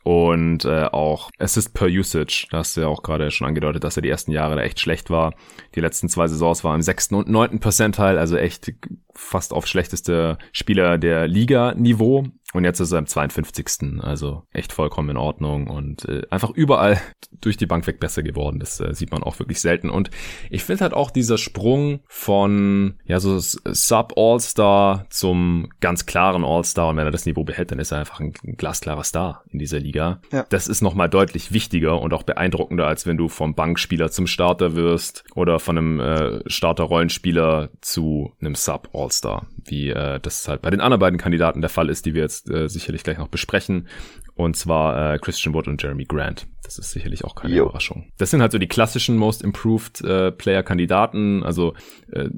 und 0.09 0.65
äh, 0.65 0.85
auch 0.85 1.31
Assist 1.39 1.75
per 1.75 1.87
Usage. 1.87 2.47
Da 2.51 2.59
hast 2.59 2.75
du 2.75 2.81
ja 2.81 2.87
auch 2.87 3.03
gerade 3.03 3.31
schon 3.31 3.47
angedeutet, 3.47 3.85
dass 3.85 3.97
er 3.97 4.01
die 4.01 4.09
ersten 4.09 4.33
Jahre 4.33 4.57
da 4.57 4.63
echt 4.63 4.81
schlecht 4.81 5.11
war. 5.11 5.35
Die 5.75 5.81
letzten 5.81 6.09
zwei 6.09 6.27
Saisons 6.29 6.65
waren 6.65 6.77
im 6.77 6.83
sechsten 6.83 7.15
und 7.15 7.29
neunten 7.29 7.61
Percentile, 7.61 8.19
also 8.19 8.39
echt 8.39 8.73
fast 9.13 9.53
auf 9.53 9.67
schlechteste 9.67 10.39
Spieler 10.51 10.97
der 10.97 11.29
Liga-Niveau. 11.29 12.25
Und 12.55 12.65
jetzt 12.65 12.81
ist 12.81 12.93
er 12.93 12.99
im 12.99 13.07
52. 13.07 14.01
Also 14.03 14.45
echt 14.53 14.73
vollkommen 14.73 15.11
in 15.11 15.17
Ordnung 15.19 15.67
und 15.67 16.07
äh, 16.07 16.23
einfach 16.31 16.51
überall 16.51 16.99
durch 17.41 17.59
die 17.59 17.67
Bank 17.67 17.87
weg 17.87 18.01
besser 18.01 18.23
geworden. 18.23 18.59
Das 18.59 18.81
äh, 18.81 18.95
sieht 18.95 19.11
man 19.11 19.23
auch 19.23 19.39
wirklich 19.39 19.61
selten. 19.61 19.91
Und 19.91 20.11
ich 20.49 20.65
finde 20.65 20.85
halt 20.85 20.95
auch 20.95 21.11
dieser 21.11 21.37
Sprung 21.37 22.01
von 22.09 22.99
ja 23.05 23.21
so 23.21 23.39
Sub-All-Star 23.39 25.07
zum 25.11 25.69
ganz 25.81 26.07
klaren 26.07 26.45
All-Star 26.45 26.89
und 26.89 26.97
wenn 26.97 27.07
er 27.07 27.11
das 27.11 27.27
Niveau 27.27 27.45
behält, 27.45 27.71
dann 27.71 27.79
ist 27.79 27.93
er 27.93 27.99
einfach 27.99 28.21
ein, 28.21 28.33
glasklarer 28.33 29.05
Star 29.05 29.45
in 29.51 29.59
dieser 29.59 29.79
Liga. 29.79 30.21
Ja. 30.33 30.47
Das 30.49 30.69
ist 30.69 30.81
nochmal 30.81 31.11
deutlich 31.11 31.53
wichtiger 31.53 32.01
und 32.01 32.15
auch 32.15 32.23
beeindruckender, 32.23 32.87
als 32.87 33.07
wenn 33.07 33.19
du 33.19 33.29
vom 33.29 33.55
Bankspieler 33.55 34.11
zum 34.11 34.27
Starter 34.27 34.75
wirst 34.75 35.25
oder 35.35 35.59
von 35.59 35.77
einem 35.77 36.01
äh, 36.01 36.41
Starter-Rollenspieler 36.47 37.71
zu 37.83 38.33
einem 38.41 38.55
Sub-All-Star, 38.55 39.47
wie 39.65 39.91
äh, 39.91 40.19
das 40.21 40.49
halt 40.49 40.63
bei 40.63 40.71
den 40.71 40.81
anderen 40.81 41.01
beiden 41.01 41.19
Kandidaten 41.19 41.61
der 41.61 41.71
Fall 41.71 41.91
ist, 41.91 42.07
die 42.07 42.15
wir 42.15 42.23
jetzt 42.23 42.38
äh, 42.49 42.69
sicherlich 42.69 43.03
gleich 43.03 43.19
noch 43.19 43.29
besprechen. 43.29 43.89
Und 44.35 44.57
zwar 44.57 45.15
äh, 45.15 45.19
Christian 45.19 45.53
Wood 45.53 45.67
und 45.67 45.83
Jeremy 45.83 46.05
Grant. 46.05 46.47
Das 46.63 46.79
ist 46.79 46.93
sicherlich 46.93 47.25
auch 47.25 47.35
keine 47.35 47.55
jo. 47.55 47.65
Überraschung. 47.65 48.13
Das 48.19 48.31
sind 48.31 48.41
halt 48.41 48.53
so 48.53 48.59
die 48.59 48.69
klassischen 48.69 49.17
Most 49.17 49.43
Improved 49.43 50.01
äh, 50.03 50.31
Player-Kandidaten. 50.31 51.43
Also 51.43 51.75
äh, 52.13 52.29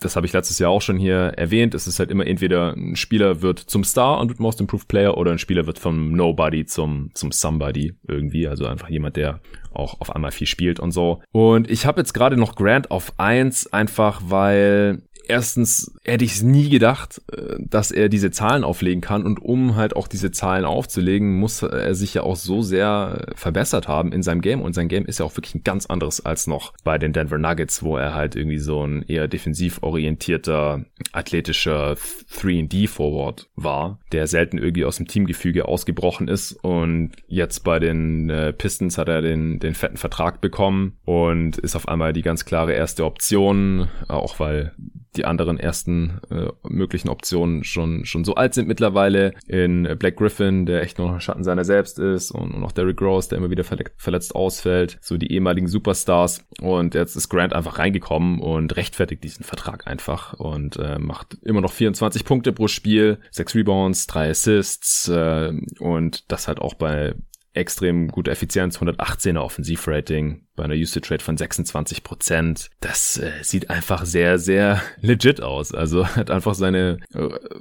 das 0.00 0.16
habe 0.16 0.26
ich 0.26 0.32
letztes 0.32 0.58
Jahr 0.58 0.70
auch 0.70 0.82
schon 0.82 0.98
hier 0.98 1.16
erwähnt. 1.36 1.74
Es 1.74 1.86
ist 1.86 1.98
halt 1.98 2.10
immer 2.10 2.26
entweder 2.26 2.72
ein 2.72 2.96
Spieler 2.96 3.42
wird 3.42 3.58
zum 3.58 3.84
Star 3.84 4.18
und 4.18 4.28
wird 4.28 4.40
Most 4.40 4.60
Improved 4.60 4.88
Player 4.88 5.16
oder 5.16 5.30
ein 5.30 5.38
Spieler 5.38 5.66
wird 5.66 5.78
vom 5.78 6.12
Nobody 6.12 6.64
zum, 6.66 7.10
zum 7.14 7.32
Somebody 7.32 7.94
irgendwie. 8.08 8.48
Also 8.48 8.66
einfach 8.66 8.88
jemand, 8.88 9.16
der 9.16 9.40
auch 9.72 10.00
auf 10.00 10.14
einmal 10.14 10.32
viel 10.32 10.46
spielt 10.46 10.80
und 10.80 10.90
so. 10.90 11.22
Und 11.32 11.70
ich 11.70 11.86
habe 11.86 12.00
jetzt 12.00 12.12
gerade 12.12 12.36
noch 12.36 12.56
Grant 12.56 12.90
auf 12.90 13.12
eins 13.18 13.72
einfach 13.72 14.20
weil 14.24 15.02
erstens 15.28 15.92
hätte 16.04 16.24
ich 16.24 16.32
es 16.32 16.42
nie 16.42 16.68
gedacht, 16.68 17.22
äh, 17.32 17.56
dass 17.58 17.90
er 17.90 18.08
diese 18.08 18.30
Zahlen 18.30 18.64
auflegen 18.64 19.00
kann 19.00 19.24
und 19.24 19.40
um 19.40 19.76
halt 19.76 19.96
auch 19.96 20.08
diese 20.08 20.30
Zahlen 20.30 20.64
aufzulegen, 20.64 21.38
muss 21.38 21.62
er 21.62 21.94
sich 21.94 22.14
ja 22.14 22.22
auch 22.22 22.36
so 22.36 22.62
sehr 22.62 23.32
verbessert 23.34 23.88
haben 23.88 24.12
in 24.12 24.22
seinem 24.22 24.40
Game. 24.40 24.62
Und 24.62 24.74
sein 24.74 24.88
Game 24.88 25.06
ist 25.06 25.18
ja 25.18 25.26
auch 25.26 25.36
wirklich 25.36 25.54
ein 25.54 25.64
ganz 25.64 25.86
anderes 25.86 26.24
als 26.24 26.46
noch 26.46 26.72
bei 26.84 26.98
den 26.98 27.12
Denver 27.12 27.38
Nuggets, 27.38 27.82
wo 27.82 27.96
er 27.96 28.14
halt 28.14 28.36
irgendwie 28.36 28.58
so 28.58 28.86
ein 28.86 29.02
eher 29.02 29.28
defensiv 29.28 29.82
orientierter, 29.82 30.84
athletischer 31.12 31.92
3D 31.92 32.88
Forward 32.88 33.48
war, 33.56 34.00
der 34.12 34.26
selten 34.26 34.58
irgendwie 34.58 34.84
aus 34.84 34.96
dem 34.96 35.06
Teamgefüge 35.06 35.66
ausgebrochen 35.66 36.28
ist. 36.28 36.52
Und 36.52 37.12
jetzt 37.26 37.64
bei 37.64 37.78
den 37.78 38.30
äh, 38.30 38.52
Pistons 38.52 38.98
hat 38.98 39.08
er 39.08 39.22
den, 39.22 39.58
den 39.58 39.74
fetten 39.74 39.96
Vertrag 39.96 40.40
bekommen 40.40 40.96
und 41.04 41.58
ist 41.58 41.76
auf 41.76 41.88
einmal 41.88 42.12
die 42.12 42.22
ganz 42.22 42.44
klare 42.44 42.72
erste 42.72 43.04
Option, 43.04 43.88
auch 44.08 44.38
weil 44.40 44.72
die 45.16 45.24
anderen 45.24 45.58
ersten 45.58 46.20
äh, 46.30 46.48
möglichen 46.62 47.08
Optionen 47.08 47.64
schon, 47.64 48.04
schon 48.04 48.24
so 48.24 48.34
alt 48.34 48.54
sind 48.54 48.68
mittlerweile. 48.68 49.34
In 49.46 49.96
Black 49.98 50.16
Griffin, 50.16 50.66
der 50.66 50.82
echt 50.82 50.98
noch 50.98 51.20
Schatten 51.20 51.44
seiner 51.44 51.64
selbst 51.64 51.98
ist 51.98 52.30
und, 52.30 52.52
und 52.52 52.64
auch 52.64 52.72
Derrick 52.72 53.00
Rose, 53.00 53.28
der 53.28 53.38
immer 53.38 53.50
wieder 53.50 53.64
verletzt, 53.64 53.94
verletzt 53.96 54.34
ausfällt. 54.34 54.98
So 55.00 55.16
die 55.16 55.32
ehemaligen 55.32 55.68
Superstars. 55.68 56.44
Und 56.60 56.94
jetzt 56.94 57.16
ist 57.16 57.28
Grant 57.28 57.52
einfach 57.52 57.78
reingekommen 57.78 58.40
und 58.40 58.76
rechtfertigt 58.76 59.24
diesen 59.24 59.44
Vertrag 59.44 59.86
einfach 59.86 60.34
und 60.34 60.76
äh, 60.76 60.98
macht 60.98 61.38
immer 61.42 61.60
noch 61.60 61.72
24 61.72 62.24
Punkte 62.24 62.52
pro 62.52 62.68
Spiel, 62.68 63.18
6 63.30 63.54
Rebounds, 63.54 64.06
3 64.06 64.30
Assists 64.30 65.08
äh, 65.08 65.52
und 65.78 66.30
das 66.30 66.48
halt 66.48 66.60
auch 66.60 66.74
bei 66.74 67.14
extrem 67.56 68.08
gute 68.08 68.30
Effizienz, 68.30 68.78
118er 68.78 69.38
Offensivrating 69.38 70.46
bei 70.54 70.64
einer 70.64 70.74
Usage 70.74 71.10
Rate 71.10 71.24
von 71.24 71.36
26 71.36 72.02
Prozent. 72.02 72.70
Das 72.80 73.18
äh, 73.18 73.32
sieht 73.42 73.70
einfach 73.70 74.04
sehr, 74.04 74.38
sehr 74.38 74.82
legit 75.00 75.40
aus. 75.40 75.74
Also 75.74 76.06
hat 76.06 76.30
einfach 76.30 76.54
seine 76.54 76.98
äh, 77.12 77.20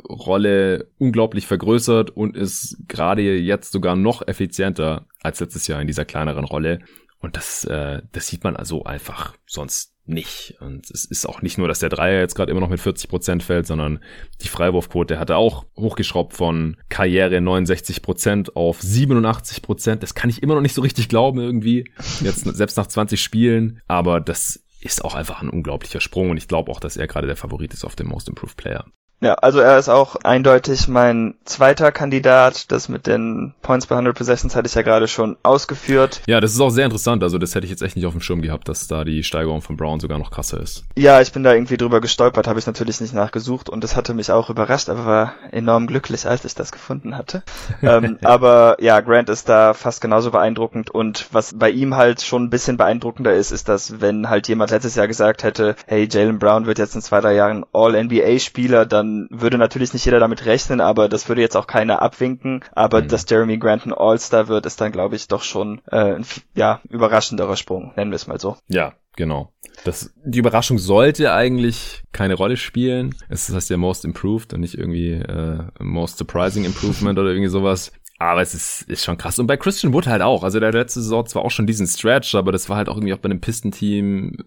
Rolle 0.10 0.90
unglaublich 0.98 1.48
vergrößert 1.48 2.12
und 2.12 2.36
ist 2.36 2.78
gerade 2.88 3.22
jetzt 3.22 3.72
sogar 3.72 3.96
noch 3.96 4.28
effizienter 4.28 5.08
als 5.22 5.40
letztes 5.40 5.68
Jahr 5.68 5.82
in 5.82 5.88
dieser 5.88 6.06
kleineren 6.06 6.46
Rolle. 6.46 6.80
Und 7.20 7.36
das, 7.36 7.66
äh, 7.66 8.02
das 8.12 8.28
sieht 8.28 8.44
man 8.44 8.56
also 8.56 8.84
einfach 8.84 9.36
sonst 9.46 9.95
nicht. 10.08 10.56
Und 10.60 10.90
es 10.92 11.06
ist 11.06 11.28
auch 11.28 11.42
nicht 11.42 11.58
nur, 11.58 11.68
dass 11.68 11.80
der 11.80 11.90
Dreier 11.90 12.20
jetzt 12.20 12.36
gerade 12.36 12.52
immer 12.52 12.62
noch 12.62 12.70
mit 12.70 12.80
40 12.80 13.10
Prozent 13.10 13.44
fällt, 13.44 13.68
sondern 13.68 14.00
die 14.42 14.48
Freiwurfquote 14.48 15.20
hat 15.20 15.30
er 15.30 15.38
auch 15.38 15.66
hochgeschraubt 15.76 16.34
von 16.34 16.78
Karriere 16.90 17.42
69 17.42 18.02
Prozent 18.02 18.56
auf 18.56 18.82
87 18.82 19.62
Prozent. 19.62 20.04
Das 20.04 20.16
kann 20.16 20.30
ich 20.30 20.44
immer 20.44 20.56
noch 20.56 20.62
nicht 20.62 20.76
so 20.76 20.82
richtig 20.82 21.10
glauben 21.10 21.40
irgendwie. 21.40 21.90
Jetzt 22.22 22.44
selbst 22.56 22.78
nach 22.78 22.88
20 22.88 23.22
Spielen. 23.22 23.82
Aber 23.88 24.20
das 24.20 24.64
ist 24.82 25.04
auch 25.04 25.16
einfach 25.16 25.42
ein 25.42 25.50
unglaublicher 25.50 26.00
Sprung 26.00 26.30
und 26.30 26.38
ich 26.38 26.48
glaube 26.48 26.72
auch, 26.72 26.80
dass 26.80 26.98
er 26.98 27.08
gerade 27.08 27.28
der 27.28 27.36
Favorit 27.36 27.74
ist 27.74 27.86
auf 27.86 27.96
dem 27.96 28.08
Most 28.08 28.30
Improved 28.30 28.58
Player. 28.58 28.86
Ja, 29.22 29.36
also 29.36 29.60
er 29.60 29.78
ist 29.80 29.90
auch 29.90 30.18
eindeutig 30.18 30.88
mein 30.88 31.36
zweiter 31.46 31.92
Kandidat. 31.92 32.72
Das 32.72 32.90
mit 32.90 33.08
den 33.08 33.54
Points 33.62 33.88
per 33.88 33.98
100 33.98 34.16
Possessions 34.16 34.56
hatte 34.56 34.68
ich 34.68 34.76
ja 34.76 34.82
gerade 34.82 35.08
schon 35.08 35.38
ausgeführt. 35.42 36.22
Ja, 36.28 36.42
das 36.42 36.54
ist 36.54 36.60
auch 36.60 36.70
sehr 36.70 36.86
interessant. 36.86 37.24
Also 37.24 37.38
das 37.38 37.56
hätte 37.56 37.66
ich 37.66 37.72
jetzt 37.72 37.82
echt 37.82 37.96
nicht 37.96 38.06
auf 38.06 38.14
dem 38.14 38.22
Schirm 38.22 38.42
gehabt, 38.42 38.68
dass 38.68 38.88
da 38.88 39.04
die 39.04 39.24
Steigerung 39.24 39.62
von 39.62 39.78
Brown 39.78 40.00
sogar 40.00 40.20
noch 40.20 40.32
krasser 40.32 40.60
ist. 40.60 40.84
Ja, 40.98 41.22
ich 41.22 41.32
bin 41.32 41.44
da 41.44 41.54
irgendwie 41.54 41.78
drüber 41.78 42.02
gestolpert, 42.02 42.48
habe 42.48 42.60
ich 42.60 42.68
natürlich 42.68 43.00
nicht 43.02 43.14
nachgesucht 43.14 43.70
und 43.70 43.84
das 43.84 43.96
hatte 43.96 44.14
mich 44.14 44.32
auch 44.32 44.50
überrascht, 44.50 44.90
aber 44.90 45.06
war 45.06 45.34
enorm 45.52 45.88
glücklich, 45.88 46.28
als 46.28 46.46
ich 46.46 46.56
das 46.56 46.72
gefunden 46.72 47.18
hatte. 47.18 47.44
ähm, 47.82 48.18
aber 48.24 48.78
ja, 48.80 49.00
Grant 49.00 49.30
ist 49.30 49.48
da 49.50 49.74
fast 49.74 50.02
genauso 50.02 50.32
beeindruckend 50.32 50.90
und 50.90 51.28
was 51.32 51.58
bei 51.58 51.70
ihm 51.70 51.96
halt 51.96 52.22
schon 52.22 52.44
ein 52.44 52.50
bisschen 52.50 52.78
beeindruckender 52.78 53.34
ist, 53.34 53.52
ist, 53.52 53.70
dass 53.70 54.02
wenn 54.02 54.30
halt 54.30 54.48
jemand 54.48 54.72
letztes 54.72 54.96
Jahr 54.96 55.08
gesagt 55.08 55.44
hätte, 55.44 55.76
hey, 55.88 56.08
Jalen 56.12 56.40
Brown 56.40 56.66
wird 56.66 56.80
jetzt 56.80 56.96
in 56.96 57.02
zwei, 57.02 57.22
drei 57.22 57.34
Jahren 57.34 57.66
All-NBA-Spieler, 57.72 58.86
dann 58.86 59.05
dann 59.06 59.28
würde 59.32 59.58
natürlich 59.58 59.94
nicht 59.94 60.06
jeder 60.06 60.20
damit 60.20 60.46
rechnen, 60.46 60.82
aber 60.82 61.08
das 61.10 61.28
würde 61.30 61.42
jetzt 61.42 61.56
auch 61.56 61.68
keiner 61.68 62.02
abwinken. 62.02 62.64
Aber 62.74 63.02
mhm. 63.02 63.08
dass 63.08 63.30
Jeremy 63.30 63.58
Grant 63.58 63.86
ein 63.86 63.94
All-Star 63.94 64.48
wird, 64.48 64.66
ist 64.66 64.82
dann, 64.82 64.92
glaube 64.92 65.16
ich, 65.16 65.28
doch 65.28 65.44
schon 65.44 65.82
äh, 65.92 66.16
ein 66.16 66.26
ja, 66.56 66.82
überraschenderer 66.90 67.56
Sprung, 67.56 67.94
nennen 67.96 68.12
wir 68.12 68.16
es 68.16 68.28
mal 68.28 68.40
so. 68.40 68.58
Ja, 68.68 68.94
genau. 69.16 69.52
Das, 69.84 70.14
die 70.24 70.40
Überraschung 70.40 70.78
sollte 70.78 71.34
eigentlich 71.34 72.04
keine 72.12 72.36
Rolle 72.36 72.58
spielen. 72.58 73.14
Es 73.30 73.50
heißt 73.50 73.70
ja 73.70 73.78
Most 73.78 74.06
Improved 74.06 74.54
und 74.54 74.62
nicht 74.62 74.76
irgendwie 74.76 75.12
äh, 75.12 75.64
Most 75.80 76.18
Surprising 76.18 76.66
Improvement 76.66 77.20
oder 77.20 77.30
irgendwie 77.30 77.50
sowas. 77.50 77.92
Aber 78.18 78.42
es 78.42 78.54
ist, 78.54 78.84
ist 78.84 79.04
schon 79.04 79.18
krass. 79.18 79.40
Und 79.40 79.48
bei 79.48 79.58
Christian 79.58 79.92
Wood 79.92 80.08
halt 80.08 80.22
auch. 80.22 80.44
Also 80.44 80.60
der 80.60 80.72
letzte 80.72 81.02
Saison 81.02 81.26
zwar 81.26 81.44
auch 81.44 81.52
schon 81.52 81.68
diesen 81.68 81.86
Stretch, 81.86 82.34
aber 82.36 82.52
das 82.52 82.70
war 82.70 82.78
halt 82.78 82.88
auch 82.88 82.96
irgendwie 82.96 83.14
auch 83.14 83.20
bei 83.20 83.30
einem 83.30 83.42
Pistenteam, 83.42 84.38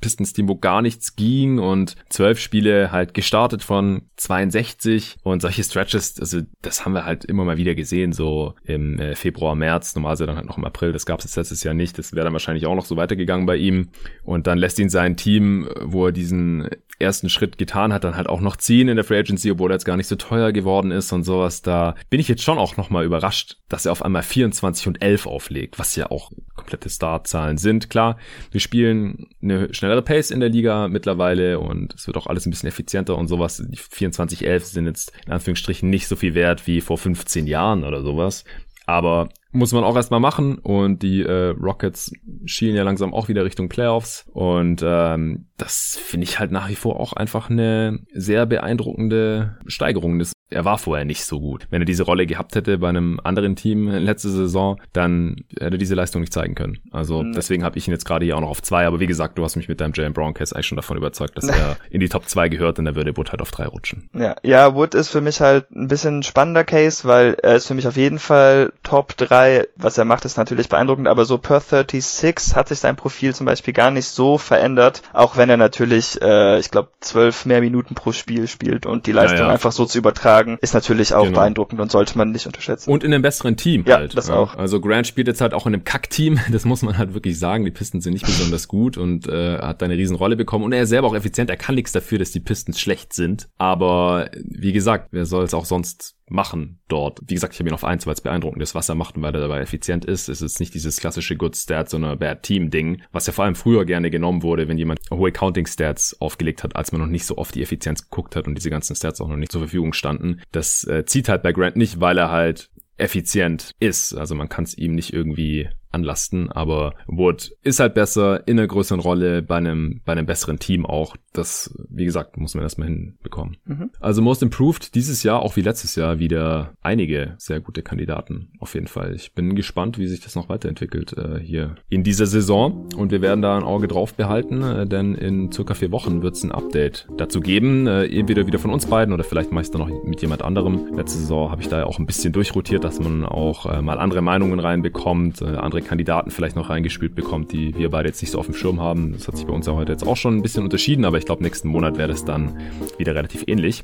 Pistons-Team, 0.00 0.48
wo 0.48 0.56
gar 0.56 0.82
nichts 0.82 1.14
ging. 1.14 1.58
Und 1.60 1.94
zwölf 2.08 2.40
Spiele 2.40 2.90
halt 2.90 3.14
gestartet 3.14 3.62
von 3.62 4.02
62 4.16 5.16
und 5.22 5.40
solche 5.40 5.62
Stretches, 5.62 6.18
also 6.20 6.40
das 6.60 6.84
haben 6.84 6.92
wir 6.92 7.04
halt 7.04 7.24
immer 7.24 7.44
mal 7.44 7.56
wieder 7.56 7.74
gesehen, 7.74 8.12
so 8.12 8.54
im 8.64 8.98
äh, 8.98 9.14
Februar, 9.14 9.54
März, 9.54 9.94
normalerweise 9.94 10.26
dann 10.26 10.36
halt 10.36 10.46
noch 10.46 10.58
im 10.58 10.64
April, 10.64 10.92
das 10.92 11.06
gab 11.06 11.20
es 11.20 11.36
letztes 11.36 11.62
Jahr 11.62 11.74
nicht, 11.74 11.98
das 11.98 12.12
wäre 12.12 12.24
dann 12.24 12.32
wahrscheinlich 12.32 12.66
auch 12.66 12.74
noch 12.74 12.84
so 12.84 12.96
weitergegangen 12.96 13.46
bei 13.46 13.56
ihm. 13.56 13.88
Und 14.24 14.46
dann 14.46 14.58
lässt 14.58 14.78
ihn 14.78 14.90
sein 14.90 15.16
Team, 15.16 15.68
wo 15.80 16.06
er 16.06 16.12
diesen 16.12 16.68
ersten 17.02 17.28
Schritt 17.28 17.58
getan 17.58 17.92
hat, 17.92 18.04
dann 18.04 18.16
halt 18.16 18.28
auch 18.28 18.40
noch 18.40 18.56
ziehen 18.56 18.88
in 18.88 18.96
der 18.96 19.04
Free 19.04 19.18
Agency, 19.18 19.50
obwohl 19.50 19.70
er 19.70 19.74
jetzt 19.74 19.84
gar 19.84 19.96
nicht 19.96 20.06
so 20.06 20.16
teuer 20.16 20.52
geworden 20.52 20.90
ist 20.90 21.12
und 21.12 21.24
sowas. 21.24 21.62
Da 21.62 21.94
bin 22.08 22.20
ich 22.20 22.28
jetzt 22.28 22.42
schon 22.42 22.58
auch 22.58 22.76
nochmal 22.76 23.04
überrascht, 23.04 23.58
dass 23.68 23.86
er 23.86 23.92
auf 23.92 24.02
einmal 24.02 24.22
24 24.22 24.86
und 24.86 25.02
11 25.02 25.26
auflegt, 25.26 25.78
was 25.78 25.96
ja 25.96 26.10
auch 26.10 26.30
komplette 26.54 26.88
Startzahlen 26.88 27.58
sind. 27.58 27.90
Klar, 27.90 28.16
wir 28.50 28.60
spielen 28.60 29.26
eine 29.42 29.72
schnellere 29.74 30.02
Pace 30.02 30.30
in 30.30 30.40
der 30.40 30.48
Liga 30.48 30.88
mittlerweile 30.88 31.60
und 31.60 31.94
es 31.94 32.06
wird 32.06 32.16
auch 32.16 32.26
alles 32.26 32.46
ein 32.46 32.50
bisschen 32.50 32.68
effizienter 32.68 33.18
und 33.18 33.28
sowas. 33.28 33.62
Die 33.66 33.76
24, 33.76 34.46
11 34.46 34.64
sind 34.64 34.86
jetzt 34.86 35.12
in 35.26 35.32
Anführungsstrichen 35.32 35.90
nicht 35.90 36.08
so 36.08 36.16
viel 36.16 36.34
wert 36.34 36.66
wie 36.66 36.80
vor 36.80 36.98
15 36.98 37.46
Jahren 37.46 37.84
oder 37.84 38.02
sowas. 38.02 38.44
Aber 38.86 39.28
muss 39.52 39.72
man 39.72 39.84
auch 39.84 39.96
erstmal 39.96 40.20
machen 40.20 40.58
und 40.58 41.02
die 41.02 41.22
äh, 41.22 41.48
Rockets 41.50 42.12
schielen 42.44 42.74
ja 42.74 42.82
langsam 42.82 43.14
auch 43.14 43.28
wieder 43.28 43.44
Richtung 43.44 43.68
Playoffs 43.68 44.24
und 44.32 44.82
ähm, 44.84 45.46
das 45.62 45.96
finde 46.02 46.24
ich 46.24 46.38
halt 46.38 46.50
nach 46.50 46.68
wie 46.68 46.74
vor 46.74 46.98
auch 46.98 47.12
einfach 47.12 47.48
eine 47.48 48.00
sehr 48.12 48.46
beeindruckende 48.46 49.58
Steigerung. 49.66 50.18
Das, 50.18 50.32
er 50.50 50.64
war 50.64 50.76
vorher 50.76 51.04
nicht 51.04 51.24
so 51.24 51.40
gut. 51.40 51.68
Wenn 51.70 51.82
er 51.82 51.86
diese 51.86 52.02
Rolle 52.02 52.26
gehabt 52.26 52.56
hätte 52.56 52.78
bei 52.78 52.88
einem 52.88 53.20
anderen 53.22 53.54
Team 53.54 53.88
letzte 53.88 54.30
Saison, 54.30 54.80
dann 54.92 55.44
hätte 55.50 55.76
er 55.76 55.78
diese 55.78 55.94
Leistung 55.94 56.20
nicht 56.20 56.32
zeigen 56.32 56.56
können. 56.56 56.78
Also 56.90 57.22
mhm. 57.22 57.32
deswegen 57.32 57.62
habe 57.62 57.78
ich 57.78 57.86
ihn 57.86 57.92
jetzt 57.92 58.04
gerade 58.04 58.24
hier 58.24 58.36
auch 58.36 58.40
noch 58.40 58.50
auf 58.50 58.62
zwei. 58.62 58.86
Aber 58.86 58.98
wie 58.98 59.06
gesagt, 59.06 59.38
du 59.38 59.44
hast 59.44 59.54
mich 59.54 59.68
mit 59.68 59.80
deinem 59.80 59.92
Jalen 59.94 60.12
Brown 60.12 60.34
Case 60.34 60.54
eigentlich 60.54 60.66
schon 60.66 60.76
davon 60.76 60.96
überzeugt, 60.96 61.36
dass 61.36 61.46
er 61.48 61.76
in 61.90 62.00
die 62.00 62.08
Top 62.08 62.28
2 62.28 62.48
gehört 62.48 62.80
und 62.80 62.86
dann 62.86 62.96
würde 62.96 63.16
Wood 63.16 63.30
halt 63.30 63.40
auf 63.40 63.52
drei 63.52 63.66
rutschen. 63.66 64.10
Ja, 64.14 64.34
ja, 64.42 64.74
Wood 64.74 64.94
ist 64.94 65.10
für 65.10 65.20
mich 65.20 65.40
halt 65.40 65.70
ein 65.70 65.86
bisschen 65.86 66.24
spannender 66.24 66.64
Case, 66.64 67.06
weil 67.06 67.36
er 67.42 67.54
ist 67.54 67.68
für 67.68 67.74
mich 67.74 67.86
auf 67.86 67.96
jeden 67.96 68.18
Fall 68.18 68.72
Top 68.82 69.16
3. 69.16 69.41
Was 69.76 69.98
er 69.98 70.04
macht, 70.04 70.24
ist 70.24 70.36
natürlich 70.36 70.68
beeindruckend, 70.68 71.08
aber 71.08 71.24
so 71.24 71.38
per 71.38 71.60
36 71.60 72.54
hat 72.56 72.68
sich 72.68 72.78
sein 72.78 72.96
Profil 72.96 73.34
zum 73.34 73.46
Beispiel 73.46 73.74
gar 73.74 73.90
nicht 73.90 74.06
so 74.06 74.38
verändert, 74.38 75.02
auch 75.12 75.36
wenn 75.36 75.50
er 75.50 75.56
natürlich, 75.56 76.20
äh, 76.20 76.58
ich 76.58 76.70
glaube, 76.70 76.88
zwölf 77.00 77.46
mehr 77.46 77.60
Minuten 77.60 77.94
pro 77.94 78.12
Spiel 78.12 78.48
spielt 78.48 78.86
und 78.86 79.06
die 79.06 79.12
Leistung 79.12 79.38
ja, 79.38 79.46
ja. 79.46 79.52
einfach 79.52 79.72
so 79.72 79.84
zu 79.86 79.98
übertragen, 79.98 80.58
ist 80.60 80.74
natürlich 80.74 81.14
auch 81.14 81.24
genau. 81.24 81.38
beeindruckend 81.38 81.80
und 81.80 81.90
sollte 81.90 82.16
man 82.18 82.30
nicht 82.30 82.46
unterschätzen. 82.46 82.90
Und 82.90 83.04
in 83.04 83.12
einem 83.12 83.22
besseren 83.22 83.56
Team 83.56 83.84
ja, 83.86 83.96
halt. 83.96 84.16
Das 84.16 84.28
ja, 84.28 84.34
das 84.34 84.50
auch. 84.50 84.56
Also 84.56 84.80
Grant 84.80 85.06
spielt 85.06 85.28
jetzt 85.28 85.40
halt 85.40 85.54
auch 85.54 85.66
in 85.66 85.74
einem 85.74 85.84
Kack-Team, 85.84 86.40
das 86.50 86.64
muss 86.64 86.82
man 86.82 86.98
halt 86.98 87.14
wirklich 87.14 87.38
sagen. 87.38 87.64
Die 87.64 87.70
Pistons 87.70 88.04
sind 88.04 88.12
nicht 88.14 88.26
besonders 88.26 88.68
gut 88.68 88.96
und 88.96 89.28
äh, 89.28 89.58
hat 89.58 89.82
da 89.82 89.86
eine 89.86 89.96
Riesenrolle 89.96 90.36
bekommen 90.36 90.64
und 90.64 90.72
er 90.72 90.82
ist 90.82 90.90
selber 90.90 91.08
auch 91.08 91.14
effizient. 91.14 91.50
Er 91.50 91.56
kann 91.56 91.74
nichts 91.74 91.92
dafür, 91.92 92.18
dass 92.18 92.30
die 92.30 92.40
Pistons 92.40 92.80
schlecht 92.80 93.12
sind. 93.12 93.48
Aber 93.58 94.30
wie 94.34 94.72
gesagt, 94.72 95.08
wer 95.12 95.26
soll 95.26 95.44
es 95.44 95.54
auch 95.54 95.64
sonst 95.64 96.16
machen 96.28 96.80
dort. 96.88 97.20
Wie 97.26 97.34
gesagt, 97.34 97.54
ich 97.54 97.60
habe 97.60 97.68
ihn 97.68 97.74
auf 97.74 97.84
eins, 97.84 98.06
weil 98.06 98.14
es 98.14 98.20
beeindruckend 98.20 98.62
ist, 98.62 98.74
was 98.74 98.88
er 98.88 98.94
macht 98.94 99.16
und 99.16 99.22
weil 99.22 99.34
er 99.34 99.40
dabei 99.40 99.60
effizient 99.60 100.04
ist. 100.04 100.28
Es 100.28 100.42
ist 100.42 100.60
nicht 100.60 100.74
dieses 100.74 100.98
klassische 100.98 101.36
Good 101.36 101.56
Stats, 101.56 101.90
sondern 101.90 102.18
Bad 102.18 102.42
Team 102.42 102.70
Ding, 102.70 103.02
was 103.12 103.26
ja 103.26 103.32
vor 103.32 103.44
allem 103.44 103.54
früher 103.54 103.84
gerne 103.84 104.10
genommen 104.10 104.42
wurde, 104.42 104.68
wenn 104.68 104.78
jemand 104.78 105.00
hohe 105.10 105.32
Counting 105.32 105.66
Stats 105.66 106.20
aufgelegt 106.20 106.64
hat, 106.64 106.76
als 106.76 106.92
man 106.92 107.00
noch 107.00 107.08
nicht 107.08 107.26
so 107.26 107.36
oft 107.38 107.54
die 107.54 107.62
Effizienz 107.62 108.08
geguckt 108.08 108.36
hat 108.36 108.46
und 108.46 108.54
diese 108.56 108.70
ganzen 108.70 108.96
Stats 108.96 109.20
auch 109.20 109.28
noch 109.28 109.36
nicht 109.36 109.52
zur 109.52 109.60
Verfügung 109.60 109.92
standen. 109.92 110.40
Das 110.52 110.84
äh, 110.84 111.04
zieht 111.04 111.28
halt 111.28 111.42
bei 111.42 111.52
Grant 111.52 111.76
nicht, 111.76 112.00
weil 112.00 112.18
er 112.18 112.30
halt 112.30 112.70
effizient 112.96 113.74
ist. 113.80 114.14
Also 114.14 114.34
man 114.34 114.48
kann 114.48 114.64
es 114.64 114.76
ihm 114.76 114.94
nicht 114.94 115.12
irgendwie 115.12 115.68
anlasten, 115.92 116.50
aber 116.50 116.94
Wood 117.06 117.52
ist 117.62 117.80
halt 117.80 117.94
besser 117.94 118.46
in 118.46 118.58
einer 118.58 118.68
größeren 118.68 119.00
Rolle 119.00 119.42
bei 119.42 119.56
einem, 119.56 120.00
bei 120.04 120.12
einem 120.12 120.26
besseren 120.26 120.58
Team 120.58 120.86
auch. 120.86 121.16
Das, 121.32 121.74
wie 121.88 122.04
gesagt, 122.04 122.36
muss 122.36 122.54
man 122.54 122.62
erstmal 122.62 122.88
hinbekommen. 122.88 123.56
Mhm. 123.64 123.90
Also 124.00 124.20
Most 124.20 124.42
Improved 124.42 124.94
dieses 124.94 125.22
Jahr, 125.22 125.40
auch 125.40 125.56
wie 125.56 125.62
letztes 125.62 125.96
Jahr, 125.96 126.18
wieder 126.18 126.74
einige 126.82 127.34
sehr 127.38 127.60
gute 127.60 127.82
Kandidaten 127.82 128.50
auf 128.58 128.74
jeden 128.74 128.86
Fall. 128.86 129.14
Ich 129.14 129.32
bin 129.32 129.54
gespannt, 129.54 129.98
wie 129.98 130.06
sich 130.06 130.20
das 130.20 130.34
noch 130.34 130.48
weiterentwickelt 130.48 131.14
äh, 131.16 131.38
hier 131.40 131.76
in 131.88 132.02
dieser 132.02 132.26
Saison 132.26 132.88
und 132.96 133.12
wir 133.12 133.22
werden 133.22 133.42
da 133.42 133.56
ein 133.56 133.62
Auge 133.62 133.88
drauf 133.88 134.14
behalten, 134.14 134.62
äh, 134.62 134.86
denn 134.86 135.14
in 135.14 135.52
circa 135.52 135.74
vier 135.74 135.90
Wochen 135.92 136.22
wird 136.22 136.34
es 136.34 136.44
ein 136.44 136.52
Update 136.52 137.06
dazu 137.16 137.40
geben, 137.40 137.86
äh, 137.86 138.06
entweder 138.06 138.46
wieder 138.46 138.58
von 138.58 138.70
uns 138.70 138.86
beiden 138.86 139.14
oder 139.14 139.24
vielleicht 139.24 139.52
meist 139.52 139.74
noch 139.74 139.88
mit 140.04 140.20
jemand 140.22 140.42
anderem. 140.42 140.94
Letzte 140.94 141.18
Saison 141.18 141.50
habe 141.50 141.62
ich 141.62 141.68
da 141.68 141.78
ja 141.78 141.86
auch 141.86 141.98
ein 141.98 142.06
bisschen 142.06 142.32
durchrotiert, 142.32 142.84
dass 142.84 143.00
man 143.00 143.24
auch 143.24 143.66
äh, 143.66 143.82
mal 143.82 143.98
andere 143.98 144.22
Meinungen 144.22 144.60
reinbekommt, 144.60 145.42
äh, 145.42 145.56
andere 145.56 145.81
Kandidaten 145.84 146.30
vielleicht 146.30 146.56
noch 146.56 146.70
reingespielt 146.70 147.14
bekommt, 147.14 147.52
die 147.52 147.76
wir 147.76 147.90
beide 147.90 148.08
jetzt 148.08 148.22
nicht 148.22 148.30
so 148.30 148.38
auf 148.38 148.46
dem 148.46 148.54
Schirm 148.54 148.80
haben. 148.80 149.12
Das 149.12 149.28
hat 149.28 149.36
sich 149.36 149.46
bei 149.46 149.52
uns 149.52 149.66
ja 149.66 149.74
heute 149.74 149.92
jetzt 149.92 150.06
auch 150.06 150.16
schon 150.16 150.36
ein 150.36 150.42
bisschen 150.42 150.64
unterschieden, 150.64 151.04
aber 151.04 151.18
ich 151.18 151.24
glaube, 151.24 151.42
nächsten 151.42 151.68
Monat 151.68 151.98
wäre 151.98 152.08
das 152.08 152.24
dann 152.24 152.56
wieder 152.98 153.14
relativ 153.14 153.44
ähnlich. 153.46 153.82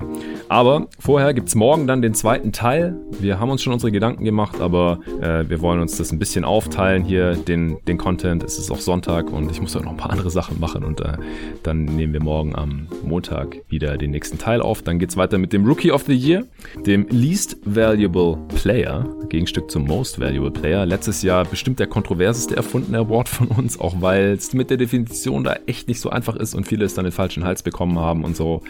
Aber 0.48 0.88
vorher 0.98 1.34
gibt 1.34 1.48
es 1.48 1.54
morgen 1.54 1.86
dann 1.86 2.02
den 2.02 2.14
zweiten 2.14 2.52
Teil. 2.52 2.96
Wir 3.20 3.40
haben 3.40 3.50
uns 3.50 3.62
schon 3.62 3.72
unsere 3.72 3.92
Gedanken 3.92 4.24
gemacht, 4.24 4.60
aber 4.60 5.00
äh, 5.20 5.48
wir 5.48 5.60
wollen 5.60 5.80
uns 5.80 5.96
das 5.96 6.12
ein 6.12 6.18
bisschen 6.18 6.44
aufteilen 6.44 7.04
hier, 7.04 7.34
den, 7.34 7.78
den 7.86 7.98
Content. 7.98 8.42
Es 8.42 8.58
ist 8.58 8.70
auch 8.70 8.80
Sonntag 8.80 9.32
und 9.32 9.50
ich 9.50 9.60
muss 9.60 9.76
auch 9.76 9.82
noch 9.82 9.90
ein 9.90 9.96
paar 9.96 10.10
andere 10.10 10.30
Sachen 10.30 10.60
machen 10.60 10.84
und 10.84 11.00
äh, 11.00 11.16
dann 11.62 11.84
nehmen 11.84 12.12
wir 12.12 12.22
morgen 12.22 12.54
am 12.54 12.86
Montag 13.04 13.56
wieder 13.68 13.96
den 13.96 14.10
nächsten 14.10 14.38
Teil 14.38 14.60
auf. 14.60 14.82
Dann 14.82 14.98
geht 14.98 15.10
es 15.10 15.16
weiter 15.16 15.38
mit 15.38 15.52
dem 15.52 15.66
Rookie 15.66 15.92
of 15.92 16.04
the 16.04 16.14
Year, 16.14 16.44
dem 16.86 17.06
Least 17.10 17.56
Valuable 17.64 18.38
Player, 18.54 19.06
Gegenstück 19.28 19.70
zum 19.70 19.84
Most 19.84 20.20
Valuable 20.20 20.50
Player. 20.50 20.86
Letztes 20.86 21.22
Jahr 21.22 21.44
bestimmt 21.44 21.78
der 21.78 21.87
kontroverseste 21.88 22.56
erfundene 22.56 22.98
Award 22.98 23.28
von 23.28 23.48
uns, 23.48 23.80
auch 23.80 24.00
weil 24.00 24.32
es 24.32 24.52
mit 24.52 24.70
der 24.70 24.76
Definition 24.76 25.44
da 25.44 25.56
echt 25.66 25.88
nicht 25.88 26.00
so 26.00 26.10
einfach 26.10 26.36
ist 26.36 26.54
und 26.54 26.66
viele 26.66 26.84
es 26.84 26.94
dann 26.94 27.04
den 27.04 27.12
falschen 27.12 27.44
Hals 27.44 27.62
bekommen 27.62 27.98
haben 27.98 28.24
und 28.24 28.36
so. 28.36 28.62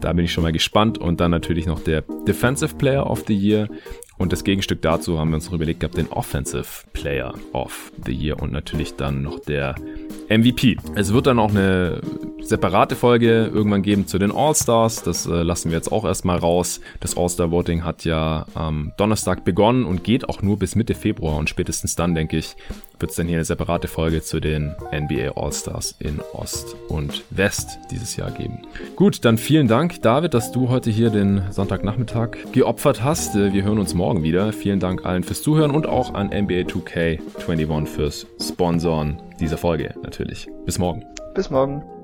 Da 0.00 0.12
bin 0.12 0.24
ich 0.24 0.32
schon 0.32 0.44
mal 0.44 0.52
gespannt. 0.52 0.98
Und 0.98 1.20
dann 1.20 1.30
natürlich 1.30 1.66
noch 1.66 1.80
der 1.80 2.02
Defensive 2.26 2.74
Player 2.76 3.08
of 3.08 3.24
the 3.26 3.34
Year. 3.34 3.68
Und 4.18 4.32
das 4.32 4.42
Gegenstück 4.44 4.82
dazu 4.82 5.18
haben 5.18 5.30
wir 5.30 5.36
uns 5.36 5.46
noch 5.46 5.54
überlegt 5.54 5.80
gehabt, 5.80 5.96
den 5.96 6.08
Offensive 6.08 6.66
Player 6.92 7.34
of 7.52 7.92
the 8.04 8.12
Year 8.12 8.42
und 8.42 8.52
natürlich 8.52 8.96
dann 8.96 9.22
noch 9.22 9.38
der 9.38 9.76
MVP. 10.28 10.76
Es 10.94 11.12
wird 11.12 11.26
dann 11.26 11.38
auch 11.38 11.50
eine 11.50 12.00
separate 12.40 12.96
Folge 12.96 13.50
irgendwann 13.52 13.82
geben 13.82 14.06
zu 14.06 14.18
den 14.18 14.32
All-Stars. 14.32 15.02
Das 15.02 15.26
äh, 15.26 15.42
lassen 15.42 15.70
wir 15.70 15.76
jetzt 15.76 15.92
auch 15.92 16.04
erstmal 16.04 16.38
raus. 16.38 16.80
Das 17.00 17.16
All-Star-Voting 17.16 17.84
hat 17.84 18.04
ja 18.04 18.46
am 18.54 18.92
Donnerstag 18.96 19.44
begonnen 19.44 19.84
und 19.84 20.02
geht 20.04 20.28
auch 20.28 20.42
nur 20.42 20.58
bis 20.58 20.74
Mitte 20.74 20.94
Februar. 20.94 21.36
Und 21.36 21.48
spätestens 21.48 21.94
dann, 21.94 22.14
denke 22.14 22.36
ich, 22.38 22.56
wird 22.98 23.10
es 23.10 23.16
dann 23.16 23.26
hier 23.26 23.36
eine 23.36 23.44
separate 23.44 23.88
Folge 23.88 24.22
zu 24.22 24.40
den 24.40 24.74
NBA 24.92 25.32
All-Stars 25.36 25.96
in 25.98 26.20
Ost 26.32 26.76
und 26.88 27.24
West 27.30 27.78
dieses 27.90 28.16
Jahr 28.16 28.30
geben. 28.30 28.62
Gut, 28.96 29.24
dann 29.24 29.38
vielen 29.38 29.68
Dank, 29.68 30.02
David, 30.02 30.34
dass 30.34 30.52
du 30.52 30.68
heute 30.68 30.90
hier 30.90 31.10
den 31.10 31.42
Sonntagnachmittag 31.50 32.52
geopfert 32.52 33.02
hast. 33.02 33.34
Äh, 33.34 33.52
wir 33.52 33.64
hören 33.64 33.78
uns 33.78 33.94
morgen 33.94 34.22
wieder. 34.22 34.52
Vielen 34.52 34.80
Dank 34.80 35.04
allen 35.04 35.22
fürs 35.22 35.42
Zuhören 35.42 35.70
und 35.70 35.86
auch 35.86 36.14
an 36.14 36.28
NBA 36.28 36.62
2K21 36.62 37.86
fürs 37.86 38.26
Sponsoren 38.40 39.20
dieser 39.40 39.58
Folge 39.58 39.94
natürlich. 40.02 40.48
Bis 40.64 40.78
morgen. 40.78 41.04
Bis 41.34 41.50
morgen. 41.50 41.97